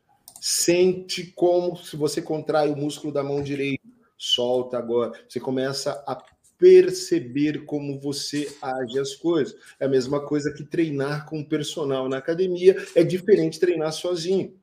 Sente 0.42 1.32
como 1.36 1.78
se 1.78 1.96
você 1.96 2.20
contrai 2.20 2.68
o 2.68 2.76
músculo 2.76 3.14
da 3.14 3.24
mão 3.24 3.44
direita, 3.44 3.88
solta 4.18 4.80
agora. 4.80 5.12
Você 5.30 5.40
começa 5.40 5.92
a 6.08 6.16
perceber 6.58 7.66
como 7.66 8.00
você 8.00 8.52
age 8.62 9.00
as 9.00 9.16
coisas. 9.16 9.56
É 9.80 9.86
a 9.86 9.90
mesma 9.90 10.26
coisa 10.26 10.54
que 10.54 10.64
treinar 10.64 11.26
com 11.26 11.44
personal 11.44 12.08
na 12.08 12.18
academia, 12.18 12.76
é 12.96 13.04
diferente 13.04 13.60
treinar 13.60 13.92
sozinho. 13.92 14.54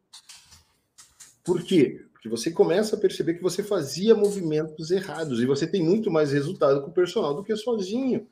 Por 1.45 1.62
quê? 1.62 2.07
que 2.22 2.28
você 2.28 2.53
começa 2.53 2.95
a 2.95 2.99
perceber 2.99 3.34
que 3.34 3.43
você 3.43 3.64
fazia 3.64 4.14
movimentos 4.14 4.93
errados 4.93 5.40
e 5.40 5.45
você 5.45 5.66
tem 5.66 5.82
muito 5.82 6.09
mais 6.09 6.30
resultado 6.30 6.80
com 6.80 6.88
o 6.88 6.95
personal 6.95 7.34
do 7.34 7.43
que 7.43 7.57
sozinho. 7.57 8.28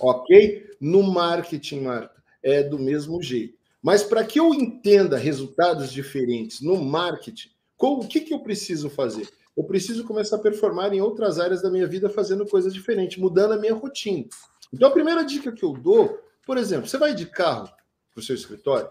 Ok? 0.00 0.66
No 0.80 1.02
marketing, 1.02 1.80
Marta, 1.80 2.22
é 2.42 2.62
do 2.62 2.78
mesmo 2.78 3.22
jeito. 3.22 3.58
Mas 3.82 4.02
para 4.02 4.24
que 4.24 4.40
eu 4.40 4.54
entenda 4.54 5.18
resultados 5.18 5.92
diferentes 5.92 6.62
no 6.62 6.82
marketing, 6.82 7.50
o 7.78 8.06
que, 8.08 8.20
que 8.20 8.32
eu 8.32 8.40
preciso 8.40 8.88
fazer? 8.88 9.28
Eu 9.56 9.64
preciso 9.64 10.04
começar 10.04 10.36
a 10.36 10.40
performar 10.40 10.92
em 10.92 11.00
outras 11.00 11.38
áreas 11.38 11.60
da 11.60 11.70
minha 11.70 11.86
vida 11.86 12.08
fazendo 12.08 12.46
coisas 12.46 12.72
diferentes, 12.72 13.18
mudando 13.18 13.52
a 13.52 13.58
minha 13.58 13.74
rotina. 13.74 14.26
Então, 14.72 14.88
a 14.88 14.92
primeira 14.92 15.24
dica 15.24 15.52
que 15.52 15.64
eu 15.64 15.72
dou, 15.72 16.18
por 16.46 16.56
exemplo, 16.56 16.88
você 16.88 16.96
vai 16.96 17.14
de 17.14 17.26
carro 17.26 17.68
para 18.12 18.20
o 18.20 18.22
seu 18.22 18.34
escritório, 18.34 18.88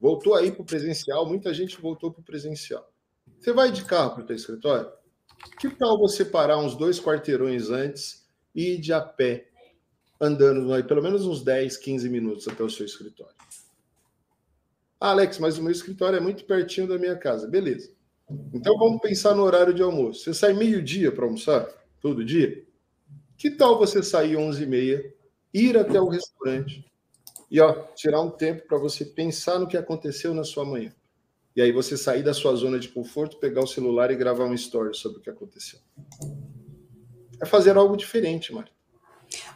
voltou 0.00 0.34
aí 0.34 0.50
para 0.50 0.62
o 0.62 0.64
presencial, 0.64 1.26
muita 1.26 1.52
gente 1.52 1.80
voltou 1.80 2.10
para 2.10 2.20
o 2.20 2.24
presencial. 2.24 2.90
Você 3.38 3.52
vai 3.52 3.70
de 3.70 3.84
carro 3.84 4.14
para 4.14 4.22
o 4.24 4.26
teu 4.26 4.36
escritório? 4.36 4.90
Que 5.58 5.68
tal 5.70 5.98
você 5.98 6.24
parar 6.24 6.58
uns 6.58 6.76
dois 6.76 7.00
quarteirões 7.00 7.70
antes 7.70 8.26
e 8.54 8.74
ir 8.74 8.78
de 8.78 8.92
a 8.92 9.00
pé, 9.00 9.48
andando 10.20 10.72
aí, 10.72 10.82
pelo 10.82 11.02
menos 11.02 11.26
uns 11.26 11.42
10, 11.42 11.76
15 11.76 12.08
minutos 12.08 12.48
até 12.48 12.62
o 12.62 12.70
seu 12.70 12.86
escritório? 12.86 13.34
Ah, 15.00 15.10
Alex, 15.10 15.38
mas 15.38 15.58
o 15.58 15.62
meu 15.62 15.72
escritório 15.72 16.16
é 16.16 16.20
muito 16.20 16.44
pertinho 16.44 16.86
da 16.86 16.96
minha 16.96 17.16
casa. 17.16 17.48
Beleza. 17.48 17.92
Então 18.52 18.76
vamos 18.78 19.00
pensar 19.00 19.34
no 19.34 19.42
horário 19.42 19.74
de 19.74 19.82
almoço. 19.82 20.24
Você 20.24 20.34
sai 20.34 20.52
meio-dia 20.52 21.10
para 21.12 21.24
almoçar? 21.24 21.68
Todo 22.00 22.24
dia? 22.24 22.64
Que 23.36 23.50
tal 23.50 23.78
você 23.78 24.02
sair 24.02 24.36
11h30, 24.36 25.12
ir 25.52 25.76
até 25.76 26.00
o 26.00 26.08
restaurante 26.08 26.84
e 27.50 27.60
ó, 27.60 27.72
tirar 27.94 28.20
um 28.20 28.30
tempo 28.30 28.66
para 28.66 28.78
você 28.78 29.04
pensar 29.04 29.58
no 29.58 29.66
que 29.66 29.76
aconteceu 29.76 30.32
na 30.32 30.44
sua 30.44 30.64
manhã? 30.64 30.92
E 31.54 31.60
aí 31.60 31.70
você 31.70 31.96
sair 31.96 32.22
da 32.22 32.32
sua 32.32 32.54
zona 32.54 32.78
de 32.78 32.88
conforto, 32.88 33.36
pegar 33.36 33.62
o 33.62 33.66
celular 33.66 34.10
e 34.10 34.16
gravar 34.16 34.44
uma 34.44 34.54
story 34.54 34.96
sobre 34.96 35.18
o 35.18 35.20
que 35.20 35.28
aconteceu. 35.28 35.78
É 37.40 37.44
fazer 37.44 37.76
algo 37.76 37.96
diferente, 37.96 38.54
Mari. 38.54 38.70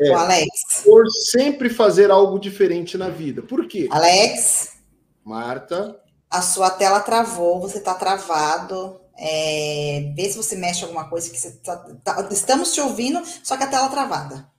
É, 0.00 0.10
o 0.10 0.16
Alex. 0.16 0.82
Por 0.84 1.08
sempre 1.10 1.70
fazer 1.70 2.10
algo 2.10 2.38
diferente 2.38 2.98
na 2.98 3.08
vida. 3.08 3.42
Por 3.42 3.66
quê? 3.66 3.88
Alex. 3.90 4.78
Marta. 5.24 5.98
A 6.30 6.42
sua 6.42 6.70
tela 6.70 7.00
travou, 7.00 7.60
você 7.60 7.78
está 7.78 7.94
travado. 7.94 9.00
É, 9.18 10.12
vê 10.14 10.28
se 10.28 10.36
você 10.36 10.56
mexe 10.56 10.84
alguma 10.84 11.08
coisa 11.08 11.30
que 11.30 11.38
você 11.38 11.52
tá, 11.58 11.76
tá, 12.04 12.28
estamos 12.30 12.72
te 12.74 12.80
ouvindo, 12.80 13.24
só 13.42 13.56
que 13.56 13.64
a 13.64 13.68
tela 13.68 13.88
travada. 13.88 14.50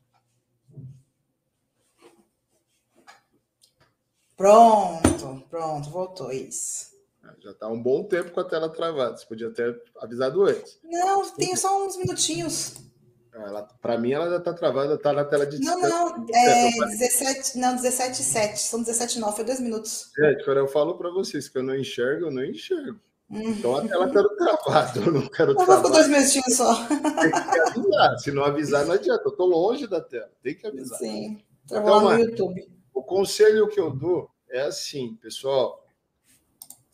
Pronto, 4.35 5.43
pronto, 5.49 5.89
voltou 5.89 6.31
isso. 6.31 6.95
Já 7.39 7.51
está 7.51 7.67
um 7.67 7.81
bom 7.81 8.03
tempo 8.03 8.31
com 8.31 8.39
a 8.39 8.43
tela 8.43 8.69
travada. 8.69 9.17
Você 9.17 9.25
podia 9.25 9.51
ter 9.51 9.75
avisado 9.99 10.43
antes. 10.43 10.79
Não, 10.83 11.29
tem 11.31 11.55
só 11.55 11.85
uns 11.85 11.97
minutinhos. 11.97 12.75
Para 13.81 13.97
mim, 13.97 14.11
ela 14.11 14.29
já 14.29 14.37
está 14.37 14.53
travada, 14.53 14.95
está 14.95 15.13
na 15.13 15.23
tela 15.23 15.45
de 15.45 15.59
Não, 15.59 15.79
não, 15.79 16.25
é 16.33 16.69
17, 16.87 17.57
não, 17.57 17.75
17 17.75 18.23
7. 18.23 18.59
São 18.59 18.79
17 18.81 19.19
9, 19.19 19.35
foi 19.35 19.45
dois 19.45 19.59
minutos. 19.59 20.11
Gente, 20.17 20.43
quando 20.43 20.57
eu 20.57 20.67
falo 20.67 20.97
para 20.97 21.09
vocês 21.09 21.47
que 21.47 21.57
eu 21.57 21.63
não 21.63 21.75
enxergo, 21.75 22.27
eu 22.27 22.31
não 22.31 22.43
enxergo. 22.43 22.99
Uhum. 23.29 23.49
Então 23.51 23.75
a 23.75 23.87
tela 23.87 24.05
está 24.07 24.23
travada, 24.37 24.99
eu 25.05 25.11
não 25.11 25.27
quero 25.27 25.55
travar. 25.55 25.77
Ficou 25.77 25.91
dois 25.91 26.07
minutinhos 26.07 26.55
só. 26.55 26.87
Tem 26.87 27.31
que 27.31 27.59
avisar. 27.59 28.19
Se 28.19 28.31
não 28.31 28.43
avisar, 28.43 28.85
não 28.85 28.93
adianta. 28.93 29.23
Eu 29.25 29.31
estou 29.31 29.47
longe 29.47 29.87
da 29.87 30.01
tela. 30.01 30.31
Tem 30.41 30.55
que 30.55 30.65
avisar. 30.65 30.97
Sim. 30.97 31.39
Então, 31.65 31.83
lá 31.83 32.01
no 32.01 32.19
YouTube. 32.19 32.67
O 32.93 33.03
conselho 33.03 33.67
que 33.67 33.79
eu 33.79 33.91
dou 33.91 34.29
é 34.49 34.61
assim, 34.61 35.15
pessoal 35.21 35.87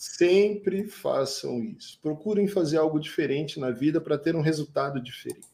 Sempre 0.05 0.85
façam 0.89 1.63
isso. 1.63 1.97
Procurem 2.01 2.45
fazer 2.45 2.75
algo 2.75 2.99
diferente 2.99 3.57
na 3.57 3.71
vida 3.71 4.01
para 4.01 4.17
ter 4.17 4.35
um 4.35 4.41
resultado 4.41 5.01
diferente. 5.01 5.47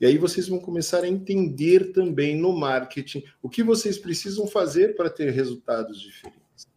E 0.00 0.06
aí 0.06 0.18
vocês 0.18 0.48
vão 0.48 0.58
começar 0.58 1.04
a 1.04 1.08
entender 1.08 1.92
também 1.92 2.36
no 2.36 2.52
marketing 2.52 3.22
o 3.42 3.48
que 3.48 3.62
vocês 3.62 3.98
precisam 3.98 4.46
fazer 4.46 4.96
para 4.96 5.08
ter 5.08 5.30
resultados 5.30 6.00
diferentes. 6.00 6.68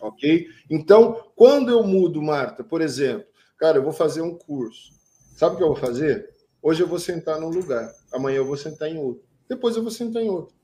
Ok? 0.00 0.48
Então, 0.68 1.30
quando 1.34 1.70
eu 1.70 1.82
mudo, 1.82 2.20
Marta, 2.20 2.62
por 2.62 2.80
exemplo, 2.80 3.26
cara, 3.58 3.78
eu 3.78 3.82
vou 3.82 3.92
fazer 3.92 4.20
um 4.20 4.36
curso. 4.36 4.92
Sabe 5.36 5.54
o 5.54 5.58
que 5.58 5.64
eu 5.64 5.68
vou 5.68 5.76
fazer? 5.76 6.28
Hoje 6.62 6.82
eu 6.82 6.86
vou 6.86 6.98
sentar 6.98 7.40
num 7.40 7.48
lugar, 7.48 7.90
amanhã 8.12 8.38
eu 8.38 8.44
vou 8.44 8.56
sentar 8.56 8.88
em 8.88 8.98
outro, 8.98 9.24
depois 9.48 9.76
eu 9.76 9.82
vou 9.82 9.90
sentar 9.90 10.22
em 10.22 10.28
outro. 10.28 10.54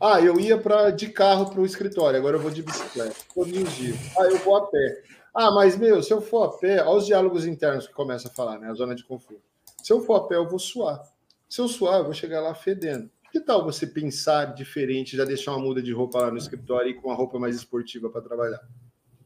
Ah, 0.00 0.20
eu 0.20 0.40
ia 0.40 0.58
para 0.58 0.90
de 0.90 1.08
carro 1.10 1.48
para 1.48 1.60
o 1.60 1.64
escritório, 1.64 2.18
agora 2.18 2.36
eu 2.36 2.40
vou 2.40 2.50
de 2.50 2.60
bicicleta. 2.60 3.14
Os 3.36 3.46
dias. 3.76 3.96
Ah, 4.18 4.24
eu 4.24 4.38
vou 4.38 4.56
a 4.56 4.66
pé. 4.66 5.02
Ah, 5.32 5.52
mas 5.52 5.78
meu, 5.78 6.02
se 6.02 6.12
eu 6.12 6.20
for 6.20 6.42
a 6.42 6.58
pé, 6.58 6.82
olha 6.82 6.98
os 6.98 7.06
diálogos 7.06 7.46
internos 7.46 7.86
que 7.86 7.94
começa 7.94 8.26
a 8.26 8.30
falar, 8.32 8.58
né? 8.58 8.68
A 8.68 8.74
zona 8.74 8.96
de 8.96 9.04
conforto. 9.04 9.51
Se 9.82 9.92
eu 9.92 10.00
for 10.00 10.14
a 10.14 10.28
pé, 10.28 10.36
eu 10.36 10.48
vou 10.48 10.58
suar. 10.58 11.02
Se 11.48 11.60
eu 11.60 11.68
suar, 11.68 11.98
eu 11.98 12.04
vou 12.04 12.14
chegar 12.14 12.40
lá 12.40 12.54
fedendo. 12.54 13.10
Que 13.32 13.40
tal 13.40 13.64
você 13.64 13.86
pensar 13.86 14.54
diferente, 14.54 15.16
já 15.16 15.24
deixar 15.24 15.52
uma 15.52 15.64
muda 15.64 15.82
de 15.82 15.92
roupa 15.92 16.20
lá 16.20 16.30
no 16.30 16.38
escritório 16.38 16.90
e 16.90 16.94
com 16.94 17.08
uma 17.08 17.16
roupa 17.16 17.38
mais 17.38 17.56
esportiva 17.56 18.08
para 18.08 18.20
trabalhar? 18.20 18.60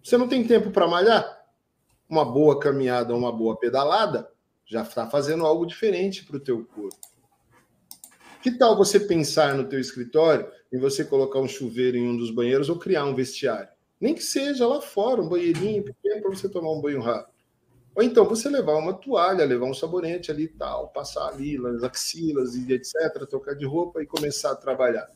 Você 0.03 0.17
não 0.17 0.29
tem 0.29 0.47
tempo 0.47 0.71
para 0.71 0.87
malhar? 0.87 1.45
Uma 2.09 2.25
boa 2.25 2.59
caminhada, 2.59 3.15
uma 3.15 3.33
boa 3.33 3.59
pedalada, 3.59 4.31
já 4.65 4.83
está 4.83 5.11
fazendo 5.11 5.45
algo 5.45 5.67
diferente 5.67 6.25
para 6.25 6.37
o 6.37 6.41
teu 6.41 6.65
corpo. 6.65 6.97
Que 8.41 8.57
tal 8.57 8.77
você 8.77 9.01
pensar 9.01 9.55
no 9.55 9.69
teu 9.69 9.81
escritório 9.81 10.49
em 10.73 10.79
você 10.79 11.05
colocar 11.05 11.41
um 11.41 11.49
chuveiro 11.49 11.97
em 11.97 12.09
um 12.09 12.17
dos 12.17 12.31
banheiros 12.31 12.69
ou 12.69 12.79
criar 12.79 13.05
um 13.05 13.15
vestiário? 13.15 13.69
Nem 14.01 14.15
que 14.15 14.23
seja 14.23 14.67
lá 14.67 14.81
fora, 14.81 15.21
um 15.21 15.29
banheirinho 15.29 15.83
pequeno 15.83 16.23
para 16.23 16.31
você 16.31 16.49
tomar 16.49 16.73
um 16.73 16.81
banho 16.81 17.01
rápido. 17.01 17.36
Ou 17.97 18.03
então 18.03 18.29
você 18.29 18.51
levar 18.51 18.77
uma 18.77 18.93
toalha, 18.93 19.47
levar 19.47 19.65
um 19.65 19.73
sabonete 19.73 20.31
ali 20.31 20.45
e 20.45 20.49
tal, 20.49 20.89
passar 20.89 21.29
ali 21.29 21.59
nas 21.59 21.83
axilas 21.83 22.55
e 22.55 22.71
etc, 22.71 23.27
trocar 23.29 23.55
de 23.55 23.65
roupa 23.65 24.03
e 24.03 24.07
começar 24.07 24.53
a 24.53 24.57
trabalhar. 24.57 25.09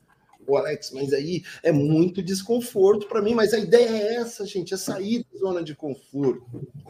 O 0.46 0.56
Alex, 0.56 0.90
mas 0.92 1.12
aí 1.12 1.42
é 1.62 1.70
muito 1.70 2.22
desconforto 2.22 3.06
para 3.06 3.20
mim, 3.20 3.34
mas 3.34 3.52
a 3.52 3.58
ideia 3.58 3.86
é 3.86 4.14
essa, 4.14 4.46
gente, 4.46 4.72
é 4.72 4.78
sair 4.78 5.26
da 5.30 5.38
zona 5.38 5.62
de 5.62 5.74
conforto. 5.74 6.42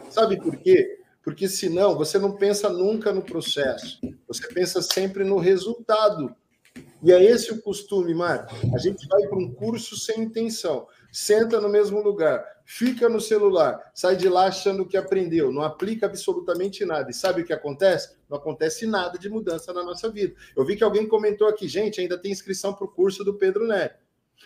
Sabe 0.09 0.41
por 0.41 0.57
quê? 0.57 1.01
Porque 1.25 1.49
senão 1.49 1.97
você 1.97 2.21
não 2.21 2.37
pensa 2.37 2.69
nunca 2.69 3.13
no 3.13 3.23
processo, 3.23 3.99
você 4.29 4.47
pensa 4.47 4.81
sempre 4.81 5.25
no 5.25 5.39
resultado. 5.39 6.35
E 7.03 7.11
é 7.11 7.23
esse 7.23 7.51
o 7.51 7.61
costume, 7.61 8.15
Marco. 8.15 8.55
A 8.73 8.79
gente 8.79 9.09
vai 9.09 9.27
para 9.27 9.39
um 9.39 9.53
curso 9.53 9.97
sem 9.97 10.23
intenção, 10.23 10.87
senta 11.11 11.61
no 11.61 11.69
mesmo 11.69 12.01
lugar, 12.01 12.45
fica 12.73 13.09
no 13.09 13.21
celular, 13.21 13.91
sai 13.93 14.15
de 14.15 14.29
lá 14.29 14.47
achando 14.47 14.87
que 14.87 14.97
aprendeu, 14.97 15.51
não 15.51 15.63
aplica 15.63 16.07
absolutamente 16.07 16.85
nada. 16.85 17.11
E 17.11 17.13
sabe 17.13 17.43
o 17.43 17.45
que 17.45 17.53
acontece? 17.53 18.15
Não 18.29 18.39
acontece 18.39 18.87
nada 18.87 19.19
de 19.19 19.29
mudança 19.29 19.73
na 19.73 19.83
nossa 19.83 20.09
vida. 20.09 20.37
Eu 20.57 20.65
vi 20.65 20.77
que 20.77 20.85
alguém 20.85 21.09
comentou 21.09 21.49
aqui, 21.49 21.67
gente, 21.67 22.01
ainda 22.01 22.17
tem 22.17 22.31
inscrição 22.31 22.73
para 22.73 22.85
o 22.85 22.89
curso 22.89 23.25
do 23.25 23.35
Pedro 23.35 23.67
Neri. 23.67 23.91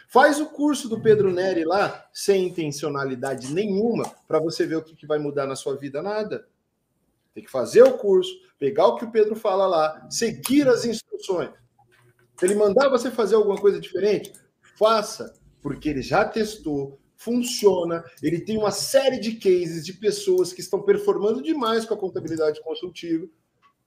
Faz 0.08 0.40
o 0.40 0.46
curso 0.46 0.88
do 0.88 1.02
Pedro 1.02 1.30
Neri 1.30 1.66
lá, 1.66 2.08
sem 2.14 2.48
intencionalidade 2.48 3.52
nenhuma, 3.52 4.10
para 4.26 4.38
você 4.40 4.64
ver 4.64 4.76
o 4.76 4.82
que, 4.82 4.96
que 4.96 5.06
vai 5.06 5.18
mudar 5.18 5.46
na 5.46 5.54
sua 5.54 5.76
vida. 5.76 6.00
Nada. 6.02 6.48
Tem 7.34 7.44
que 7.44 7.50
fazer 7.50 7.82
o 7.82 7.98
curso, 7.98 8.32
pegar 8.58 8.86
o 8.86 8.96
que 8.96 9.04
o 9.04 9.10
Pedro 9.10 9.36
fala 9.36 9.66
lá, 9.66 10.06
seguir 10.08 10.66
as 10.66 10.86
instruções. 10.86 11.50
Se 12.38 12.46
ele 12.46 12.54
mandar 12.54 12.88
você 12.88 13.10
fazer 13.10 13.34
alguma 13.34 13.58
coisa 13.58 13.78
diferente, 13.78 14.32
faça, 14.78 15.34
porque 15.60 15.90
ele 15.90 16.00
já 16.00 16.24
testou, 16.24 16.98
funciona, 17.24 18.04
ele 18.22 18.40
tem 18.40 18.58
uma 18.58 18.70
série 18.70 19.18
de 19.18 19.36
cases 19.36 19.84
de 19.84 19.94
pessoas 19.94 20.52
que 20.52 20.60
estão 20.60 20.82
performando 20.82 21.42
demais 21.42 21.86
com 21.86 21.94
a 21.94 21.98
contabilidade 21.98 22.62
consultiva, 22.62 23.26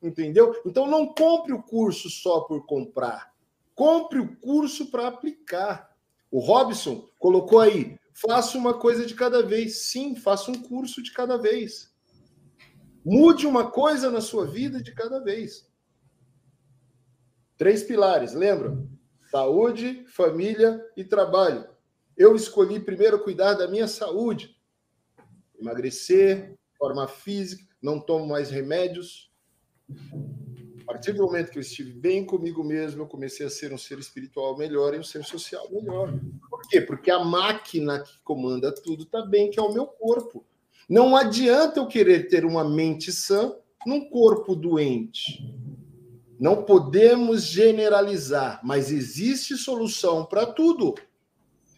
entendeu? 0.02 0.60
Então 0.66 0.88
não 0.88 1.14
compre 1.14 1.54
o 1.54 1.62
curso 1.62 2.10
só 2.10 2.42
por 2.42 2.66
comprar. 2.66 3.32
Compre 3.76 4.20
o 4.20 4.36
curso 4.38 4.90
para 4.90 5.08
aplicar. 5.08 5.96
O 6.32 6.40
Robson 6.40 7.08
colocou 7.20 7.60
aí, 7.60 7.98
faça 8.12 8.58
uma 8.58 8.74
coisa 8.74 9.06
de 9.06 9.14
cada 9.14 9.44
vez. 9.44 9.84
Sim, 9.84 10.16
faça 10.16 10.50
um 10.50 10.62
curso 10.64 11.04
de 11.04 11.14
cada 11.14 11.38
vez. 11.38 11.96
Mude 13.06 13.46
uma 13.46 13.70
coisa 13.70 14.10
na 14.10 14.20
sua 14.20 14.48
vida 14.48 14.82
de 14.82 14.94
cada 14.94 15.20
vez. 15.20 15.70
Três 17.56 17.84
pilares, 17.84 18.34
lembram? 18.34 18.90
Saúde, 19.30 20.04
família 20.08 20.84
e 20.96 21.04
trabalho. 21.04 21.77
Eu 22.18 22.36
escolhi 22.36 22.80
primeiro 22.80 23.24
cuidar 23.24 23.54
da 23.54 23.68
minha 23.68 23.88
saúde. 23.88 24.58
Emagrecer, 25.60 26.58
forma 26.76 27.08
física, 27.08 27.64
não 27.80 28.00
tomo 28.00 28.26
mais 28.26 28.50
remédios. 28.50 29.32
A 30.82 30.86
partir 30.86 31.14
do 31.14 31.24
momento 31.24 31.52
que 31.52 31.60
eu 31.60 31.62
estive 31.62 31.92
bem 31.92 32.26
comigo 32.26 32.64
mesmo, 32.64 33.04
eu 33.04 33.08
comecei 33.08 33.46
a 33.46 33.50
ser 33.52 33.72
um 33.72 33.78
ser 33.78 34.00
espiritual 34.00 34.58
melhor 34.58 34.96
e 34.96 35.00
um 35.00 35.04
ser 35.04 35.24
social 35.24 35.70
melhor. 35.72 36.12
Por 36.50 36.62
quê? 36.68 36.82
Porque 36.82 37.12
a 37.12 37.24
máquina 37.24 38.00
que 38.00 38.20
comanda 38.24 38.74
tudo 38.74 39.04
está 39.04 39.24
bem, 39.24 39.52
que 39.52 39.60
é 39.60 39.62
o 39.62 39.74
meu 39.74 39.86
corpo. 39.86 40.44
Não 40.90 41.16
adianta 41.16 41.80
eu 41.80 41.88
querer 41.88 42.30
ter 42.30 42.46
uma 42.46 42.64
mente 42.64 43.12
sã 43.12 43.56
num 43.86 44.10
corpo 44.10 44.56
doente. 44.56 45.54
Não 46.40 46.64
podemos 46.64 47.44
generalizar, 47.44 48.60
mas 48.64 48.92
existe 48.92 49.56
solução 49.56 50.26
para 50.26 50.46
tudo. 50.46 50.96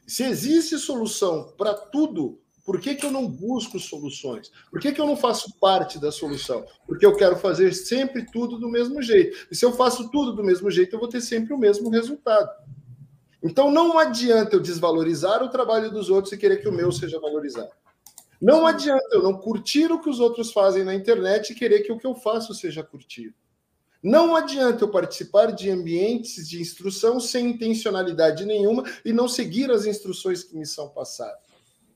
Se 0.09 0.23
existe 0.23 0.75
solução 0.79 1.53
para 1.55 1.71
tudo, 1.71 2.41
por 2.65 2.81
que, 2.81 2.95
que 2.95 3.05
eu 3.05 3.11
não 3.11 3.27
busco 3.27 3.77
soluções? 3.79 4.51
Por 4.71 4.79
que, 4.79 4.91
que 4.91 4.99
eu 4.99 5.05
não 5.05 5.15
faço 5.15 5.53
parte 5.59 5.99
da 5.99 6.11
solução? 6.11 6.65
Porque 6.87 7.05
eu 7.05 7.15
quero 7.15 7.35
fazer 7.35 7.71
sempre 7.73 8.25
tudo 8.25 8.57
do 8.57 8.67
mesmo 8.67 9.03
jeito. 9.03 9.45
E 9.51 9.55
se 9.55 9.63
eu 9.63 9.71
faço 9.71 10.09
tudo 10.09 10.33
do 10.33 10.43
mesmo 10.43 10.71
jeito, 10.71 10.95
eu 10.95 10.99
vou 10.99 11.07
ter 11.07 11.21
sempre 11.21 11.53
o 11.53 11.59
mesmo 11.59 11.91
resultado. 11.91 12.49
Então 13.43 13.69
não 13.69 13.99
adianta 13.99 14.55
eu 14.55 14.59
desvalorizar 14.59 15.43
o 15.43 15.49
trabalho 15.49 15.91
dos 15.91 16.09
outros 16.09 16.33
e 16.33 16.39
querer 16.39 16.57
que 16.57 16.67
o 16.67 16.73
meu 16.73 16.91
seja 16.91 17.19
valorizado. 17.19 17.69
Não 18.41 18.65
adianta 18.65 19.09
eu 19.11 19.21
não 19.21 19.37
curtir 19.37 19.91
o 19.91 20.01
que 20.01 20.09
os 20.09 20.19
outros 20.19 20.51
fazem 20.51 20.83
na 20.83 20.95
internet 20.95 21.51
e 21.51 21.55
querer 21.55 21.81
que 21.81 21.91
o 21.91 21.99
que 21.99 22.07
eu 22.07 22.15
faço 22.15 22.55
seja 22.55 22.81
curtido. 22.81 23.35
Não 24.01 24.35
adianta 24.35 24.85
eu 24.85 24.91
participar 24.91 25.51
de 25.51 25.69
ambientes 25.69 26.47
de 26.47 26.61
instrução 26.61 27.19
sem 27.19 27.47
intencionalidade 27.47 28.45
nenhuma 28.45 28.83
e 29.03 29.11
não 29.11 29.27
seguir 29.27 29.69
as 29.69 29.85
instruções 29.85 30.43
que 30.43 30.55
me 30.55 30.65
são 30.65 30.89
passadas. 30.89 31.39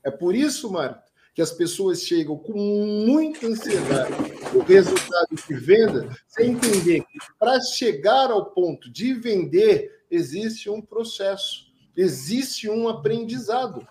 É 0.02 0.10
por 0.10 0.34
isso, 0.34 0.70
Marco, 0.70 1.02
que 1.34 1.40
as 1.40 1.50
pessoas 1.50 2.02
chegam 2.02 2.36
com 2.36 2.52
muita 2.52 3.46
ansiedade 3.46 4.14
o 4.54 4.60
resultado 4.60 5.34
de 5.34 5.54
venda, 5.54 6.08
sem 6.28 6.52
entender 6.52 7.00
que 7.00 7.18
para 7.38 7.58
chegar 7.60 8.30
ao 8.30 8.52
ponto 8.52 8.90
de 8.90 9.14
vender 9.14 10.04
existe 10.10 10.70
um 10.70 10.80
processo, 10.80 11.66
existe 11.96 12.68
um 12.68 12.86
aprendizado. 12.88 13.86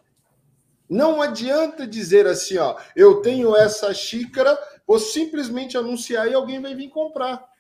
Não 0.88 1.22
adianta 1.22 1.88
dizer 1.88 2.28
assim, 2.28 2.58
ó, 2.58 2.78
eu 2.96 3.22
tenho 3.22 3.56
essa 3.56 3.94
xícara, 3.94 4.58
vou 4.88 5.00
simplesmente 5.00 5.78
anunciar 5.78 6.30
e 6.30 6.34
alguém 6.34 6.62
vai 6.62 6.76
vir 6.76 6.90
comprar. 6.90 7.53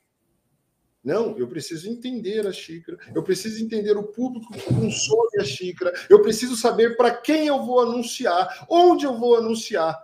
Não, 1.04 1.38
eu 1.38 1.48
preciso 1.48 1.90
entender 1.90 2.48
a 2.48 2.54
xícara, 2.54 2.98
eu 3.14 3.22
preciso 3.22 3.62
entender 3.62 3.98
o 3.98 4.04
público 4.04 4.54
que 4.54 4.74
consome 4.74 5.40
a 5.40 5.44
xícara, 5.44 5.92
eu 6.10 6.22
preciso 6.22 6.56
saber 6.56 6.96
para 6.96 7.12
quem 7.12 7.48
eu 7.48 7.66
vou 7.66 7.82
anunciar, 7.82 8.66
onde 8.70 9.06
eu 9.06 9.18
vou 9.18 9.36
anunciar. 9.36 10.02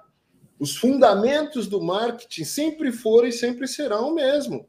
Os 0.59 0.75
fundamentos 0.75 1.67
do 1.67 1.81
marketing 1.81 2.43
sempre 2.43 2.91
foram 2.91 3.29
e 3.29 3.31
sempre 3.31 3.65
serão 3.65 4.09
o 4.09 4.13
mesmo. 4.13 4.67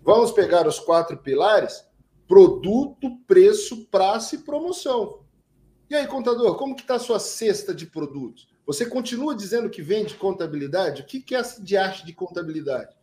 Vamos 0.00 0.30
pegar 0.30 0.68
os 0.68 0.78
quatro 0.78 1.18
pilares: 1.18 1.84
produto, 2.28 3.18
preço, 3.26 3.84
praça 3.86 4.36
e 4.36 4.38
promoção. 4.38 5.22
E 5.90 5.94
aí, 5.96 6.06
contador, 6.06 6.56
como 6.56 6.76
que 6.76 6.82
está 6.82 6.94
a 6.94 7.00
sua 7.00 7.18
cesta 7.18 7.74
de 7.74 7.86
produtos? 7.86 8.48
Você 8.64 8.86
continua 8.86 9.34
dizendo 9.34 9.68
que 9.68 9.82
vende 9.82 10.14
contabilidade? 10.14 11.02
O 11.02 11.04
que, 11.04 11.20
que 11.20 11.34
é 11.34 11.42
de 11.60 11.76
arte 11.76 12.06
de 12.06 12.12
contabilidade? 12.12 12.94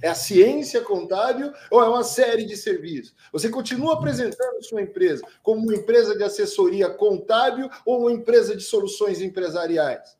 É 0.00 0.08
a 0.08 0.14
ciência 0.14 0.80
contábil 0.80 1.52
ou 1.70 1.82
é 1.82 1.88
uma 1.88 2.04
série 2.04 2.44
de 2.44 2.56
serviços? 2.56 3.14
Você 3.32 3.50
continua 3.50 3.94
apresentando 3.94 4.62
sua 4.62 4.82
empresa 4.82 5.24
como 5.42 5.62
uma 5.62 5.74
empresa 5.74 6.16
de 6.16 6.22
assessoria 6.22 6.88
contábil 6.88 7.68
ou 7.84 8.02
uma 8.02 8.12
empresa 8.12 8.56
de 8.56 8.62
soluções 8.62 9.20
empresariais? 9.20 10.16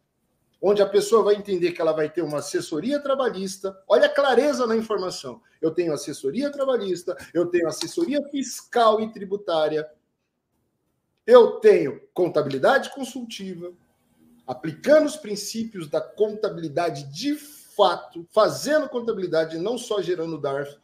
Onde 0.60 0.82
a 0.82 0.86
pessoa 0.86 1.22
vai 1.22 1.36
entender 1.36 1.70
que 1.70 1.80
ela 1.80 1.92
vai 1.92 2.10
ter 2.10 2.22
uma 2.22 2.38
assessoria 2.38 3.00
trabalhista. 3.00 3.80
Olha 3.86 4.06
a 4.06 4.12
clareza 4.12 4.66
na 4.66 4.76
informação. 4.76 5.40
Eu 5.62 5.70
tenho 5.70 5.92
assessoria 5.92 6.50
trabalhista, 6.50 7.16
eu 7.32 7.46
tenho 7.46 7.68
assessoria 7.68 8.20
fiscal 8.30 9.00
e 9.00 9.12
tributária, 9.12 9.88
eu 11.24 11.60
tenho 11.60 12.00
contabilidade 12.12 12.92
consultiva, 12.92 13.72
aplicando 14.46 15.06
os 15.06 15.16
princípios 15.16 15.88
da 15.88 16.00
contabilidade 16.00 17.04
de 17.12 17.34
fato, 17.78 18.26
fazendo 18.32 18.88
contabilidade, 18.88 19.56
não 19.56 19.78
só 19.78 20.02
gerando 20.02 20.36
DARF. 20.36 20.76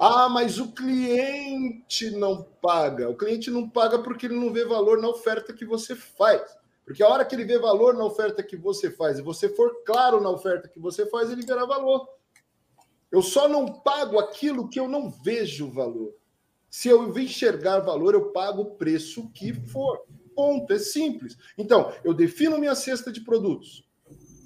Ah, 0.00 0.28
mas 0.28 0.58
o 0.58 0.72
cliente 0.72 2.10
não 2.10 2.42
paga. 2.60 3.08
O 3.08 3.16
cliente 3.16 3.52
não 3.52 3.70
paga 3.70 4.00
porque 4.00 4.26
ele 4.26 4.34
não 4.34 4.52
vê 4.52 4.64
valor 4.64 5.00
na 5.00 5.08
oferta 5.08 5.52
que 5.52 5.64
você 5.64 5.94
faz. 5.94 6.42
Porque 6.84 7.04
a 7.04 7.08
hora 7.08 7.24
que 7.24 7.36
ele 7.36 7.44
vê 7.44 7.56
valor 7.56 7.94
na 7.94 8.04
oferta 8.04 8.42
que 8.42 8.56
você 8.56 8.90
faz 8.90 9.18
e 9.18 9.22
você 9.22 9.48
for 9.48 9.84
claro 9.86 10.20
na 10.20 10.28
oferta 10.28 10.66
que 10.68 10.80
você 10.80 11.06
faz, 11.06 11.30
ele 11.30 11.46
verá 11.46 11.64
valor. 11.64 12.08
Eu 13.12 13.22
só 13.22 13.48
não 13.48 13.66
pago 13.66 14.18
aquilo 14.18 14.68
que 14.68 14.80
eu 14.80 14.88
não 14.88 15.08
vejo 15.08 15.70
valor. 15.70 16.12
Se 16.68 16.88
eu 16.88 17.16
enxergar 17.16 17.78
valor, 17.78 18.14
eu 18.14 18.32
pago 18.32 18.62
o 18.62 18.74
preço 18.74 19.30
que 19.30 19.52
for. 19.68 20.00
Ponto, 20.34 20.72
é 20.72 20.78
simples. 20.78 21.36
Então, 21.56 21.92
eu 22.04 22.12
defino 22.12 22.58
minha 22.58 22.74
cesta 22.74 23.12
de 23.12 23.20
produtos, 23.20 23.84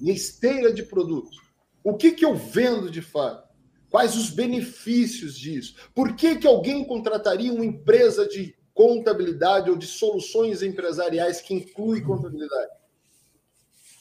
minha 0.01 0.15
esteira 0.15 0.73
de 0.73 0.83
produtos. 0.83 1.37
O 1.83 1.95
que, 1.95 2.13
que 2.13 2.25
eu 2.25 2.35
vendo 2.35 2.91
de 2.91 3.03
fato? 3.03 3.49
Quais 3.91 4.17
os 4.17 4.31
benefícios 4.31 5.37
disso? 5.39 5.77
Por 5.95 6.17
que, 6.17 6.37
que 6.37 6.47
alguém 6.47 6.85
contrataria 6.85 7.53
uma 7.53 7.65
empresa 7.65 8.27
de 8.27 8.57
contabilidade 8.73 9.71
ou 9.71 9.77
de 9.77 9.87
soluções 9.87 10.63
empresariais 10.63 11.41
que 11.41 11.55
inclui 11.55 12.01
contabilidade? 12.01 12.73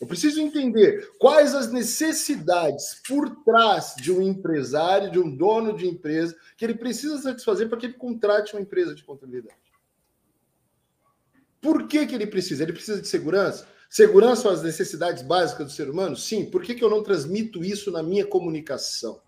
Eu 0.02 0.08
preciso 0.08 0.42
entender 0.42 1.12
quais 1.18 1.54
as 1.54 1.72
necessidades 1.72 3.02
por 3.08 3.30
trás 3.46 3.96
de 3.96 4.12
um 4.12 4.22
empresário, 4.22 5.12
de 5.12 5.20
um 5.20 5.34
dono 5.34 5.78
de 5.78 5.88
empresa, 5.88 6.36
que 6.58 6.66
ele 6.66 6.76
precisa 6.76 7.22
satisfazer 7.22 7.70
para 7.70 7.78
que 7.78 7.86
ele 7.86 7.94
contrate 7.94 8.54
uma 8.54 8.62
empresa 8.62 8.94
de 8.94 9.04
contabilidade. 9.04 9.56
Por 11.62 11.88
que, 11.88 12.06
que 12.06 12.14
ele 12.16 12.28
precisa? 12.28 12.64
Ele 12.64 12.74
precisa 12.74 13.00
de 13.00 13.08
segurança? 13.08 13.66
Segurança 13.94 14.50
as 14.50 14.64
necessidades 14.64 15.22
básicas 15.22 15.68
do 15.68 15.72
ser 15.72 15.88
humano? 15.88 16.16
Sim. 16.16 16.50
Por 16.50 16.64
que, 16.64 16.74
que 16.74 16.84
eu 16.84 16.90
não 16.90 17.04
transmito 17.04 17.64
isso 17.64 17.92
na 17.92 18.02
minha 18.02 18.26
comunicação? 18.26 19.22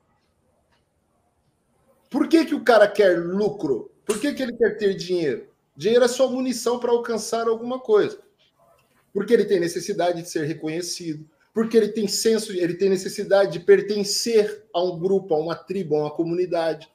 Por 2.10 2.28
que, 2.28 2.46
que 2.46 2.56
o 2.56 2.64
cara 2.64 2.88
quer 2.88 3.20
lucro? 3.20 3.92
Por 4.04 4.20
que, 4.20 4.34
que 4.34 4.42
ele 4.42 4.54
quer 4.54 4.76
ter 4.76 4.96
dinheiro? 4.96 5.48
Dinheiro 5.78 6.04
é 6.04 6.08
só 6.08 6.28
munição 6.28 6.80
para 6.80 6.90
alcançar 6.90 7.48
alguma 7.48 7.80
coisa. 7.80 8.20
Porque 9.14 9.36
ele 9.36 9.46
tem 9.46 9.60
necessidade 9.60 10.24
de 10.24 10.28
ser 10.28 10.48
reconhecido, 10.48 11.30
porque 11.54 11.78
ele 11.78 11.90
tem 11.90 12.08
senso, 12.08 12.52
ele 12.52 12.74
tem 12.74 12.90
necessidade 12.90 13.60
de 13.60 13.60
pertencer 13.60 14.66
a 14.74 14.84
um 14.84 14.98
grupo, 14.98 15.36
a 15.36 15.40
uma 15.40 15.54
tribo, 15.54 15.96
a 15.96 16.00
uma 16.00 16.12
comunidade. 16.12 16.92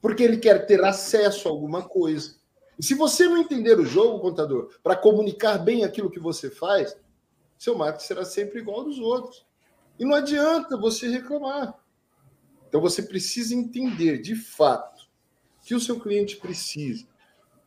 Porque 0.00 0.22
ele 0.22 0.38
quer 0.38 0.64
ter 0.64 0.82
acesso 0.82 1.46
a 1.46 1.50
alguma 1.50 1.82
coisa. 1.82 2.36
E 2.78 2.84
se 2.84 2.94
você 2.94 3.28
não 3.28 3.38
entender 3.38 3.78
o 3.78 3.84
jogo, 3.84 4.20
contador, 4.20 4.70
para 4.82 4.96
comunicar 4.96 5.58
bem 5.58 5.84
aquilo 5.84 6.10
que 6.10 6.18
você 6.18 6.50
faz, 6.50 6.96
seu 7.58 7.76
marketing 7.76 8.06
será 8.06 8.24
sempre 8.24 8.58
igual 8.60 8.84
dos 8.84 8.98
outros. 8.98 9.46
E 9.98 10.04
não 10.04 10.14
adianta 10.14 10.76
você 10.76 11.08
reclamar. 11.08 11.74
Então 12.68 12.80
você 12.80 13.02
precisa 13.02 13.54
entender, 13.54 14.18
de 14.18 14.34
fato, 14.34 15.08
que 15.64 15.74
o 15.74 15.80
seu 15.80 16.00
cliente 16.00 16.36
precisa. 16.36 17.06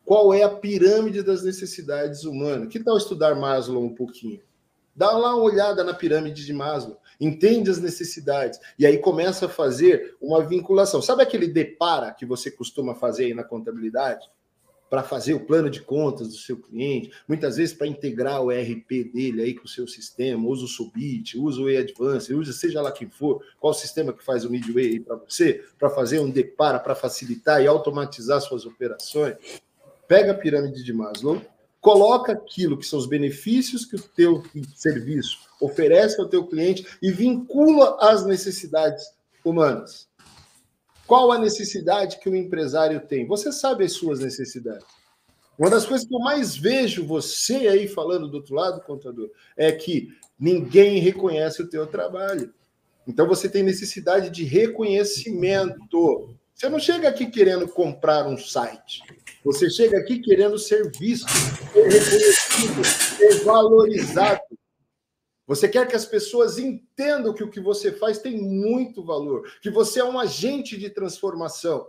Qual 0.04 0.32
é 0.32 0.42
a 0.42 0.48
pirâmide 0.48 1.22
das 1.22 1.42
necessidades 1.42 2.24
humanas? 2.24 2.68
Que 2.68 2.82
tal 2.82 2.96
estudar 2.96 3.34
Maslow 3.34 3.82
um 3.82 3.94
pouquinho? 3.94 4.40
Dá 4.94 5.12
lá 5.12 5.34
uma 5.34 5.44
olhada 5.44 5.84
na 5.84 5.94
pirâmide 5.94 6.44
de 6.44 6.52
Maslow, 6.52 7.00
entende 7.20 7.70
as 7.70 7.78
necessidades 7.78 8.58
e 8.78 8.84
aí 8.84 8.98
começa 8.98 9.46
a 9.46 9.48
fazer 9.48 10.16
uma 10.20 10.44
vinculação. 10.44 11.00
Sabe 11.00 11.22
aquele 11.22 11.46
depara 11.46 12.12
que 12.12 12.26
você 12.26 12.50
costuma 12.50 12.94
fazer 12.94 13.26
aí 13.26 13.34
na 13.34 13.44
contabilidade? 13.44 14.28
Para 14.88 15.02
fazer 15.02 15.34
o 15.34 15.40
plano 15.40 15.68
de 15.68 15.80
contas 15.80 16.28
do 16.28 16.36
seu 16.36 16.56
cliente, 16.56 17.12
muitas 17.26 17.56
vezes 17.56 17.74
para 17.74 17.86
integrar 17.86 18.42
o 18.42 18.50
ERP 18.50 19.04
dele 19.12 19.42
aí 19.42 19.54
com 19.54 19.64
o 19.64 19.68
seu 19.68 19.86
sistema, 19.86 20.48
usa 20.48 20.64
o 20.64 20.68
Subit, 20.68 21.38
usa 21.38 21.60
o 21.60 21.70
E-Advance, 21.70 22.32
usa 22.32 22.52
seja 22.52 22.80
lá 22.80 22.90
quem 22.90 23.08
for, 23.08 23.42
qual 23.60 23.74
sistema 23.74 24.12
que 24.12 24.24
faz 24.24 24.44
o 24.44 24.50
Midway 24.50 24.86
aí 24.86 25.00
para 25.00 25.16
você, 25.16 25.64
para 25.78 25.90
fazer 25.90 26.20
um 26.20 26.30
depara, 26.30 26.78
para 26.78 26.94
facilitar 26.94 27.62
e 27.62 27.66
automatizar 27.66 28.40
suas 28.40 28.64
operações. 28.64 29.36
Pega 30.06 30.32
a 30.32 30.34
pirâmide 30.34 30.82
de 30.82 30.92
Maslow, 30.92 31.42
coloca 31.80 32.32
aquilo 32.32 32.78
que 32.78 32.86
são 32.86 32.98
os 32.98 33.06
benefícios 33.06 33.84
que 33.84 33.96
o 33.96 34.02
teu 34.02 34.42
serviço 34.74 35.38
oferece 35.60 36.20
ao 36.20 36.28
teu 36.28 36.46
cliente 36.46 36.86
e 37.02 37.10
vincula 37.10 37.96
às 38.00 38.24
necessidades 38.24 39.04
humanas. 39.44 40.07
Qual 41.08 41.32
a 41.32 41.38
necessidade 41.38 42.18
que 42.18 42.28
o 42.28 42.36
empresário 42.36 43.00
tem? 43.00 43.26
Você 43.26 43.50
sabe 43.50 43.82
as 43.82 43.92
suas 43.92 44.20
necessidades. 44.20 44.84
Uma 45.58 45.70
das 45.70 45.86
coisas 45.86 46.06
que 46.06 46.14
eu 46.14 46.20
mais 46.20 46.54
vejo 46.54 47.02
você 47.02 47.66
aí 47.66 47.88
falando 47.88 48.28
do 48.28 48.36
outro 48.36 48.54
lado, 48.54 48.82
contador, 48.82 49.30
é 49.56 49.72
que 49.72 50.08
ninguém 50.38 51.00
reconhece 51.00 51.62
o 51.62 51.68
teu 51.68 51.86
trabalho. 51.86 52.52
Então 53.06 53.26
você 53.26 53.48
tem 53.48 53.62
necessidade 53.62 54.28
de 54.28 54.44
reconhecimento. 54.44 56.36
Você 56.54 56.68
não 56.68 56.78
chega 56.78 57.08
aqui 57.08 57.26
querendo 57.26 57.66
comprar 57.66 58.28
um 58.28 58.36
site. 58.36 59.02
Você 59.42 59.70
chega 59.70 59.96
aqui 59.96 60.18
querendo 60.18 60.58
ser 60.58 60.92
visto, 60.98 61.30
ser 61.72 61.88
reconhecido, 61.88 62.84
ser 62.84 63.44
valorizado. 63.44 64.42
Você 65.48 65.66
quer 65.66 65.88
que 65.88 65.96
as 65.96 66.04
pessoas 66.04 66.58
entendam 66.58 67.32
que 67.32 67.42
o 67.42 67.50
que 67.50 67.58
você 67.58 67.90
faz 67.90 68.18
tem 68.18 68.38
muito 68.38 69.02
valor, 69.02 69.50
que 69.62 69.70
você 69.70 69.98
é 69.98 70.04
um 70.04 70.20
agente 70.20 70.76
de 70.76 70.90
transformação. 70.90 71.88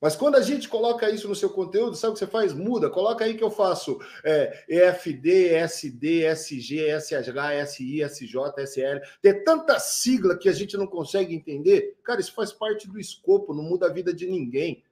Mas 0.00 0.14
quando 0.14 0.36
a 0.36 0.40
gente 0.40 0.68
coloca 0.68 1.10
isso 1.10 1.26
no 1.26 1.34
seu 1.34 1.50
conteúdo, 1.50 1.96
sabe 1.96 2.12
o 2.12 2.12
que 2.12 2.20
você 2.20 2.26
faz? 2.26 2.52
Muda. 2.52 2.90
Coloca 2.90 3.24
aí 3.24 3.34
que 3.34 3.42
eu 3.42 3.50
faço 3.50 3.98
é, 4.22 4.64
EFD, 4.68 5.54
SD, 5.54 6.24
SG, 6.26 7.00
SH, 7.00 7.66
SI, 7.66 8.02
SJ, 8.02 8.36
SL. 8.58 9.00
Tem 9.20 9.42
tanta 9.42 9.80
sigla 9.80 10.38
que 10.38 10.48
a 10.48 10.52
gente 10.52 10.76
não 10.76 10.86
consegue 10.86 11.34
entender. 11.34 11.96
Cara, 12.04 12.20
isso 12.20 12.34
faz 12.34 12.52
parte 12.52 12.86
do 12.86 13.00
escopo, 13.00 13.54
não 13.54 13.64
muda 13.64 13.86
a 13.86 13.92
vida 13.92 14.12
de 14.12 14.26
ninguém. 14.26 14.84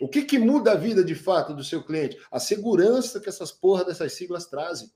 O 0.00 0.08
que, 0.08 0.22
que 0.22 0.38
muda 0.38 0.72
a 0.72 0.76
vida 0.76 1.02
de 1.02 1.14
fato 1.14 1.54
do 1.54 1.64
seu 1.64 1.82
cliente? 1.82 2.20
A 2.30 2.38
segurança 2.38 3.18
que 3.18 3.28
essas 3.28 3.50
porra 3.50 3.84
dessas 3.84 4.12
siglas 4.12 4.46
trazem. 4.46 4.90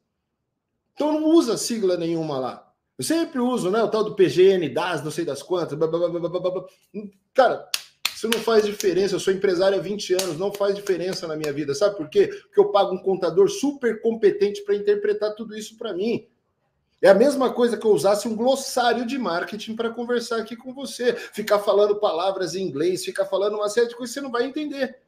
Então 0.99 1.13
não 1.13 1.29
usa 1.29 1.57
sigla 1.57 1.97
nenhuma 1.97 2.41
lá. 2.41 2.73
Eu 2.99 3.05
sempre 3.05 3.39
uso, 3.39 3.71
né? 3.71 3.81
O 3.81 3.89
tal 3.89 4.03
do 4.03 4.17
PGN, 4.17 4.69
DAS, 4.69 5.05
não 5.05 5.13
sei 5.13 5.25
das 5.25 5.45
quantas. 5.45 5.79
Blá, 5.79 5.87
blá, 5.87 6.09
blá, 6.09 6.67
Cara, 7.33 7.71
isso 8.13 8.29
não 8.29 8.41
faz 8.41 8.65
diferença. 8.65 9.15
Eu 9.15 9.21
sou 9.21 9.33
empresário 9.33 9.79
há 9.79 9.81
20 9.81 10.15
anos, 10.15 10.37
não 10.37 10.53
faz 10.53 10.75
diferença 10.75 11.29
na 11.29 11.37
minha 11.37 11.53
vida. 11.53 11.73
Sabe 11.73 11.97
por 11.97 12.11
quê? 12.11 12.27
Porque 12.27 12.59
eu 12.59 12.73
pago 12.73 12.97
um 12.97 12.99
contador 12.99 13.49
super 13.49 14.03
competente 14.03 14.65
para 14.65 14.75
interpretar 14.75 15.37
tudo 15.37 15.57
isso 15.57 15.79
para 15.79 15.95
mim. 15.95 16.27
É 17.01 17.09
a 17.09 17.15
mesma 17.15 17.53
coisa 17.53 17.77
que 17.77 17.87
eu 17.87 17.93
usasse 17.93 18.27
um 18.27 18.35
glossário 18.35 19.07
de 19.07 19.17
marketing 19.17 19.77
para 19.77 19.91
conversar 19.91 20.39
aqui 20.39 20.57
com 20.57 20.75
você. 20.75 21.13
Ficar 21.15 21.61
falando 21.61 22.01
palavras 22.01 22.57
em 22.57 22.63
inglês, 22.67 23.05
ficar 23.05 23.27
falando 23.27 23.55
uma 23.55 23.69
série 23.69 23.87
de 23.87 23.95
coisas 23.95 24.13
que 24.13 24.21
você 24.21 24.25
não 24.25 24.33
vai 24.33 24.47
entender. 24.47 24.99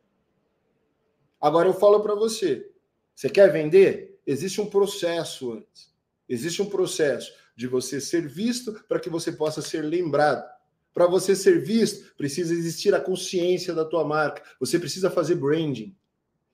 Agora 1.40 1.66
eu 1.66 1.74
falo 1.74 1.98
para 1.98 2.14
você: 2.14 2.70
você 3.12 3.28
quer 3.28 3.50
vender? 3.50 4.09
Existe 4.26 4.60
um 4.60 4.66
processo 4.66 5.52
antes. 5.52 5.90
Existe 6.28 6.62
um 6.62 6.66
processo 6.66 7.32
de 7.56 7.66
você 7.66 8.00
ser 8.00 8.26
visto 8.28 8.72
para 8.88 9.00
que 9.00 9.10
você 9.10 9.32
possa 9.32 9.60
ser 9.60 9.82
lembrado. 9.82 10.48
Para 10.92 11.06
você 11.06 11.36
ser 11.36 11.62
visto, 11.62 12.14
precisa 12.16 12.52
existir 12.52 12.94
a 12.94 13.00
consciência 13.00 13.74
da 13.74 13.84
tua 13.84 14.04
marca. 14.04 14.42
Você 14.58 14.78
precisa 14.78 15.10
fazer 15.10 15.36
branding. 15.36 15.94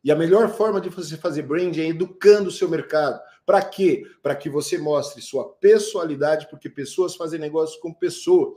E 0.03 0.11
a 0.11 0.17
melhor 0.17 0.49
forma 0.55 0.81
de 0.81 0.89
você 0.89 1.17
fazer 1.17 1.43
branding 1.43 1.81
é 1.81 1.89
educando 1.89 2.49
o 2.49 2.53
seu 2.53 2.69
mercado. 2.69 3.21
Para 3.45 3.63
quê? 3.63 4.05
Para 4.23 4.35
que 4.35 4.51
você 4.51 4.79
mostre 4.79 5.23
sua 5.23 5.49
pessoalidade, 5.55 6.49
porque 6.49 6.69
pessoas 6.69 7.15
fazem 7.15 7.41
negócio 7.41 7.81
com 7.81 7.93
pessoas. 7.93 8.55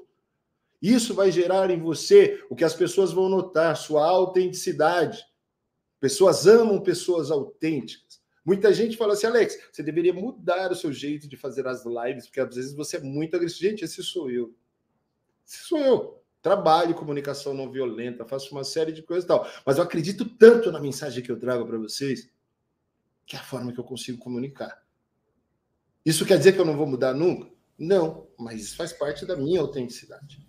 Isso 0.81 1.13
vai 1.13 1.31
gerar 1.31 1.69
em 1.69 1.79
você 1.79 2.43
o 2.49 2.55
que 2.55 2.63
as 2.63 2.73
pessoas 2.73 3.11
vão 3.11 3.29
notar, 3.29 3.75
sua 3.75 4.07
autenticidade. 4.07 5.23
Pessoas 5.99 6.47
amam 6.47 6.81
pessoas 6.81 7.29
autênticas. 7.29 8.08
Muita 8.49 8.73
gente 8.73 8.97
fala 8.97 9.13
assim, 9.13 9.27
Alex, 9.27 9.59
você 9.71 9.83
deveria 9.83 10.11
mudar 10.11 10.71
o 10.71 10.75
seu 10.75 10.91
jeito 10.91 11.27
de 11.27 11.37
fazer 11.37 11.67
as 11.67 11.85
lives, 11.85 12.25
porque 12.25 12.39
às 12.39 12.55
vezes 12.55 12.73
você 12.73 12.97
é 12.97 12.99
muito 12.99 13.35
agressivo. 13.35 13.69
Gente, 13.69 13.85
esse 13.85 14.01
sou 14.01 14.27
eu. 14.31 14.55
Esse 15.47 15.65
sou 15.65 15.77
eu. 15.77 16.23
Trabalho 16.41 16.95
comunicação 16.95 17.53
não 17.53 17.71
violenta, 17.71 18.25
faço 18.25 18.51
uma 18.51 18.63
série 18.63 18.91
de 18.91 19.03
coisas 19.03 19.23
e 19.23 19.27
tal. 19.27 19.47
Mas 19.63 19.77
eu 19.77 19.83
acredito 19.83 20.25
tanto 20.25 20.71
na 20.71 20.79
mensagem 20.79 21.23
que 21.23 21.31
eu 21.31 21.37
trago 21.37 21.63
para 21.63 21.77
vocês, 21.77 22.27
que 23.23 23.35
é 23.35 23.39
a 23.39 23.43
forma 23.43 23.71
que 23.71 23.79
eu 23.79 23.83
consigo 23.83 24.17
comunicar. 24.17 24.83
Isso 26.03 26.25
quer 26.25 26.39
dizer 26.39 26.53
que 26.53 26.59
eu 26.59 26.65
não 26.65 26.75
vou 26.75 26.87
mudar 26.87 27.13
nunca? 27.13 27.51
Não, 27.77 28.27
mas 28.35 28.61
isso 28.61 28.75
faz 28.75 28.91
parte 28.91 29.27
da 29.27 29.35
minha 29.35 29.61
autenticidade. 29.61 30.43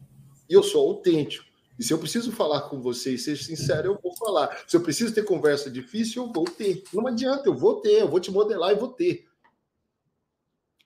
E 0.49 0.55
eu 0.55 0.63
sou 0.63 0.89
autêntico. 0.89 1.50
E 1.81 1.83
se 1.83 1.95
eu 1.95 1.99
preciso 1.99 2.31
falar 2.31 2.61
com 2.69 2.79
você 2.79 3.15
e 3.15 3.19
ser 3.19 3.39
sincero, 3.39 3.89
eu 3.89 3.99
vou 4.03 4.15
falar. 4.15 4.65
Se 4.69 4.77
eu 4.77 4.83
preciso 4.83 5.15
ter 5.15 5.25
conversa 5.25 5.71
difícil, 5.71 6.25
eu 6.25 6.31
vou 6.31 6.45
ter. 6.45 6.85
Não 6.93 7.07
adianta, 7.07 7.49
eu 7.49 7.55
vou 7.55 7.81
ter, 7.81 8.03
eu 8.03 8.07
vou 8.07 8.21
te 8.21 8.31
modelar 8.31 8.73
e 8.73 8.75
vou 8.75 8.91
ter. 8.91 9.27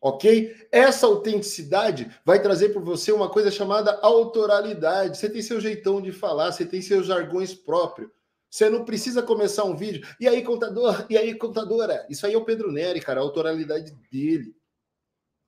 Ok? 0.01 0.55
Essa 0.71 1.07
autenticidade 1.07 2.09
vai 2.25 2.41
trazer 2.41 2.69
para 2.69 2.81
você 2.81 3.11
uma 3.11 3.29
coisa 3.29 3.51
chamada 3.51 3.99
autoralidade. 4.03 5.19
Você 5.19 5.29
tem 5.29 5.43
seu 5.43 5.61
jeitão 5.61 6.01
de 6.01 6.13
falar, 6.13 6.53
você 6.53 6.65
tem 6.65 6.81
seus 6.81 7.07
jargões 7.07 7.53
próprios. 7.53 8.09
Você 8.49 8.71
não 8.71 8.85
precisa 8.85 9.21
começar 9.21 9.65
um 9.65 9.75
vídeo. 9.75 10.07
E 10.21 10.29
aí, 10.29 10.45
contador? 10.45 11.07
E 11.11 11.19
aí, 11.19 11.35
contadora? 11.35 12.07
Isso 12.09 12.25
aí 12.25 12.35
é 12.35 12.39
o 12.39 12.45
Pedro 12.45 12.71
Neri, 12.71 13.01
cara, 13.01 13.19
a 13.19 13.25
autoralidade 13.25 13.91
dele. 14.13 14.55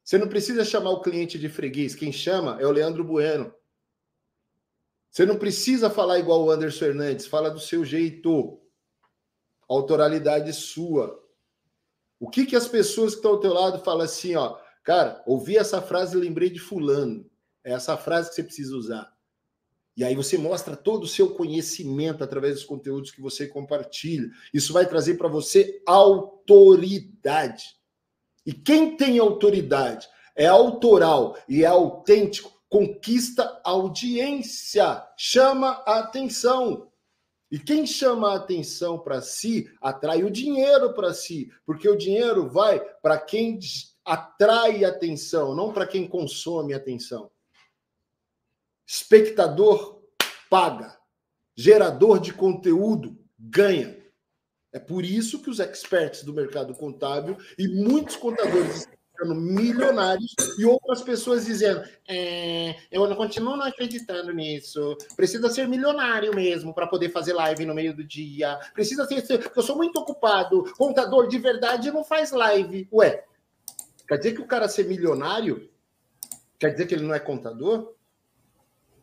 Você 0.03 0.19
não 0.19 0.27
precisa 0.27 0.65
chamar 0.65 0.91
o 0.91 1.03
cliente 1.03 1.39
de 1.39 1.49
freguês. 1.49 1.95
Quem 1.95 2.11
chama 2.11 2.61
é 2.61 2.67
o 2.67 2.73
Leandro 2.73 3.05
Bueno. 3.05 3.55
Você 5.17 5.25
não 5.25 5.39
precisa 5.39 5.89
falar 5.89 6.19
igual 6.19 6.45
o 6.45 6.51
Anderson 6.51 6.85
Hernandes, 6.85 7.27
fala 7.27 7.51
do 7.51 7.59
seu 7.59 7.83
jeito. 7.87 8.61
Autoralidade 9.67 10.53
sua. 10.53 11.19
O 12.21 12.29
que, 12.29 12.45
que 12.45 12.55
as 12.55 12.69
pessoas 12.69 13.13
que 13.13 13.21
estão 13.21 13.31
ao 13.31 13.41
teu 13.41 13.55
lado 13.55 13.83
falam 13.83 14.03
assim, 14.03 14.37
ó, 14.37 14.59
cara, 14.85 15.23
ouvi 15.27 15.57
essa 15.57 15.81
frase 15.81 16.15
e 16.15 16.21
lembrei 16.21 16.51
de 16.51 16.59
fulano. 16.59 17.25
É 17.65 17.73
essa 17.73 17.97
frase 17.97 18.29
que 18.29 18.35
você 18.35 18.43
precisa 18.43 18.77
usar. 18.77 19.11
E 19.97 20.05
aí 20.05 20.15
você 20.15 20.37
mostra 20.37 20.77
todo 20.77 21.05
o 21.05 21.09
seu 21.09 21.31
conhecimento 21.31 22.23
através 22.23 22.57
dos 22.57 22.65
conteúdos 22.65 23.11
que 23.11 23.23
você 23.23 23.47
compartilha. 23.47 24.29
Isso 24.53 24.75
vai 24.75 24.87
trazer 24.87 25.15
para 25.15 25.29
você 25.29 25.83
autoridade. 25.87 27.75
E 28.45 28.53
quem 28.53 28.99
tem 28.99 29.19
autoridade 29.19 30.07
é 30.35 30.45
autoral 30.45 31.39
e 31.49 31.65
é 31.65 31.67
autêntico 31.67 32.56
conquista 32.69 33.61
audiência, 33.65 35.07
chama 35.17 35.83
a 35.87 36.01
atenção. 36.01 36.91
E 37.51 37.59
quem 37.59 37.87
chama 37.87 38.33
a 38.33 38.37
atenção 38.37 38.99
para 38.99 39.23
si 39.23 39.71
atrai 39.81 40.25
o 40.25 40.31
dinheiro 40.31 40.93
para 40.95 41.15
si, 41.15 41.53
porque 41.65 41.89
o 41.89 41.97
dinheiro 41.97 42.49
vai 42.49 42.81
para 43.01 43.19
quem 43.19 43.59
atrai 44.05 44.85
atenção, 44.85 45.55
não 45.55 45.73
para 45.73 45.87
quem 45.87 46.09
consome 46.09 46.75
atenção. 46.75 47.31
Espectador 48.85 50.03
paga, 50.51 50.99
gerador 51.57 52.21
de 52.21 52.33
conteúdo 52.33 53.17
ganha. 53.39 53.97
É 54.73 54.79
por 54.79 55.05
isso 55.05 55.41
que 55.41 55.49
os 55.49 55.59
experts 55.59 56.23
do 56.23 56.35
mercado 56.35 56.75
contábil 56.75 57.37
e 57.59 57.67
muitos 57.67 58.17
contadores 58.17 58.87
ficando 59.17 59.35
milionários 59.35 60.35
e 60.59 60.65
outras 60.67 61.01
pessoas 61.01 61.47
dizendo: 61.47 61.83
é, 62.07 62.77
eu 62.93 63.09
não 63.09 63.17
continuo 63.17 63.57
não 63.57 63.65
acreditando 63.65 64.33
nisso. 64.33 64.97
Precisa 65.17 65.49
ser 65.49 65.67
milionário 65.67 66.35
mesmo 66.35 66.75
para 66.75 66.87
poder 66.87 67.09
fazer 67.09 67.33
live 67.33 67.65
no 67.65 67.75
meio 67.75 67.97
do 67.97 68.05
dia. 68.05 68.59
Precisa 68.75 69.07
ser, 69.07 69.39
porque 69.39 69.59
eu 69.59 69.63
sou 69.63 69.77
muito 69.77 69.99
ocupado. 69.99 70.65
Contador 70.77 71.27
de 71.29 71.39
verdade 71.39 71.91
não 71.91 72.05
faz 72.05 72.31
live. 72.31 72.87
Ué, 72.93 73.25
quer 74.07 74.19
dizer 74.19 74.35
que 74.35 74.43
o 74.43 74.47
cara 74.47 74.69
ser 74.69 74.87
milionário 74.87 75.71
quer 76.59 76.71
dizer 76.71 76.87
que 76.87 76.95
ele 76.95 77.05
não 77.05 77.15
é 77.15 77.21
contador? 77.21 77.95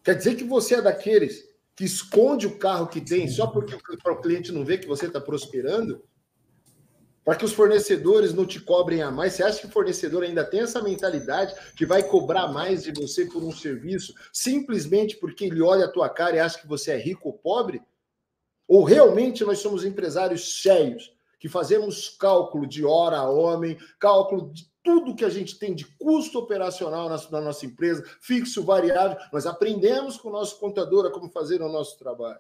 Quer 0.04 0.16
dizer 0.16 0.36
que 0.36 0.44
você 0.44 0.76
é 0.76 0.82
daqueles 0.82 1.48
que 1.76 1.86
esconde 1.86 2.46
o 2.46 2.58
carro 2.58 2.88
que 2.88 3.02
tem 3.02 3.28
só 3.28 3.48
porque 3.48 3.76
o 3.76 4.22
cliente 4.22 4.52
não 4.52 4.64
vê 4.64 4.78
que 4.78 4.88
você 4.88 5.08
está 5.08 5.20
prosperando? 5.20 6.04
Para 7.24 7.36
que 7.36 7.46
os 7.46 7.54
fornecedores 7.54 8.34
não 8.34 8.46
te 8.46 8.60
cobrem 8.60 9.02
a 9.02 9.10
mais. 9.10 9.34
Você 9.34 9.44
acha 9.44 9.60
que 9.60 9.68
o 9.68 9.72
fornecedor 9.72 10.24
ainda 10.24 10.44
tem 10.44 10.62
essa 10.62 10.82
mentalidade 10.82 11.56
que 11.76 11.86
vai 11.86 12.04
cobrar 12.04 12.48
mais 12.48 12.84
de 12.84 12.92
você 12.92 13.26
por 13.26 13.44
um 13.44 13.52
serviço 13.52 14.14
simplesmente 14.32 15.18
porque 15.18 15.46
ele 15.46 15.62
olha 15.62 15.86
a 15.86 15.92
tua 15.92 16.10
cara 16.10 16.36
e 16.36 16.40
acha 16.40 16.60
que 16.60 16.68
você 16.68 16.92
é 16.92 16.98
rico 16.98 17.30
ou 17.30 17.34
pobre? 17.34 17.82
Ou 18.68 18.84
realmente 18.84 19.44
nós 19.44 19.60
somos 19.60 19.86
empresários 19.86 20.62
sérios 20.62 21.14
que 21.40 21.50
fazemos 21.50 22.10
cálculo 22.10 22.66
de 22.66 22.86
hora 22.86 23.18
a 23.18 23.30
homem, 23.30 23.78
cálculo 24.00 24.52
de 24.52 24.72
tudo 24.84 25.16
que 25.16 25.26
a 25.26 25.30
gente 25.30 25.58
tem 25.58 25.74
de 25.74 25.86
custo 25.98 26.40
operacional 26.40 27.08
na, 27.08 27.18
na 27.32 27.42
nossa 27.42 27.66
empresa, 27.66 28.04
fixo, 28.22 28.64
variável, 28.64 29.18
nós 29.32 29.46
aprendemos 29.46 30.18
com 30.18 30.30
o 30.30 30.32
nosso 30.32 30.60
contador 30.60 31.06
a 31.06 31.12
como 31.12 31.30
fazer 31.30 31.62
o 31.62 31.70
nosso 31.70 31.98
trabalho. 31.98 32.40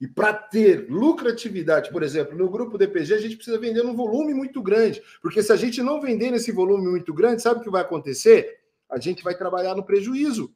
E 0.00 0.06
para 0.06 0.32
ter 0.32 0.88
lucratividade, 0.88 1.90
por 1.90 2.02
exemplo, 2.02 2.36
no 2.36 2.48
grupo 2.48 2.78
DPG, 2.78 3.14
a 3.14 3.20
gente 3.20 3.36
precisa 3.36 3.58
vender 3.58 3.82
num 3.82 3.96
volume 3.96 4.32
muito 4.32 4.62
grande. 4.62 5.02
Porque 5.20 5.42
se 5.42 5.52
a 5.52 5.56
gente 5.56 5.82
não 5.82 6.00
vender 6.00 6.30
nesse 6.30 6.52
volume 6.52 6.88
muito 6.88 7.12
grande, 7.12 7.42
sabe 7.42 7.60
o 7.60 7.62
que 7.62 7.70
vai 7.70 7.82
acontecer? 7.82 8.60
A 8.88 8.98
gente 8.98 9.24
vai 9.24 9.36
trabalhar 9.36 9.74
no 9.74 9.84
prejuízo. 9.84 10.54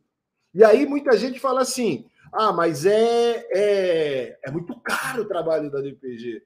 E 0.54 0.62
aí 0.62 0.86
muita 0.86 1.16
gente 1.16 1.40
fala 1.40 1.62
assim: 1.62 2.06
ah, 2.32 2.52
mas 2.52 2.86
é, 2.86 3.46
é, 3.50 4.38
é 4.44 4.50
muito 4.50 4.78
caro 4.80 5.22
o 5.22 5.28
trabalho 5.28 5.70
da 5.70 5.80
DPG. 5.80 6.42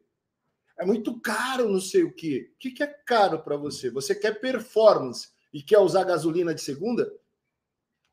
É 0.79 0.85
muito 0.85 1.19
caro, 1.21 1.69
não 1.69 1.81
sei 1.81 2.03
o 2.03 2.13
quê. 2.13 2.51
O 2.55 2.59
que 2.59 2.83
é 2.83 2.87
caro 2.87 3.39
para 3.41 3.57
você? 3.57 3.91
Você 3.91 4.15
quer 4.15 4.41
performance 4.41 5.29
e 5.53 5.63
quer 5.63 5.79
usar 5.79 6.05
gasolina 6.05 6.55
de 6.55 6.61
segunda? 6.61 7.11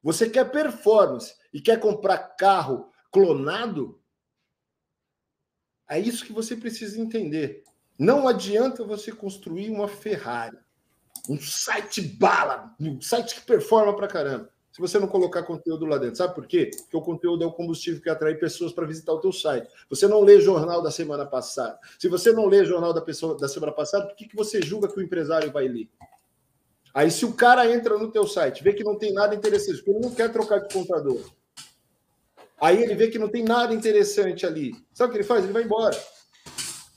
Você 0.01 0.29
quer 0.29 0.51
performance 0.51 1.33
e 1.53 1.61
quer 1.61 1.79
comprar 1.79 2.17
carro 2.17 2.89
clonado? 3.11 3.99
É 5.89 5.99
isso 5.99 6.25
que 6.25 6.33
você 6.33 6.55
precisa 6.55 6.99
entender. 6.99 7.63
Não 7.97 8.27
adianta 8.27 8.83
você 8.83 9.11
construir 9.11 9.69
uma 9.69 9.87
Ferrari, 9.87 10.57
um 11.29 11.39
site 11.39 12.01
bala, 12.01 12.73
um 12.79 12.99
site 12.99 13.35
que 13.35 13.41
performa 13.41 13.95
pra 13.95 14.07
caramba, 14.07 14.49
se 14.71 14.81
você 14.81 14.97
não 14.97 15.07
colocar 15.07 15.43
conteúdo 15.43 15.85
lá 15.85 15.97
dentro. 15.97 16.15
Sabe 16.15 16.33
por 16.33 16.47
quê? 16.47 16.71
Porque 16.75 16.97
o 16.97 17.01
conteúdo 17.01 17.43
é 17.43 17.47
o 17.47 17.51
combustível 17.51 18.01
que 18.01 18.09
atrai 18.09 18.33
pessoas 18.35 18.73
para 18.73 18.87
visitar 18.87 19.13
o 19.13 19.19
teu 19.19 19.31
site. 19.31 19.69
Você 19.89 20.07
não 20.07 20.21
lê 20.21 20.41
jornal 20.41 20.81
da 20.81 20.89
semana 20.89 21.25
passada. 21.25 21.77
Se 21.99 22.09
você 22.09 22.31
não 22.31 22.47
lê 22.47 22.65
jornal 22.65 22.91
da 22.91 23.01
pessoa 23.01 23.37
da 23.37 23.47
semana 23.47 23.71
passada, 23.71 24.07
por 24.07 24.15
que, 24.15 24.27
que 24.27 24.35
você 24.35 24.61
julga 24.61 24.87
que 24.87 24.99
o 24.99 25.03
empresário 25.03 25.51
vai 25.51 25.67
ler? 25.67 25.89
Aí, 26.93 27.09
se 27.09 27.25
o 27.25 27.33
cara 27.33 27.71
entra 27.71 27.97
no 27.97 28.11
teu 28.11 28.27
site, 28.27 28.63
vê 28.63 28.73
que 28.73 28.83
não 28.83 28.97
tem 28.97 29.13
nada 29.13 29.33
interessante, 29.35 29.77
porque 29.77 29.91
ele 29.91 29.99
não 29.99 30.13
quer 30.13 30.31
trocar 30.31 30.59
de 30.59 30.73
contador, 30.73 31.21
Aí 32.63 32.81
ele 32.81 32.95
vê 32.95 33.09
que 33.09 33.19
não 33.19 33.27
tem 33.27 33.43
nada 33.43 33.73
interessante 33.73 34.45
ali. 34.45 34.73
Sabe 34.93 35.09
o 35.09 35.11
que 35.11 35.17
ele 35.17 35.27
faz? 35.27 35.43
Ele 35.43 35.51
vai 35.51 35.63
embora. 35.63 35.97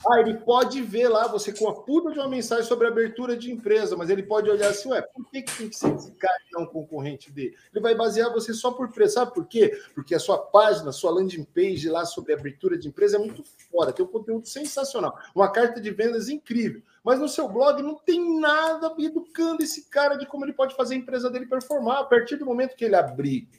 Ah, 0.09 0.21
ele 0.21 0.35
pode 0.35 0.81
ver 0.81 1.09
lá 1.09 1.27
você 1.27 1.51
com 1.51 1.67
a 1.67 1.83
puta 1.83 2.09
de 2.11 2.19
uma 2.19 2.29
mensagem 2.29 2.63
sobre 2.63 2.87
abertura 2.87 3.35
de 3.35 3.51
empresa, 3.51 3.97
mas 3.97 4.09
ele 4.09 4.23
pode 4.23 4.49
olhar 4.49 4.69
assim, 4.69 4.87
ué, 4.89 5.01
por 5.01 5.29
que, 5.29 5.41
que 5.41 5.57
tem 5.57 5.67
que 5.67 5.75
ser 5.75 5.93
esse 5.93 6.13
cara 6.13 6.37
e 6.49 6.57
não 6.57 6.65
concorrente 6.65 7.29
dele? 7.29 7.53
Ele 7.73 7.81
vai 7.81 7.93
basear 7.93 8.31
você 8.31 8.53
só 8.53 8.71
por 8.71 8.89
preço. 8.93 9.15
Sabe 9.15 9.33
por 9.33 9.45
quê? 9.45 9.77
Porque 9.93 10.15
a 10.15 10.19
sua 10.19 10.37
página, 10.37 10.93
sua 10.93 11.11
landing 11.11 11.43
page 11.43 11.89
lá 11.89 12.05
sobre 12.05 12.31
abertura 12.31 12.77
de 12.77 12.87
empresa 12.87 13.17
é 13.17 13.19
muito 13.19 13.43
fora, 13.69 13.91
tem 13.91 14.05
um 14.05 14.07
conteúdo 14.07 14.47
sensacional, 14.47 15.19
uma 15.35 15.51
carta 15.51 15.81
de 15.81 15.91
vendas 15.91 16.29
incrível. 16.29 16.81
Mas 17.03 17.19
no 17.19 17.27
seu 17.27 17.49
blog 17.49 17.83
não 17.83 17.95
tem 17.95 18.39
nada 18.39 18.95
educando 18.99 19.61
esse 19.63 19.89
cara 19.89 20.15
de 20.15 20.25
como 20.25 20.45
ele 20.45 20.53
pode 20.53 20.75
fazer 20.75 20.95
a 20.95 20.97
empresa 20.97 21.29
dele 21.29 21.45
performar. 21.45 21.99
A 21.99 22.05
partir 22.05 22.37
do 22.37 22.45
momento 22.45 22.73
que 22.73 22.85
ele 22.85 22.95
abrir 22.95 23.49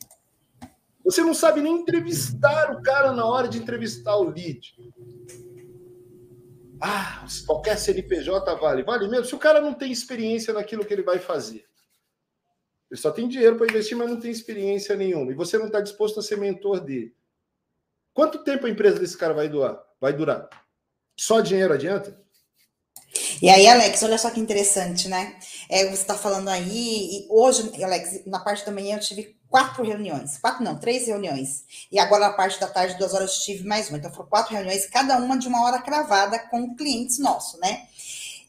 você 1.04 1.22
não 1.22 1.34
sabe 1.34 1.60
nem 1.60 1.80
entrevistar 1.80 2.72
o 2.72 2.82
cara 2.82 3.12
na 3.12 3.24
hora 3.24 3.48
de 3.48 3.58
entrevistar 3.58 4.16
o 4.16 4.24
lead. 4.24 4.74
Ah, 6.80 7.26
qualquer 7.46 7.76
CNPJ 7.76 8.54
vale. 8.56 8.82
Vale 8.82 9.08
mesmo? 9.08 9.24
Se 9.24 9.34
o 9.34 9.38
cara 9.38 9.60
não 9.60 9.74
tem 9.74 9.90
experiência 9.90 10.52
naquilo 10.52 10.84
que 10.84 10.92
ele 10.92 11.02
vai 11.02 11.18
fazer. 11.18 11.66
Ele 12.90 13.00
só 13.00 13.10
tem 13.10 13.28
dinheiro 13.28 13.56
para 13.56 13.66
investir, 13.66 13.96
mas 13.96 14.08
não 14.08 14.18
tem 14.18 14.30
experiência 14.30 14.96
nenhuma. 14.96 15.30
E 15.30 15.34
você 15.34 15.58
não 15.58 15.66
está 15.66 15.80
disposto 15.80 16.20
a 16.20 16.22
ser 16.22 16.38
mentor 16.38 16.80
dele. 16.80 17.14
Quanto 18.14 18.42
tempo 18.42 18.66
a 18.66 18.70
empresa 18.70 18.98
desse 18.98 19.16
cara 19.16 19.34
vai 19.34 19.48
durar? 19.48 19.78
Vai 20.00 20.12
durar? 20.12 20.48
Só 21.16 21.40
dinheiro 21.40 21.74
adianta? 21.74 22.18
E 23.40 23.48
aí, 23.48 23.66
Alex, 23.66 24.02
olha 24.02 24.18
só 24.18 24.30
que 24.30 24.40
interessante, 24.40 25.08
né? 25.08 25.38
É, 25.68 25.84
você 25.84 26.02
está 26.02 26.14
falando 26.14 26.48
aí, 26.48 26.68
e 26.68 27.26
hoje, 27.30 27.70
Alex, 27.82 28.24
na 28.26 28.40
parte 28.40 28.64
da 28.64 28.72
manhã 28.72 28.96
eu 28.96 29.00
tive 29.00 29.37
quatro 29.48 29.84
reuniões. 29.84 30.38
Quatro 30.38 30.62
não, 30.62 30.78
três 30.78 31.06
reuniões. 31.06 31.64
E 31.90 31.98
agora 31.98 32.28
na 32.28 32.32
parte 32.32 32.60
da 32.60 32.66
tarde, 32.66 32.96
duas 32.98 33.14
horas, 33.14 33.38
tive 33.38 33.66
mais 33.66 33.88
uma. 33.88 33.98
Então 33.98 34.12
foram 34.12 34.28
quatro 34.28 34.54
reuniões, 34.54 34.86
cada 34.86 35.16
uma 35.18 35.38
de 35.38 35.48
uma 35.48 35.64
hora 35.64 35.80
cravada 35.80 36.38
com 36.38 36.74
clientes 36.74 37.18
nossos, 37.18 37.58
né? 37.60 37.86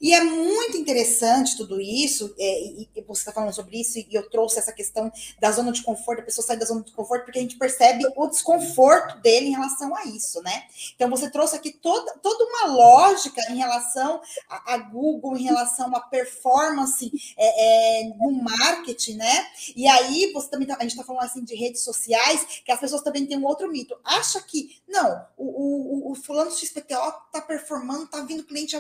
E 0.02 0.14
é 0.14 0.24
muito 0.24 0.78
interessante 0.78 1.58
tudo 1.58 1.80
isso, 1.80 2.34
é, 2.40 2.62
e, 2.64 2.90
e, 2.96 3.02
você 3.02 3.22
está 3.22 3.34
falando 3.34 3.54
sobre 3.54 3.80
isso, 3.80 4.00
e 4.00 4.08
eu 4.12 4.30
trouxe 4.30 4.58
essa 4.58 4.72
questão 4.72 5.12
da 5.40 5.52
zona 5.52 5.72
de 5.72 5.84
conforto, 5.84 6.22
a 6.22 6.26
pessoa 6.26 6.46
sai 6.46 6.58
da 6.58 6.66
zona 6.66 6.82
de 6.84 6.92
conforto 6.94 7.26
porque 7.26 7.40
a 7.40 7.42
gente 7.42 7.58
percebe 7.58 8.06
o 8.16 8.28
desconforto 8.28 9.20
dele 9.22 9.48
em 9.48 9.52
relação 9.52 9.94
a 9.96 10.06
isso, 10.06 10.42
né? 10.42 10.64
Então 10.96 11.10
você 11.10 11.30
trouxe 11.30 11.56
aqui 11.56 11.72
toda, 11.72 12.14
toda 12.20 12.46
uma 12.46 12.68
lógica 12.68 13.42
em 13.50 13.58
relação 13.58 14.22
a, 14.50 14.76
a 14.76 14.78
Google, 14.78 15.38
em 15.38 15.44
relação 15.44 15.94
à 15.96 16.00
performance 16.00 17.12
é, 17.38 18.04
é, 18.04 18.14
no 18.16 18.32
marketing, 18.32 19.16
né? 19.16 19.48
E 19.76 19.88
aí 19.88 20.32
você 20.32 20.50
também 20.50 20.68
tá, 20.68 20.78
a 20.78 20.84
gente 20.84 20.92
está 20.92 21.04
falando 21.04 21.24
assim 21.24 21.44
de 21.44 21.56
redes 21.56 21.84
sociais, 21.84 22.62
que 22.64 22.72
as 22.72 22.80
pessoas 22.80 23.02
também 23.02 23.26
têm 23.26 23.38
um 23.38 23.46
outro 23.46 23.70
mito. 23.70 23.98
Acha 24.04 24.40
que 24.42 24.80
não, 24.88 25.26
o, 25.38 26.08
o, 26.08 26.12
o 26.12 26.16
fulano 26.16 26.52
XPTO 26.52 27.14
está 27.28 27.42
performando, 27.46 28.06
está 28.06 28.22
vindo 28.22 28.44
cliente 28.44 28.78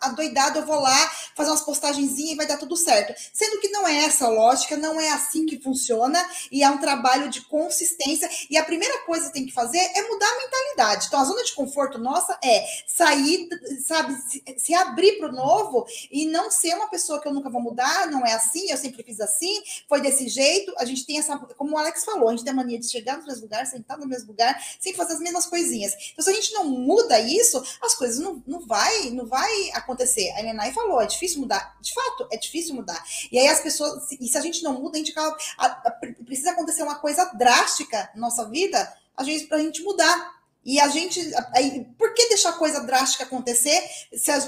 adoidado 0.00 0.49
eu 0.58 0.66
vou 0.66 0.80
lá 0.80 1.10
fazer 1.34 1.50
umas 1.50 1.62
postagenzinhas 1.62 2.32
e 2.32 2.36
vai 2.36 2.46
dar 2.46 2.56
tudo 2.56 2.76
certo. 2.76 3.14
Sendo 3.32 3.60
que 3.60 3.68
não 3.68 3.86
é 3.86 4.04
essa 4.04 4.26
a 4.26 4.28
lógica, 4.28 4.76
não 4.76 5.00
é 5.00 5.10
assim 5.10 5.46
que 5.46 5.58
funciona 5.58 6.24
e 6.50 6.62
é 6.62 6.70
um 6.70 6.78
trabalho 6.78 7.28
de 7.28 7.42
consistência. 7.42 8.28
E 8.48 8.56
a 8.56 8.64
primeira 8.64 8.98
coisa 9.00 9.26
que 9.26 9.32
tem 9.32 9.46
que 9.46 9.52
fazer 9.52 9.78
é 9.78 10.02
mudar 10.08 10.26
a 10.26 10.38
mentalidade. 10.38 11.06
Então, 11.06 11.20
a 11.20 11.24
zona 11.24 11.44
de 11.44 11.52
conforto 11.54 11.98
nossa 11.98 12.38
é 12.42 12.64
sair, 12.86 13.48
sabe, 13.84 14.16
se, 14.56 14.74
abrir 14.74 15.18
para 15.18 15.28
o 15.28 15.32
novo 15.32 15.86
e 16.10 16.26
não 16.26 16.50
ser 16.50 16.74
uma 16.74 16.88
pessoa 16.88 17.20
que 17.20 17.28
eu 17.28 17.34
nunca 17.34 17.50
vou 17.50 17.60
mudar, 17.60 18.06
não 18.10 18.24
é 18.24 18.32
assim, 18.32 18.70
eu 18.70 18.76
sempre 18.76 19.02
fiz 19.02 19.20
assim, 19.20 19.62
foi 19.88 20.00
desse 20.00 20.28
jeito. 20.28 20.72
A 20.78 20.84
gente 20.84 21.06
tem 21.06 21.18
essa, 21.18 21.36
como 21.38 21.74
o 21.74 21.78
Alex 21.78 22.04
falou, 22.04 22.28
a 22.28 22.32
gente 22.32 22.44
tem 22.44 22.52
a 22.52 22.56
mania 22.56 22.78
de 22.78 22.90
chegar 22.90 23.18
no 23.18 23.24
mesmo 23.24 23.42
lugar, 23.42 23.66
sentar 23.66 23.98
no 23.98 24.06
mesmo 24.06 24.28
lugar, 24.28 24.60
sempre 24.78 24.96
fazer 24.96 25.14
as 25.14 25.20
mesmas 25.20 25.46
coisinhas. 25.46 25.94
Então, 26.12 26.24
se 26.24 26.30
a 26.30 26.34
gente 26.34 26.52
não 26.52 26.64
muda 26.64 27.18
isso, 27.20 27.62
as 27.82 27.94
coisas 27.94 28.18
não, 28.18 28.42
não 28.46 28.60
vai, 28.60 29.10
não 29.10 29.26
vai 29.26 29.70
acontecer 29.72 30.30
a 30.40 30.42
Nenai 30.42 30.72
falou, 30.72 31.00
é 31.00 31.06
difícil 31.06 31.40
mudar. 31.40 31.76
De 31.80 31.92
fato, 31.92 32.28
é 32.30 32.36
difícil 32.36 32.74
mudar. 32.74 33.02
E 33.30 33.38
aí 33.38 33.48
as 33.48 33.60
pessoas, 33.60 34.10
e 34.12 34.26
se 34.26 34.36
a 34.36 34.40
gente 34.40 34.62
não 34.62 34.80
muda, 34.80 34.96
a 34.96 34.98
gente 34.98 35.12
acaba, 35.12 35.36
a, 35.58 35.66
a, 35.66 35.90
precisa 36.24 36.52
acontecer 36.52 36.82
uma 36.82 36.96
coisa 36.96 37.24
drástica 37.34 38.10
na 38.14 38.22
nossa 38.22 38.48
vida, 38.48 38.92
a 39.16 39.24
gente, 39.24 39.46
pra 39.46 39.58
gente 39.58 39.82
mudar. 39.82 40.40
E 40.62 40.78
a 40.78 40.88
gente, 40.88 41.18
aí, 41.54 41.86
por 41.98 42.12
que 42.12 42.28
deixar 42.28 42.52
coisa 42.52 42.80
drástica 42.80 43.24
acontecer 43.24 43.82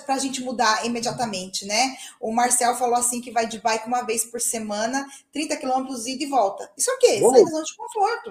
para 0.05 0.15
a 0.15 0.19
gente 0.19 0.43
mudar 0.43 0.85
imediatamente, 0.85 1.65
né? 1.65 1.97
O 2.21 2.31
Marcel 2.31 2.77
falou 2.77 2.97
assim 2.97 3.21
que 3.21 3.31
vai 3.31 3.47
de 3.47 3.59
bike 3.59 3.87
uma 3.87 4.03
vez 4.03 4.23
por 4.25 4.39
semana, 4.39 5.07
30 5.33 5.57
quilômetros 5.57 6.07
ida 6.07 6.25
e 6.25 6.27
volta. 6.27 6.71
Isso 6.77 6.91
é 6.91 6.95
o 6.95 6.99
quê? 6.99 7.21
Da 7.21 7.51
zona 7.51 7.65
de 7.65 7.77
conforto. 7.77 8.29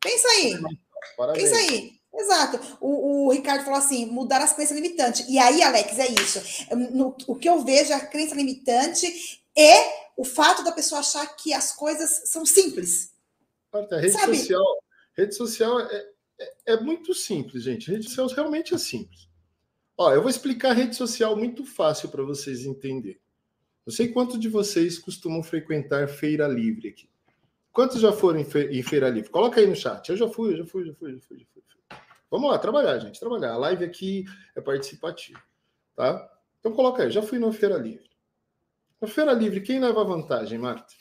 Pensa 0.00 0.28
aí. 0.28 0.60
Parabéns. 1.16 1.50
Pensa 1.50 1.60
aí. 1.60 1.92
Exato. 2.16 2.78
O, 2.80 3.26
o, 3.26 3.32
Ricardo 3.32 3.64
falou 3.64 3.78
assim: 3.78 4.06
mudar 4.06 4.40
as 4.40 4.52
crenças 4.52 4.76
limitantes. 4.76 5.26
E 5.28 5.38
aí, 5.38 5.62
Alex, 5.62 5.98
é 5.98 6.06
isso. 6.12 6.74
No, 6.92 7.16
o 7.26 7.34
que 7.34 7.48
eu 7.48 7.64
vejo, 7.64 7.92
a 7.92 8.00
crença 8.00 8.34
limitante 8.34 9.42
é 9.56 10.04
o 10.16 10.24
fato 10.24 10.62
da 10.62 10.72
pessoa 10.72 11.00
achar 11.00 11.26
que 11.36 11.52
as 11.52 11.72
coisas 11.72 12.22
são 12.26 12.46
simples. 12.46 13.12
A 13.72 13.96
rede 13.96 14.12
Sabe? 14.12 14.36
social, 14.36 14.84
rede 15.16 15.34
social 15.34 15.80
é, 15.80 16.06
é, 16.38 16.52
é, 16.66 16.80
muito 16.80 17.12
simples, 17.12 17.64
gente. 17.64 17.90
Rede 17.90 18.04
social 18.04 18.28
realmente 18.28 18.72
é 18.72 18.78
simples. 18.78 19.28
Ó, 19.98 20.12
eu 20.12 20.20
vou 20.20 20.30
explicar 20.30 20.70
a 20.70 20.74
rede 20.74 20.94
social 20.94 21.36
muito 21.36 21.64
fácil 21.64 22.08
para 22.08 22.22
vocês 22.22 22.64
entenderem. 22.64 23.20
Não 23.84 23.92
sei 23.92 24.08
quantos 24.08 24.38
de 24.38 24.48
vocês 24.48 24.98
costumam 24.98 25.42
frequentar 25.42 26.08
feira 26.08 26.46
livre 26.46 26.88
aqui. 26.88 27.08
Quantos 27.72 28.00
já 28.00 28.12
foram 28.12 28.38
em 28.38 28.82
feira 28.82 29.08
livre? 29.08 29.30
Coloca 29.30 29.60
aí 29.60 29.66
no 29.66 29.74
chat. 29.74 30.08
Eu 30.08 30.16
já 30.16 30.28
fui, 30.28 30.52
eu 30.52 30.58
já 30.58 30.66
fui, 30.66 30.86
já 30.86 30.94
fui, 30.94 31.12
já 31.12 31.20
fui, 31.20 31.38
já 31.38 31.44
fui. 31.52 31.64
Vamos 32.34 32.50
lá, 32.50 32.58
trabalhar, 32.58 32.98
gente, 32.98 33.20
trabalhar. 33.20 33.52
A 33.52 33.56
live 33.58 33.84
aqui 33.84 34.24
é 34.56 34.60
participativa, 34.60 35.40
tá? 35.94 36.28
Então 36.58 36.72
coloca 36.72 37.04
aí, 37.04 37.08
já 37.08 37.22
fui 37.22 37.38
na 37.38 37.52
feira 37.52 37.76
livre. 37.76 38.10
Na 39.00 39.06
feira 39.06 39.32
livre, 39.32 39.60
quem 39.60 39.78
leva 39.78 40.02
vantagem, 40.02 40.58
Marta? 40.58 40.92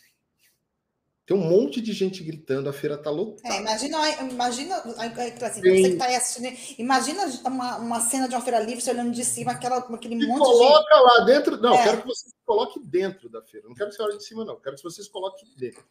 Tem 1.25 1.35
um 1.35 1.39
monte 1.39 1.81
de 1.81 1.91
gente 1.91 2.23
gritando, 2.23 2.69
a 2.69 2.73
feira 2.73 2.99
tá 2.99 3.09
lotada. 3.09 3.51
É, 3.51 3.61
imagina, 3.61 4.09
imagina, 4.29 4.75
assim, 4.75 5.61
você 5.61 5.89
que 5.89 5.95
tá 5.95 6.05
aí 6.05 6.15
assistindo, 6.15 6.55
imagina 6.77 7.25
uma, 7.47 7.77
uma 7.77 7.99
cena 7.99 8.29
de 8.29 8.35
uma 8.35 8.41
feira 8.41 8.59
livre, 8.59 8.81
você 8.81 8.91
olhando 8.91 9.11
de 9.11 9.25
cima, 9.25 9.53
aquela, 9.53 9.77
aquele 9.79 10.27
monte 10.27 10.37
coloca 10.37 10.95
de... 10.95 11.01
lá 11.01 11.25
dentro. 11.25 11.57
Não, 11.57 11.73
é. 11.73 11.83
quero 11.83 12.01
que 12.01 12.07
vocês 12.09 12.31
coloquem 12.45 12.83
dentro 12.85 13.27
da 13.27 13.41
feira. 13.41 13.67
Não 13.67 13.73
quero 13.73 13.89
que 13.89 13.95
você 13.95 14.03
olhe 14.03 14.17
de 14.19 14.23
cima, 14.23 14.45
não. 14.45 14.59
Quero 14.59 14.75
que 14.75 14.83
vocês 14.83 15.07
coloquem 15.07 15.49
dentro. 15.57 15.83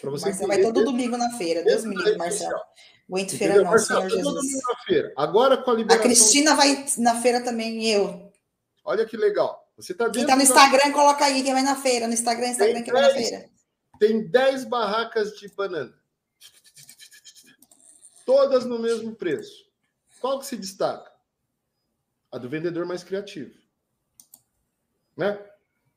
Pra 0.00 0.10
você 0.10 0.30
Marcelo 0.30 0.48
vai 0.48 0.62
todo 0.62 0.82
domingo 0.82 1.16
na 1.16 1.30
feira. 1.38 1.62
Deus 1.62 1.84
me 1.84 1.94
livre, 1.94 2.16
Marcelo. 2.16 2.58
Aguento 3.08 3.36
feira 3.36 3.56
não, 3.56 3.64
Marcelo, 3.64 4.00
Senhor 4.00 4.10
Jesus. 4.10 4.34
Domingo 4.34 4.60
na 4.68 4.76
feira. 4.84 5.12
Agora 5.16 5.56
com 5.58 5.70
a 5.70 5.74
liberação... 5.74 6.00
A 6.00 6.06
Cristina 6.06 6.54
vai 6.54 6.86
na 6.98 7.20
feira 7.20 7.42
também, 7.42 7.84
eu. 7.86 8.32
Olha 8.84 9.04
que 9.04 9.16
legal. 9.16 9.68
Você 9.76 9.92
tá 9.92 10.08
Quem 10.10 10.26
tá 10.26 10.36
no 10.36 10.42
Instagram, 10.42 10.86
da... 10.86 10.92
coloca 10.92 11.24
aí 11.24 11.42
quem 11.42 11.52
vai 11.52 11.62
na 11.62 11.76
feira. 11.76 12.06
No 12.06 12.14
Instagram, 12.14 12.48
Instagram, 12.48 12.82
quem 12.82 12.92
vai 12.92 13.02
na 13.02 13.10
feira. 13.10 13.50
Tem 13.98 14.26
10 14.26 14.64
barracas 14.64 15.36
de 15.36 15.48
banana. 15.48 15.94
Todas 18.24 18.64
no 18.64 18.78
mesmo 18.78 19.14
preço. 19.14 19.64
Qual 20.20 20.38
que 20.38 20.46
se 20.46 20.56
destaca? 20.56 21.12
A 22.32 22.38
do 22.38 22.48
vendedor 22.48 22.86
mais 22.86 23.04
criativo. 23.04 23.54
Né? 25.16 25.38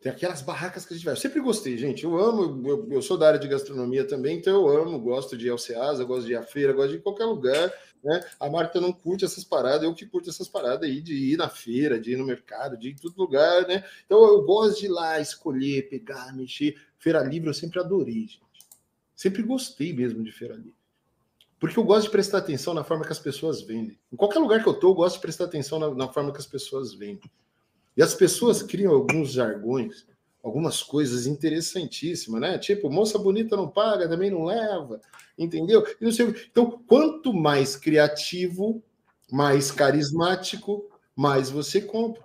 Tem 0.08 0.14
aquelas 0.14 0.42
barracas 0.42 0.86
que 0.86 0.94
a 0.94 0.96
gente 0.96 1.04
vai. 1.04 1.16
Eu 1.16 1.20
sempre 1.20 1.42
gostei, 1.42 1.78
gente. 1.78 2.06
Eu 2.06 2.18
amo, 2.18 2.66
eu, 2.66 2.88
eu, 2.92 3.02
sou 3.02 3.18
da 3.18 3.28
área 3.28 3.40
de 3.40 3.46
gastronomia 3.46 4.06
também, 4.06 4.38
então 4.38 4.54
eu 4.54 4.84
amo, 4.84 4.98
gosto 4.98 5.38
de 5.38 5.50
Alceasa, 5.50 6.06
gosto 6.06 6.26
de 6.26 6.32
ir 6.32 6.38
à 6.38 6.44
feira, 6.44 6.72
gosto 6.72 6.92
de 6.92 6.96
ir 6.96 7.02
qualquer 7.02 7.26
lugar. 7.26 7.74
Né? 8.02 8.24
A 8.40 8.50
Marta 8.50 8.80
não 8.80 8.94
curte 8.94 9.26
essas 9.26 9.44
paradas, 9.44 9.84
eu 9.84 9.94
que 9.94 10.06
curto 10.06 10.30
essas 10.30 10.48
paradas 10.48 10.84
aí, 10.90 11.02
de 11.02 11.14
ir 11.14 11.36
na 11.36 11.50
feira, 11.50 12.00
de 12.00 12.14
ir 12.14 12.16
no 12.16 12.26
mercado, 12.26 12.78
de 12.78 12.88
ir 12.88 12.92
em 12.94 12.96
todo 12.96 13.18
lugar, 13.18 13.68
né? 13.68 13.84
Então 14.06 14.26
eu 14.26 14.44
gosto 14.46 14.80
de 14.80 14.86
ir 14.86 14.90
lá, 14.90 15.20
escolher, 15.20 15.90
pegar, 15.90 16.34
mexer. 16.34 16.78
Feira 16.98 17.22
livre 17.22 17.50
eu 17.50 17.54
sempre 17.54 17.78
adorei, 17.78 18.22
gente. 18.22 18.40
Sempre 19.14 19.44
gostei 19.44 19.92
mesmo 19.92 20.24
de 20.24 20.32
feira 20.32 20.56
livre. 20.56 20.78
Porque 21.60 21.78
eu 21.78 21.84
gosto 21.84 22.06
de 22.06 22.12
prestar 22.12 22.38
atenção 22.38 22.74
na 22.74 22.84
forma 22.86 23.04
que 23.04 23.12
as 23.12 23.20
pessoas 23.20 23.62
vendem. 23.62 24.00
Em 24.10 24.16
qualquer 24.16 24.40
lugar 24.40 24.64
que 24.64 24.70
eu 24.70 24.74
tô, 24.74 24.92
eu 24.92 24.96
gosto 24.96 25.16
de 25.16 25.22
prestar 25.22 25.44
atenção 25.44 25.80
na, 25.80 25.94
na 25.94 26.08
forma 26.08 26.32
que 26.32 26.40
as 26.40 26.48
pessoas 26.48 26.94
vendem. 26.94 27.30
E 27.98 28.04
as 28.04 28.14
pessoas 28.14 28.62
criam 28.62 28.94
alguns 28.94 29.32
jargões, 29.32 30.06
algumas 30.44 30.84
coisas 30.84 31.26
interessantíssimas, 31.26 32.40
né? 32.40 32.58
Tipo, 32.60 32.92
moça 32.92 33.18
bonita 33.18 33.58
não 33.58 33.68
paga, 33.68 34.08
também 34.08 34.30
não 34.30 34.46
leva, 34.46 35.02
entendeu? 35.38 35.84
Então, 36.00 36.80
quanto 36.88 37.34
mais 37.34 37.76
criativo, 37.76 38.84
mais 39.32 39.72
carismático, 39.72 40.88
mais 41.16 41.50
você 41.50 41.82
compra. 41.82 42.24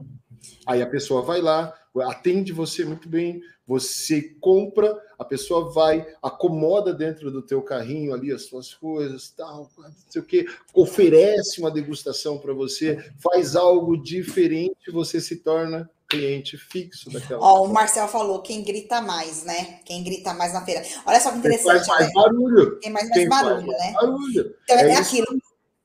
Aí 0.67 0.83
a 0.83 0.87
pessoa 0.87 1.23
vai 1.23 1.41
lá, 1.41 1.73
atende 2.01 2.53
você 2.53 2.85
muito 2.85 3.09
bem, 3.09 3.43
você 3.67 4.35
compra, 4.41 4.99
a 5.19 5.25
pessoa 5.25 5.71
vai, 5.73 6.07
acomoda 6.23 6.93
dentro 6.93 7.31
do 7.31 7.43
teu 7.43 7.63
carrinho 7.63 8.13
ali 8.13 8.33
as 8.33 8.43
suas 8.43 8.75
coisas, 8.75 9.31
tal, 9.31 9.71
não 9.77 9.93
sei 10.09 10.23
o 10.23 10.25
que, 10.25 10.47
oferece 10.75 11.61
uma 11.61 11.71
degustação 11.71 12.39
para 12.39 12.53
você, 12.53 13.13
faz 13.19 13.55
algo 13.55 13.97
diferente, 13.97 14.91
você 14.91 15.21
se 15.21 15.37
torna 15.37 15.89
cliente 16.09 16.59
fixo 16.59 17.11
daquela. 17.11 17.41
Ó, 17.41 17.65
o 17.65 17.73
Marcel 17.73 18.07
falou 18.07 18.43
quem 18.43 18.63
grita 18.63 19.01
mais, 19.01 19.45
né? 19.45 19.81
Quem 19.85 20.05
grita 20.05 20.35
mais 20.35 20.53
na 20.53 20.63
feira. 20.63 20.83
Olha 21.07 21.19
só 21.19 21.31
que 21.31 21.39
interessante. 21.39 21.87
Quem 21.87 21.87
faz 21.87 21.89
mais 21.89 22.07
né? 22.07 22.13
barulho. 22.15 22.79
Quem 22.81 22.93
mais, 22.93 23.09
mais 23.09 23.19
quem 23.19 23.29
barulho, 23.29 23.67
faz 23.67 23.79
né? 23.79 23.93
Barulho. 23.93 24.55
Então 24.65 24.77
é, 24.77 24.89
é 24.91 24.97
aquilo. 24.97 25.27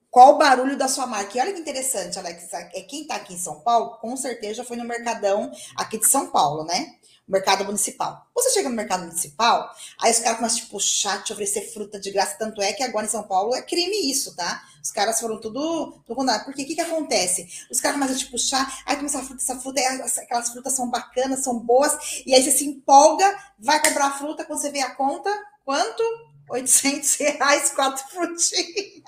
Qual 0.09 0.35
o 0.35 0.37
barulho 0.37 0.77
da 0.77 0.87
sua 0.87 1.05
marca? 1.05 1.37
E 1.37 1.41
olha 1.41 1.53
que 1.53 1.59
interessante, 1.59 2.17
Alex. 2.17 2.51
É 2.53 2.81
quem 2.81 3.01
está 3.01 3.15
aqui 3.15 3.33
em 3.33 3.37
São 3.37 3.59
Paulo, 3.59 3.97
com 3.97 4.15
certeza 4.15 4.63
foi 4.63 4.77
no 4.77 4.85
Mercadão 4.85 5.51
aqui 5.75 5.97
de 5.97 6.07
São 6.07 6.27
Paulo, 6.27 6.63
né? 6.63 6.97
mercado 7.27 7.65
municipal. 7.65 8.25
Você 8.33 8.51
chega 8.51 8.69
no 8.69 8.75
mercado 8.75 9.01
municipal, 9.01 9.69
aí 10.01 10.11
os 10.11 10.19
caras 10.19 10.37
começam 10.37 10.63
a 10.63 10.69
puxar, 10.69 11.23
te 11.23 11.33
oferecer 11.33 11.73
fruta 11.73 11.99
de 11.99 12.09
graça, 12.09 12.37
tanto 12.39 12.61
é 12.61 12.71
que 12.71 12.81
agora 12.81 13.05
em 13.05 13.09
São 13.09 13.23
Paulo 13.23 13.53
é 13.53 13.61
crime 13.61 14.09
isso, 14.09 14.33
tá? 14.35 14.63
Os 14.81 14.91
caras 14.91 15.19
foram 15.19 15.39
tudo, 15.39 16.01
tudo. 16.05 16.25
Porque 16.45 16.63
o 16.63 16.65
que, 16.65 16.75
que 16.75 16.81
acontece? 16.81 17.47
Os 17.69 17.81
caras 17.81 17.97
começam 17.97 18.15
a 18.15 18.19
te 18.19 18.31
puxar, 18.31 18.83
aí 18.85 18.95
começa 18.95 19.19
a 19.19 19.23
fruta, 19.23 19.43
essa 19.43 19.59
fruta, 19.59 19.81
aquelas 20.21 20.49
frutas 20.49 20.73
são 20.73 20.89
bacanas, 20.89 21.43
são 21.43 21.59
boas, 21.59 22.23
e 22.25 22.33
aí 22.33 22.41
você 22.41 22.51
se 22.51 22.65
empolga, 22.65 23.37
vai 23.59 23.81
comprar 23.83 24.07
a 24.07 24.17
fruta, 24.17 24.45
quando 24.45 24.61
você 24.61 24.71
vê 24.71 24.79
a 24.79 24.95
conta, 24.95 25.29
quanto? 25.65 26.03
800 26.49 27.15
reais, 27.15 27.71
quatro 27.71 28.07
frutinhas. 28.09 29.03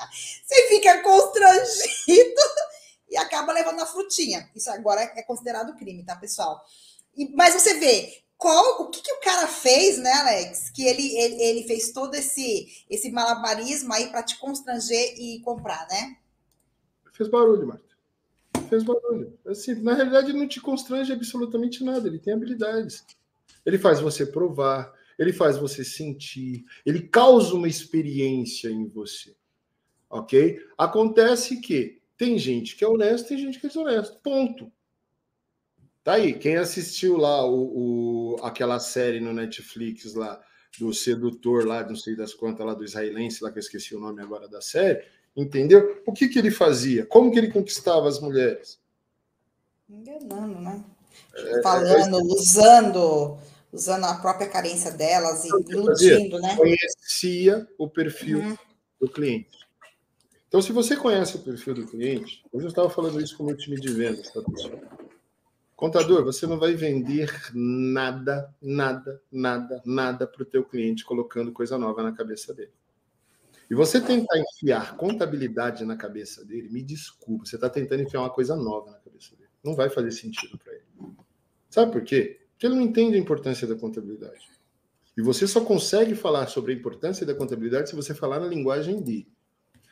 Você 0.45 0.67
fica 0.67 1.01
constrangido 1.01 2.41
e 3.09 3.17
acaba 3.17 3.53
levando 3.53 3.81
a 3.81 3.85
frutinha. 3.85 4.49
Isso 4.55 4.69
agora 4.69 5.01
é 5.01 5.23
considerado 5.23 5.75
crime, 5.77 6.03
tá, 6.03 6.15
pessoal? 6.15 6.63
E, 7.15 7.29
mas 7.35 7.53
você 7.53 7.75
vê 7.75 8.23
qual, 8.39 8.83
o 8.83 8.89
que, 8.89 9.01
que 9.01 9.11
o 9.11 9.19
cara 9.19 9.47
fez, 9.47 9.97
né, 9.97 10.13
Alex? 10.13 10.69
Que 10.69 10.87
ele, 10.87 11.17
ele, 11.17 11.43
ele 11.43 11.67
fez 11.67 11.91
todo 11.91 12.15
esse, 12.15 12.85
esse 12.89 13.11
malabarismo 13.11 13.93
aí 13.93 14.07
para 14.09 14.23
te 14.23 14.37
constranger 14.37 15.15
e 15.17 15.41
comprar, 15.41 15.85
né? 15.89 16.15
Fez 17.11 17.29
barulho, 17.29 17.67
Marta. 17.67 17.83
Fez 18.69 18.81
barulho. 18.81 19.37
Assim, 19.45 19.75
na 19.75 19.93
realidade, 19.93 20.31
não 20.31 20.47
te 20.47 20.61
constrange 20.61 21.11
absolutamente 21.11 21.83
nada. 21.83 22.07
Ele 22.07 22.17
tem 22.17 22.33
habilidades. 22.33 23.03
Ele 23.65 23.77
faz 23.77 23.99
você 23.99 24.25
provar, 24.25 24.93
ele 25.19 25.33
faz 25.33 25.57
você 25.57 25.83
sentir, 25.83 26.65
ele 26.85 27.01
causa 27.01 27.53
uma 27.53 27.67
experiência 27.67 28.69
em 28.69 28.87
você. 28.87 29.35
Ok? 30.09 30.59
Acontece 30.77 31.59
que 31.59 32.01
tem 32.17 32.39
gente 32.39 32.75
que 32.75 32.83
é 32.83 32.87
honesta, 32.87 33.27
tem 33.27 33.37
gente 33.37 33.59
que 33.59 33.65
é 33.65 33.69
desonesta. 33.69 34.17
Ponto. 34.23 34.71
Tá 36.03 36.13
aí, 36.13 36.33
quem 36.33 36.55
assistiu 36.55 37.17
lá 37.17 37.45
o, 37.45 38.35
o, 38.35 38.35
aquela 38.41 38.79
série 38.79 39.19
no 39.19 39.33
Netflix 39.33 40.15
lá 40.15 40.41
do 40.79 40.93
sedutor 40.93 41.65
lá, 41.65 41.85
não 41.85 41.95
sei 41.95 42.15
das 42.15 42.33
quantas 42.33 42.65
lá 42.65 42.73
do 42.73 42.85
israelense, 42.85 43.43
lá 43.43 43.51
que 43.51 43.57
eu 43.57 43.61
esqueci 43.61 43.93
o 43.93 43.99
nome 43.99 44.21
agora 44.21 44.47
da 44.47 44.61
série, 44.61 45.03
entendeu? 45.35 46.01
O 46.05 46.13
que 46.13 46.29
que 46.29 46.39
ele 46.39 46.49
fazia? 46.49 47.05
Como 47.05 47.29
que 47.31 47.37
ele 47.37 47.51
conquistava 47.51 48.07
as 48.07 48.19
mulheres? 48.21 48.79
Enganando, 49.89 50.61
né? 50.61 50.83
É, 51.35 51.61
Falando, 51.61 52.19
é, 52.19 52.23
usando, 52.23 53.37
usando 53.71 54.05
a 54.05 54.15
própria 54.15 54.49
carência 54.49 54.91
delas 54.91 55.45
e 55.45 55.47
iludindo, 55.47 56.39
né? 56.39 56.55
Conhecia 56.55 57.67
o 57.77 57.89
perfil 57.89 58.39
uhum. 58.39 58.57
do 58.99 59.09
cliente. 59.09 59.59
Então, 60.47 60.61
se 60.61 60.71
você 60.71 60.95
conhece 60.95 61.35
o 61.35 61.39
perfil 61.39 61.75
do 61.75 61.85
cliente, 61.85 62.43
hoje 62.51 62.65
eu 62.65 62.69
estava 62.69 62.89
falando 62.89 63.21
isso 63.21 63.37
com 63.37 63.43
o 63.43 63.45
meu 63.45 63.55
time 63.55 63.79
de 63.79 63.89
vendas, 63.89 64.31
tá, 64.31 64.41
pessoal? 64.41 64.79
Contador, 65.75 66.25
você 66.25 66.45
não 66.47 66.59
vai 66.59 66.73
vender 66.73 67.31
nada, 67.53 68.53
nada, 68.61 69.21
nada, 69.31 69.81
nada 69.85 70.27
para 70.27 70.41
o 70.41 70.45
teu 70.45 70.65
cliente 70.65 71.05
colocando 71.05 71.53
coisa 71.53 71.77
nova 71.77 72.03
na 72.03 72.11
cabeça 72.11 72.53
dele. 72.53 72.73
E 73.69 73.75
você 73.75 74.01
tentar 74.01 74.39
enfiar 74.39 74.97
contabilidade 74.97 75.85
na 75.85 75.95
cabeça 75.95 76.43
dele, 76.43 76.67
me 76.69 76.81
desculpa, 76.81 77.45
você 77.45 77.55
está 77.55 77.69
tentando 77.69 78.01
enfiar 78.01 78.21
uma 78.21 78.29
coisa 78.31 78.55
nova 78.55 78.91
na 78.91 78.97
cabeça 78.97 79.35
dele. 79.35 79.49
Não 79.63 79.75
vai 79.75 79.89
fazer 79.89 80.11
sentido 80.11 80.57
para 80.57 80.73
ele. 80.73 80.83
Sabe 81.69 81.91
por 81.91 82.03
quê? 82.03 82.38
Porque 82.59 82.67
ele 82.67 82.75
não 82.75 82.81
entende 82.81 83.15
a 83.15 83.17
importância 83.17 83.65
da 83.65 83.73
contabilidade. 83.73 84.49
E 85.15 85.21
você 85.21 85.47
só 85.47 85.63
consegue 85.63 86.13
falar 86.13 86.45
sobre 86.47 86.73
a 86.73 86.75
importância 86.75 87.25
da 87.25 87.33
contabilidade 87.33 87.89
se 87.89 87.95
você 87.95 88.13
falar 88.13 88.37
na 88.37 88.47
linguagem 88.47 89.01
dele. 89.01 89.31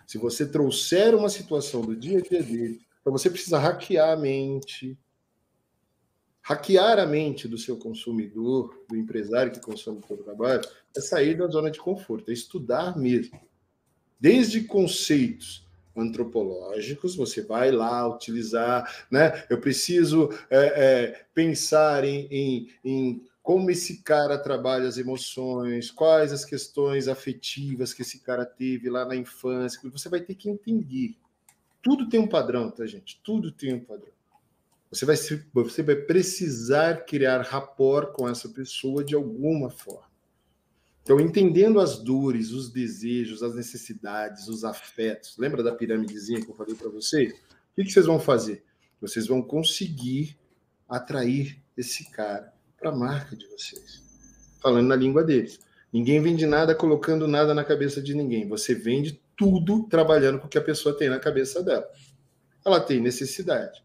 Se 0.06 0.18
você 0.18 0.45
trouxer 0.45 1.15
uma 1.15 1.30
situação 1.30 1.80
do 1.80 1.95
dia 1.95 2.18
a 2.18 2.22
dia 2.22 2.44
dele, 2.44 2.81
então 2.99 3.14
você 3.14 3.30
precisa 3.30 3.57
hackear 3.57 4.11
a 4.11 4.18
mente, 4.18 4.99
hackear 6.41 6.99
a 6.99 7.06
mente 7.06 7.48
do 7.48 7.57
seu 7.57 7.77
consumidor, 7.77 8.84
do 8.89 8.98
empresário 8.98 9.53
que 9.53 9.61
consome 9.61 9.99
o 9.99 10.06
seu 10.06 10.18
trabalho, 10.18 10.68
é 10.94 10.99
sair 10.99 11.38
da 11.38 11.48
zona 11.48 11.72
de 11.72 11.80
conforto, 11.80 12.31
é 12.31 12.34
estudar 12.34 12.98
mesmo. 12.98 13.39
Desde 14.19 14.61
conceitos 14.65 15.65
antropológicos, 15.97 17.15
você 17.15 17.41
vai 17.41 17.71
lá 17.71 18.07
utilizar, 18.07 19.05
né? 19.09 19.45
Eu 19.49 19.59
preciso 19.59 20.29
é, 20.49 20.57
é, 20.59 21.25
pensar 21.33 22.03
em, 22.03 22.27
em, 22.29 22.67
em 22.83 23.23
como 23.41 23.71
esse 23.71 24.03
cara 24.03 24.37
trabalha 24.37 24.87
as 24.87 24.97
emoções, 24.97 25.89
quais 25.89 26.33
as 26.33 26.43
questões 26.43 27.07
afetivas 27.07 27.93
que 27.93 28.01
esse 28.01 28.19
cara 28.19 28.45
teve 28.45 28.89
lá 28.89 29.05
na 29.05 29.15
infância. 29.15 29.79
Você 29.89 30.09
vai 30.09 30.19
ter 30.19 30.35
que 30.35 30.49
entender. 30.49 31.15
Tudo 31.81 32.09
tem 32.09 32.19
um 32.19 32.27
padrão, 32.27 32.69
tá, 32.69 32.85
gente? 32.85 33.21
Tudo 33.23 33.51
tem 33.51 33.73
um 33.73 33.79
padrão. 33.79 34.11
Você 34.91 35.05
vai, 35.05 35.15
você 35.53 35.83
vai 35.83 35.95
precisar 35.95 37.05
criar 37.05 37.41
rapport 37.41 38.11
com 38.11 38.27
essa 38.27 38.49
pessoa 38.49 39.03
de 39.03 39.15
alguma 39.15 39.69
forma. 39.69 40.07
Então, 41.07 41.21
entendendo 41.21 41.79
as 41.79 41.97
dores, 41.97 42.51
os 42.51 42.69
desejos, 42.69 43.41
as 43.41 43.55
necessidades, 43.55 44.49
os 44.49 44.65
afetos. 44.65 45.38
Lembra 45.38 45.63
da 45.63 45.73
pirâmidezinha 45.73 46.41
que 46.41 46.51
eu 46.51 46.53
falei 46.53 46.75
para 46.75 46.89
vocês? 46.89 47.31
O 47.31 47.81
que, 47.81 47.89
vocês 47.89 48.05
vão 48.05 48.19
fazer? 48.19 48.65
Vocês 48.99 49.25
vão 49.25 49.41
conseguir 49.41 50.38
atrair 50.85 51.63
esse 51.77 52.11
cara 52.11 52.53
para 52.77 52.89
a 52.89 52.93
marca 52.93 53.38
de 53.38 53.47
vocês. 53.47 54.03
Falando 54.61 54.88
na 54.88 54.97
língua 54.97 55.23
deles. 55.23 55.61
Ninguém 55.93 56.21
vende 56.21 56.45
nada 56.45 56.75
colocando 56.75 57.25
nada 57.25 57.53
na 57.53 57.63
cabeça 57.63 58.01
de 58.01 58.13
ninguém. 58.13 58.45
Você 58.45 58.75
vende 58.75 59.23
tudo 59.38 59.88
trabalhando 59.88 60.39
com 60.39 60.47
o 60.47 60.49
que 60.49 60.57
a 60.57 60.61
pessoa 60.61 60.93
tem 60.93 61.07
na 61.07 61.19
cabeça 61.19 61.63
dela. 61.63 61.88
Ela 62.65 62.81
tem 62.81 62.99
necessidade. 62.99 63.81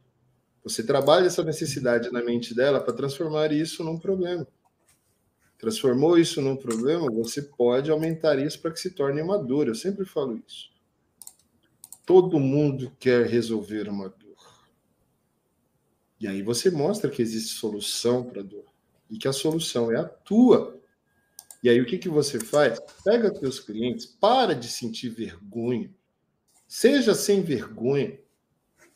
Você 0.64 0.82
trabalha 0.82 1.28
essa 1.28 1.44
necessidade 1.44 2.10
na 2.10 2.20
mente 2.20 2.52
dela 2.52 2.80
para 2.80 2.92
transformar 2.92 3.52
isso 3.52 3.84
num 3.84 3.96
problema. 3.96 4.44
Transformou 5.62 6.18
isso 6.18 6.42
num 6.42 6.56
problema, 6.56 7.08
você 7.08 7.40
pode 7.40 7.88
aumentar 7.88 8.36
isso 8.36 8.60
para 8.60 8.72
que 8.72 8.80
se 8.80 8.90
torne 8.90 9.22
uma 9.22 9.38
dor. 9.38 9.68
Eu 9.68 9.76
sempre 9.76 10.04
falo 10.04 10.42
isso. 10.44 10.72
Todo 12.04 12.40
mundo 12.40 12.90
quer 12.98 13.28
resolver 13.28 13.88
uma 13.88 14.08
dor. 14.08 14.66
E 16.18 16.26
aí 16.26 16.42
você 16.42 16.68
mostra 16.68 17.08
que 17.08 17.22
existe 17.22 17.54
solução 17.54 18.24
para 18.24 18.40
a 18.40 18.44
dor. 18.44 18.64
E 19.08 19.16
que 19.16 19.28
a 19.28 19.32
solução 19.32 19.92
é 19.92 19.98
a 19.98 20.04
tua. 20.04 20.82
E 21.62 21.68
aí 21.68 21.80
o 21.80 21.86
que, 21.86 21.96
que 21.96 22.08
você 22.08 22.40
faz? 22.40 22.80
Pega 23.04 23.32
teus 23.32 23.60
clientes, 23.60 24.04
para 24.04 24.56
de 24.56 24.66
sentir 24.66 25.10
vergonha. 25.10 25.94
Seja 26.66 27.14
sem 27.14 27.40
vergonha. 27.40 28.18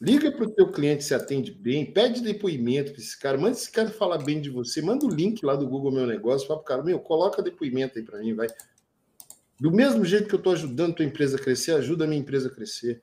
Liga 0.01 0.31
para 0.31 0.45
o 0.45 0.51
teu 0.51 0.71
cliente 0.71 1.05
se 1.05 1.15
atende 1.15 1.51
bem, 1.51 1.91
pede 1.91 2.21
depoimento 2.21 2.93
para 2.93 3.01
esse 3.01 3.19
cara, 3.19 3.39
manda 3.39 3.57
esse 3.57 3.71
cara 3.71 3.89
falar 3.89 4.19
bem 4.19 4.43
de 4.43 4.51
você, 4.51 4.83
manda 4.83 5.07
o 5.07 5.11
link 5.11 5.45
lá 5.45 5.57
do 5.57 5.67
Google 5.67 5.91
Meu 5.91 6.07
Negócio, 6.07 6.47
fala 6.47 6.61
para 6.61 6.65
o 6.65 6.69
cara, 6.69 6.85
meu, 6.85 7.01
coloca 7.01 7.43
depoimento 7.43 7.99
aí 7.99 8.05
para 8.05 8.19
mim, 8.19 8.35
vai. 8.35 8.47
Do 9.59 9.73
mesmo 9.73 10.05
jeito 10.05 10.29
que 10.29 10.35
eu 10.35 10.39
estou 10.39 10.53
ajudando 10.53 10.93
a 10.93 10.95
tua 10.97 11.05
empresa 11.07 11.39
a 11.39 11.41
crescer, 11.41 11.73
ajuda 11.73 12.05
a 12.05 12.07
minha 12.07 12.21
empresa 12.21 12.49
a 12.49 12.51
crescer. 12.51 13.03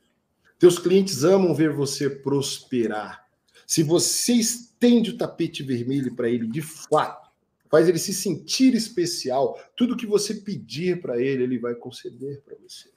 Teus 0.60 0.78
clientes 0.78 1.24
amam 1.24 1.56
ver 1.56 1.72
você 1.72 2.08
prosperar. 2.08 3.28
Se 3.66 3.82
você 3.82 4.34
estende 4.34 5.10
o 5.10 5.18
tapete 5.18 5.64
vermelho 5.64 6.16
para 6.16 6.30
ele 6.30 6.48
de 6.48 6.62
fato, 6.62 7.32
faz 7.72 7.90
ele 7.90 7.98
se 7.98 8.14
sentir 8.14 8.76
especial, 8.76 9.60
tudo 9.76 9.98
que 9.98 10.06
você 10.06 10.36
pedir 10.36 11.02
para 11.02 11.20
ele, 11.20 11.42
ele 11.42 11.58
vai 11.58 11.74
conceder 11.74 12.40
para 12.42 12.56
você. 12.62 12.93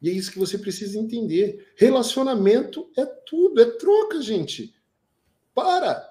E 0.00 0.08
é 0.08 0.12
isso 0.12 0.32
que 0.32 0.38
você 0.38 0.56
precisa 0.56 0.98
entender. 0.98 1.72
Relacionamento 1.76 2.90
é 2.96 3.04
tudo, 3.04 3.60
é 3.60 3.64
troca, 3.64 4.20
gente. 4.22 4.74
Para. 5.54 6.08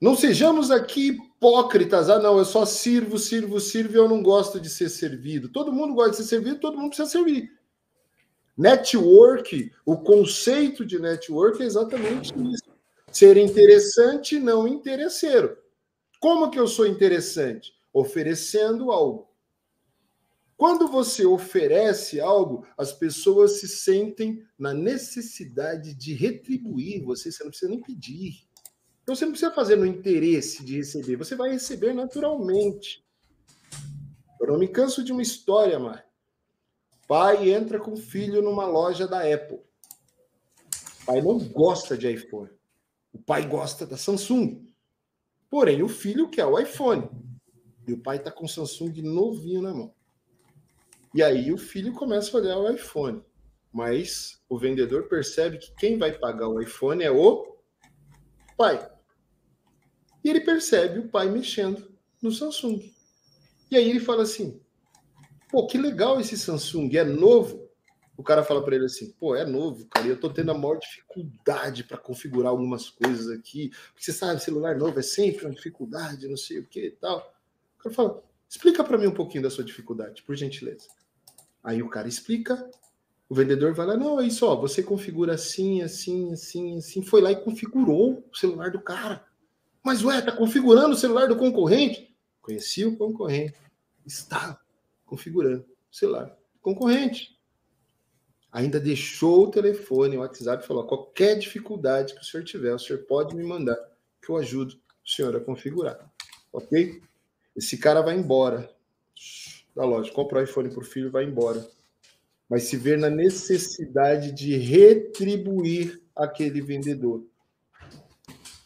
Não 0.00 0.14
sejamos 0.14 0.70
aqui 0.70 1.08
hipócritas. 1.08 2.08
Ah, 2.08 2.18
não, 2.18 2.38
eu 2.38 2.44
só 2.44 2.64
sirvo, 2.64 3.18
sirvo, 3.18 3.60
sirvo 3.60 3.94
e 3.94 3.96
eu 3.96 4.08
não 4.08 4.22
gosto 4.22 4.58
de 4.60 4.70
ser 4.70 4.88
servido. 4.88 5.48
Todo 5.48 5.72
mundo 5.72 5.94
gosta 5.94 6.10
de 6.10 6.16
ser 6.18 6.24
servido, 6.24 6.60
todo 6.60 6.78
mundo 6.78 6.88
precisa 6.88 7.08
servir. 7.08 7.50
Network, 8.56 9.70
o 9.84 9.98
conceito 9.98 10.84
de 10.84 10.98
network 10.98 11.62
é 11.62 11.66
exatamente 11.66 12.32
isso. 12.50 12.64
Ser 13.12 13.36
interessante, 13.36 14.38
não 14.38 14.66
interesseiro. 14.66 15.56
Como 16.20 16.50
que 16.50 16.58
eu 16.58 16.66
sou 16.66 16.86
interessante? 16.86 17.74
Oferecendo 17.92 18.90
algo. 18.90 19.28
Quando 20.56 20.88
você 20.88 21.26
oferece 21.26 22.18
algo, 22.18 22.66
as 22.78 22.92
pessoas 22.92 23.60
se 23.60 23.68
sentem 23.68 24.42
na 24.58 24.72
necessidade 24.72 25.92
de 25.94 26.14
retribuir 26.14 27.04
você, 27.04 27.30
você 27.30 27.44
não 27.44 27.50
precisa 27.50 27.70
nem 27.70 27.82
pedir. 27.82 28.46
Então 29.02 29.14
você 29.14 29.24
não 29.26 29.32
precisa 29.32 29.52
fazer 29.52 29.76
no 29.76 29.86
interesse 29.86 30.64
de 30.64 30.76
receber, 30.76 31.16
você 31.16 31.36
vai 31.36 31.50
receber 31.50 31.92
naturalmente. 31.92 33.04
Eu 34.40 34.48
não 34.48 34.58
me 34.58 34.66
canso 34.66 35.04
de 35.04 35.12
uma 35.12 35.22
história, 35.22 35.78
Mar. 35.78 36.06
Pai 37.06 37.50
entra 37.50 37.78
com 37.78 37.92
o 37.92 37.96
filho 37.96 38.42
numa 38.42 38.66
loja 38.66 39.06
da 39.06 39.20
Apple. 39.20 39.58
O 39.58 41.06
pai 41.06 41.22
não 41.22 41.38
gosta 41.38 41.96
de 41.96 42.10
iPhone. 42.10 42.50
O 43.12 43.18
pai 43.18 43.46
gosta 43.46 43.86
da 43.86 43.96
Samsung. 43.96 44.66
Porém, 45.48 45.82
o 45.82 45.88
filho 45.88 46.28
quer 46.28 46.46
o 46.46 46.58
iPhone. 46.58 47.08
E 47.86 47.92
o 47.92 48.02
pai 48.02 48.16
está 48.16 48.32
com 48.32 48.44
o 48.44 48.48
Samsung 48.48 49.02
novinho 49.02 49.62
na 49.62 49.72
mão. 49.72 49.95
E 51.16 51.22
aí 51.22 51.50
o 51.50 51.56
filho 51.56 51.94
começa 51.94 52.36
a 52.36 52.40
olhar 52.42 52.58
o 52.58 52.70
iPhone. 52.70 53.22
Mas 53.72 54.38
o 54.50 54.58
vendedor 54.58 55.08
percebe 55.08 55.56
que 55.56 55.74
quem 55.74 55.96
vai 55.96 56.12
pagar 56.12 56.46
o 56.46 56.60
iPhone 56.60 57.02
é 57.02 57.10
o 57.10 57.56
pai. 58.54 58.86
E 60.22 60.28
ele 60.28 60.42
percebe 60.42 60.98
o 60.98 61.08
pai 61.08 61.30
mexendo 61.30 61.90
no 62.20 62.30
Samsung. 62.30 62.92
E 63.70 63.78
aí 63.78 63.88
ele 63.88 63.98
fala 63.98 64.24
assim: 64.24 64.60
pô, 65.50 65.66
que 65.66 65.78
legal 65.78 66.20
esse 66.20 66.36
Samsung, 66.36 66.94
é 66.94 67.04
novo. 67.04 67.66
O 68.14 68.22
cara 68.22 68.44
fala 68.44 68.62
para 68.62 68.76
ele 68.76 68.84
assim: 68.84 69.10
pô, 69.12 69.34
é 69.34 69.46
novo, 69.46 69.86
cara, 69.86 70.06
e 70.06 70.10
eu 70.10 70.20
tô 70.20 70.28
tendo 70.28 70.50
a 70.50 70.54
maior 70.54 70.78
dificuldade 70.78 71.84
para 71.84 71.96
configurar 71.96 72.50
algumas 72.50 72.90
coisas 72.90 73.30
aqui. 73.30 73.70
Porque 73.70 74.04
você 74.04 74.12
sabe, 74.12 74.42
celular 74.42 74.76
novo 74.76 74.98
é 74.98 75.02
sempre 75.02 75.46
uma 75.46 75.54
dificuldade, 75.54 76.28
não 76.28 76.36
sei 76.36 76.58
o 76.58 76.66
que 76.66 76.88
e 76.88 76.90
tal. 76.90 77.34
O 77.78 77.82
cara 77.84 77.94
fala: 77.94 78.22
explica 78.46 78.84
para 78.84 78.98
mim 78.98 79.06
um 79.06 79.14
pouquinho 79.14 79.44
da 79.44 79.50
sua 79.50 79.64
dificuldade, 79.64 80.22
por 80.22 80.36
gentileza. 80.36 80.86
Aí 81.66 81.82
o 81.82 81.88
cara 81.88 82.06
explica, 82.06 82.70
o 83.28 83.34
vendedor 83.34 83.74
vai 83.74 83.86
lá, 83.86 83.96
não, 83.96 84.20
é 84.20 84.26
isso, 84.28 84.46
ó, 84.46 84.54
você 84.54 84.84
configura 84.84 85.34
assim, 85.34 85.82
assim, 85.82 86.32
assim, 86.32 86.78
assim. 86.78 87.02
Foi 87.02 87.20
lá 87.20 87.32
e 87.32 87.42
configurou 87.42 88.24
o 88.32 88.36
celular 88.36 88.70
do 88.70 88.80
cara. 88.80 89.26
Mas, 89.82 90.04
ué, 90.04 90.22
tá 90.22 90.30
configurando 90.30 90.94
o 90.94 90.96
celular 90.96 91.26
do 91.26 91.34
concorrente? 91.34 92.16
Conheci 92.40 92.84
o 92.84 92.96
concorrente. 92.96 93.58
Está 94.06 94.60
configurando 95.04 95.66
o 95.90 95.96
celular 95.96 96.26
do 96.26 96.60
concorrente. 96.62 97.36
Ainda 98.52 98.78
deixou 98.78 99.48
o 99.48 99.50
telefone, 99.50 100.16
o 100.16 100.20
WhatsApp 100.20 100.64
falou: 100.64 100.86
qualquer 100.86 101.36
dificuldade 101.36 102.14
que 102.14 102.20
o 102.20 102.24
senhor 102.24 102.44
tiver, 102.44 102.72
o 102.72 102.78
senhor 102.78 103.02
pode 103.06 103.34
me 103.34 103.42
mandar, 103.42 103.76
que 104.22 104.30
eu 104.30 104.36
ajudo 104.36 104.76
o 105.04 105.08
senhor 105.08 105.34
a 105.34 105.40
configurar. 105.40 105.98
Ok? 106.52 107.02
Esse 107.56 107.76
cara 107.76 108.02
vai 108.02 108.16
embora 108.16 108.72
da 109.76 109.84
loja, 109.84 110.10
compra 110.10 110.40
o 110.40 110.42
iPhone 110.42 110.70
para 110.70 110.80
o 110.80 110.84
filho 110.84 111.10
vai 111.10 111.24
embora. 111.24 111.68
Mas 112.48 112.64
se 112.64 112.78
ver 112.78 112.96
na 112.96 113.10
necessidade 113.10 114.32
de 114.32 114.56
retribuir 114.56 116.00
aquele 116.14 116.62
vendedor. 116.62 117.26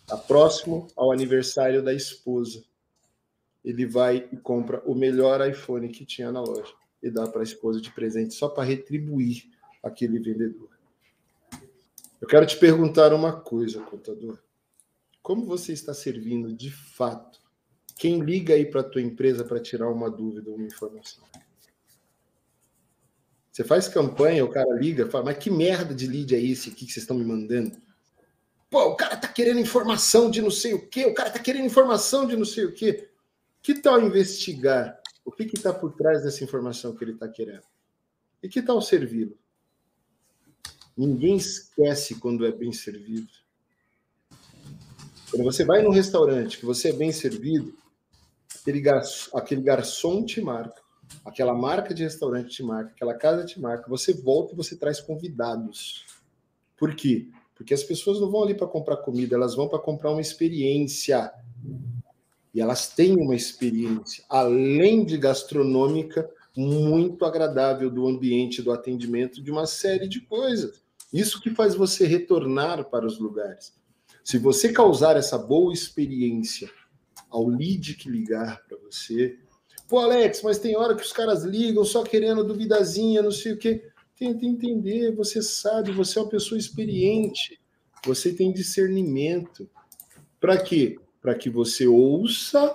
Está 0.02 0.16
próximo 0.16 0.86
ao 0.94 1.10
aniversário 1.10 1.82
da 1.82 1.92
esposa. 1.92 2.62
Ele 3.64 3.84
vai 3.86 4.28
e 4.30 4.36
compra 4.36 4.82
o 4.86 4.94
melhor 4.94 5.46
iPhone 5.48 5.88
que 5.88 6.06
tinha 6.06 6.30
na 6.30 6.40
loja 6.40 6.72
e 7.02 7.10
dá 7.10 7.26
para 7.26 7.40
a 7.40 7.44
esposa 7.44 7.80
de 7.80 7.90
presente 7.90 8.34
só 8.34 8.48
para 8.48 8.62
retribuir 8.62 9.50
aquele 9.82 10.18
vendedor. 10.20 10.68
Eu 12.20 12.28
quero 12.28 12.46
te 12.46 12.56
perguntar 12.56 13.12
uma 13.12 13.32
coisa, 13.32 13.80
contador. 13.80 14.38
Como 15.22 15.44
você 15.44 15.72
está 15.72 15.92
servindo 15.92 16.52
de 16.52 16.70
fato 16.70 17.40
quem 18.00 18.18
liga 18.18 18.54
aí 18.54 18.64
para 18.64 18.82
tua 18.82 19.02
empresa 19.02 19.44
para 19.44 19.60
tirar 19.60 19.90
uma 19.90 20.10
dúvida, 20.10 20.50
uma 20.50 20.66
informação? 20.66 21.22
Você 23.52 23.62
faz 23.62 23.88
campanha, 23.88 24.42
o 24.42 24.48
cara 24.48 24.72
liga, 24.72 25.06
fala, 25.10 25.26
mas 25.26 25.36
que 25.36 25.50
merda 25.50 25.94
de 25.94 26.06
lead 26.06 26.34
é 26.34 26.40
esse 26.40 26.70
aqui 26.70 26.86
que 26.86 26.92
vocês 26.92 27.02
estão 27.04 27.18
me 27.18 27.26
mandando? 27.26 27.76
Pô, 28.70 28.86
o 28.86 28.96
cara 28.96 29.18
tá 29.18 29.28
querendo 29.28 29.60
informação 29.60 30.30
de 30.30 30.40
não 30.40 30.50
sei 30.50 30.72
o 30.72 30.88
quê, 30.88 31.04
o 31.04 31.12
cara 31.12 31.28
tá 31.28 31.38
querendo 31.38 31.66
informação 31.66 32.26
de 32.26 32.38
não 32.38 32.46
sei 32.46 32.64
o 32.64 32.72
quê. 32.72 33.10
Que 33.60 33.74
tal 33.74 34.00
investigar 34.00 34.98
o 35.22 35.30
que 35.30 35.44
está 35.54 35.70
por 35.70 35.92
trás 35.92 36.22
dessa 36.22 36.42
informação 36.42 36.96
que 36.96 37.04
ele 37.04 37.12
está 37.12 37.28
querendo? 37.28 37.66
E 38.42 38.48
que 38.48 38.62
tal 38.62 38.80
servi-lo? 38.80 39.36
Ninguém 40.96 41.36
esquece 41.36 42.14
quando 42.14 42.46
é 42.46 42.50
bem 42.50 42.72
servido. 42.72 43.28
Quando 45.30 45.44
você 45.44 45.66
vai 45.66 45.82
num 45.82 45.90
restaurante 45.90 46.56
que 46.56 46.64
você 46.64 46.88
é 46.88 46.92
bem 46.94 47.12
servido, 47.12 47.78
aquele, 48.60 48.80
garçom, 48.80 49.36
aquele 49.36 49.62
garçom 49.62 50.24
te 50.24 50.40
marca, 50.40 50.82
aquela 51.24 51.54
marca 51.54 51.94
de 51.94 52.02
restaurante 52.02 52.50
te 52.50 52.62
marca, 52.62 52.92
aquela 52.92 53.14
casa 53.14 53.44
te 53.44 53.60
marca, 53.60 53.88
você 53.88 54.12
volta 54.12 54.52
e 54.52 54.56
você 54.56 54.76
traz 54.76 55.00
convidados. 55.00 56.04
Por 56.76 56.94
quê? 56.94 57.28
Porque 57.54 57.74
as 57.74 57.82
pessoas 57.82 58.20
não 58.20 58.30
vão 58.30 58.42
ali 58.42 58.54
para 58.54 58.66
comprar 58.66 58.98
comida, 58.98 59.34
elas 59.34 59.54
vão 59.54 59.68
para 59.68 59.78
comprar 59.78 60.10
uma 60.10 60.20
experiência. 60.20 61.32
E 62.54 62.60
elas 62.60 62.88
têm 62.88 63.16
uma 63.16 63.34
experiência, 63.34 64.24
além 64.28 65.04
de 65.04 65.16
gastronômica, 65.16 66.28
muito 66.56 67.24
agradável 67.24 67.90
do 67.90 68.08
ambiente, 68.08 68.62
do 68.62 68.72
atendimento, 68.72 69.42
de 69.42 69.50
uma 69.50 69.66
série 69.66 70.08
de 70.08 70.20
coisas. 70.22 70.82
Isso 71.12 71.40
que 71.40 71.50
faz 71.50 71.74
você 71.74 72.06
retornar 72.06 72.84
para 72.88 73.06
os 73.06 73.18
lugares. 73.18 73.72
Se 74.24 74.36
você 74.36 74.72
causar 74.72 75.16
essa 75.16 75.38
boa 75.38 75.72
experiência 75.72 76.70
ao 77.30 77.46
lead 77.46 77.94
que 77.94 78.10
ligar 78.10 78.62
para 78.66 78.76
você. 78.78 79.38
Pô, 79.88 79.98
Alex, 79.98 80.42
mas 80.42 80.58
tem 80.58 80.76
hora 80.76 80.94
que 80.94 81.02
os 81.02 81.12
caras 81.12 81.42
ligam 81.42 81.84
só 81.84 82.02
querendo 82.02 82.44
duvidazinha, 82.44 83.22
não 83.22 83.30
sei 83.30 83.52
o 83.52 83.56
quê. 83.56 83.88
Tenta 84.16 84.44
entender, 84.44 85.14
você 85.14 85.40
sabe, 85.40 85.92
você 85.92 86.18
é 86.18 86.22
uma 86.22 86.28
pessoa 86.28 86.58
experiente, 86.58 87.58
você 88.04 88.32
tem 88.32 88.52
discernimento. 88.52 89.68
Para 90.38 90.58
quê? 90.58 90.98
Para 91.22 91.34
que 91.34 91.48
você 91.48 91.86
ouça, 91.86 92.72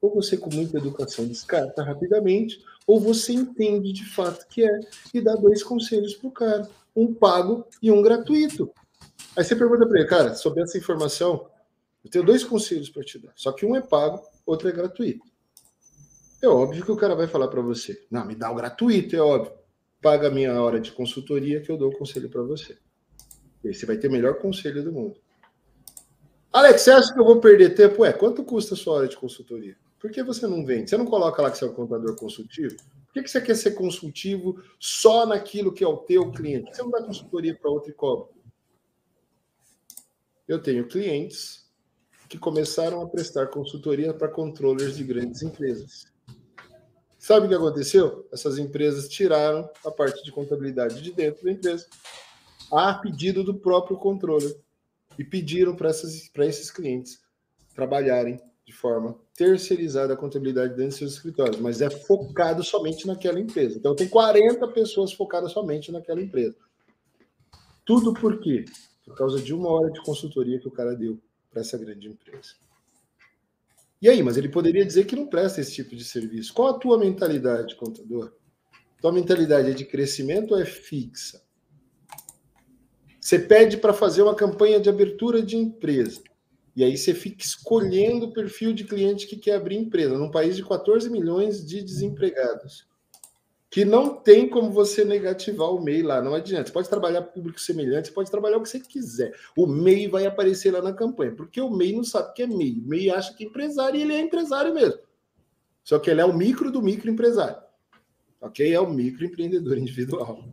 ou 0.00 0.14
você, 0.14 0.36
com 0.36 0.52
muita 0.54 0.78
educação, 0.78 1.26
descarta 1.26 1.82
rapidamente, 1.82 2.62
ou 2.86 3.00
você 3.00 3.32
entende 3.32 3.92
de 3.92 4.04
fato 4.04 4.46
que 4.48 4.64
é 4.64 4.80
e 5.12 5.20
dá 5.20 5.34
dois 5.34 5.62
conselhos 5.62 6.14
para 6.14 6.28
o 6.28 6.32
cara: 6.32 6.70
um 6.94 7.12
pago 7.12 7.66
e 7.82 7.90
um 7.90 8.00
gratuito. 8.00 8.70
Aí 9.36 9.44
você 9.44 9.54
pergunta 9.54 9.86
para 9.86 10.00
ele, 10.00 10.08
cara, 10.08 10.34
sobre 10.34 10.62
essa 10.62 10.78
informação, 10.78 11.46
Eu 12.08 12.10
tenho 12.10 12.24
dois 12.24 12.42
conselhos 12.42 12.88
para 12.88 13.04
te 13.04 13.18
dar. 13.18 13.32
Só 13.36 13.52
que 13.52 13.66
um 13.66 13.76
é 13.76 13.82
pago, 13.82 14.22
outro 14.46 14.66
é 14.66 14.72
gratuito. 14.72 15.26
É 16.42 16.48
óbvio 16.48 16.82
que 16.82 16.90
o 16.90 16.96
cara 16.96 17.14
vai 17.14 17.28
falar 17.28 17.48
para 17.48 17.60
você: 17.60 18.06
não, 18.10 18.24
me 18.24 18.34
dá 18.34 18.50
o 18.50 18.54
gratuito, 18.54 19.14
é 19.14 19.20
óbvio. 19.20 19.52
Paga 20.00 20.28
a 20.28 20.30
minha 20.30 20.60
hora 20.62 20.80
de 20.80 20.90
consultoria 20.92 21.60
que 21.60 21.70
eu 21.70 21.76
dou 21.76 21.90
o 21.90 21.98
conselho 21.98 22.30
para 22.30 22.42
você. 22.42 22.78
E 23.62 23.74
você 23.74 23.84
vai 23.84 23.98
ter 23.98 24.08
o 24.08 24.12
melhor 24.12 24.38
conselho 24.38 24.82
do 24.82 24.90
mundo. 24.90 25.20
Alex, 26.50 26.80
você 26.80 26.92
acha 26.92 27.12
que 27.12 27.20
eu 27.20 27.24
vou 27.24 27.40
perder 27.40 27.74
tempo? 27.74 28.00
Ué, 28.00 28.12
quanto 28.12 28.42
custa 28.42 28.72
a 28.72 28.76
sua 28.76 28.94
hora 28.94 29.08
de 29.08 29.16
consultoria? 29.16 29.76
Por 30.00 30.10
que 30.10 30.22
você 30.22 30.46
não 30.46 30.64
vende? 30.64 30.88
Você 30.88 30.96
não 30.96 31.04
coloca 31.04 31.42
lá 31.42 31.50
que 31.50 31.58
você 31.58 31.64
é 31.66 31.68
um 31.68 31.74
contador 31.74 32.16
consultivo? 32.16 32.76
Por 33.12 33.22
que 33.22 33.28
você 33.28 33.40
quer 33.40 33.54
ser 33.54 33.72
consultivo 33.72 34.62
só 34.78 35.26
naquilo 35.26 35.72
que 35.72 35.84
é 35.84 35.88
o 35.88 35.98
teu 35.98 36.30
cliente? 36.30 36.74
Você 36.74 36.82
não 36.82 36.90
dá 36.90 37.02
consultoria 37.02 37.54
para 37.54 37.70
outro 37.70 37.90
e 37.90 37.94
cobra. 37.94 38.32
Eu 40.46 40.62
tenho 40.62 40.88
clientes 40.88 41.67
que 42.28 42.38
começaram 42.38 43.00
a 43.00 43.08
prestar 43.08 43.46
consultoria 43.46 44.12
para 44.12 44.28
controllers 44.28 44.96
de 44.96 45.04
grandes 45.04 45.42
empresas. 45.42 46.06
Sabe 47.18 47.46
o 47.46 47.48
que 47.48 47.54
aconteceu? 47.54 48.28
Essas 48.32 48.58
empresas 48.58 49.08
tiraram 49.08 49.68
a 49.84 49.90
parte 49.90 50.22
de 50.22 50.30
contabilidade 50.30 51.02
de 51.02 51.12
dentro 51.12 51.44
da 51.44 51.50
empresa 51.50 51.86
a 52.70 52.94
pedido 52.94 53.42
do 53.42 53.54
próprio 53.54 53.96
controller 53.96 54.54
e 55.18 55.24
pediram 55.24 55.74
para 55.74 55.90
esses 55.90 56.70
clientes 56.70 57.18
trabalharem 57.74 58.38
de 58.64 58.72
forma 58.72 59.18
terceirizada 59.34 60.12
a 60.12 60.16
contabilidade 60.16 60.74
dentro 60.74 60.88
dos 60.88 60.96
seus 60.96 61.14
escritórios, 61.14 61.58
mas 61.58 61.80
é 61.80 61.88
focado 61.88 62.62
somente 62.62 63.06
naquela 63.06 63.40
empresa. 63.40 63.78
Então 63.78 63.96
tem 63.96 64.06
40 64.06 64.68
pessoas 64.68 65.12
focadas 65.12 65.52
somente 65.52 65.90
naquela 65.90 66.20
empresa. 66.20 66.54
Tudo 67.84 68.12
por 68.12 68.38
quê? 68.40 68.66
Por 69.04 69.16
causa 69.16 69.40
de 69.40 69.54
uma 69.54 69.70
hora 69.70 69.90
de 69.90 70.02
consultoria 70.02 70.60
que 70.60 70.68
o 70.68 70.70
cara 70.70 70.94
deu 70.94 71.18
para 71.58 71.60
essa 71.60 71.76
grande 71.76 72.08
empresa. 72.08 72.54
E 74.00 74.08
aí, 74.08 74.22
mas 74.22 74.36
ele 74.36 74.48
poderia 74.48 74.84
dizer 74.84 75.06
que 75.06 75.16
não 75.16 75.26
presta 75.26 75.60
esse 75.60 75.74
tipo 75.74 75.96
de 75.96 76.04
serviço. 76.04 76.54
Qual 76.54 76.68
a 76.68 76.78
tua 76.78 76.96
mentalidade, 76.98 77.74
contador? 77.74 78.32
Tua 79.00 79.12
mentalidade 79.12 79.70
é 79.70 79.74
de 79.74 79.84
crescimento 79.84 80.54
ou 80.54 80.60
é 80.60 80.64
fixa? 80.64 81.42
Você 83.20 83.38
pede 83.38 83.76
para 83.76 83.92
fazer 83.92 84.22
uma 84.22 84.34
campanha 84.34 84.80
de 84.80 84.88
abertura 84.88 85.42
de 85.42 85.56
empresa. 85.56 86.22
E 86.76 86.84
aí 86.84 86.96
você 86.96 87.12
fica 87.12 87.42
escolhendo 87.42 88.26
o 88.26 88.32
perfil 88.32 88.72
de 88.72 88.84
cliente 88.84 89.26
que 89.26 89.36
quer 89.36 89.56
abrir 89.56 89.76
empresa, 89.76 90.16
num 90.16 90.30
país 90.30 90.54
de 90.54 90.64
14 90.64 91.10
milhões 91.10 91.66
de 91.66 91.82
desempregados 91.82 92.86
que 93.70 93.84
não 93.84 94.14
tem 94.14 94.48
como 94.48 94.70
você 94.70 95.04
negativar 95.04 95.70
o 95.70 95.82
MEI 95.82 96.02
lá. 96.02 96.22
Não 96.22 96.34
adianta. 96.34 96.68
Você 96.68 96.72
pode 96.72 96.88
trabalhar 96.88 97.22
público 97.22 97.60
semelhante, 97.60 98.08
você 98.08 98.14
pode 98.14 98.30
trabalhar 98.30 98.56
o 98.56 98.62
que 98.62 98.68
você 98.68 98.80
quiser. 98.80 99.34
O 99.56 99.66
MEI 99.66 100.08
vai 100.08 100.26
aparecer 100.26 100.72
lá 100.72 100.80
na 100.80 100.92
campanha, 100.92 101.32
porque 101.32 101.60
o 101.60 101.70
MEI 101.70 101.92
não 101.92 102.04
sabe 102.04 102.30
o 102.30 102.32
que 102.32 102.42
é 102.42 102.46
MEI. 102.46 102.82
O 102.84 102.88
MEI 102.88 103.10
acha 103.10 103.34
que 103.34 103.44
é 103.44 103.46
empresário 103.46 103.98
e 103.98 104.02
ele 104.02 104.14
é 104.14 104.20
empresário 104.20 104.72
mesmo. 104.72 105.00
Só 105.84 105.98
que 105.98 106.10
ele 106.10 106.20
é 106.20 106.24
o 106.24 106.36
micro 106.36 106.70
do 106.70 106.82
microempresário. 106.82 107.62
Ok? 108.40 108.72
É 108.72 108.80
o 108.80 108.90
microempreendedor 108.90 109.78
individual. 109.78 110.44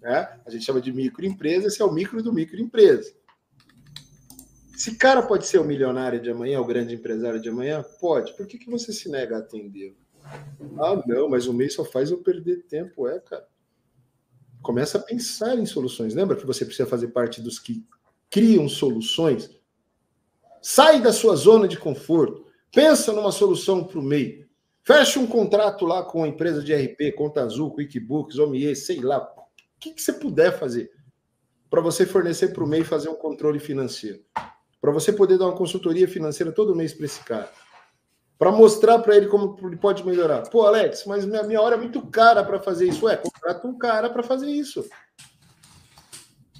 Né? 0.00 0.40
A 0.46 0.50
gente 0.50 0.64
chama 0.64 0.80
de 0.80 0.92
microempresa, 0.92 1.68
esse 1.68 1.82
é 1.82 1.84
o 1.84 1.92
micro 1.92 2.22
do 2.22 2.32
microempresa. 2.32 3.12
Esse 4.74 4.94
cara 4.96 5.22
pode 5.22 5.46
ser 5.46 5.58
o 5.58 5.64
milionário 5.64 6.20
de 6.20 6.30
amanhã, 6.30 6.60
o 6.60 6.66
grande 6.66 6.94
empresário 6.94 7.40
de 7.40 7.48
amanhã? 7.48 7.82
Pode. 8.00 8.36
Por 8.36 8.46
que, 8.46 8.58
que 8.58 8.70
você 8.70 8.92
se 8.92 9.08
nega 9.08 9.36
a 9.36 9.38
atendê-lo? 9.38 9.96
Ah, 10.78 11.02
não, 11.06 11.28
mas 11.28 11.46
o 11.46 11.52
mês 11.52 11.74
só 11.74 11.84
faz 11.84 12.10
eu 12.10 12.18
perder 12.18 12.64
tempo. 12.64 13.06
É, 13.08 13.18
cara. 13.20 13.46
Começa 14.62 14.98
a 14.98 15.02
pensar 15.02 15.56
em 15.58 15.66
soluções. 15.66 16.14
Lembra 16.14 16.36
que 16.36 16.46
você 16.46 16.64
precisa 16.64 16.88
fazer 16.88 17.08
parte 17.08 17.40
dos 17.40 17.58
que 17.58 17.86
criam 18.30 18.68
soluções? 18.68 19.50
Sai 20.60 21.00
da 21.00 21.12
sua 21.12 21.36
zona 21.36 21.68
de 21.68 21.78
conforto. 21.78 22.46
Pensa 22.72 23.12
numa 23.12 23.30
solução 23.30 23.84
para 23.84 23.98
o 23.98 24.02
MEI. 24.02 24.46
Fecha 24.82 25.18
um 25.18 25.26
contrato 25.26 25.84
lá 25.84 26.02
com 26.02 26.24
a 26.24 26.28
empresa 26.28 26.62
de 26.62 26.74
RP, 26.74 27.12
Conta 27.16 27.42
Azul, 27.42 27.74
QuickBooks, 27.74 28.38
OMIE, 28.38 28.74
sei 28.76 29.00
lá. 29.00 29.18
O 29.18 29.80
que, 29.80 29.92
que 29.92 30.02
você 30.02 30.12
puder 30.12 30.58
fazer 30.58 30.90
para 31.68 31.80
você 31.80 32.06
fornecer 32.06 32.48
para 32.52 32.64
o 32.64 32.66
MEI 32.66 32.84
fazer 32.84 33.08
um 33.08 33.16
controle 33.16 33.58
financeiro. 33.58 34.20
Para 34.80 34.92
você 34.92 35.12
poder 35.12 35.38
dar 35.38 35.46
uma 35.46 35.56
consultoria 35.56 36.06
financeira 36.06 36.52
todo 36.52 36.76
mês 36.76 36.92
para 36.92 37.06
esse 37.06 37.20
cara 37.24 37.50
para 38.38 38.52
mostrar 38.52 38.98
para 38.98 39.16
ele 39.16 39.26
como 39.26 39.56
ele 39.66 39.76
pode 39.76 40.04
melhorar. 40.04 40.42
Pô, 40.50 40.66
Alex, 40.66 41.04
mas 41.06 41.24
minha, 41.24 41.42
minha 41.42 41.60
hora 41.60 41.76
é 41.76 41.78
muito 41.78 42.02
cara 42.06 42.44
para 42.44 42.60
fazer 42.60 42.88
isso. 42.88 43.06
Ué, 43.06 43.16
contrata 43.16 43.66
um 43.66 43.78
cara 43.78 44.10
para 44.10 44.22
fazer 44.22 44.50
isso. 44.50 44.84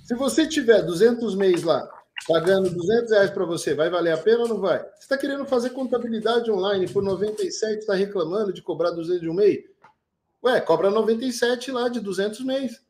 Se 0.04 0.14
você 0.14 0.46
tiver 0.46 0.82
200 0.82 1.34
mês 1.34 1.62
lá, 1.62 1.86
pagando 2.28 2.70
200 2.70 3.10
reais 3.10 3.30
para 3.30 3.44
você, 3.44 3.74
vai 3.74 3.90
valer 3.90 4.12
a 4.12 4.18
pena 4.18 4.42
ou 4.42 4.48
não 4.48 4.60
vai? 4.60 4.78
Você 4.78 5.00
está 5.00 5.18
querendo 5.18 5.44
fazer 5.44 5.70
contabilidade 5.70 6.50
online 6.50 6.88
por 6.88 7.02
97, 7.02 7.78
está 7.78 7.94
reclamando 7.94 8.52
de 8.52 8.62
cobrar 8.62 8.90
200 8.92 9.20
de 9.20 9.28
um 9.28 9.34
mês? 9.34 9.64
Ué, 10.44 10.60
cobra 10.60 10.90
97 10.90 11.72
lá 11.72 11.88
de 11.88 12.00
200 12.00 12.40
mês. 12.44 12.80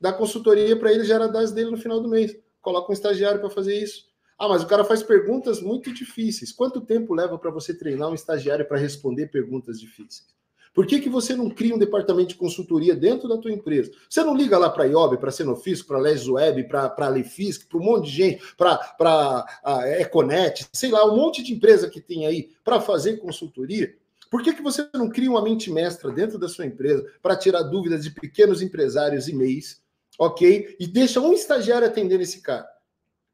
Dá 0.00 0.12
consultoria 0.12 0.76
para 0.76 0.92
ele, 0.92 1.04
gera 1.04 1.28
das 1.28 1.52
dele 1.52 1.70
no 1.70 1.76
final 1.76 2.00
do 2.00 2.08
mês. 2.08 2.36
Coloca 2.60 2.90
um 2.90 2.94
estagiário 2.94 3.40
para 3.40 3.50
fazer 3.50 3.76
isso. 3.76 4.11
Ah, 4.42 4.48
mas 4.48 4.64
o 4.64 4.66
cara 4.66 4.82
faz 4.82 5.04
perguntas 5.04 5.60
muito 5.62 5.94
difíceis. 5.94 6.50
Quanto 6.50 6.80
tempo 6.80 7.14
leva 7.14 7.38
para 7.38 7.48
você 7.48 7.72
treinar 7.72 8.10
um 8.10 8.14
estagiário 8.14 8.66
para 8.66 8.76
responder 8.76 9.28
perguntas 9.28 9.78
difíceis? 9.78 10.26
Por 10.74 10.84
que, 10.84 10.98
que 10.98 11.08
você 11.08 11.36
não 11.36 11.48
cria 11.48 11.72
um 11.72 11.78
departamento 11.78 12.30
de 12.30 12.34
consultoria 12.34 12.96
dentro 12.96 13.28
da 13.28 13.38
tua 13.38 13.52
empresa? 13.52 13.92
Você 14.10 14.20
não 14.24 14.36
liga 14.36 14.58
lá 14.58 14.68
para 14.68 14.82
a 14.82 14.86
IOB, 14.88 15.18
para 15.18 15.28
a 15.28 15.32
Senofisco, 15.32 15.86
para 15.86 15.98
a 15.98 16.32
Web, 16.32 16.64
para 16.64 16.92
a 16.98 17.08
Lefisc, 17.08 17.68
para 17.68 17.78
um 17.78 17.84
monte 17.84 18.06
de 18.06 18.16
gente, 18.16 18.42
para 18.56 19.46
a 19.62 19.88
Econet, 20.00 20.66
sei 20.72 20.90
lá, 20.90 21.08
um 21.08 21.14
monte 21.14 21.40
de 21.40 21.52
empresa 21.52 21.88
que 21.88 22.00
tem 22.00 22.26
aí 22.26 22.50
para 22.64 22.80
fazer 22.80 23.18
consultoria? 23.18 23.94
Por 24.28 24.42
que, 24.42 24.52
que 24.54 24.62
você 24.62 24.88
não 24.92 25.08
cria 25.08 25.30
uma 25.30 25.44
mente 25.44 25.70
mestra 25.70 26.10
dentro 26.10 26.36
da 26.36 26.48
sua 26.48 26.66
empresa 26.66 27.06
para 27.22 27.36
tirar 27.36 27.62
dúvidas 27.62 28.02
de 28.02 28.10
pequenos 28.10 28.60
empresários 28.60 29.28
e 29.28 29.36
MEIs, 29.36 29.80
ok? 30.18 30.74
E 30.80 30.86
deixa 30.88 31.20
um 31.20 31.32
estagiário 31.32 31.86
atendendo 31.86 32.24
esse 32.24 32.40
cara? 32.40 32.71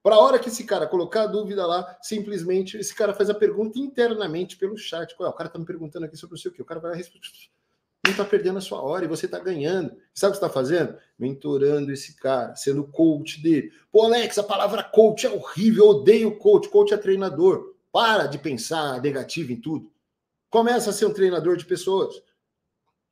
Para 0.02 0.14
a 0.14 0.20
hora 0.20 0.38
que 0.38 0.48
esse 0.48 0.64
cara 0.64 0.86
colocar 0.86 1.22
a 1.22 1.26
dúvida 1.26 1.66
lá, 1.66 1.98
simplesmente 2.02 2.76
esse 2.76 2.94
cara 2.94 3.12
faz 3.12 3.28
a 3.28 3.34
pergunta 3.34 3.78
internamente 3.78 4.56
pelo 4.56 4.76
chat. 4.76 5.14
o 5.18 5.32
cara 5.32 5.48
está 5.48 5.58
me 5.58 5.64
perguntando 5.64 6.06
aqui 6.06 6.16
sobre 6.16 6.36
o 6.36 6.38
seu 6.38 6.50
o 6.50 6.54
que. 6.54 6.62
O 6.62 6.64
cara 6.64 6.80
vai 6.80 6.94
responder. 6.94 7.26
Não 8.04 8.12
está 8.12 8.24
perdendo 8.24 8.58
a 8.58 8.62
sua 8.62 8.80
hora 8.80 9.04
e 9.04 9.08
você 9.08 9.26
está 9.26 9.38
ganhando. 9.38 9.94
Sabe 10.14 10.30
o 10.30 10.38
que 10.38 10.44
está 10.44 10.48
fazendo? 10.48 10.96
Mentorando 11.18 11.92
esse 11.92 12.16
cara, 12.16 12.54
sendo 12.54 12.84
coach 12.84 13.42
dele. 13.42 13.72
Pô, 13.90 14.04
Alex, 14.04 14.38
a 14.38 14.42
palavra 14.42 14.82
coach 14.82 15.26
é 15.26 15.30
horrível, 15.30 15.84
eu 15.84 15.90
odeio 15.90 16.38
coach. 16.38 16.68
Coach 16.68 16.94
é 16.94 16.96
treinador. 16.96 17.74
Para 17.92 18.26
de 18.26 18.38
pensar 18.38 19.02
negativo 19.02 19.52
em 19.52 19.60
tudo. 19.60 19.90
Começa 20.48 20.90
a 20.90 20.92
ser 20.92 21.06
um 21.06 21.12
treinador 21.12 21.56
de 21.56 21.66
pessoas. 21.66 22.22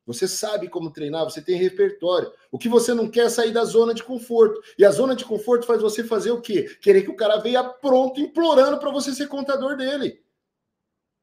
Você 0.07 0.25
sabe 0.25 0.69
como 0.69 0.89
treinar, 0.89 1.25
você 1.25 1.41
tem 1.41 1.57
repertório. 1.57 2.31
O 2.49 2.57
que 2.57 2.69
você 2.69 2.93
não 2.93 3.09
quer 3.11 3.25
é 3.25 3.29
sair 3.29 3.51
da 3.51 3.65
zona 3.65 3.93
de 3.93 4.01
conforto. 4.01 4.61
E 4.79 4.85
a 4.85 4.89
zona 4.89 5.13
de 5.13 5.25
conforto 5.25 5.67
faz 5.67 5.81
você 5.81 6.01
fazer 6.01 6.31
o 6.31 6.39
quê? 6.39 6.63
Querer 6.81 7.03
que 7.03 7.11
o 7.11 7.15
cara 7.15 7.35
venha 7.37 7.61
pronto, 7.61 8.21
implorando 8.21 8.79
para 8.79 8.89
você 8.89 9.13
ser 9.13 9.27
contador 9.27 9.75
dele. 9.75 10.23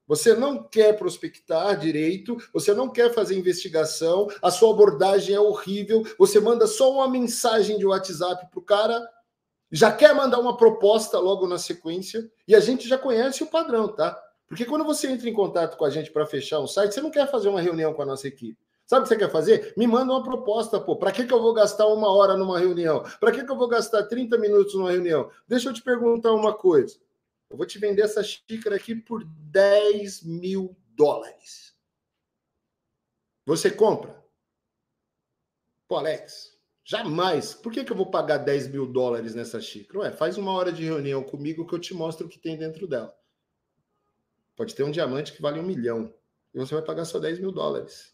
Você 0.07 0.35
não 0.35 0.63
quer 0.63 0.99
prospectar 0.99 1.79
direito, 1.79 2.37
você 2.53 2.75
não 2.75 2.91
quer 2.91 3.11
fazer 3.15 3.39
investigação, 3.39 4.29
a 4.43 4.51
sua 4.51 4.71
abordagem 4.71 5.35
é 5.35 5.41
horrível, 5.41 6.05
você 6.19 6.39
manda 6.39 6.67
só 6.67 6.93
uma 6.93 7.09
mensagem 7.09 7.79
de 7.79 7.87
WhatsApp 7.87 8.51
para 8.51 8.59
o 8.59 8.63
cara, 8.63 9.03
já 9.73 9.91
quer 9.91 10.15
mandar 10.15 10.41
uma 10.41 10.59
proposta 10.59 11.19
logo 11.19 11.47
na 11.47 11.57
sequência, 11.57 12.31
e 12.47 12.55
a 12.55 12.61
gente 12.61 12.87
já 12.87 12.99
conhece 12.99 13.43
o 13.43 13.47
padrão, 13.47 13.89
tá? 13.89 14.15
Porque 14.47 14.67
quando 14.67 14.85
você 14.85 15.11
entra 15.11 15.27
em 15.27 15.33
contato 15.33 15.79
com 15.79 15.87
a 15.87 15.91
gente 15.91 16.13
para 16.13 16.27
fechar 16.27 16.61
um 16.61 16.67
site, 16.67 16.93
você 16.93 17.01
não 17.01 17.11
quer 17.11 17.31
fazer 17.31 17.49
uma 17.49 17.63
reunião 17.63 17.95
com 17.95 18.03
a 18.03 18.07
nossa 18.07 18.29
equipe. 18.29 18.64
Sabe 18.87 19.01
o 19.01 19.03
que 19.05 19.09
você 19.09 19.17
quer 19.17 19.31
fazer? 19.31 19.73
Me 19.77 19.87
manda 19.87 20.13
uma 20.13 20.23
proposta, 20.23 20.79
pô. 20.79 20.97
Para 20.97 21.11
que, 21.11 21.27
que 21.27 21.33
eu 21.33 21.41
vou 21.41 21.55
gastar 21.55 21.87
uma 21.87 22.13
hora 22.15 22.37
numa 22.37 22.59
reunião? 22.59 23.03
Para 23.19 23.33
que, 23.33 23.43
que 23.43 23.51
eu 23.51 23.57
vou 23.57 23.69
gastar 23.69 24.05
30 24.05 24.37
minutos 24.37 24.75
numa 24.75 24.91
reunião? 24.91 25.31
Deixa 25.49 25.71
eu 25.71 25.73
te 25.73 25.83
perguntar 25.83 26.33
uma 26.33 26.53
coisa. 26.53 26.99
Eu 27.49 27.57
vou 27.57 27.67
te 27.67 27.79
vender 27.79 28.03
essa 28.03 28.23
xícara 28.23 28.77
aqui 28.77 28.95
por 28.95 29.25
10 29.25 30.23
mil 30.25 30.77
dólares. 30.89 31.75
Você 33.47 33.71
compra? 33.71 34.23
Pô, 35.89 35.97
Alex, 35.97 36.59
jamais. 36.85 37.55
Por 37.55 37.73
que, 37.73 37.85
que 37.85 37.93
eu 37.93 37.97
vou 37.97 38.11
pagar 38.11 38.39
10 38.39 38.69
mil 38.69 38.87
dólares 38.87 39.35
nessa 39.35 39.61
xícara? 39.61 40.01
Ué, 40.01 40.13
faz 40.13 40.37
uma 40.37 40.53
hora 40.53 40.73
de 40.73 40.85
reunião 40.85 41.23
comigo 41.23 41.67
que 41.67 41.75
eu 41.75 41.79
te 41.79 41.95
mostro 41.95 42.27
o 42.27 42.31
que 42.31 42.39
tem 42.39 42.57
dentro 42.57 42.87
dela. 42.87 43.15
Pode 44.57 44.75
ter 44.75 44.85
um 44.85 44.91
diamante 44.91 45.33
que 45.33 45.43
vale 45.43 45.59
um 45.59 45.65
milhão. 45.65 46.15
E 46.53 46.59
você 46.59 46.75
vai 46.75 46.85
pagar 46.85 47.05
só 47.05 47.19
10 47.19 47.41
mil 47.41 47.51
dólares. 47.51 48.14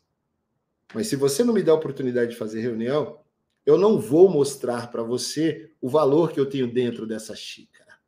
Mas 0.95 1.07
se 1.07 1.17
você 1.17 1.45
não 1.45 1.55
me 1.55 1.63
dá 1.63 1.73
a 1.73 1.77
oportunidade 1.77 2.33
de 2.33 2.37
fazer 2.37 2.61
reunião, 2.61 3.21
eu 3.65 3.79
não 3.79 4.01
vou 4.01 4.29
mostrar 4.29 4.91
para 4.91 5.03
você 5.03 5.73
o 5.81 5.89
valor 5.89 6.33
que 6.33 6.41
eu 6.41 6.49
tenho 6.49 6.73
dentro 6.73 7.07
dessa 7.07 7.35
xícara. 7.37 7.99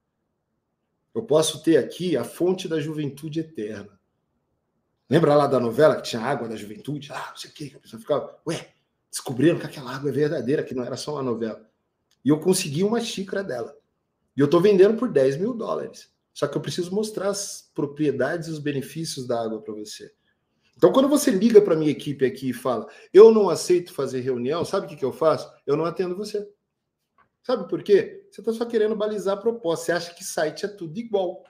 Eu 1.14 1.22
posso 1.22 1.62
ter 1.62 1.76
aqui 1.76 2.16
a 2.16 2.24
fonte 2.24 2.66
da 2.66 2.80
juventude 2.80 3.40
eterna. 3.40 4.00
Lembra 5.08 5.34
lá 5.34 5.46
da 5.46 5.60
novela 5.60 5.96
que 5.96 6.02
tinha 6.02 6.22
água 6.22 6.48
da 6.48 6.56
juventude? 6.56 7.12
Ah, 7.12 7.28
não 7.30 7.36
sei 7.36 7.50
o 7.50 7.52
que, 7.52 7.76
a 7.76 7.78
pessoa 7.78 8.00
ficava, 8.00 8.40
ué, 8.46 8.72
descobriram 9.10 9.58
que 9.58 9.66
aquela 9.66 9.94
água 9.94 10.08
é 10.08 10.12
verdadeira, 10.12 10.62
que 10.62 10.74
não 10.74 10.82
era 10.82 10.96
só 10.96 11.12
uma 11.12 11.22
novela. 11.22 11.68
E 12.24 12.30
eu 12.30 12.40
consegui 12.40 12.82
uma 12.82 13.00
xícara 13.00 13.44
dela. 13.44 13.76
E 14.34 14.40
eu 14.40 14.46
estou 14.46 14.60
vendendo 14.60 14.96
por 14.96 15.10
10 15.10 15.36
mil 15.36 15.52
dólares. 15.52 16.10
Só 16.32 16.46
que 16.48 16.56
eu 16.56 16.62
preciso 16.62 16.94
mostrar 16.94 17.28
as 17.28 17.70
propriedades 17.74 18.48
e 18.48 18.52
os 18.52 18.58
benefícios 18.58 19.26
da 19.26 19.42
água 19.42 19.60
para 19.60 19.74
você. 19.74 20.12
Então, 20.76 20.92
quando 20.92 21.08
você 21.08 21.30
liga 21.30 21.60
para 21.60 21.76
minha 21.76 21.90
equipe 21.90 22.24
aqui 22.24 22.50
e 22.50 22.54
fala, 22.54 22.88
eu 23.12 23.32
não 23.32 23.48
aceito 23.48 23.92
fazer 23.92 24.20
reunião, 24.20 24.64
sabe 24.64 24.86
o 24.86 24.88
que, 24.88 24.96
que 24.96 25.04
eu 25.04 25.12
faço? 25.12 25.52
Eu 25.66 25.76
não 25.76 25.84
atendo 25.84 26.16
você. 26.16 26.48
Sabe 27.42 27.68
por 27.68 27.82
quê? 27.82 28.26
Você 28.30 28.40
está 28.40 28.52
só 28.52 28.64
querendo 28.64 28.96
balizar 28.96 29.36
a 29.36 29.40
proposta. 29.40 29.86
Você 29.86 29.92
acha 29.92 30.14
que 30.14 30.24
site 30.24 30.64
é 30.64 30.68
tudo 30.68 30.98
igual. 30.98 31.44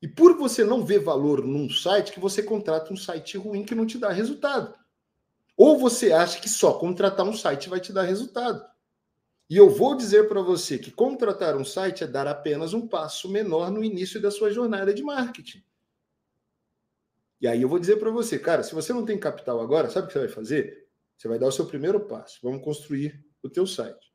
E 0.00 0.08
por 0.08 0.36
você 0.36 0.64
não 0.64 0.84
ver 0.84 0.98
valor 0.98 1.46
num 1.46 1.70
site, 1.70 2.12
que 2.12 2.18
você 2.18 2.42
contrata 2.42 2.92
um 2.92 2.96
site 2.96 3.38
ruim 3.38 3.64
que 3.64 3.74
não 3.74 3.86
te 3.86 3.98
dá 3.98 4.10
resultado. 4.10 4.76
Ou 5.56 5.78
você 5.78 6.12
acha 6.12 6.40
que 6.40 6.48
só 6.48 6.72
contratar 6.72 7.24
um 7.26 7.34
site 7.34 7.68
vai 7.68 7.78
te 7.78 7.92
dar 7.92 8.02
resultado. 8.02 8.64
E 9.48 9.56
eu 9.56 9.70
vou 9.70 9.94
dizer 9.94 10.28
para 10.28 10.42
você 10.42 10.78
que 10.78 10.90
contratar 10.90 11.56
um 11.56 11.64
site 11.64 12.02
é 12.02 12.06
dar 12.06 12.26
apenas 12.26 12.74
um 12.74 12.88
passo 12.88 13.28
menor 13.28 13.70
no 13.70 13.84
início 13.84 14.20
da 14.20 14.30
sua 14.30 14.50
jornada 14.50 14.92
de 14.92 15.02
marketing. 15.02 15.62
E 17.42 17.48
aí 17.48 17.60
eu 17.60 17.68
vou 17.68 17.78
dizer 17.78 17.96
para 17.96 18.10
você, 18.10 18.38
cara, 18.38 18.62
se 18.62 18.74
você 18.74 18.92
não 18.92 19.04
tem 19.04 19.18
capital 19.18 19.60
agora, 19.60 19.90
sabe 19.90 20.04
o 20.04 20.06
que 20.06 20.12
você 20.14 20.20
vai 20.20 20.28
fazer? 20.28 20.86
Você 21.18 21.28
vai 21.28 21.38
dar 21.38 21.48
o 21.48 21.52
seu 21.52 21.66
primeiro 21.66 22.00
passo. 22.00 22.38
Vamos 22.42 22.62
construir 22.62 23.22
o 23.42 23.50
teu 23.50 23.66
site. 23.66 24.12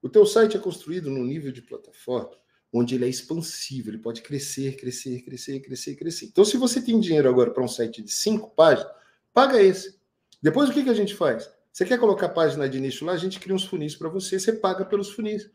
O 0.00 0.08
teu 0.08 0.24
site 0.24 0.56
é 0.56 0.60
construído 0.60 1.10
num 1.10 1.24
nível 1.24 1.50
de 1.52 1.60
plataforma 1.60 2.38
onde 2.76 2.96
ele 2.96 3.04
é 3.04 3.08
expansivo, 3.08 3.88
ele 3.88 3.98
pode 3.98 4.20
crescer, 4.20 4.76
crescer, 4.76 5.22
crescer, 5.22 5.60
crescer, 5.60 5.94
crescer. 5.94 6.26
Então, 6.26 6.44
se 6.44 6.56
você 6.56 6.82
tem 6.82 6.98
dinheiro 6.98 7.28
agora 7.28 7.52
para 7.52 7.62
um 7.62 7.68
site 7.68 8.02
de 8.02 8.10
cinco 8.10 8.50
páginas, 8.50 8.92
paga 9.32 9.62
esse. 9.62 9.96
Depois, 10.42 10.68
o 10.68 10.72
que, 10.72 10.82
que 10.82 10.90
a 10.90 10.94
gente 10.94 11.14
faz? 11.14 11.48
Você 11.72 11.84
quer 11.84 12.00
colocar 12.00 12.28
página 12.30 12.68
de 12.68 12.76
início 12.76 13.06
lá? 13.06 13.12
A 13.12 13.16
gente 13.16 13.38
cria 13.38 13.54
uns 13.54 13.62
funis 13.62 13.94
para 13.94 14.08
você, 14.08 14.40
você 14.40 14.52
paga 14.52 14.84
pelos 14.84 15.10
funis. 15.12 15.48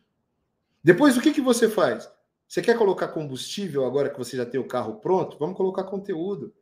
Depois, 0.82 1.18
o 1.18 1.22
que, 1.22 1.34
que 1.34 1.42
você 1.42 1.68
faz? 1.68 2.10
Você 2.48 2.62
quer 2.62 2.78
colocar 2.78 3.10
combustível 3.10 3.86
agora 3.86 4.10
que 4.10 4.18
você 4.18 4.38
já 4.38 4.46
tem 4.46 4.60
o 4.60 4.68
carro 4.68 5.02
pronto? 5.02 5.38
Vamos 5.38 5.58
colocar 5.58 5.84
conteúdo. 5.84 6.54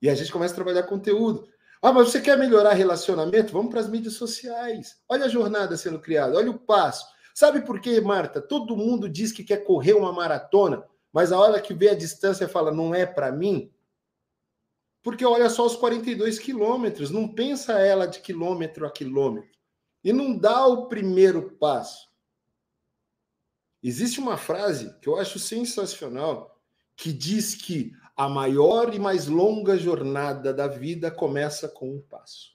E 0.00 0.08
a 0.08 0.14
gente 0.14 0.32
começa 0.32 0.54
a 0.54 0.56
trabalhar 0.56 0.84
conteúdo. 0.84 1.48
Ah, 1.82 1.92
mas 1.92 2.10
você 2.10 2.20
quer 2.20 2.36
melhorar 2.36 2.74
relacionamento? 2.74 3.52
Vamos 3.52 3.70
para 3.70 3.80
as 3.80 3.88
mídias 3.88 4.14
sociais. 4.14 5.00
Olha 5.08 5.26
a 5.26 5.28
jornada 5.28 5.76
sendo 5.76 5.98
criada, 5.98 6.36
olha 6.36 6.50
o 6.50 6.58
passo. 6.58 7.06
Sabe 7.34 7.62
por 7.62 7.80
quê, 7.80 8.00
Marta? 8.00 8.40
Todo 8.40 8.76
mundo 8.76 9.08
diz 9.08 9.32
que 9.32 9.44
quer 9.44 9.64
correr 9.64 9.94
uma 9.94 10.12
maratona, 10.12 10.84
mas 11.12 11.32
a 11.32 11.38
hora 11.38 11.60
que 11.60 11.72
vê 11.72 11.88
a 11.88 11.94
distância 11.94 12.48
fala, 12.48 12.70
não 12.70 12.94
é 12.94 13.06
para 13.06 13.32
mim. 13.32 13.72
Porque 15.02 15.24
olha 15.24 15.48
só 15.48 15.64
os 15.64 15.76
42 15.76 16.38
quilômetros, 16.38 17.10
não 17.10 17.26
pensa 17.26 17.78
ela 17.78 18.06
de 18.06 18.20
quilômetro 18.20 18.86
a 18.86 18.90
quilômetro. 18.90 19.50
E 20.04 20.12
não 20.12 20.36
dá 20.36 20.66
o 20.66 20.86
primeiro 20.86 21.52
passo. 21.52 22.10
Existe 23.82 24.20
uma 24.20 24.36
frase 24.36 24.94
que 25.00 25.08
eu 25.08 25.16
acho 25.16 25.38
sensacional, 25.38 26.60
que 26.94 27.12
diz 27.12 27.54
que 27.54 27.92
a 28.20 28.28
maior 28.28 28.94
e 28.94 28.98
mais 28.98 29.28
longa 29.28 29.78
jornada 29.78 30.52
da 30.52 30.66
vida 30.66 31.10
começa 31.10 31.66
com 31.66 31.96
um 31.96 32.02
passo. 32.02 32.54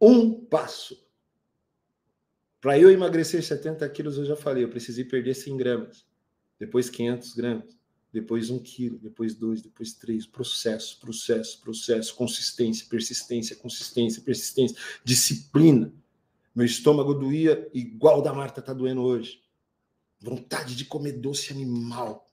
Um 0.00 0.44
passo. 0.44 1.04
Para 2.60 2.78
eu 2.78 2.92
emagrecer 2.92 3.42
70 3.42 3.88
quilos, 3.88 4.18
eu 4.18 4.24
já 4.24 4.36
falei, 4.36 4.62
eu 4.62 4.68
precisei 4.68 5.04
perder 5.04 5.34
100 5.34 5.56
gramas, 5.56 6.06
depois 6.60 6.88
500 6.88 7.34
gramas 7.34 7.76
depois 8.12 8.50
um 8.50 8.58
quilo, 8.58 8.98
depois 8.98 9.34
dois, 9.34 9.62
depois 9.62 9.94
três, 9.94 10.26
processo, 10.26 11.00
processo, 11.00 11.60
processo, 11.62 12.14
consistência, 12.14 12.86
persistência, 12.86 13.56
consistência, 13.56 14.22
persistência, 14.22 14.76
disciplina. 15.02 15.90
Meu 16.54 16.66
estômago 16.66 17.14
doía 17.14 17.68
igual 17.72 18.20
da 18.20 18.34
Marta 18.34 18.60
tá 18.60 18.74
doendo 18.74 19.02
hoje. 19.02 19.42
Vontade 20.20 20.76
de 20.76 20.84
comer 20.84 21.12
doce 21.12 21.52
animal. 21.52 22.31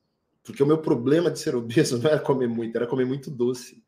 Porque 0.50 0.64
o 0.64 0.66
meu 0.66 0.80
problema 0.80 1.30
de 1.30 1.38
ser 1.38 1.56
obeso 1.56 2.00
não 2.02 2.10
era 2.10 2.20
comer 2.20 2.48
muito, 2.48 2.76
era 2.76 2.88
comer 2.88 3.06
muito 3.06 3.30
doce. 3.30 3.84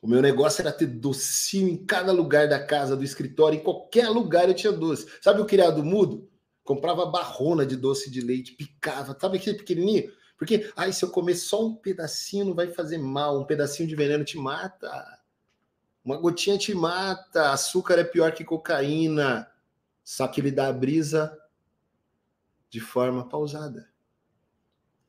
O 0.00 0.06
meu 0.06 0.22
negócio 0.22 0.62
era 0.62 0.70
ter 0.70 0.86
docinho 0.86 1.68
em 1.68 1.84
cada 1.84 2.12
lugar 2.12 2.48
da 2.48 2.64
casa, 2.64 2.96
do 2.96 3.02
escritório, 3.02 3.58
em 3.58 3.62
qualquer 3.62 4.08
lugar 4.08 4.46
eu 4.48 4.54
tinha 4.54 4.72
doce. 4.72 5.08
Sabe 5.20 5.40
o 5.40 5.44
criado 5.44 5.82
mudo? 5.82 6.30
Comprava 6.62 7.06
barrona 7.06 7.66
de 7.66 7.76
doce 7.76 8.08
de 8.08 8.20
leite, 8.20 8.52
picava, 8.52 9.18
sabe 9.20 9.38
aquele 9.38 9.56
pequenininho? 9.56 10.12
Porque, 10.38 10.70
ai, 10.76 10.92
se 10.92 11.04
eu 11.04 11.10
comer 11.10 11.34
só 11.34 11.66
um 11.66 11.74
pedacinho 11.74 12.44
não 12.44 12.54
vai 12.54 12.68
fazer 12.68 12.98
mal, 12.98 13.40
um 13.40 13.46
pedacinho 13.46 13.88
de 13.88 13.96
veneno 13.96 14.24
te 14.24 14.38
mata. 14.38 15.18
Uma 16.04 16.18
gotinha 16.18 16.56
te 16.56 16.72
mata, 16.72 17.50
açúcar 17.50 17.98
é 17.98 18.04
pior 18.04 18.30
que 18.30 18.44
cocaína. 18.44 19.50
Só 20.04 20.28
que 20.28 20.40
ele 20.40 20.52
dá 20.52 20.68
a 20.68 20.72
brisa 20.72 21.36
de 22.70 22.78
forma 22.78 23.28
pausada. 23.28 23.95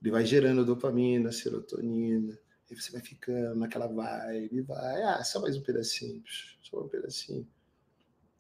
Ele 0.02 0.11
vai 0.11 0.26
gerando 0.26 0.65
dopamina, 0.65 1.32
serotonina, 1.32 2.38
e 2.69 2.76
você 2.76 2.91
vai 2.91 3.02
ficando 3.02 3.56
naquela 3.56 3.88
vibe, 3.88 4.61
vai, 4.61 5.02
ah, 5.03 5.24
só 5.24 5.40
mais 5.40 5.56
um 5.56 5.61
pedacinho, 5.61 6.22
só 6.61 6.82
um 6.82 6.88
pedacinho. 6.88 7.48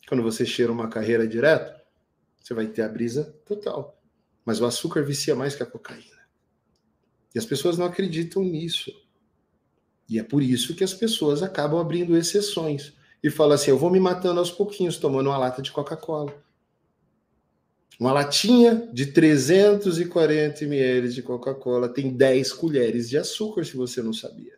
Quando 0.07 0.23
você 0.23 0.45
cheira 0.45 0.71
uma 0.71 0.89
carreira 0.89 1.27
direto, 1.27 1.81
você 2.41 2.53
vai 2.53 2.67
ter 2.67 2.81
a 2.81 2.89
brisa 2.89 3.25
total. 3.45 4.01
Mas 4.45 4.61
o 4.61 4.65
açúcar 4.65 5.03
vicia 5.03 5.35
mais 5.35 5.55
que 5.55 5.63
a 5.63 5.65
cocaína. 5.65 6.17
E 7.35 7.39
as 7.39 7.45
pessoas 7.45 7.77
não 7.77 7.85
acreditam 7.85 8.43
nisso. 8.43 8.91
E 10.07 10.17
é 10.17 10.23
por 10.23 10.41
isso 10.41 10.75
que 10.75 10.83
as 10.83 10.93
pessoas 10.93 11.43
acabam 11.43 11.79
abrindo 11.79 12.15
exceções 12.15 12.93
e 13.21 13.29
falam 13.29 13.55
assim: 13.55 13.71
eu 13.71 13.77
vou 13.77 13.91
me 13.91 13.99
matando 13.99 14.39
aos 14.39 14.49
pouquinhos, 14.49 14.97
tomando 14.97 15.29
uma 15.29 15.37
lata 15.37 15.61
de 15.61 15.71
Coca-Cola. 15.71 16.33
Uma 17.99 18.13
latinha 18.13 18.89
de 18.93 19.07
340 19.07 20.63
ml 20.63 21.09
de 21.09 21.23
Coca-Cola 21.23 21.89
tem 21.89 22.15
10 22.15 22.53
colheres 22.53 23.09
de 23.09 23.17
açúcar, 23.17 23.63
se 23.63 23.75
você 23.75 24.03
não 24.03 24.13
sabia. 24.13 24.57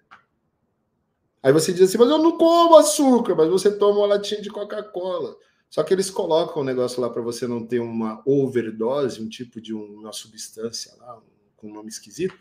Aí 1.41 1.53
você 1.53 1.72
diz 1.72 1.84
assim, 1.84 1.98
mas 1.98 2.10
eu 2.10 2.18
não 2.18 2.38
como 2.38 2.76
açúcar, 2.76 3.34
mas 3.36 3.49
você 3.49 3.72
toma 3.72 3.99
uma 3.99 4.07
latinha 4.07 4.41
de 4.41 4.49
Coca-Cola. 4.49 5.38
Só 5.70 5.84
que 5.84 5.94
eles 5.94 6.10
colocam 6.10 6.57
o 6.57 6.61
um 6.61 6.66
negócio 6.66 6.99
lá 6.99 7.10
para 7.10 7.22
você 7.22 7.48
não 7.48 7.66
ter 7.66 7.80
uma 7.80 8.22
overdose, 8.26 9.22
um 9.22 9.30
tipo 9.30 9.61
de 9.61 9.74
uma 9.74 10.11
substância 10.11 10.94
lá, 10.98 11.22
com 11.56 11.70
um 11.70 11.74
nome 11.74 11.90
esquisito, 11.90 12.36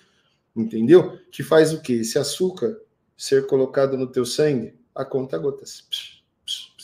entendeu? 0.56 1.18
Que 1.30 1.44
faz 1.44 1.72
o 1.72 1.80
quê? 1.80 1.94
Esse 1.94 2.18
açúcar 2.18 2.76
ser 3.16 3.46
colocado 3.46 3.96
no 3.96 4.06
teu 4.06 4.24
sangue 4.24 4.78
a 4.94 5.04
conta 5.04 5.38
gotas. 5.38 5.82
Psh, 5.82 6.17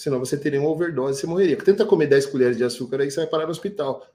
senão 0.05 0.18
você 0.18 0.36
teria 0.36 0.60
uma 0.60 0.70
overdose, 0.70 1.20
você 1.20 1.26
morreria. 1.26 1.56
Tenta 1.56 1.85
comer 1.85 2.06
10 2.06 2.26
colheres 2.26 2.56
de 2.56 2.64
açúcar 2.64 3.01
aí 3.01 3.10
você 3.10 3.20
vai 3.20 3.26
parar 3.26 3.44
no 3.44 3.51
hospital. 3.51 4.06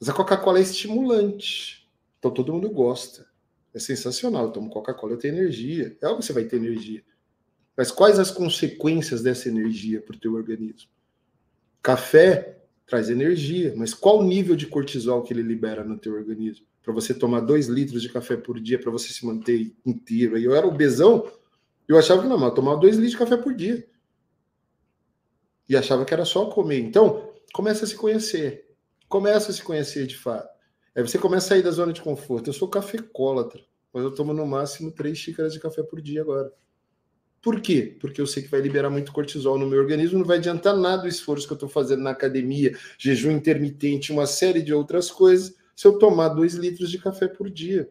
Mas 0.00 0.08
a 0.08 0.12
Coca-Cola 0.12 0.58
é 0.58 0.62
estimulante. 0.62 1.88
Então 2.18 2.30
todo 2.30 2.52
mundo 2.52 2.68
gosta. 2.68 3.26
É 3.72 3.78
sensacional. 3.78 4.46
Eu 4.46 4.50
tomo 4.50 4.70
Coca-Cola, 4.70 5.12
eu 5.14 5.18
tenho 5.18 5.36
energia. 5.36 5.96
É 6.00 6.06
óbvio 6.06 6.20
que 6.20 6.26
você 6.26 6.32
vai 6.32 6.44
ter 6.44 6.56
energia. 6.56 7.02
Mas 7.76 7.90
quais 7.90 8.18
as 8.18 8.30
consequências 8.30 9.22
dessa 9.22 9.48
energia 9.48 10.02
para 10.02 10.16
o 10.16 10.18
teu 10.18 10.34
organismo? 10.34 10.90
Café 11.80 12.58
traz 12.86 13.08
energia, 13.08 13.72
mas 13.76 13.94
qual 13.94 14.18
o 14.18 14.24
nível 14.24 14.56
de 14.56 14.66
cortisol 14.66 15.22
que 15.22 15.32
ele 15.32 15.42
libera 15.42 15.84
no 15.84 15.96
teu 15.96 16.14
organismo? 16.14 16.66
para 16.88 16.94
você 16.94 17.12
tomar 17.12 17.40
dois 17.40 17.66
litros 17.66 18.00
de 18.00 18.08
café 18.08 18.34
por 18.34 18.58
dia 18.58 18.78
para 18.78 18.90
você 18.90 19.12
se 19.12 19.26
manter 19.26 19.74
inteiro. 19.84 20.38
E 20.38 20.44
eu 20.44 20.54
era 20.54 20.66
obesão, 20.66 21.30
eu 21.86 21.98
achava 21.98 22.22
que 22.22 22.28
não, 22.28 22.38
mas 22.38 22.48
eu 22.48 22.54
tomava 22.54 22.80
dois 22.80 22.96
litros 22.96 23.12
de 23.12 23.18
café 23.18 23.36
por 23.36 23.52
dia. 23.54 23.86
E 25.68 25.76
achava 25.76 26.04
que 26.04 26.14
era 26.14 26.24
só 26.24 26.46
comer. 26.46 26.80
Então, 26.80 27.32
começa 27.52 27.84
a 27.84 27.88
se 27.88 27.94
conhecer. 27.94 28.74
Começa 29.08 29.50
a 29.50 29.54
se 29.54 29.62
conhecer 29.62 30.06
de 30.06 30.16
fato. 30.16 30.48
Aí 30.94 31.02
você 31.02 31.18
começa 31.18 31.46
a 31.46 31.48
sair 31.50 31.62
da 31.62 31.70
zona 31.70 31.92
de 31.92 32.00
conforto. 32.00 32.48
Eu 32.48 32.54
sou 32.54 32.68
cafecólatra, 32.68 33.62
mas 33.92 34.02
eu 34.02 34.14
tomo 34.14 34.32
no 34.32 34.46
máximo 34.46 34.90
três 34.90 35.18
xícaras 35.18 35.52
de 35.52 35.60
café 35.60 35.82
por 35.82 36.00
dia 36.00 36.22
agora. 36.22 36.52
Por 37.40 37.60
quê? 37.60 37.96
Porque 38.00 38.20
eu 38.20 38.26
sei 38.26 38.42
que 38.42 38.50
vai 38.50 38.60
liberar 38.60 38.90
muito 38.90 39.12
cortisol 39.12 39.58
no 39.58 39.66
meu 39.66 39.78
organismo, 39.78 40.18
não 40.18 40.26
vai 40.26 40.38
adiantar 40.38 40.76
nada 40.76 41.04
o 41.04 41.08
esforço 41.08 41.46
que 41.46 41.52
eu 41.52 41.56
estou 41.56 41.68
fazendo 41.68 42.02
na 42.02 42.10
academia, 42.10 42.76
jejum 42.98 43.30
intermitente, 43.30 44.12
uma 44.12 44.26
série 44.26 44.60
de 44.60 44.74
outras 44.74 45.10
coisas, 45.10 45.54
se 45.76 45.86
eu 45.86 45.98
tomar 45.98 46.30
dois 46.30 46.54
litros 46.54 46.90
de 46.90 46.98
café 46.98 47.28
por 47.28 47.48
dia. 47.48 47.88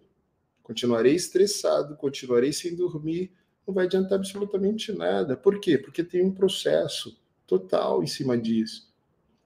Continuarei 0.61 1.15
estressado, 1.15 1.95
continuarei 1.95 2.51
sem 2.51 2.75
dormir, 2.75 3.31
não 3.65 3.73
vai 3.73 3.85
adiantar 3.85 4.17
absolutamente 4.17 4.91
nada. 4.91 5.37
Por 5.37 5.61
quê? 5.61 5.77
Porque 5.77 6.03
tem 6.03 6.21
um 6.21 6.33
processo 6.33 7.17
total 7.47 8.03
em 8.03 8.07
cima 8.07 8.37
disso. 8.37 8.93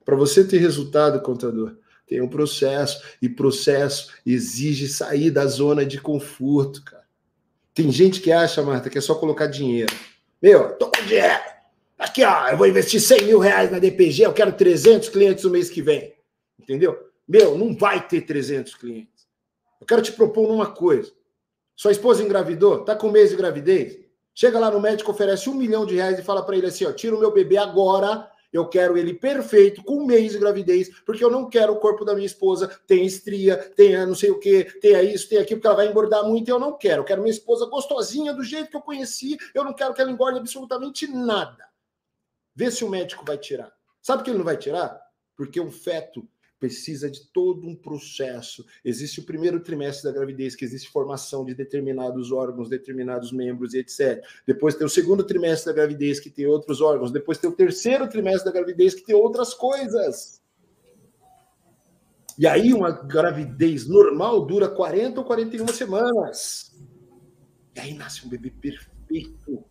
Para 0.04 0.16
você 0.16 0.44
ter 0.44 0.58
resultado, 0.58 1.22
contador, 1.22 1.76
tem 2.06 2.20
um 2.20 2.28
processo, 2.28 3.02
e 3.22 3.28
processo 3.28 4.12
exige 4.26 4.88
sair 4.88 5.30
da 5.30 5.46
zona 5.46 5.86
de 5.86 6.00
conforto, 6.00 6.82
cara. 6.84 7.06
Tem 7.72 7.90
gente 7.90 8.20
que 8.20 8.30
acha, 8.30 8.62
Marta, 8.62 8.90
que 8.90 8.98
é 8.98 9.00
só 9.00 9.14
colocar 9.14 9.46
dinheiro. 9.46 9.94
Meu, 10.42 10.76
tô 10.76 10.90
com 10.90 11.06
dinheiro. 11.06 11.40
Aqui, 11.98 12.24
ó, 12.24 12.48
eu 12.48 12.58
vou 12.58 12.66
investir 12.66 13.00
100 13.00 13.22
mil 13.22 13.38
reais 13.38 13.70
na 13.70 13.78
DPG, 13.78 14.24
eu 14.24 14.32
quero 14.32 14.52
300 14.52 15.08
clientes 15.08 15.44
no 15.44 15.50
mês 15.50 15.70
que 15.70 15.80
vem. 15.80 16.12
Entendeu? 16.60 16.98
Meu, 17.26 17.56
não 17.56 17.74
vai 17.74 18.06
ter 18.06 18.22
300 18.22 18.74
clientes. 18.74 19.26
Eu 19.80 19.86
quero 19.86 20.02
te 20.02 20.12
propor 20.12 20.50
uma 20.50 20.66
coisa. 20.66 21.12
Sua 21.74 21.92
esposa 21.92 22.22
engravidou? 22.22 22.84
Tá 22.84 22.94
com 22.94 23.10
mês 23.10 23.30
de 23.30 23.36
gravidez? 23.36 24.01
Chega 24.34 24.58
lá 24.58 24.70
no 24.70 24.80
médico, 24.80 25.10
oferece 25.10 25.48
um 25.50 25.54
milhão 25.54 25.84
de 25.84 25.94
reais 25.96 26.18
e 26.18 26.22
fala 26.22 26.42
para 26.44 26.56
ele 26.56 26.66
assim: 26.66 26.84
ó, 26.84 26.92
tira 26.92 27.14
o 27.14 27.20
meu 27.20 27.32
bebê 27.32 27.56
agora 27.56 28.30
Eu 28.52 28.68
quero 28.68 28.98
ele 28.98 29.14
perfeito, 29.14 29.82
com 29.82 30.00
um 30.00 30.06
mês 30.06 30.32
de 30.32 30.38
gravidez, 30.38 30.90
porque 31.06 31.24
eu 31.24 31.30
não 31.30 31.48
quero 31.48 31.72
o 31.72 31.80
corpo 31.80 32.04
da 32.04 32.14
minha 32.14 32.26
esposa 32.26 32.68
tenha 32.86 33.04
estria, 33.04 33.56
tenha 33.56 34.04
não 34.04 34.14
sei 34.14 34.30
o 34.30 34.38
que, 34.38 34.64
tenha 34.78 35.02
isso, 35.02 35.26
tenha 35.28 35.40
aquilo, 35.40 35.58
porque 35.58 35.66
ela 35.66 35.76
vai 35.76 35.88
engordar 35.88 36.22
muito 36.24 36.48
e 36.48 36.52
eu 36.52 36.58
não 36.58 36.76
quero. 36.76 37.00
Eu 37.00 37.04
quero 37.04 37.22
minha 37.22 37.32
esposa 37.32 37.64
gostosinha 37.66 38.34
do 38.34 38.44
jeito 38.44 38.70
que 38.70 38.76
eu 38.76 38.82
conheci, 38.82 39.38
eu 39.54 39.64
não 39.64 39.72
quero 39.72 39.94
que 39.94 40.02
ela 40.02 40.10
engorde 40.10 40.38
absolutamente 40.38 41.06
nada. 41.06 41.66
Vê 42.54 42.70
se 42.70 42.84
o 42.84 42.90
médico 42.90 43.24
vai 43.24 43.38
tirar. 43.38 43.72
Sabe 44.02 44.22
que 44.22 44.28
ele 44.28 44.38
não 44.38 44.44
vai 44.44 44.58
tirar? 44.58 45.00
Porque 45.34 45.58
um 45.58 45.70
feto 45.70 46.28
precisa 46.62 47.10
de 47.10 47.26
todo 47.32 47.66
um 47.66 47.74
processo. 47.74 48.64
Existe 48.84 49.18
o 49.18 49.24
primeiro 49.24 49.58
trimestre 49.58 50.04
da 50.04 50.16
gravidez, 50.16 50.54
que 50.54 50.64
existe 50.64 50.88
formação 50.88 51.44
de 51.44 51.56
determinados 51.56 52.30
órgãos, 52.30 52.68
determinados 52.68 53.32
membros 53.32 53.74
e 53.74 53.78
etc. 53.78 54.24
Depois 54.46 54.76
tem 54.76 54.86
o 54.86 54.88
segundo 54.88 55.24
trimestre 55.24 55.66
da 55.66 55.72
gravidez, 55.72 56.20
que 56.20 56.30
tem 56.30 56.46
outros 56.46 56.80
órgãos. 56.80 57.10
Depois 57.10 57.36
tem 57.36 57.50
o 57.50 57.52
terceiro 57.52 58.08
trimestre 58.08 58.44
da 58.44 58.52
gravidez, 58.52 58.94
que 58.94 59.04
tem 59.04 59.12
outras 59.12 59.52
coisas. 59.52 60.40
E 62.38 62.46
aí, 62.46 62.72
uma 62.72 62.92
gravidez 62.92 63.88
normal 63.88 64.46
dura 64.46 64.68
40 64.68 65.18
ou 65.18 65.26
41 65.26 65.66
semanas. 65.66 66.80
E 67.74 67.80
aí 67.80 67.92
nasce 67.92 68.24
um 68.24 68.28
bebê 68.28 68.50
perfeito. 68.52 69.64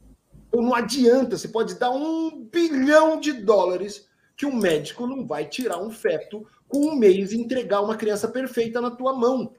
Então 0.49 0.61
não 0.61 0.75
adianta, 0.75 1.37
você 1.37 1.47
pode 1.47 1.75
dar 1.75 1.91
um 1.91 2.43
bilhão 2.51 3.17
de 3.17 3.31
dólares 3.31 4.11
que 4.35 4.45
um 4.47 4.55
médico 4.55 5.05
não 5.05 5.23
vai 5.23 5.45
tirar 5.45 5.79
um 5.79 5.91
feto 5.91 6.47
com 6.71 6.87
um 6.87 6.95
mês 6.95 7.33
entregar 7.33 7.81
uma 7.81 7.97
criança 7.97 8.29
perfeita 8.29 8.79
na 8.79 8.89
tua 8.89 9.13
mão. 9.13 9.53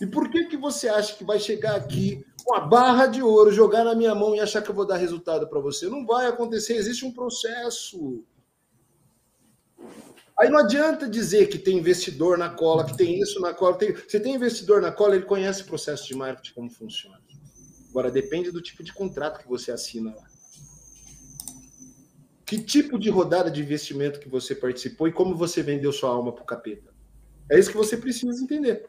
E 0.00 0.06
por 0.06 0.28
que, 0.28 0.46
que 0.46 0.56
você 0.56 0.88
acha 0.88 1.14
que 1.14 1.22
vai 1.22 1.38
chegar 1.38 1.76
aqui 1.76 2.26
com 2.44 2.56
a 2.56 2.60
barra 2.60 3.06
de 3.06 3.22
ouro, 3.22 3.52
jogar 3.52 3.84
na 3.84 3.94
minha 3.94 4.14
mão 4.14 4.34
e 4.34 4.40
achar 4.40 4.60
que 4.60 4.68
eu 4.68 4.74
vou 4.74 4.84
dar 4.84 4.96
resultado 4.96 5.48
para 5.48 5.60
você? 5.60 5.88
Não 5.88 6.04
vai 6.04 6.26
acontecer, 6.26 6.74
existe 6.74 7.04
um 7.04 7.12
processo. 7.12 8.24
Aí 10.36 10.50
não 10.50 10.58
adianta 10.58 11.08
dizer 11.08 11.46
que 11.46 11.56
tem 11.56 11.78
investidor 11.78 12.36
na 12.36 12.50
cola, 12.50 12.84
que 12.84 12.96
tem 12.96 13.20
isso 13.20 13.40
na 13.40 13.54
cola. 13.54 13.78
Tem... 13.78 13.94
Você 13.94 14.18
tem 14.18 14.34
investidor 14.34 14.82
na 14.82 14.90
cola, 14.90 15.14
ele 15.14 15.24
conhece 15.24 15.62
o 15.62 15.66
processo 15.66 16.08
de 16.08 16.16
marketing, 16.16 16.52
como 16.52 16.70
funciona. 16.70 17.20
Agora, 17.90 18.10
depende 18.10 18.50
do 18.50 18.60
tipo 18.60 18.82
de 18.82 18.92
contrato 18.92 19.38
que 19.38 19.48
você 19.48 19.70
assina 19.70 20.12
lá. 20.16 20.33
Que 22.54 22.62
tipo 22.62 23.00
de 23.00 23.10
rodada 23.10 23.50
de 23.50 23.60
investimento 23.60 24.20
que 24.20 24.28
você 24.28 24.54
participou 24.54 25.08
e 25.08 25.12
como 25.12 25.36
você 25.36 25.60
vendeu 25.60 25.92
sua 25.92 26.10
alma 26.10 26.32
para 26.32 26.44
o 26.44 26.46
capeta? 26.46 26.94
É 27.50 27.58
isso 27.58 27.68
que 27.68 27.76
você 27.76 27.96
precisa 27.96 28.40
entender. 28.40 28.88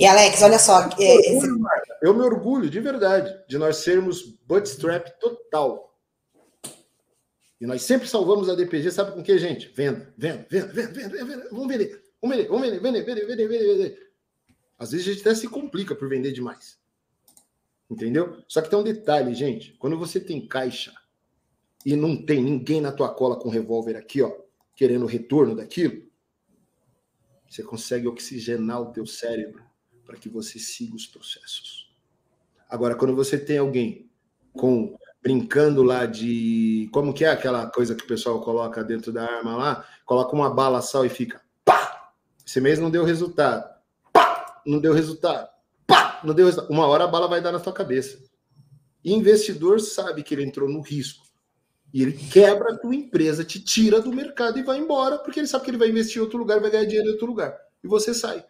E 0.00 0.04
Alex, 0.04 0.42
olha 0.42 0.58
só. 0.58 0.90
É, 0.98 1.36
esse... 1.36 1.46
Eu 2.02 2.12
me 2.12 2.22
orgulho 2.22 2.68
de 2.68 2.80
verdade 2.80 3.32
de 3.46 3.56
nós 3.56 3.76
sermos 3.76 4.36
bootstrap 4.48 5.10
total. 5.20 5.96
E 7.60 7.66
nós 7.66 7.82
sempre 7.82 8.08
salvamos 8.08 8.48
a 8.48 8.56
DPG, 8.56 8.90
sabe 8.90 9.12
com 9.12 9.22
que, 9.22 9.38
gente? 9.38 9.68
Venda, 9.68 10.12
venda, 10.18 10.44
venda, 10.50 10.72
venda, 10.72 10.92
venda, 10.92 11.24
venda. 11.24 11.48
Vamos 11.52 11.68
vender, 11.68 12.02
vamos 12.20 12.36
vender, 12.36 12.48
vamos 12.48 12.62
vender, 12.66 12.80
vender, 12.80 13.04
vender, 13.04 13.26
vender, 13.26 13.46
vender, 13.46 13.76
vender. 13.76 14.12
Às 14.76 14.90
vezes 14.90 15.06
a 15.06 15.12
gente 15.12 15.20
até 15.20 15.36
se 15.36 15.46
complica 15.46 15.94
por 15.94 16.08
vender 16.08 16.32
demais. 16.32 16.76
Entendeu? 17.88 18.42
Só 18.48 18.60
que 18.60 18.68
tem 18.68 18.76
um 18.76 18.82
detalhe, 18.82 19.32
gente. 19.36 19.74
Quando 19.74 19.96
você 19.96 20.18
tem 20.18 20.44
caixa, 20.48 20.92
e 21.84 21.96
não 21.96 22.16
tem 22.16 22.42
ninguém 22.42 22.80
na 22.80 22.92
tua 22.92 23.12
cola 23.12 23.36
com 23.36 23.48
revólver 23.48 23.96
aqui, 23.96 24.22
ó, 24.22 24.32
querendo 24.76 25.02
o 25.02 25.08
retorno 25.08 25.54
daquilo, 25.54 26.02
você 27.48 27.62
consegue 27.62 28.08
oxigenar 28.08 28.80
o 28.80 28.92
teu 28.92 29.06
cérebro 29.06 29.62
para 30.04 30.16
que 30.16 30.28
você 30.28 30.58
siga 30.58 30.96
os 30.96 31.06
processos. 31.06 31.92
Agora, 32.68 32.94
quando 32.94 33.14
você 33.14 33.38
tem 33.38 33.58
alguém 33.58 34.10
com 34.52 34.96
brincando 35.22 35.82
lá 35.82 36.04
de 36.04 36.88
como 36.92 37.14
que 37.14 37.24
é 37.24 37.30
aquela 37.30 37.66
coisa 37.70 37.94
que 37.94 38.02
o 38.02 38.08
pessoal 38.08 38.40
coloca 38.40 38.82
dentro 38.82 39.12
da 39.12 39.24
arma 39.24 39.56
lá, 39.56 39.86
coloca 40.04 40.34
uma 40.34 40.52
bala 40.52 40.82
sal 40.82 41.06
e 41.06 41.08
fica 41.08 41.40
pá, 41.64 42.12
esse 42.44 42.60
mês 42.60 42.80
não 42.80 42.90
deu 42.90 43.04
resultado, 43.04 43.72
pá, 44.12 44.60
não 44.66 44.80
deu 44.80 44.92
resultado, 44.92 45.48
pá, 45.86 46.20
não 46.24 46.34
deu 46.34 46.46
resultado. 46.46 46.72
Uma 46.72 46.86
hora 46.86 47.04
a 47.04 47.08
bala 47.08 47.28
vai 47.28 47.40
dar 47.40 47.52
na 47.52 47.60
tua 47.60 47.72
cabeça. 47.72 48.18
E 49.04 49.12
investidor 49.12 49.80
sabe 49.80 50.22
que 50.22 50.34
ele 50.34 50.44
entrou 50.44 50.68
no 50.68 50.80
risco 50.80 51.31
e 51.92 52.02
ele 52.02 52.12
quebra 52.12 52.72
a 52.72 52.78
tua 52.78 52.94
empresa, 52.94 53.44
te 53.44 53.60
tira 53.60 54.00
do 54.00 54.12
mercado 54.12 54.58
e 54.58 54.62
vai 54.62 54.78
embora, 54.78 55.18
porque 55.18 55.40
ele 55.40 55.46
sabe 55.46 55.64
que 55.64 55.70
ele 55.70 55.78
vai 55.78 55.88
investir 55.88 56.18
em 56.18 56.20
outro 56.20 56.38
lugar, 56.38 56.60
vai 56.60 56.70
ganhar 56.70 56.84
dinheiro 56.84 57.08
em 57.08 57.12
outro 57.12 57.26
lugar. 57.26 57.56
E 57.84 57.86
você 57.86 58.14
sai. 58.14 58.44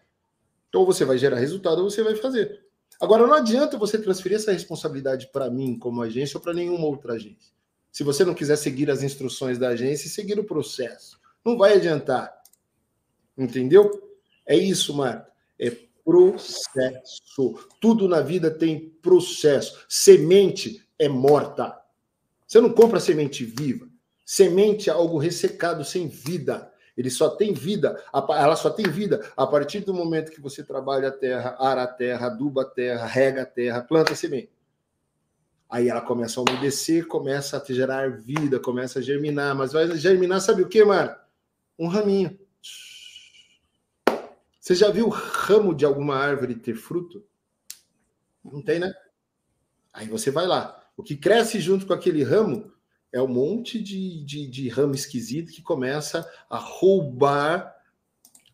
Então 0.68 0.86
você 0.86 1.04
vai 1.04 1.18
gerar 1.18 1.38
resultado 1.38 1.82
ou 1.82 1.90
você 1.90 2.02
vai 2.02 2.14
fazer. 2.14 2.64
Agora, 3.00 3.26
não 3.26 3.34
adianta 3.34 3.76
você 3.76 3.98
transferir 3.98 4.38
essa 4.38 4.52
responsabilidade 4.52 5.28
para 5.32 5.50
mim 5.50 5.76
como 5.76 6.00
agência 6.00 6.36
ou 6.38 6.40
para 6.40 6.54
nenhuma 6.54 6.86
outra 6.86 7.14
agência. 7.14 7.52
Se 7.90 8.04
você 8.04 8.24
não 8.24 8.32
quiser 8.32 8.56
seguir 8.56 8.90
as 8.90 9.02
instruções 9.02 9.58
da 9.58 9.70
agência 9.70 10.06
e 10.06 10.10
seguir 10.10 10.38
o 10.38 10.44
processo, 10.44 11.18
não 11.44 11.58
vai 11.58 11.74
adiantar. 11.74 12.32
Entendeu? 13.36 13.90
É 14.46 14.56
isso, 14.56 14.94
Marta. 14.94 15.30
É 15.58 15.76
processo. 16.04 17.58
Tudo 17.80 18.08
na 18.08 18.20
vida 18.20 18.50
tem 18.50 18.90
processo. 19.02 19.84
Semente 19.88 20.86
é 20.98 21.08
morta. 21.08 21.81
Você 22.52 22.60
não 22.60 22.70
compra 22.70 23.00
semente 23.00 23.46
viva. 23.46 23.88
Semente 24.26 24.90
é 24.90 24.92
algo 24.92 25.16
ressecado, 25.16 25.86
sem 25.86 26.06
vida. 26.06 26.70
Ele 26.94 27.08
só 27.08 27.30
tem 27.30 27.54
vida, 27.54 27.98
ela 28.12 28.56
só 28.56 28.68
tem 28.68 28.84
vida 28.90 29.26
a 29.34 29.46
partir 29.46 29.80
do 29.80 29.94
momento 29.94 30.30
que 30.30 30.38
você 30.38 30.62
trabalha 30.62 31.08
a 31.08 31.10
terra, 31.10 31.56
ara 31.58 31.84
a 31.84 31.86
terra, 31.86 32.26
aduba 32.26 32.60
a 32.60 32.64
terra, 32.66 33.06
rega 33.06 33.40
a 33.40 33.46
terra, 33.46 33.80
planta 33.80 34.12
a 34.12 34.16
semente. 34.16 34.52
Aí 35.66 35.88
ela 35.88 36.02
começa 36.02 36.40
a 36.40 36.42
umedecer, 36.42 37.06
começa 37.06 37.56
a 37.56 37.72
gerar 37.72 38.20
vida, 38.20 38.60
começa 38.60 38.98
a 38.98 39.02
germinar. 39.02 39.56
Mas 39.56 39.72
vai 39.72 39.90
germinar, 39.96 40.38
sabe 40.42 40.60
o 40.60 40.68
que, 40.68 40.84
Mara? 40.84 41.26
Um 41.78 41.88
raminho. 41.88 42.38
Você 44.60 44.74
já 44.74 44.90
viu 44.90 45.06
o 45.06 45.08
ramo 45.08 45.74
de 45.74 45.86
alguma 45.86 46.16
árvore 46.16 46.54
ter 46.54 46.74
fruto? 46.74 47.24
Não 48.44 48.60
tem, 48.60 48.78
né? 48.78 48.92
Aí 49.90 50.06
você 50.06 50.30
vai 50.30 50.46
lá. 50.46 50.81
O 50.96 51.02
que 51.02 51.16
cresce 51.16 51.60
junto 51.60 51.86
com 51.86 51.92
aquele 51.92 52.22
ramo 52.22 52.72
é 53.12 53.20
um 53.20 53.28
monte 53.28 53.82
de, 53.82 54.24
de, 54.24 54.46
de 54.46 54.68
ramo 54.68 54.94
esquisito 54.94 55.52
que 55.52 55.62
começa 55.62 56.28
a 56.48 56.56
roubar 56.56 57.74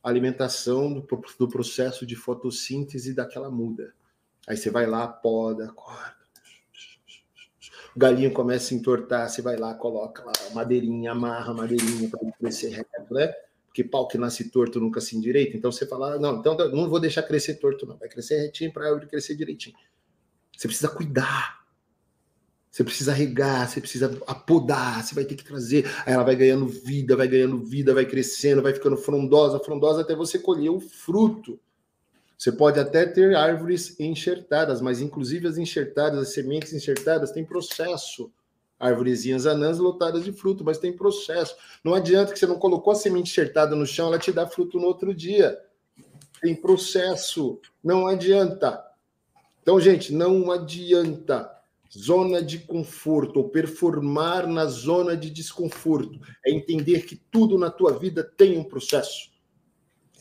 a 0.02 0.08
alimentação 0.08 0.92
do, 0.92 1.06
do 1.38 1.48
processo 1.48 2.06
de 2.06 2.16
fotossíntese 2.16 3.14
daquela 3.14 3.50
muda. 3.50 3.94
Aí 4.46 4.56
você 4.56 4.70
vai 4.70 4.86
lá, 4.86 5.06
poda, 5.06 5.68
corta. 5.72 6.16
O 7.94 7.98
galinho 7.98 8.32
começa 8.32 8.72
a 8.72 8.76
entortar, 8.76 9.28
você 9.28 9.42
vai 9.42 9.56
lá, 9.56 9.74
coloca 9.74 10.24
lá 10.24 10.32
madeirinha, 10.54 11.12
amarra 11.12 11.52
madeirinha 11.52 12.08
para 12.08 12.32
crescer 12.32 12.70
reto, 12.70 13.12
né? 13.12 13.32
Porque 13.66 13.84
pau 13.84 14.08
que 14.08 14.16
nasce 14.16 14.50
torto 14.50 14.80
nunca 14.80 15.00
se 15.00 15.16
endireita. 15.16 15.56
Então 15.56 15.70
você 15.70 15.86
fala, 15.86 16.18
não, 16.18 16.38
então 16.38 16.56
não 16.70 16.88
vou 16.88 17.00
deixar 17.00 17.22
crescer 17.22 17.56
torto, 17.56 17.86
não. 17.86 17.96
Vai 17.96 18.08
crescer 18.08 18.40
retinho 18.40 18.72
para 18.72 18.84
a 18.84 18.88
árvore 18.88 19.06
crescer 19.06 19.34
direitinho. 19.34 19.76
Você 20.56 20.66
precisa 20.66 20.88
cuidar. 20.88 21.57
Você 22.70 22.84
precisa 22.84 23.12
regar, 23.12 23.68
você 23.68 23.80
precisa 23.80 24.18
apodar, 24.26 25.04
você 25.04 25.14
vai 25.14 25.24
ter 25.24 25.34
que 25.34 25.44
trazer. 25.44 25.86
Aí 26.04 26.12
ela 26.12 26.22
vai 26.22 26.36
ganhando 26.36 26.66
vida, 26.66 27.16
vai 27.16 27.26
ganhando 27.26 27.58
vida, 27.58 27.94
vai 27.94 28.04
crescendo, 28.04 28.62
vai 28.62 28.74
ficando 28.74 28.96
frondosa, 28.96 29.58
frondosa 29.58 30.02
até 30.02 30.14
você 30.14 30.38
colher 30.38 30.70
o 30.70 30.80
fruto. 30.80 31.58
Você 32.36 32.52
pode 32.52 32.78
até 32.78 33.04
ter 33.04 33.34
árvores 33.34 33.98
enxertadas, 33.98 34.80
mas 34.80 35.00
inclusive 35.00 35.48
as 35.48 35.58
enxertadas, 35.58 36.20
as 36.20 36.32
sementes 36.32 36.72
enxertadas, 36.72 37.32
tem 37.32 37.44
processo. 37.44 38.30
Árvorezinhas 38.78 39.44
anãs 39.44 39.78
lotadas 39.78 40.22
de 40.22 40.30
fruto, 40.30 40.62
mas 40.64 40.78
tem 40.78 40.92
processo. 40.92 41.56
Não 41.82 41.94
adianta 41.94 42.32
que 42.32 42.38
você 42.38 42.46
não 42.46 42.60
colocou 42.60 42.92
a 42.92 42.96
semente 42.96 43.32
enxertada 43.32 43.74
no 43.74 43.84
chão, 43.84 44.06
ela 44.06 44.20
te 44.20 44.30
dá 44.30 44.46
fruto 44.46 44.78
no 44.78 44.86
outro 44.86 45.12
dia. 45.12 45.58
Tem 46.40 46.54
processo. 46.54 47.60
Não 47.82 48.06
adianta. 48.06 48.84
Então, 49.60 49.80
gente, 49.80 50.12
não 50.12 50.52
adianta. 50.52 51.57
Zona 51.98 52.40
de 52.40 52.58
conforto, 52.60 53.38
ou 53.38 53.48
performar 53.48 54.46
na 54.46 54.66
zona 54.66 55.16
de 55.16 55.30
desconforto. 55.30 56.20
É 56.46 56.50
entender 56.52 57.04
que 57.04 57.16
tudo 57.16 57.58
na 57.58 57.70
tua 57.70 57.98
vida 57.98 58.22
tem 58.22 58.56
um 58.56 58.64
processo. 58.64 59.30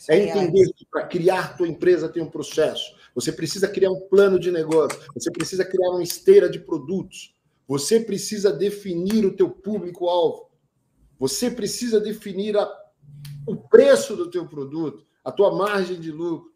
É 0.09 0.17
entender 0.17 0.71
que 0.73 0.85
para 0.85 1.05
criar 1.05 1.57
tua 1.57 1.67
empresa 1.67 2.09
tem 2.09 2.23
um 2.23 2.29
processo. 2.29 2.95
Você 3.13 3.31
precisa 3.31 3.67
criar 3.67 3.91
um 3.91 4.01
plano 4.01 4.39
de 4.39 4.51
negócio, 4.51 4.99
você 5.13 5.31
precisa 5.31 5.65
criar 5.65 5.89
uma 5.89 6.03
esteira 6.03 6.49
de 6.49 6.59
produtos, 6.59 7.35
você 7.67 7.99
precisa 7.99 8.51
definir 8.51 9.25
o 9.25 9.35
teu 9.35 9.49
público-alvo, 9.49 10.49
você 11.19 11.49
precisa 11.49 11.99
definir 11.99 12.55
a, 12.55 12.71
o 13.45 13.55
preço 13.55 14.15
do 14.15 14.29
teu 14.29 14.47
produto, 14.47 15.05
a 15.23 15.31
tua 15.31 15.55
margem 15.55 15.99
de 15.99 16.11
lucro, 16.11 16.51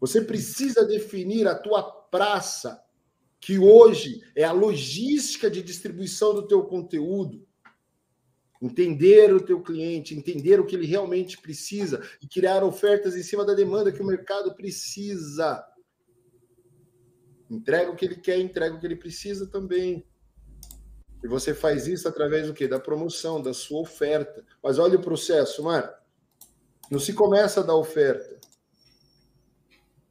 você 0.00 0.20
precisa 0.22 0.84
definir 0.86 1.46
a 1.46 1.54
tua 1.54 1.82
praça, 1.82 2.80
que 3.40 3.58
hoje 3.58 4.22
é 4.36 4.44
a 4.44 4.52
logística 4.52 5.50
de 5.50 5.62
distribuição 5.62 6.34
do 6.34 6.46
teu 6.46 6.62
conteúdo, 6.64 7.46
entender 8.60 9.32
o 9.34 9.40
teu 9.40 9.62
cliente, 9.62 10.14
entender 10.14 10.60
o 10.60 10.66
que 10.66 10.76
ele 10.76 10.86
realmente 10.86 11.40
precisa 11.40 12.02
e 12.22 12.28
criar 12.28 12.62
ofertas 12.62 13.16
em 13.16 13.22
cima 13.22 13.44
da 13.44 13.54
demanda 13.54 13.90
que 13.90 14.02
o 14.02 14.06
mercado 14.06 14.54
precisa. 14.54 15.64
Entrega 17.48 17.90
o 17.90 17.96
que 17.96 18.04
ele 18.04 18.16
quer, 18.16 18.38
entrega 18.38 18.76
o 18.76 18.78
que 18.78 18.86
ele 18.86 18.96
precisa 18.96 19.46
também. 19.46 20.06
E 21.24 21.26
você 21.26 21.54
faz 21.54 21.86
isso 21.86 22.06
através 22.06 22.46
do 22.46 22.54
quê? 22.54 22.68
Da 22.68 22.78
promoção, 22.78 23.42
da 23.42 23.54
sua 23.54 23.80
oferta. 23.80 24.44
Mas 24.62 24.78
olha 24.78 24.98
o 24.98 25.02
processo, 25.02 25.62
Mar. 25.62 25.98
Não 26.90 26.98
se 26.98 27.14
começa 27.14 27.62
da 27.62 27.74
oferta. 27.74 28.38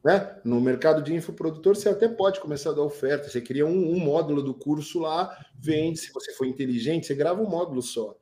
Né? 0.02 0.36
No 0.44 0.60
mercado 0.60 1.02
de 1.02 1.14
infoprodutor, 1.14 1.76
você 1.76 1.88
até 1.88 2.08
pode 2.08 2.40
começar 2.40 2.70
a 2.70 2.74
dar 2.74 2.82
oferta. 2.82 3.28
Você 3.28 3.40
cria 3.40 3.66
um, 3.66 3.92
um, 3.92 3.98
módulo 3.98 4.42
do 4.42 4.54
curso 4.54 5.00
lá, 5.00 5.36
vende. 5.58 5.98
Se 5.98 6.12
você 6.12 6.32
for 6.32 6.46
inteligente, 6.46 7.06
você 7.06 7.14
grava 7.14 7.42
um 7.42 7.48
módulo 7.48 7.82
só. 7.82 8.16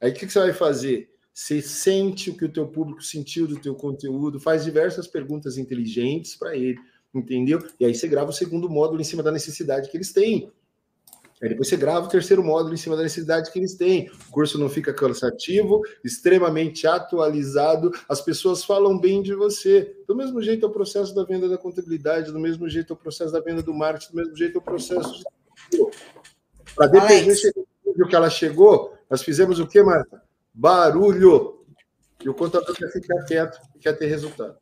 Aí 0.00 0.10
o 0.10 0.14
que, 0.14 0.26
que 0.26 0.32
você 0.32 0.40
vai 0.40 0.52
fazer? 0.52 1.10
Você 1.32 1.60
sente 1.60 2.30
o 2.30 2.36
que 2.36 2.44
o 2.44 2.52
teu 2.52 2.66
público 2.66 3.02
sentiu 3.02 3.46
do 3.46 3.58
teu 3.58 3.74
conteúdo, 3.74 4.40
faz 4.40 4.64
diversas 4.64 5.06
perguntas 5.06 5.58
inteligentes 5.58 6.34
para 6.34 6.56
ele, 6.56 6.78
entendeu? 7.14 7.60
E 7.78 7.84
aí 7.84 7.94
você 7.94 8.08
grava 8.08 8.30
o 8.30 8.32
segundo 8.32 8.68
módulo 8.68 9.00
em 9.00 9.04
cima 9.04 9.22
da 9.22 9.30
necessidade 9.30 9.90
que 9.90 9.96
eles 9.96 10.12
têm. 10.12 10.50
Aí 11.46 11.50
depois 11.50 11.68
você 11.68 11.76
grava 11.76 12.06
o 12.06 12.08
terceiro 12.08 12.42
módulo 12.42 12.74
em 12.74 12.76
cima 12.76 12.96
da 12.96 13.04
necessidade 13.04 13.52
que 13.52 13.58
eles 13.60 13.74
têm. 13.74 14.10
O 14.28 14.32
curso 14.32 14.58
não 14.58 14.68
fica 14.68 14.92
cansativo, 14.92 15.80
extremamente 16.04 16.88
atualizado, 16.88 17.92
as 18.08 18.20
pessoas 18.20 18.64
falam 18.64 18.98
bem 18.98 19.22
de 19.22 19.32
você. 19.32 19.96
Do 20.08 20.16
mesmo 20.16 20.42
jeito 20.42 20.66
é 20.66 20.68
o 20.68 20.72
processo 20.72 21.14
da 21.14 21.22
venda 21.22 21.48
da 21.48 21.56
contabilidade, 21.56 22.32
do 22.32 22.40
mesmo 22.40 22.68
jeito 22.68 22.92
é 22.92 22.94
o 22.94 22.98
processo 22.98 23.32
da 23.32 23.38
venda 23.38 23.62
do 23.62 23.72
marketing, 23.72 24.10
do 24.10 24.16
mesmo 24.16 24.36
jeito 24.36 24.56
é 24.56 24.58
o 24.58 24.62
processo 24.62 25.22
de. 25.70 25.86
Para 26.74 26.88
depender 26.88 27.36
do 27.96 28.08
que 28.08 28.16
ela 28.16 28.28
chegou, 28.28 28.94
nós 29.08 29.22
fizemos 29.22 29.60
o 29.60 29.68
que, 29.68 29.80
Marta? 29.84 30.20
Barulho. 30.52 31.64
E 32.24 32.28
o 32.28 32.34
contador 32.34 32.74
quer 32.74 32.90
ficar 32.90 33.22
quieto 33.24 33.60
quer 33.80 33.92
ter 33.92 34.06
resultado. 34.06 34.56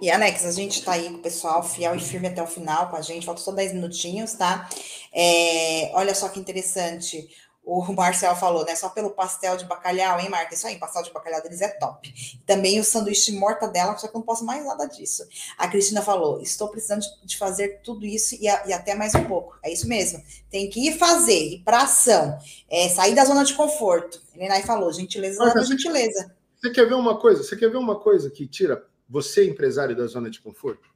E 0.00 0.10
Alex, 0.10 0.44
a 0.44 0.52
gente 0.52 0.78
está 0.78 0.92
aí 0.92 1.08
com 1.08 1.16
o 1.16 1.22
pessoal 1.22 1.62
fiel 1.62 1.94
e 1.94 2.00
firme 2.00 2.28
até 2.28 2.42
o 2.42 2.46
final 2.46 2.90
com 2.90 2.96
a 2.96 3.00
gente, 3.00 3.24
falta 3.24 3.40
só 3.40 3.50
10 3.50 3.72
minutinhos, 3.72 4.34
tá? 4.34 4.68
É, 5.12 5.90
olha 5.94 6.14
só 6.14 6.28
que 6.28 6.38
interessante. 6.38 7.28
O 7.64 7.82
Marcel 7.92 8.36
falou, 8.36 8.64
né? 8.64 8.76
Só 8.76 8.90
pelo 8.90 9.10
pastel 9.10 9.56
de 9.56 9.64
bacalhau, 9.64 10.20
hein, 10.20 10.28
Marta? 10.28 10.54
Isso 10.54 10.66
aí, 10.66 10.78
pastel 10.78 11.02
de 11.02 11.12
bacalhau 11.12 11.42
deles 11.42 11.62
é 11.62 11.68
top. 11.68 12.12
Também 12.46 12.78
o 12.78 12.84
sanduíche 12.84 13.32
de 13.32 13.38
mortadela, 13.38 13.96
só 13.96 14.06
que 14.06 14.14
eu 14.14 14.18
não 14.18 14.26
posso 14.26 14.44
mais 14.44 14.64
nada 14.64 14.86
disso. 14.86 15.26
A 15.56 15.66
Cristina 15.66 16.02
falou: 16.02 16.40
estou 16.40 16.68
precisando 16.68 17.02
de 17.24 17.36
fazer 17.36 17.80
tudo 17.82 18.06
isso 18.06 18.36
e, 18.40 18.46
a, 18.46 18.66
e 18.66 18.72
até 18.72 18.94
mais 18.94 19.14
um 19.14 19.24
pouco. 19.24 19.58
É 19.62 19.72
isso 19.72 19.88
mesmo. 19.88 20.22
Tem 20.50 20.68
que 20.68 20.86
ir 20.86 20.98
fazer, 20.98 21.54
ir 21.54 21.62
para 21.64 21.82
ação. 21.82 22.38
É, 22.70 22.88
sair 22.88 23.14
da 23.14 23.24
zona 23.24 23.44
de 23.44 23.54
conforto. 23.54 24.20
Ele 24.34 24.62
falou: 24.62 24.92
gentileza, 24.92 25.38
Marta, 25.38 25.64
gentileza. 25.64 26.36
Você 26.60 26.70
quer 26.70 26.86
ver 26.86 26.94
uma 26.94 27.18
coisa? 27.18 27.42
Você 27.42 27.56
quer 27.56 27.70
ver 27.70 27.76
uma 27.76 27.98
coisa 28.00 28.30
que 28.30 28.46
tira 28.46 28.87
você, 29.08 29.48
empresário 29.48 29.96
da 29.96 30.06
zona 30.06 30.28
de 30.28 30.40
conforto? 30.40 30.88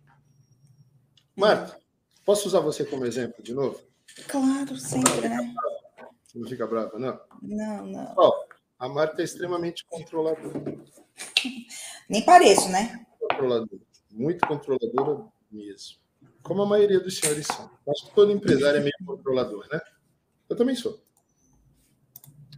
Marta, 1.34 1.78
posso 2.24 2.46
usar 2.46 2.60
você 2.60 2.84
como 2.84 3.06
exemplo 3.06 3.42
de 3.42 3.54
novo? 3.54 3.80
Claro, 4.28 4.76
sempre, 4.76 5.28
né? 5.28 5.54
Não 6.34 6.48
fica 6.48 6.66
brava, 6.66 6.98
não? 6.98 7.18
Não, 7.40 7.86
não. 7.86 8.14
Ó, 8.16 8.44
a 8.78 8.88
Marta 8.88 9.22
é 9.22 9.24
extremamente 9.24 9.86
controladora. 9.86 10.52
Nem 12.08 12.24
pareço, 12.24 12.68
né? 12.68 13.04
Controladora. 13.18 13.82
Muito 14.10 14.46
controladora 14.46 15.28
mesmo. 15.50 15.98
Como 16.42 16.62
a 16.62 16.66
maioria 16.66 17.00
dos 17.00 17.18
senhores 17.18 17.46
são. 17.46 17.70
Acho 17.88 18.08
que 18.08 18.14
todo 18.14 18.32
empresário 18.32 18.80
é 18.80 18.82
meio 18.82 18.94
controlador, 19.06 19.66
né? 19.72 19.80
Eu 20.48 20.56
também 20.56 20.74
sou. 20.74 21.02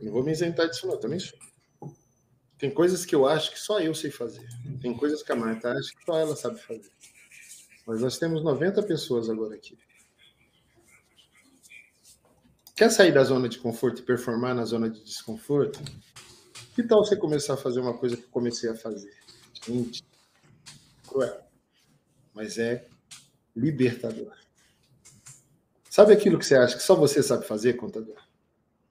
não 0.00 0.12
vou 0.12 0.24
me 0.24 0.32
isentar 0.32 0.68
disso, 0.68 0.86
não. 0.86 0.94
Eu 0.94 1.00
também 1.00 1.20
sou. 1.20 1.38
Tem 2.58 2.70
coisas 2.70 3.04
que 3.04 3.14
eu 3.14 3.26
acho 3.26 3.50
que 3.50 3.58
só 3.58 3.80
eu 3.80 3.94
sei 3.94 4.10
fazer. 4.10 4.46
Tem 4.80 4.96
coisas 4.96 5.22
que 5.22 5.32
a 5.32 5.36
Marta 5.36 5.70
acha 5.70 5.90
que 5.96 6.04
só 6.04 6.18
ela 6.18 6.36
sabe 6.36 6.60
fazer. 6.60 6.92
Mas 7.86 8.00
nós 8.00 8.18
temos 8.18 8.42
90 8.42 8.82
pessoas 8.84 9.28
agora 9.28 9.54
aqui. 9.54 9.76
Quer 12.76 12.90
sair 12.90 13.12
da 13.12 13.22
zona 13.22 13.48
de 13.48 13.58
conforto 13.58 14.00
e 14.00 14.04
performar 14.04 14.54
na 14.54 14.64
zona 14.64 14.88
de 14.88 15.02
desconforto? 15.04 15.80
Que 16.74 16.82
tal 16.82 17.04
você 17.04 17.16
começar 17.16 17.54
a 17.54 17.56
fazer 17.56 17.80
uma 17.80 17.96
coisa 17.96 18.16
que 18.16 18.24
eu 18.24 18.30
comecei 18.30 18.68
a 18.70 18.74
fazer? 18.74 19.12
Gente, 19.64 20.04
cruel. 21.06 21.40
Mas 22.32 22.58
é 22.58 22.86
libertador. 23.54 24.32
Sabe 25.88 26.12
aquilo 26.12 26.38
que 26.38 26.46
você 26.46 26.56
acha 26.56 26.76
que 26.76 26.82
só 26.82 26.96
você 26.96 27.22
sabe 27.22 27.46
fazer, 27.46 27.74
contador? 27.74 28.16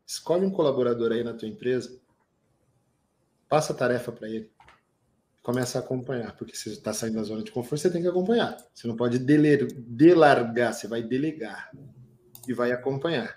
Escolhe 0.08 0.46
um 0.46 0.52
colaborador 0.52 1.12
aí 1.12 1.24
na 1.24 1.34
tua 1.34 1.50
empresa 1.50 2.00
Passa 3.54 3.72
a 3.72 3.76
tarefa 3.76 4.12
para 4.12 4.28
ele. 4.28 4.50
Começa 5.44 5.78
a 5.78 5.82
acompanhar, 5.82 6.36
porque 6.36 6.56
você 6.56 6.70
está 6.70 6.92
saindo 6.92 7.18
da 7.18 7.24
zona 7.24 7.44
de 7.44 7.52
conforto, 7.52 7.82
você 7.82 7.92
tem 7.92 8.02
que 8.02 8.08
acompanhar. 8.08 8.58
Você 8.74 8.88
não 8.88 8.96
pode 8.96 9.20
deler, 9.20 9.72
delargar, 9.72 10.74
você 10.74 10.88
vai 10.88 11.04
delegar 11.04 11.70
e 12.48 12.52
vai 12.52 12.72
acompanhar. 12.72 13.32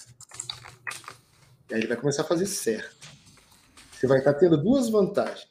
E 1.68 1.74
aí 1.74 1.80
ele 1.80 1.86
vai 1.86 1.98
começar 1.98 2.22
a 2.22 2.24
fazer 2.24 2.46
certo. 2.46 2.96
Você 3.92 4.06
vai 4.06 4.20
estar 4.20 4.32
tá 4.32 4.38
tendo 4.40 4.56
duas 4.56 4.88
vantagens. 4.88 5.48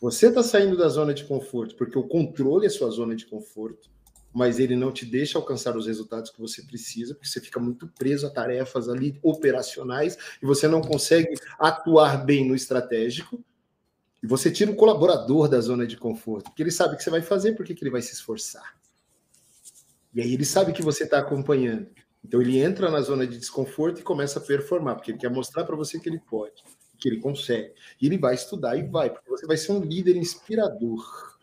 Você 0.00 0.28
está 0.28 0.44
saindo 0.44 0.76
da 0.76 0.88
zona 0.88 1.12
de 1.12 1.24
conforto, 1.24 1.74
porque 1.74 1.98
o 1.98 2.06
controle 2.06 2.66
é 2.66 2.70
sua 2.70 2.90
zona 2.90 3.16
de 3.16 3.26
conforto, 3.26 3.90
mas 4.32 4.60
ele 4.60 4.76
não 4.76 4.92
te 4.92 5.04
deixa 5.04 5.38
alcançar 5.38 5.76
os 5.76 5.88
resultados 5.88 6.30
que 6.30 6.40
você 6.40 6.62
precisa, 6.62 7.14
porque 7.14 7.26
você 7.26 7.40
fica 7.40 7.58
muito 7.58 7.88
preso 7.98 8.28
a 8.28 8.30
tarefas 8.30 8.88
ali 8.88 9.18
operacionais 9.24 10.16
e 10.40 10.46
você 10.46 10.68
não 10.68 10.82
consegue 10.82 11.34
atuar 11.58 12.24
bem 12.24 12.46
no 12.46 12.54
estratégico. 12.54 13.44
E 14.22 14.26
você 14.26 14.50
tira 14.50 14.70
o 14.70 14.76
colaborador 14.76 15.48
da 15.48 15.60
zona 15.60 15.86
de 15.86 15.96
conforto, 15.96 16.46
porque 16.46 16.62
ele 16.62 16.70
sabe 16.70 16.94
o 16.94 16.96
que 16.96 17.04
você 17.04 17.10
vai 17.10 17.22
fazer, 17.22 17.52
porque 17.52 17.74
que 17.74 17.82
ele 17.84 17.90
vai 17.90 18.02
se 18.02 18.12
esforçar. 18.12 18.76
E 20.12 20.20
aí 20.20 20.34
ele 20.34 20.44
sabe 20.44 20.72
que 20.72 20.82
você 20.82 21.04
está 21.04 21.18
acompanhando. 21.18 21.88
Então 22.24 22.40
ele 22.42 22.58
entra 22.58 22.90
na 22.90 23.00
zona 23.00 23.26
de 23.26 23.38
desconforto 23.38 24.00
e 24.00 24.02
começa 24.02 24.38
a 24.38 24.42
performar, 24.42 24.96
porque 24.96 25.12
ele 25.12 25.18
quer 25.18 25.30
mostrar 25.30 25.64
para 25.64 25.76
você 25.76 26.00
que 26.00 26.08
ele 26.08 26.18
pode, 26.18 26.62
que 26.98 27.08
ele 27.08 27.20
consegue. 27.20 27.72
E 28.00 28.06
ele 28.06 28.18
vai 28.18 28.34
estudar 28.34 28.76
e 28.76 28.82
vai, 28.82 29.10
porque 29.10 29.30
você 29.30 29.46
vai 29.46 29.56
ser 29.56 29.72
um 29.72 29.80
líder 29.80 30.16
inspirador. 30.16 31.38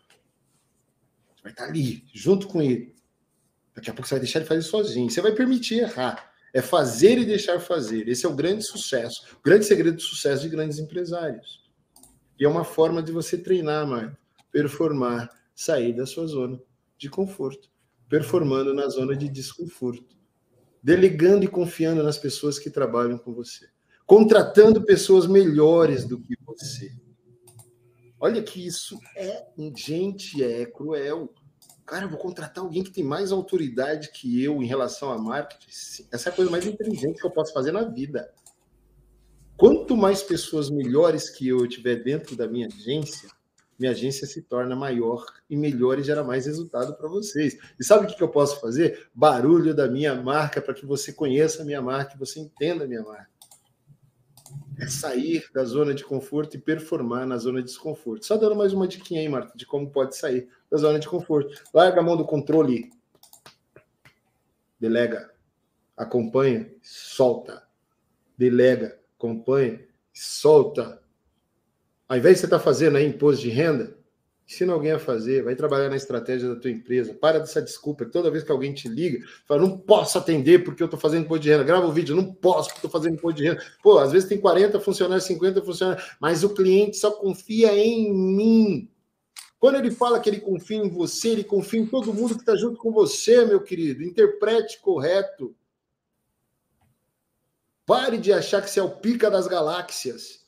Você 1.34 1.42
vai 1.42 1.52
estar 1.52 1.64
tá 1.64 1.70
ali, 1.70 2.04
junto 2.12 2.46
com 2.46 2.60
ele. 2.60 2.94
Daqui 3.74 3.90
a 3.90 3.92
pouco 3.94 4.08
você 4.08 4.14
vai 4.14 4.20
deixar 4.20 4.40
ele 4.40 4.48
fazer 4.48 4.62
sozinho. 4.62 5.10
Você 5.10 5.20
vai 5.20 5.32
permitir 5.32 5.80
errar. 5.80 6.32
É 6.52 6.62
fazer 6.62 7.18
e 7.18 7.24
deixar 7.24 7.60
fazer. 7.60 8.08
Esse 8.08 8.24
é 8.24 8.28
o 8.28 8.34
grande 8.34 8.62
sucesso, 8.64 9.26
o 9.38 9.42
grande 9.42 9.66
segredo 9.66 9.96
do 9.96 10.02
sucesso 10.02 10.42
de 10.42 10.48
grandes 10.48 10.78
empresários. 10.78 11.65
E 12.38 12.44
é 12.44 12.48
uma 12.48 12.64
forma 12.64 13.02
de 13.02 13.12
você 13.12 13.38
treinar, 13.38 13.86
Marco, 13.86 14.16
performar, 14.52 15.30
sair 15.54 15.92
da 15.94 16.04
sua 16.04 16.26
zona 16.26 16.60
de 16.98 17.08
conforto, 17.08 17.70
performando 18.08 18.74
na 18.74 18.88
zona 18.88 19.16
de 19.16 19.28
desconforto, 19.28 20.16
delegando 20.82 21.44
e 21.44 21.48
confiando 21.48 22.02
nas 22.02 22.18
pessoas 22.18 22.58
que 22.58 22.70
trabalham 22.70 23.18
com 23.18 23.32
você, 23.34 23.68
contratando 24.06 24.84
pessoas 24.84 25.26
melhores 25.26 26.04
do 26.04 26.20
que 26.20 26.36
você. 26.44 26.94
Olha 28.18 28.42
que 28.42 28.66
isso 28.66 28.98
é 29.14 29.46
gente, 29.74 30.42
é 30.42 30.64
cruel. 30.64 31.32
Cara, 31.84 32.04
eu 32.04 32.08
vou 32.08 32.18
contratar 32.18 32.64
alguém 32.64 32.82
que 32.82 32.90
tem 32.90 33.04
mais 33.04 33.30
autoridade 33.30 34.10
que 34.10 34.42
eu 34.42 34.62
em 34.62 34.66
relação 34.66 35.12
a 35.12 35.18
marketing. 35.18 35.68
Essa 36.10 36.28
é 36.28 36.32
a 36.32 36.34
coisa 36.34 36.50
mais 36.50 36.66
inteligente 36.66 37.20
que 37.20 37.26
eu 37.26 37.30
posso 37.30 37.52
fazer 37.52 37.72
na 37.72 37.82
vida. 37.82 38.32
Quanto 39.56 39.96
mais 39.96 40.22
pessoas 40.22 40.68
melhores 40.68 41.30
que 41.30 41.48
eu 41.48 41.66
tiver 41.66 41.96
dentro 41.96 42.36
da 42.36 42.46
minha 42.46 42.66
agência, 42.66 43.30
minha 43.78 43.92
agência 43.92 44.26
se 44.26 44.42
torna 44.42 44.76
maior 44.76 45.24
e 45.48 45.56
melhor 45.56 45.98
e 45.98 46.02
gera 46.02 46.22
mais 46.22 46.44
resultado 46.44 46.94
para 46.94 47.08
vocês. 47.08 47.56
E 47.78 47.84
sabe 47.84 48.04
o 48.04 48.14
que, 48.14 48.22
eu 48.22 48.28
posso 48.28 48.60
fazer? 48.60 49.08
Barulho 49.14 49.74
da 49.74 49.88
minha 49.88 50.14
marca 50.14 50.60
para 50.60 50.74
que 50.74 50.84
você 50.84 51.12
conheça 51.12 51.62
a 51.62 51.64
minha 51.64 51.80
marca 51.80 52.14
e 52.14 52.18
você 52.18 52.38
entenda 52.38 52.84
a 52.84 52.86
minha 52.86 53.02
marca. 53.02 53.30
É 54.78 54.86
sair 54.88 55.46
da 55.54 55.64
zona 55.64 55.94
de 55.94 56.04
conforto 56.04 56.54
e 56.56 56.60
performar 56.60 57.26
na 57.26 57.38
zona 57.38 57.60
de 57.60 57.68
desconforto. 57.68 58.26
Só 58.26 58.36
dando 58.36 58.56
mais 58.56 58.74
uma 58.74 58.86
diquinha 58.86 59.22
aí, 59.22 59.28
Marta, 59.28 59.56
de 59.56 59.64
como 59.64 59.90
pode 59.90 60.14
sair 60.16 60.48
da 60.70 60.76
zona 60.76 60.98
de 60.98 61.08
conforto. 61.08 61.62
Larga 61.72 62.00
a 62.00 62.02
mão 62.02 62.14
do 62.14 62.26
controle. 62.26 62.90
Delega. 64.78 65.32
Acompanha. 65.96 66.70
Solta. 66.82 67.66
Delega 68.36 68.98
acompanha, 69.18 69.80
solta. 70.12 71.00
Ao 72.08 72.16
invés 72.16 72.36
de 72.36 72.40
você 72.40 72.46
estar 72.46 72.58
tá 72.58 72.64
fazendo 72.64 72.96
aí 72.96 73.06
imposto 73.06 73.42
de 73.42 73.50
renda, 73.50 73.96
ensina 74.48 74.72
alguém 74.72 74.92
a 74.92 74.98
fazer, 74.98 75.42
vai 75.42 75.56
trabalhar 75.56 75.88
na 75.88 75.96
estratégia 75.96 76.48
da 76.48 76.56
tua 76.56 76.70
empresa. 76.70 77.12
Para 77.14 77.40
dessa 77.40 77.60
desculpa. 77.60 78.04
Toda 78.04 78.30
vez 78.30 78.44
que 78.44 78.52
alguém 78.52 78.72
te 78.72 78.88
liga, 78.88 79.26
fala, 79.44 79.60
não 79.60 79.76
posso 79.76 80.16
atender 80.16 80.62
porque 80.62 80.82
eu 80.82 80.86
estou 80.86 81.00
fazendo 81.00 81.24
imposto 81.24 81.42
de 81.42 81.50
renda. 81.50 81.64
Grava 81.64 81.86
o 81.86 81.92
vídeo, 81.92 82.14
não 82.14 82.32
posso 82.32 82.68
porque 82.68 82.78
estou 82.86 82.90
fazendo 82.90 83.14
imposto 83.14 83.40
de 83.40 83.48
renda. 83.48 83.62
Pô, 83.82 83.98
às 83.98 84.12
vezes 84.12 84.28
tem 84.28 84.38
40 84.38 84.78
funcionários, 84.78 85.24
50 85.24 85.62
funcionários, 85.62 86.16
mas 86.20 86.44
o 86.44 86.54
cliente 86.54 86.96
só 86.96 87.10
confia 87.10 87.76
em 87.76 88.12
mim. 88.12 88.88
Quando 89.58 89.76
ele 89.76 89.90
fala 89.90 90.20
que 90.20 90.28
ele 90.28 90.40
confia 90.40 90.76
em 90.76 90.88
você, 90.88 91.30
ele 91.30 91.42
confia 91.42 91.80
em 91.80 91.86
todo 91.86 92.14
mundo 92.14 92.34
que 92.34 92.42
está 92.42 92.54
junto 92.54 92.78
com 92.78 92.92
você, 92.92 93.44
meu 93.44 93.60
querido. 93.60 94.04
Interprete 94.04 94.78
correto. 94.80 95.54
Pare 97.86 98.18
de 98.18 98.32
achar 98.32 98.60
que 98.60 98.68
você 98.68 98.80
é 98.80 98.82
o 98.82 98.96
pica 98.96 99.30
das 99.30 99.46
galáxias. 99.46 100.44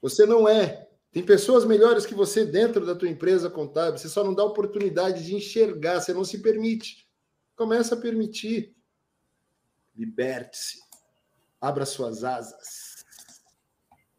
Você 0.00 0.24
não 0.24 0.48
é. 0.48 0.88
Tem 1.10 1.22
pessoas 1.22 1.64
melhores 1.64 2.06
que 2.06 2.14
você 2.14 2.46
dentro 2.46 2.86
da 2.86 2.94
tua 2.94 3.08
empresa 3.08 3.50
contábil. 3.50 3.98
Você 3.98 4.08
só 4.08 4.22
não 4.22 4.32
dá 4.32 4.44
oportunidade 4.44 5.26
de 5.26 5.34
enxergar, 5.34 6.00
você 6.00 6.14
não 6.14 6.24
se 6.24 6.38
permite. 6.38 7.08
Começa 7.56 7.96
a 7.96 8.00
permitir. 8.00 8.74
Liberte-se. 9.96 10.80
Abra 11.60 11.84
suas 11.84 12.22
asas. 12.22 13.04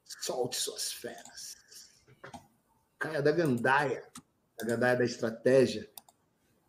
Solte 0.06 0.58
suas 0.58 0.92
feras. 0.92 1.56
Caia 3.00 3.22
da 3.22 3.32
gandaia. 3.32 4.06
A 4.62 4.66
gandaia 4.66 4.98
da 4.98 5.06
estratégia. 5.06 5.90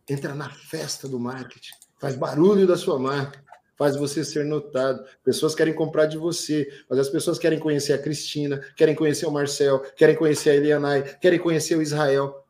Entra 0.09 0.33
na 0.33 0.49
festa 0.49 1.09
do 1.09 1.19
marketing. 1.19 1.75
Faz 1.99 2.15
barulho 2.15 2.65
da 2.65 2.77
sua 2.77 2.97
marca 2.97 3.44
faz 3.75 3.95
você 3.95 4.23
ser 4.23 4.45
notado. 4.45 5.05
Pessoas 5.23 5.53
querem 5.53 5.73
comprar 5.73 6.05
de 6.05 6.17
você, 6.17 6.67
mas 6.89 6.99
as 6.99 7.09
pessoas 7.09 7.37
querem 7.37 7.59
conhecer 7.59 7.93
a 7.93 7.97
Cristina, 7.97 8.59
querem 8.75 8.95
conhecer 8.95 9.25
o 9.25 9.31
Marcel, 9.31 9.79
querem 9.95 10.15
conhecer 10.15 10.51
a 10.51 10.55
Elianai, 10.55 11.17
querem 11.19 11.39
conhecer 11.39 11.75
o 11.75 11.81
Israel. 11.81 12.43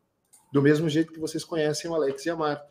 Do 0.51 0.61
mesmo 0.61 0.87
jeito 0.87 1.11
que 1.11 1.19
vocês 1.19 1.43
conhecem 1.43 1.89
o 1.89 1.95
Alex 1.95 2.25
e 2.25 2.29
a 2.29 2.35
Marta. 2.35 2.65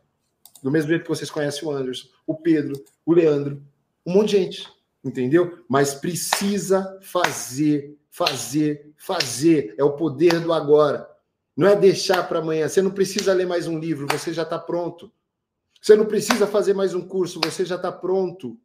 Do 0.63 0.71
mesmo 0.71 0.89
jeito 0.89 1.03
que 1.03 1.09
vocês 1.09 1.31
conhecem 1.31 1.69
o 1.69 1.71
Anderson, 1.71 2.09
o 2.27 2.35
Pedro, 2.35 2.83
o 3.05 3.13
Leandro, 3.13 3.63
um 4.07 4.15
monte 4.15 4.31
de 4.31 4.37
gente, 4.39 4.69
entendeu? 5.05 5.63
Mas 5.69 5.95
precisa 5.95 6.99
fazer, 7.03 7.99
fazer, 8.11 8.91
fazer. 8.97 9.75
É 9.77 9.85
o 9.85 9.93
poder 9.93 10.41
do 10.41 10.53
agora. 10.53 11.07
Não 11.57 11.69
é 11.69 11.77
deixar 11.77 12.27
para 12.27 12.39
amanhã. 12.39 12.69
Você 12.69 12.81
não 12.81 12.91
precisa 12.91 13.33
ler 13.33 13.47
mais 13.47 13.67
um 13.67 13.79
livro, 13.79 14.07
você 14.11 14.33
já 14.33 14.43
está 14.43 14.59
pronto. 14.59 15.13
Você 15.85 15.97
não 15.97 16.07
precisa 16.07 16.47
fazer 16.47 16.73
mais 16.73 16.95
um 16.95 17.07
curso, 17.07 17.39
você 17.45 17.63
já 17.63 17.75
está 17.75 17.93
pronto. 17.93 18.59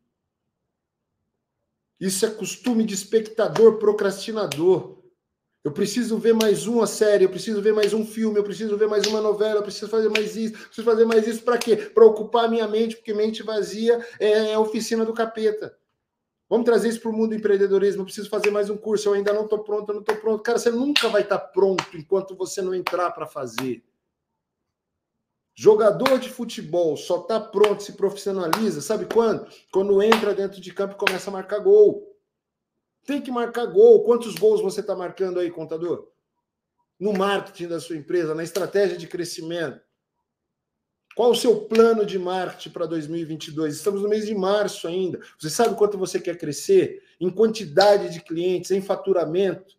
Isso 1.99 2.25
é 2.25 2.29
costume 2.29 2.85
de 2.85 2.93
espectador 2.93 3.77
procrastinador. 3.77 5.03
Eu 5.61 5.73
preciso 5.73 6.17
ver 6.17 6.33
mais 6.33 6.65
uma 6.65 6.87
série, 6.87 7.25
eu 7.25 7.29
preciso 7.29 7.61
ver 7.61 7.73
mais 7.73 7.93
um 7.93 8.05
filme, 8.05 8.39
eu 8.39 8.43
preciso 8.45 8.77
ver 8.77 8.87
mais 8.87 9.05
uma 9.05 9.19
novela, 9.19 9.59
eu 9.59 9.63
preciso 9.63 9.89
fazer 9.89 10.07
mais 10.07 10.37
isso, 10.37 10.53
preciso 10.53 10.85
fazer 10.85 11.03
mais 11.03 11.27
isso 11.27 11.43
para 11.43 11.57
quê? 11.57 11.75
Para 11.75 12.05
ocupar 12.05 12.45
a 12.45 12.47
minha 12.47 12.69
mente, 12.69 12.95
porque 12.95 13.13
mente 13.13 13.43
vazia 13.43 13.99
é 14.17 14.53
a 14.53 14.59
oficina 14.61 15.03
do 15.03 15.13
capeta. 15.13 15.77
Vamos 16.47 16.63
trazer 16.63 16.87
isso 16.87 17.01
para 17.01 17.09
o 17.09 17.13
mundo 17.13 17.31
do 17.31 17.35
empreendedorismo. 17.35 17.99
Eu 17.99 18.05
preciso 18.05 18.29
fazer 18.29 18.49
mais 18.49 18.69
um 18.69 18.77
curso, 18.77 19.09
eu 19.09 19.13
ainda 19.13 19.33
não 19.33 19.43
estou 19.43 19.59
pronto, 19.59 19.89
eu 19.89 19.95
não 19.95 20.01
estou 20.01 20.15
pronto. 20.15 20.41
Cara, 20.41 20.57
você 20.57 20.71
nunca 20.71 21.09
vai 21.09 21.23
estar 21.23 21.37
tá 21.37 21.47
pronto 21.47 21.83
enquanto 21.97 22.33
você 22.33 22.61
não 22.61 22.73
entrar 22.73 23.11
para 23.11 23.27
fazer. 23.27 23.83
Jogador 25.61 26.19
de 26.19 26.29
futebol 26.29 26.95
só 26.95 27.19
está 27.19 27.37
pronto, 27.37 27.83
se 27.83 27.91
profissionaliza, 27.91 28.79
sabe 28.79 29.13
quando? 29.13 29.45
Quando 29.73 30.01
entra 30.01 30.33
dentro 30.33 30.61
de 30.61 30.73
campo 30.73 30.93
e 30.93 30.97
começa 30.97 31.29
a 31.29 31.33
marcar 31.33 31.59
gol. 31.59 32.17
Tem 33.05 33.21
que 33.21 33.29
marcar 33.29 33.65
gol. 33.65 34.05
Quantos 34.05 34.35
gols 34.35 34.61
você 34.61 34.79
está 34.79 34.95
marcando 34.95 35.37
aí, 35.37 35.51
contador? 35.51 36.07
No 36.97 37.11
marketing 37.11 37.67
da 37.67 37.77
sua 37.81 37.97
empresa, 37.97 38.33
na 38.33 38.41
estratégia 38.41 38.97
de 38.97 39.05
crescimento. 39.05 39.81
Qual 41.13 41.31
o 41.31 41.35
seu 41.35 41.65
plano 41.65 42.05
de 42.05 42.17
marketing 42.17 42.69
para 42.69 42.85
2022? 42.85 43.75
Estamos 43.75 44.01
no 44.01 44.07
mês 44.07 44.25
de 44.27 44.33
março 44.33 44.87
ainda. 44.87 45.19
Você 45.37 45.49
sabe 45.49 45.75
quanto 45.75 45.97
você 45.97 46.21
quer 46.21 46.37
crescer? 46.37 47.03
Em 47.19 47.29
quantidade 47.29 48.13
de 48.13 48.21
clientes, 48.21 48.71
em 48.71 48.81
faturamento? 48.81 49.77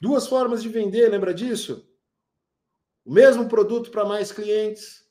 Duas 0.00 0.26
formas 0.26 0.62
de 0.62 0.70
vender, 0.70 1.10
lembra 1.10 1.34
disso? 1.34 1.86
O 3.04 3.12
mesmo 3.12 3.48
produto 3.48 3.90
para 3.90 4.04
mais 4.04 4.32
clientes 4.32 5.04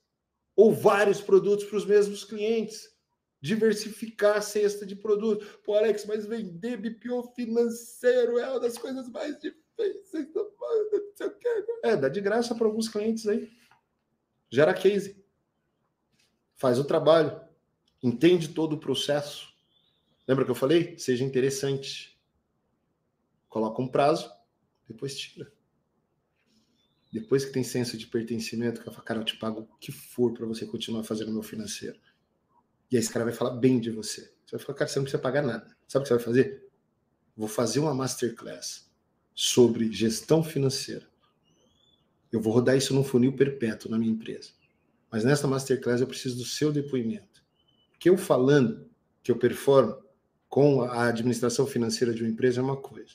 ou 0.56 0.74
vários 0.74 1.22
produtos 1.22 1.66
para 1.66 1.78
os 1.78 1.86
mesmos 1.86 2.24
clientes. 2.24 2.92
Diversificar 3.40 4.38
a 4.38 4.42
cesta 4.42 4.86
de 4.86 4.96
produtos. 4.96 5.48
Pô, 5.64 5.76
Alex, 5.76 6.06
mas 6.06 6.26
vender 6.26 6.78
BPO 6.78 7.34
financeiro 7.36 8.40
é 8.40 8.50
uma 8.50 8.60
das 8.60 8.78
coisas 8.78 9.10
mais 9.10 9.38
difíceis 9.40 10.32
do 10.34 10.44
mundo. 10.44 11.04
É, 11.84 11.98
dá 11.98 12.08
de 12.08 12.22
graça 12.22 12.56
para 12.56 12.66
alguns 12.66 12.88
clientes 12.88 13.28
aí. 13.28 13.52
Gera 14.50 14.74
case. 14.74 15.22
Faz 16.56 16.80
o 16.80 16.86
trabalho. 16.86 17.40
Entende 18.02 18.48
todo 18.50 18.74
o 18.74 18.80
processo. 18.80 19.54
Lembra 20.28 20.46
que 20.46 20.52
eu 20.52 20.56
falei? 20.56 20.98
Seja 20.98 21.24
interessante. 21.24 22.18
Coloca 23.50 23.82
um 23.82 23.88
prazo, 23.88 24.32
depois 24.88 25.18
tira. 25.18 25.53
Depois 27.14 27.46
que 27.46 27.52
tem 27.52 27.64
senso 27.64 27.96
de 27.96 28.08
pertencimento, 28.08 28.82
que 28.82 28.90
eu 28.90 28.92
falo, 28.92 29.06
cara, 29.06 29.20
eu 29.20 29.24
te 29.24 29.38
pago 29.38 29.62
o 29.62 29.78
que 29.78 29.92
for 29.92 30.34
para 30.34 30.48
você 30.48 30.66
continuar 30.66 31.04
fazendo 31.04 31.32
meu 31.32 31.44
financeiro. 31.44 31.96
E 32.90 32.96
aí 32.96 33.00
esse 33.00 33.14
cara 33.14 33.24
vai 33.24 33.34
falar 33.34 33.52
bem 33.52 33.80
de 33.80 33.92
você. 33.92 34.34
Você 34.44 34.58
vai 34.58 34.66
falar, 34.66 34.78
cara, 34.80 34.90
você 34.90 34.98
não 34.98 35.04
precisa 35.04 35.22
pagar 35.22 35.44
nada. 35.44 35.78
Sabe 35.88 36.02
o 36.02 36.04
que 36.04 36.08
você 36.08 36.16
vai 36.16 36.24
fazer? 36.24 36.68
Vou 37.38 37.48
fazer 37.48 37.80
uma 37.82 37.94
masterclass 37.94 38.92
sobre 39.36 39.92
gestão 39.94 40.44
financeira. 40.44 41.08
Eu 42.32 42.42
vou 42.42 42.52
rodar 42.52 42.76
isso 42.76 42.96
num 42.96 43.04
funil 43.04 43.36
perpétuo 43.36 43.92
na 43.92 44.00
minha 44.00 44.12
empresa. 44.12 44.50
Mas 45.12 45.24
nessa 45.24 45.48
masterclass 45.48 46.02
eu 46.02 46.08
preciso 46.08 46.38
do 46.38 46.46
seu 46.46 46.72
depoimento. 46.72 47.46
Porque 47.92 48.10
eu 48.10 48.18
falando 48.18 48.90
que 49.22 49.32
eu 49.32 49.38
performo 49.38 50.04
com 50.50 50.82
a 50.82 51.10
administração 51.10 51.68
financeira 51.68 52.12
de 52.12 52.24
uma 52.24 52.32
empresa 52.32 52.60
é 52.60 52.64
uma 52.64 52.78
coisa. 52.78 53.14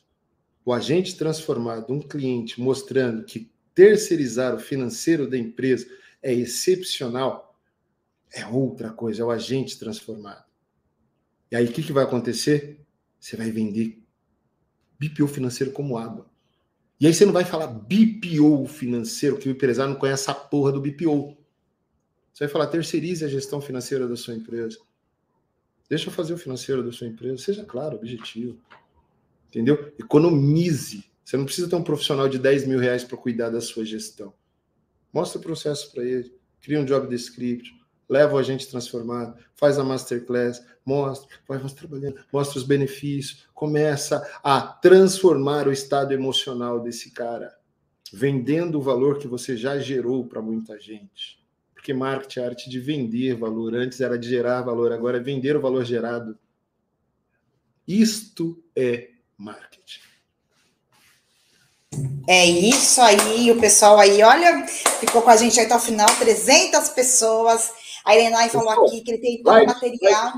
O 0.64 0.72
agente 0.72 1.16
transformado, 1.16 1.92
um 1.92 2.00
cliente 2.00 2.60
mostrando 2.60 3.24
que 3.24 3.50
terceirizar 3.78 4.56
o 4.56 4.58
financeiro 4.58 5.30
da 5.30 5.38
empresa 5.38 5.86
é 6.20 6.34
excepcional, 6.34 7.56
é 8.34 8.44
outra 8.44 8.90
coisa, 8.90 9.22
é 9.22 9.24
o 9.24 9.30
agente 9.30 9.78
transformado. 9.78 10.44
E 11.48 11.54
aí 11.54 11.64
o 11.64 11.70
que, 11.70 11.92
vai 11.92 12.02
acontecer? 12.02 12.84
Você 13.20 13.36
vai 13.36 13.52
vender 13.52 14.02
BPO 14.98 15.28
financeiro 15.28 15.72
como 15.72 15.96
água. 15.96 16.28
E 17.00 17.06
aí 17.06 17.14
você 17.14 17.24
não 17.24 17.32
vai 17.32 17.44
falar 17.44 17.68
BPO 17.68 18.66
financeiro, 18.66 19.38
que 19.38 19.48
o 19.48 19.52
empresário 19.52 19.92
não 19.92 20.00
conhece 20.00 20.28
a 20.28 20.34
porra 20.34 20.72
do 20.72 20.80
BPO. 20.80 21.38
Você 22.32 22.46
vai 22.46 22.48
falar 22.48 22.66
terceirize 22.66 23.24
a 23.24 23.28
gestão 23.28 23.60
financeira 23.60 24.08
da 24.08 24.16
sua 24.16 24.34
empresa. 24.34 24.76
Deixa 25.88 26.08
eu 26.08 26.12
fazer 26.12 26.34
o 26.34 26.38
financeiro 26.38 26.82
da 26.82 26.90
sua 26.90 27.06
empresa. 27.06 27.38
Seja 27.38 27.64
claro, 27.64 27.96
objetivo. 27.96 28.58
Entendeu? 29.46 29.94
Economize 30.00 31.04
você 31.28 31.36
não 31.36 31.44
precisa 31.44 31.68
ter 31.68 31.76
um 31.76 31.82
profissional 31.82 32.26
de 32.26 32.38
10 32.38 32.66
mil 32.66 32.78
reais 32.78 33.04
para 33.04 33.18
cuidar 33.18 33.50
da 33.50 33.60
sua 33.60 33.84
gestão. 33.84 34.32
Mostra 35.12 35.38
o 35.38 35.42
processo 35.42 35.92
para 35.92 36.02
ele, 36.02 36.34
cria 36.58 36.80
um 36.80 36.86
job 36.86 37.06
description, 37.06 37.76
leva 38.08 38.34
o 38.34 38.38
agente 38.38 38.66
transformado, 38.66 39.38
faz 39.54 39.78
a 39.78 39.84
masterclass, 39.84 40.64
mostra, 40.86 41.28
vai 41.46 41.60
trabalhando, 41.68 42.18
mostra 42.32 42.58
os 42.58 42.64
benefícios, 42.64 43.46
começa 43.52 44.26
a 44.42 44.58
transformar 44.58 45.68
o 45.68 45.72
estado 45.72 46.14
emocional 46.14 46.80
desse 46.80 47.10
cara, 47.10 47.54
vendendo 48.10 48.78
o 48.78 48.82
valor 48.82 49.18
que 49.18 49.28
você 49.28 49.54
já 49.54 49.78
gerou 49.78 50.26
para 50.26 50.40
muita 50.40 50.80
gente. 50.80 51.46
Porque 51.74 51.92
marketing 51.92 52.40
é 52.40 52.42
a 52.42 52.46
arte 52.46 52.70
de 52.70 52.80
vender 52.80 53.34
valor. 53.34 53.74
Antes 53.74 54.00
era 54.00 54.18
de 54.18 54.26
gerar 54.26 54.62
valor, 54.62 54.92
agora 54.92 55.18
é 55.18 55.22
vender 55.22 55.54
o 55.58 55.60
valor 55.60 55.84
gerado. 55.84 56.38
Isto 57.86 58.64
é 58.74 59.10
marketing. 59.36 59.77
É 62.26 62.44
isso 62.44 63.00
aí, 63.00 63.50
o 63.50 63.58
pessoal 63.58 63.98
aí, 63.98 64.22
olha, 64.22 64.66
ficou 65.00 65.22
com 65.22 65.30
a 65.30 65.36
gente 65.36 65.58
até 65.58 65.74
o 65.74 65.80
final, 65.80 66.06
300 66.18 66.90
pessoas. 66.90 67.72
A 68.04 68.14
Irenai 68.14 68.50
falou 68.50 68.68
aqui 68.68 69.00
que 69.00 69.12
ele 69.12 69.18
tem 69.18 69.42
todo 69.42 69.62
o 69.62 69.66
material. 69.66 70.32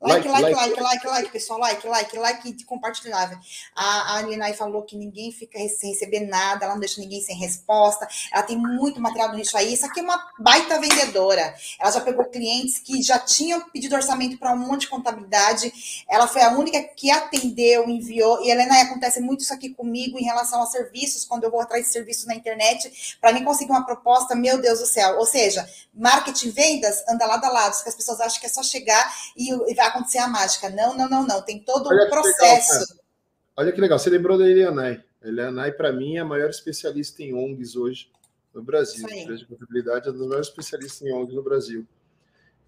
Like, 0.00 0.26
like, 0.26 0.54
like, 0.54 0.80
like, 0.80 1.06
like, 1.06 1.30
pessoal, 1.30 1.60
like, 1.60 1.86
like, 1.86 2.18
like 2.18 2.48
e 2.48 2.64
compartilhável. 2.64 3.38
A, 3.76 4.16
a 4.16 4.22
Irenai 4.22 4.54
falou 4.54 4.82
que 4.82 4.96
ninguém 4.96 5.30
fica 5.30 5.58
sem 5.68 5.90
receber 5.90 6.20
nada, 6.20 6.64
ela 6.64 6.72
não 6.72 6.80
deixa 6.80 7.00
ninguém 7.00 7.20
sem 7.20 7.36
resposta. 7.36 8.08
Ela 8.32 8.42
tem 8.42 8.56
muito 8.56 8.98
material 8.98 9.34
nisso 9.34 9.56
aí. 9.58 9.74
Isso 9.74 9.84
aqui 9.84 10.00
é 10.00 10.02
uma 10.02 10.18
baita 10.38 10.80
vendedora. 10.80 11.54
Ela 11.78 11.90
já 11.90 12.00
pegou 12.00 12.24
clientes 12.24 12.78
que 12.78 13.02
já 13.02 13.18
tinham 13.18 13.60
pedido 13.68 13.94
orçamento 13.94 14.38
para 14.38 14.54
um 14.54 14.58
monte 14.58 14.82
de 14.82 14.88
contabilidade. 14.88 15.70
Ela 16.08 16.26
foi 16.26 16.40
a 16.40 16.50
única 16.50 16.82
que 16.82 17.10
atendeu, 17.10 17.86
enviou. 17.86 18.42
E, 18.42 18.50
Helena, 18.50 18.80
acontece 18.80 19.20
muito 19.20 19.40
isso 19.40 19.52
aqui 19.52 19.68
comigo 19.68 20.18
em 20.18 20.24
relação 20.24 20.62
a 20.62 20.66
serviços, 20.66 21.26
quando 21.26 21.44
eu 21.44 21.50
vou 21.50 21.60
atrás 21.60 21.86
de 21.86 21.92
serviços 21.92 22.24
na 22.24 22.34
internet, 22.34 23.18
para 23.20 23.32
mim 23.32 23.44
conseguir 23.44 23.70
uma 23.70 23.84
proposta, 23.84 24.34
meu 24.34 24.58
Deus 24.60 24.78
do 24.78 24.86
céu. 24.86 25.18
Ou 25.18 25.26
seja, 25.26 25.68
marketing, 25.92 26.50
vendas, 26.50 27.04
anda 27.06 27.26
lado 27.26 27.44
a 27.44 27.50
lado, 27.50 27.82
que 27.82 27.88
as 27.88 27.94
pessoas 27.94 28.20
acham 28.20 28.40
que 28.40 28.46
é 28.46 28.48
só 28.48 28.62
chegar 28.62 29.14
e, 29.36 29.50
e 29.70 29.74
vai 29.74 29.89
acontecer 29.90 30.18
a 30.18 30.28
mágica. 30.28 30.70
Não, 30.70 30.96
não, 30.96 31.08
não, 31.08 31.26
não. 31.26 31.42
Tem 31.42 31.60
todo 31.60 31.88
Olha 31.88 32.06
um 32.06 32.10
processo. 32.10 32.80
Legal, 32.80 33.04
Olha 33.56 33.72
que 33.72 33.80
legal. 33.80 33.98
Você 33.98 34.10
lembrou 34.10 34.38
da 34.38 34.48
Elianai. 34.48 35.02
A 35.22 35.28
Elianai, 35.28 35.72
para 35.72 35.92
mim, 35.92 36.16
é 36.16 36.20
a 36.20 36.24
maior 36.24 36.50
especialista 36.50 37.22
em 37.22 37.34
ONGs 37.34 37.76
hoje 37.76 38.10
no 38.54 38.62
Brasil. 38.62 39.06
A 39.06 39.16
empresa 39.16 39.40
de 39.40 39.46
contabilidade 39.46 40.08
é 40.08 40.10
uma 40.10 40.18
das 40.18 40.26
maiores 40.26 40.48
especialistas 40.48 41.02
em 41.02 41.12
ONGs 41.12 41.34
no 41.34 41.42
Brasil. 41.42 41.86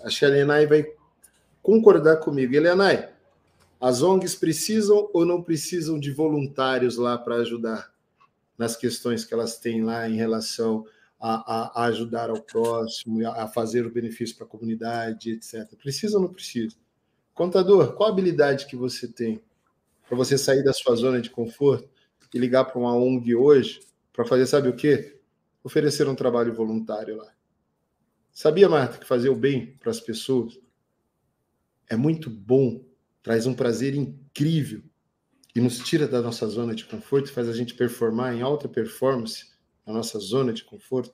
Acho 0.01 0.19
que 0.19 0.25
a 0.25 0.29
Elianai 0.29 0.67
vai 0.67 0.93
concordar 1.63 2.19
comigo. 2.19 2.55
Elianai, 2.55 3.09
as 3.81 4.03
ONGs 4.03 4.35
precisam 4.35 5.09
ou 5.13 5.25
não 5.25 5.43
precisam 5.43 5.99
de 5.99 6.11
voluntários 6.11 6.97
lá 6.97 7.17
para 7.17 7.37
ajudar 7.37 7.93
nas 8.57 8.77
questões 8.77 9.25
que 9.25 9.33
elas 9.35 9.59
têm 9.59 9.83
lá 9.83 10.09
em 10.09 10.15
relação 10.15 10.87
a, 11.23 11.83
a, 11.83 11.87
ajudar 11.87 12.31
ao 12.31 12.41
próximo, 12.43 13.27
a, 13.29 13.47
fazer 13.47 13.87
o 13.87 13.91
benefício 13.91 14.37
para 14.37 14.45
a 14.45 14.49
comunidade, 14.49 15.31
etc. 15.31 15.69
Precisa 15.81 16.17
ou 16.17 16.23
não 16.23 16.33
precisa? 16.33 16.77
Contador, 17.35 17.95
qual 17.95 18.11
habilidade 18.11 18.67
que 18.67 18.77
você 18.77 19.09
tem 19.09 19.43
para 20.07 20.17
você 20.17 20.37
sair 20.37 20.63
da 20.63 20.73
sua 20.73 20.95
zona 20.95 21.21
de 21.21 21.31
conforto 21.31 21.89
e 22.35 22.39
ligar 22.39 22.65
para 22.65 22.79
uma 22.79 22.95
ONG 22.95 23.35
hoje 23.35 23.81
para 24.13 24.25
fazer, 24.25 24.47
sabe 24.47 24.69
o 24.69 24.77
quê? 24.77 25.19
Oferecer 25.65 26.09
um 26.09 26.15
trabalho 26.15 26.55
voluntário 26.55 27.17
lá. 27.17 27.33
Sabia, 28.33 28.69
Marta, 28.69 28.99
que 28.99 29.07
fazer 29.07 29.29
o 29.29 29.37
bem 29.37 29.77
para 29.79 29.91
as 29.91 30.01
pessoas 30.01 30.59
é 31.89 31.97
muito 31.97 32.31
bom 32.31 32.83
traz 33.23 33.47
um 33.47 33.55
prazer 33.55 33.95
incrível 33.95 34.83
e 35.55 35.61
nos 35.61 35.79
tira 35.79 36.09
da 36.09 36.21
nossa 36.21 36.47
zona 36.49 36.75
de 36.75 36.85
conforto, 36.85 37.31
faz 37.31 37.49
a 37.49 37.53
gente 37.53 37.75
performar 37.75 38.35
em 38.35 38.43
alta 38.43 38.69
performance 38.69 39.53
na 39.87 39.93
nossa 39.93 40.19
zona 40.19 40.53
de 40.53 40.65
conforto. 40.65 41.13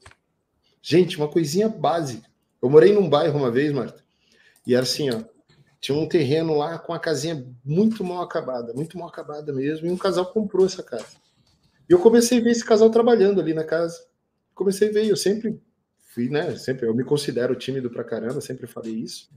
Gente, 0.81 1.17
uma 1.17 1.29
coisinha 1.29 1.69
básica. 1.69 2.29
Eu 2.63 2.71
morei 2.71 2.93
num 2.93 3.09
bairro 3.09 3.39
uma 3.39 3.51
vez, 3.51 3.73
Marta, 3.73 4.05
e 4.67 4.75
era 4.75 4.85
assim, 4.85 5.11
ó, 5.11 5.23
tinha 5.81 5.97
um 5.97 6.09
terreno 6.09 6.57
lá 6.57 6.79
com 6.79 6.93
a 6.93 6.99
casinha 6.99 7.47
muito 7.65 8.03
mal 8.03 8.23
acabada, 8.23 8.73
muito 8.73 8.99
mal 8.99 9.09
acabada 9.09 9.53
mesmo, 9.53 9.87
e 9.87 9.91
um 9.91 9.97
casal 9.97 10.27
comprou 10.27 10.67
essa 10.67 10.83
casa. 10.83 11.17
E 11.89 11.93
eu 11.93 11.99
comecei 11.99 12.39
a 12.39 12.43
ver 12.43 12.51
esse 12.51 12.65
casal 12.65 12.91
trabalhando 12.91 13.41
ali 13.41 13.55
na 13.55 13.65
casa. 13.65 14.05
Comecei 14.55 14.89
a 14.89 14.93
ver, 14.93 15.07
eu 15.07 15.17
sempre 15.17 15.61
fui, 16.15 16.29
né? 16.29 16.57
Sempre 16.57 16.87
eu 16.87 16.95
me 16.95 17.05
considero 17.05 17.55
tímido 17.55 17.89
pra 17.89 18.05
caramba, 18.05 18.41
sempre 18.41 18.67
falei 18.67 18.93
isso, 18.93 19.29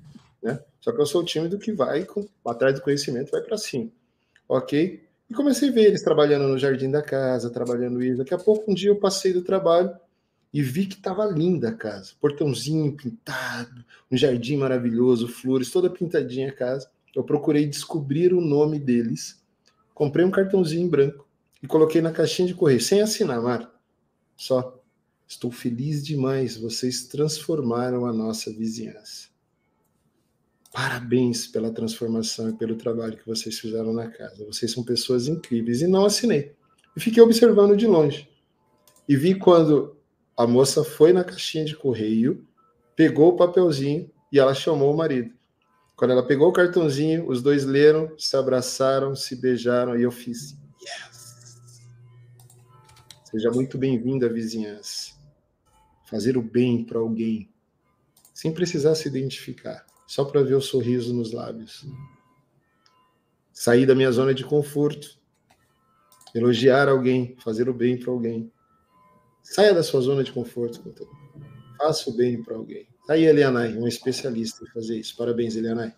né? 0.41 0.59
Só 0.79 0.91
que 0.91 0.99
eu 0.99 1.05
sou 1.05 1.21
o 1.21 1.25
tímido 1.25 1.59
que 1.59 1.71
vai 1.71 2.03
com, 2.03 2.27
atrás 2.45 2.73
do 2.75 2.81
conhecimento, 2.81 3.31
vai 3.31 3.41
para 3.41 3.57
cima. 3.57 3.89
OK? 4.49 5.01
E 5.29 5.33
comecei 5.33 5.69
a 5.69 5.71
ver 5.71 5.85
eles 5.85 6.01
trabalhando 6.01 6.47
no 6.47 6.57
jardim 6.57 6.91
da 6.91 7.01
casa, 7.01 7.49
trabalhando 7.49 8.03
isso. 8.03 8.17
Daqui 8.17 8.33
a 8.33 8.37
pouco 8.37 8.69
um 8.69 8.73
dia 8.73 8.89
eu 8.89 8.99
passei 8.99 9.31
do 9.31 9.41
trabalho 9.41 9.95
e 10.53 10.61
vi 10.61 10.85
que 10.85 10.95
estava 10.95 11.25
linda 11.25 11.69
a 11.69 11.73
casa, 11.73 12.11
portãozinho 12.19 12.95
pintado, 12.95 13.85
um 14.11 14.17
jardim 14.17 14.57
maravilhoso, 14.57 15.27
flores, 15.27 15.71
toda 15.71 15.89
pintadinha 15.89 16.49
a 16.49 16.53
casa. 16.53 16.89
Eu 17.15 17.23
procurei 17.23 17.65
descobrir 17.65 18.33
o 18.33 18.41
nome 18.41 18.79
deles, 18.79 19.41
comprei 19.93 20.25
um 20.25 20.31
cartãozinho 20.31 20.85
em 20.85 20.89
branco 20.89 21.27
e 21.63 21.67
coloquei 21.67 22.01
na 22.01 22.11
caixinha 22.11 22.47
de 22.47 22.53
correio, 22.53 22.81
sem 22.81 23.01
assinar, 23.01 23.41
Mar. 23.41 23.71
Só. 24.35 24.77
Estou 25.27 25.49
feliz 25.49 26.03
demais, 26.03 26.57
vocês 26.57 27.05
transformaram 27.05 28.05
a 28.05 28.11
nossa 28.11 28.51
vizinhança. 28.51 29.29
Parabéns 30.73 31.47
pela 31.47 31.71
transformação 31.71 32.49
e 32.49 32.53
pelo 32.53 32.75
trabalho 32.75 33.17
que 33.17 33.25
vocês 33.25 33.57
fizeram 33.57 33.93
na 33.93 34.09
casa. 34.09 34.45
Vocês 34.45 34.73
são 34.73 34.83
pessoas 34.83 35.29
incríveis. 35.29 35.81
E 35.81 35.87
não 35.87 36.05
assinei. 36.05 36.53
E 36.95 36.99
fiquei 36.99 37.23
observando 37.23 37.77
de 37.77 37.87
longe. 37.87 38.29
E 39.07 39.15
vi 39.15 39.35
quando 39.35 40.00
a 40.41 40.47
moça 40.47 40.83
foi 40.83 41.13
na 41.13 41.23
caixinha 41.23 41.63
de 41.63 41.75
correio, 41.75 42.43
pegou 42.95 43.29
o 43.29 43.35
papelzinho 43.35 44.09
e 44.31 44.39
ela 44.39 44.55
chamou 44.55 44.91
o 44.91 44.97
marido. 44.97 45.31
Quando 45.95 46.11
ela 46.11 46.25
pegou 46.25 46.49
o 46.49 46.51
cartãozinho, 46.51 47.29
os 47.29 47.43
dois 47.43 47.63
leram, 47.63 48.17
se 48.17 48.35
abraçaram, 48.35 49.15
se 49.15 49.35
beijaram 49.35 49.95
e 49.95 50.01
eu 50.01 50.09
fiz 50.09 50.57
yes. 50.81 51.51
Seja 53.23 53.51
muito 53.51 53.77
bem-vindo 53.77 54.25
à 54.25 54.29
vizinhança. 54.29 55.11
Fazer 56.09 56.35
o 56.35 56.41
bem 56.41 56.83
para 56.83 56.97
alguém, 56.97 57.47
sem 58.33 58.51
precisar 58.51 58.95
se 58.95 59.07
identificar, 59.07 59.85
só 60.07 60.25
para 60.25 60.41
ver 60.41 60.55
o 60.55 60.61
sorriso 60.61 61.13
nos 61.13 61.31
lábios. 61.31 61.85
Sair 63.53 63.85
da 63.85 63.93
minha 63.93 64.11
zona 64.11 64.33
de 64.33 64.43
conforto, 64.43 65.19
elogiar 66.33 66.89
alguém, 66.89 67.37
fazer 67.43 67.69
o 67.69 67.73
bem 67.75 67.95
para 67.95 68.11
alguém 68.11 68.51
Saia 69.43 69.73
da 69.73 69.83
sua 69.83 70.01
zona 70.01 70.23
de 70.23 70.31
conforto, 70.31 70.81
Faça 71.77 72.09
o 72.09 72.13
bem 72.13 72.41
para 72.43 72.55
alguém. 72.55 72.87
Tá 73.07 73.13
aí, 73.13 73.25
Elianai, 73.25 73.75
um 73.75 73.87
especialista 73.87 74.63
em 74.63 74.71
fazer 74.71 74.99
isso. 74.99 75.17
Parabéns, 75.17 75.55
Elianai. 75.55 75.93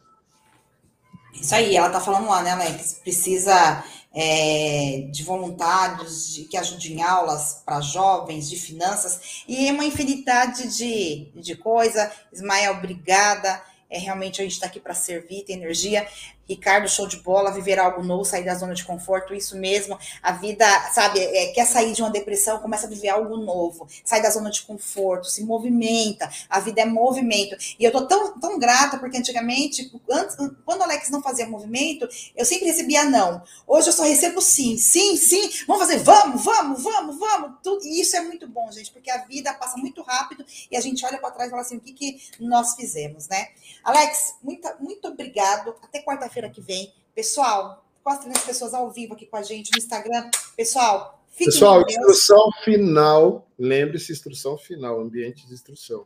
Isso 1.34 1.54
aí, 1.54 1.76
ela 1.76 1.90
tá 1.90 2.00
falando 2.00 2.28
lá, 2.28 2.42
né, 2.42 2.52
Alex? 2.52 3.00
Precisa 3.04 3.84
é, 4.14 5.08
de 5.12 5.24
voluntários 5.24 6.34
de, 6.34 6.46
que 6.46 6.56
ajudem 6.56 7.02
aulas 7.02 7.62
para 7.66 7.82
jovens, 7.82 8.50
de 8.50 8.56
finanças, 8.56 9.44
e 9.48 9.70
uma 9.72 9.84
infinidade 9.84 10.76
de, 10.78 11.32
de 11.36 11.56
coisa. 11.56 12.12
Ismael, 12.32 12.74
obrigada. 12.74 13.62
É, 13.90 13.98
realmente 13.98 14.42
a 14.42 14.44
gente 14.44 14.54
está 14.54 14.68
aqui 14.68 14.80
para 14.80 14.94
servir, 14.94 15.44
ter 15.44 15.54
energia. 15.54 16.08
Ricardo, 16.48 16.90
show 16.90 17.08
de 17.08 17.18
bola, 17.18 17.52
viver 17.52 17.80
algo 17.80 18.04
novo, 18.04 18.26
sair 18.26 18.44
da 18.44 18.54
zona 18.54 18.74
de 18.74 18.84
conforto, 18.84 19.34
isso 19.34 19.58
mesmo. 19.58 19.98
A 20.22 20.34
vida, 20.34 20.66
sabe, 20.92 21.20
é, 21.20 21.48
quer 21.54 21.66
sair 21.66 21.94
de 21.94 22.02
uma 22.02 22.12
depressão, 22.12 22.60
começa 22.60 22.86
a 22.86 22.90
viver 22.90 23.10
algo 23.10 23.38
novo, 23.38 23.88
sai 24.04 24.22
da 24.22 24.30
zona 24.30 24.50
de 24.50 24.62
conforto, 24.64 25.28
se 25.28 25.44
movimenta. 25.44 26.30
A 26.50 26.60
vida 26.60 26.82
é 26.82 26.86
movimento. 26.86 27.56
E 27.80 27.84
eu 27.84 27.92
tô 27.92 28.06
tão, 28.06 28.38
tão 28.40 28.60
grata, 28.60 28.98
porque 28.98 29.18
antigamente, 29.18 29.92
antes, 30.12 30.36
quando 30.66 30.82
o 30.82 30.84
Alex 30.84 31.10
não 31.10 31.22
fazia 31.22 31.48
movimento, 31.48 32.08
eu 32.36 32.46
sempre 32.46 32.66
recebia 32.66 33.06
não. 33.06 33.42
Hoje 33.66 33.88
eu 33.88 33.94
só 33.94 34.04
recebo 34.04 34.42
sim, 34.42 34.78
sim, 34.78 35.16
sim. 35.16 35.50
Vamos 35.66 35.84
fazer, 35.84 36.00
vamos, 36.00 36.44
vamos, 36.44 36.84
vamos, 36.84 37.20
vamos. 37.20 37.52
Tudo, 37.64 37.86
e 37.86 38.02
isso 38.02 38.18
é 38.18 38.22
muito 38.22 38.48
bom, 38.48 38.70
gente, 38.72 38.92
porque 38.92 39.10
a 39.10 39.20
vida 39.26 39.54
passa 39.54 39.78
muito 39.78 40.02
rápido 40.02 40.46
e 40.70 40.76
a 40.76 40.82
gente 40.82 41.06
olha 41.06 41.18
para 41.18 41.32
trás 41.32 41.48
e 41.48 41.52
fala 41.52 41.62
assim: 41.62 41.78
o 41.78 41.82
que, 41.82 41.94
que 41.94 42.22
nós 42.40 42.76
fizemos, 42.76 43.28
né? 43.30 43.48
Alex, 43.84 44.36
muito, 44.44 44.70
muito 44.80 45.08
obrigado. 45.08 45.76
Até 45.82 46.02
quarta-feira 46.02 46.33
quarta-feira 46.34 46.50
que 46.50 46.62
vem. 46.62 46.92
Pessoal, 47.14 47.86
quase 48.04 48.28
as 48.30 48.44
pessoas 48.44 48.74
ao 48.74 48.92
vivo 48.92 49.14
aqui 49.14 49.26
com 49.26 49.38
a 49.38 49.44
gente 49.44 49.72
no 49.72 49.78
Instagram. 49.78 50.30
Pessoal, 50.58 51.24
fiquem 51.30 51.46
Pessoal, 51.46 51.82
instrução 51.82 52.52
final. 52.64 53.48
Lembre-se, 53.58 54.12
instrução 54.12 54.58
final, 54.58 55.00
ambiente 55.00 55.48
de 55.48 55.54
instrução. 55.54 56.06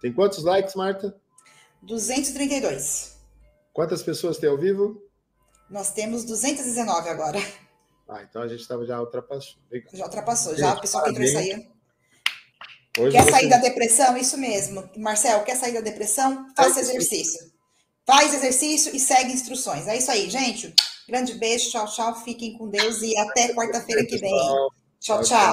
Tem 0.00 0.12
quantos 0.12 0.42
likes, 0.42 0.74
Marta? 0.74 1.16
232. 1.82 3.16
Quantas 3.72 4.02
pessoas 4.02 4.38
tem 4.38 4.50
ao 4.50 4.58
vivo? 4.58 5.00
Nós 5.70 5.92
temos 5.92 6.24
219 6.24 7.08
agora. 7.08 7.38
Ah, 8.08 8.22
então 8.28 8.42
a 8.42 8.48
gente 8.48 8.66
tava, 8.66 8.84
já 8.84 9.00
ultrapassou. 9.00 9.56
Legal. 9.70 9.90
Já 9.94 10.04
ultrapassou, 10.04 10.56
já 10.56 10.74
o 10.74 10.80
pessoal 10.80 11.08
entrou 11.08 11.24
e 11.24 11.32
saiu. 11.32 11.72
Hoje 12.98 13.16
quer 13.16 13.30
sair 13.30 13.48
da 13.48 13.56
depressão? 13.56 14.16
Isso 14.18 14.36
mesmo. 14.36 14.86
Marcel, 14.98 15.42
quer 15.44 15.56
sair 15.56 15.72
da 15.72 15.80
depressão? 15.80 16.46
Faça 16.54 16.80
exercício. 16.80 17.51
Faz 18.06 18.34
exercício 18.34 18.94
e 18.94 18.98
segue 18.98 19.32
instruções. 19.32 19.86
É 19.86 19.96
isso 19.96 20.10
aí, 20.10 20.28
gente. 20.28 20.74
Grande 21.08 21.34
beijo, 21.34 21.70
tchau, 21.70 21.86
tchau. 21.86 22.14
Fiquem 22.24 22.56
com 22.56 22.68
Deus 22.68 23.02
e 23.02 23.16
até 23.16 23.52
quarta-feira 23.54 24.04
que 24.04 24.18
vem. 24.18 24.32
Tchau, 25.00 25.22
tchau. 25.22 25.50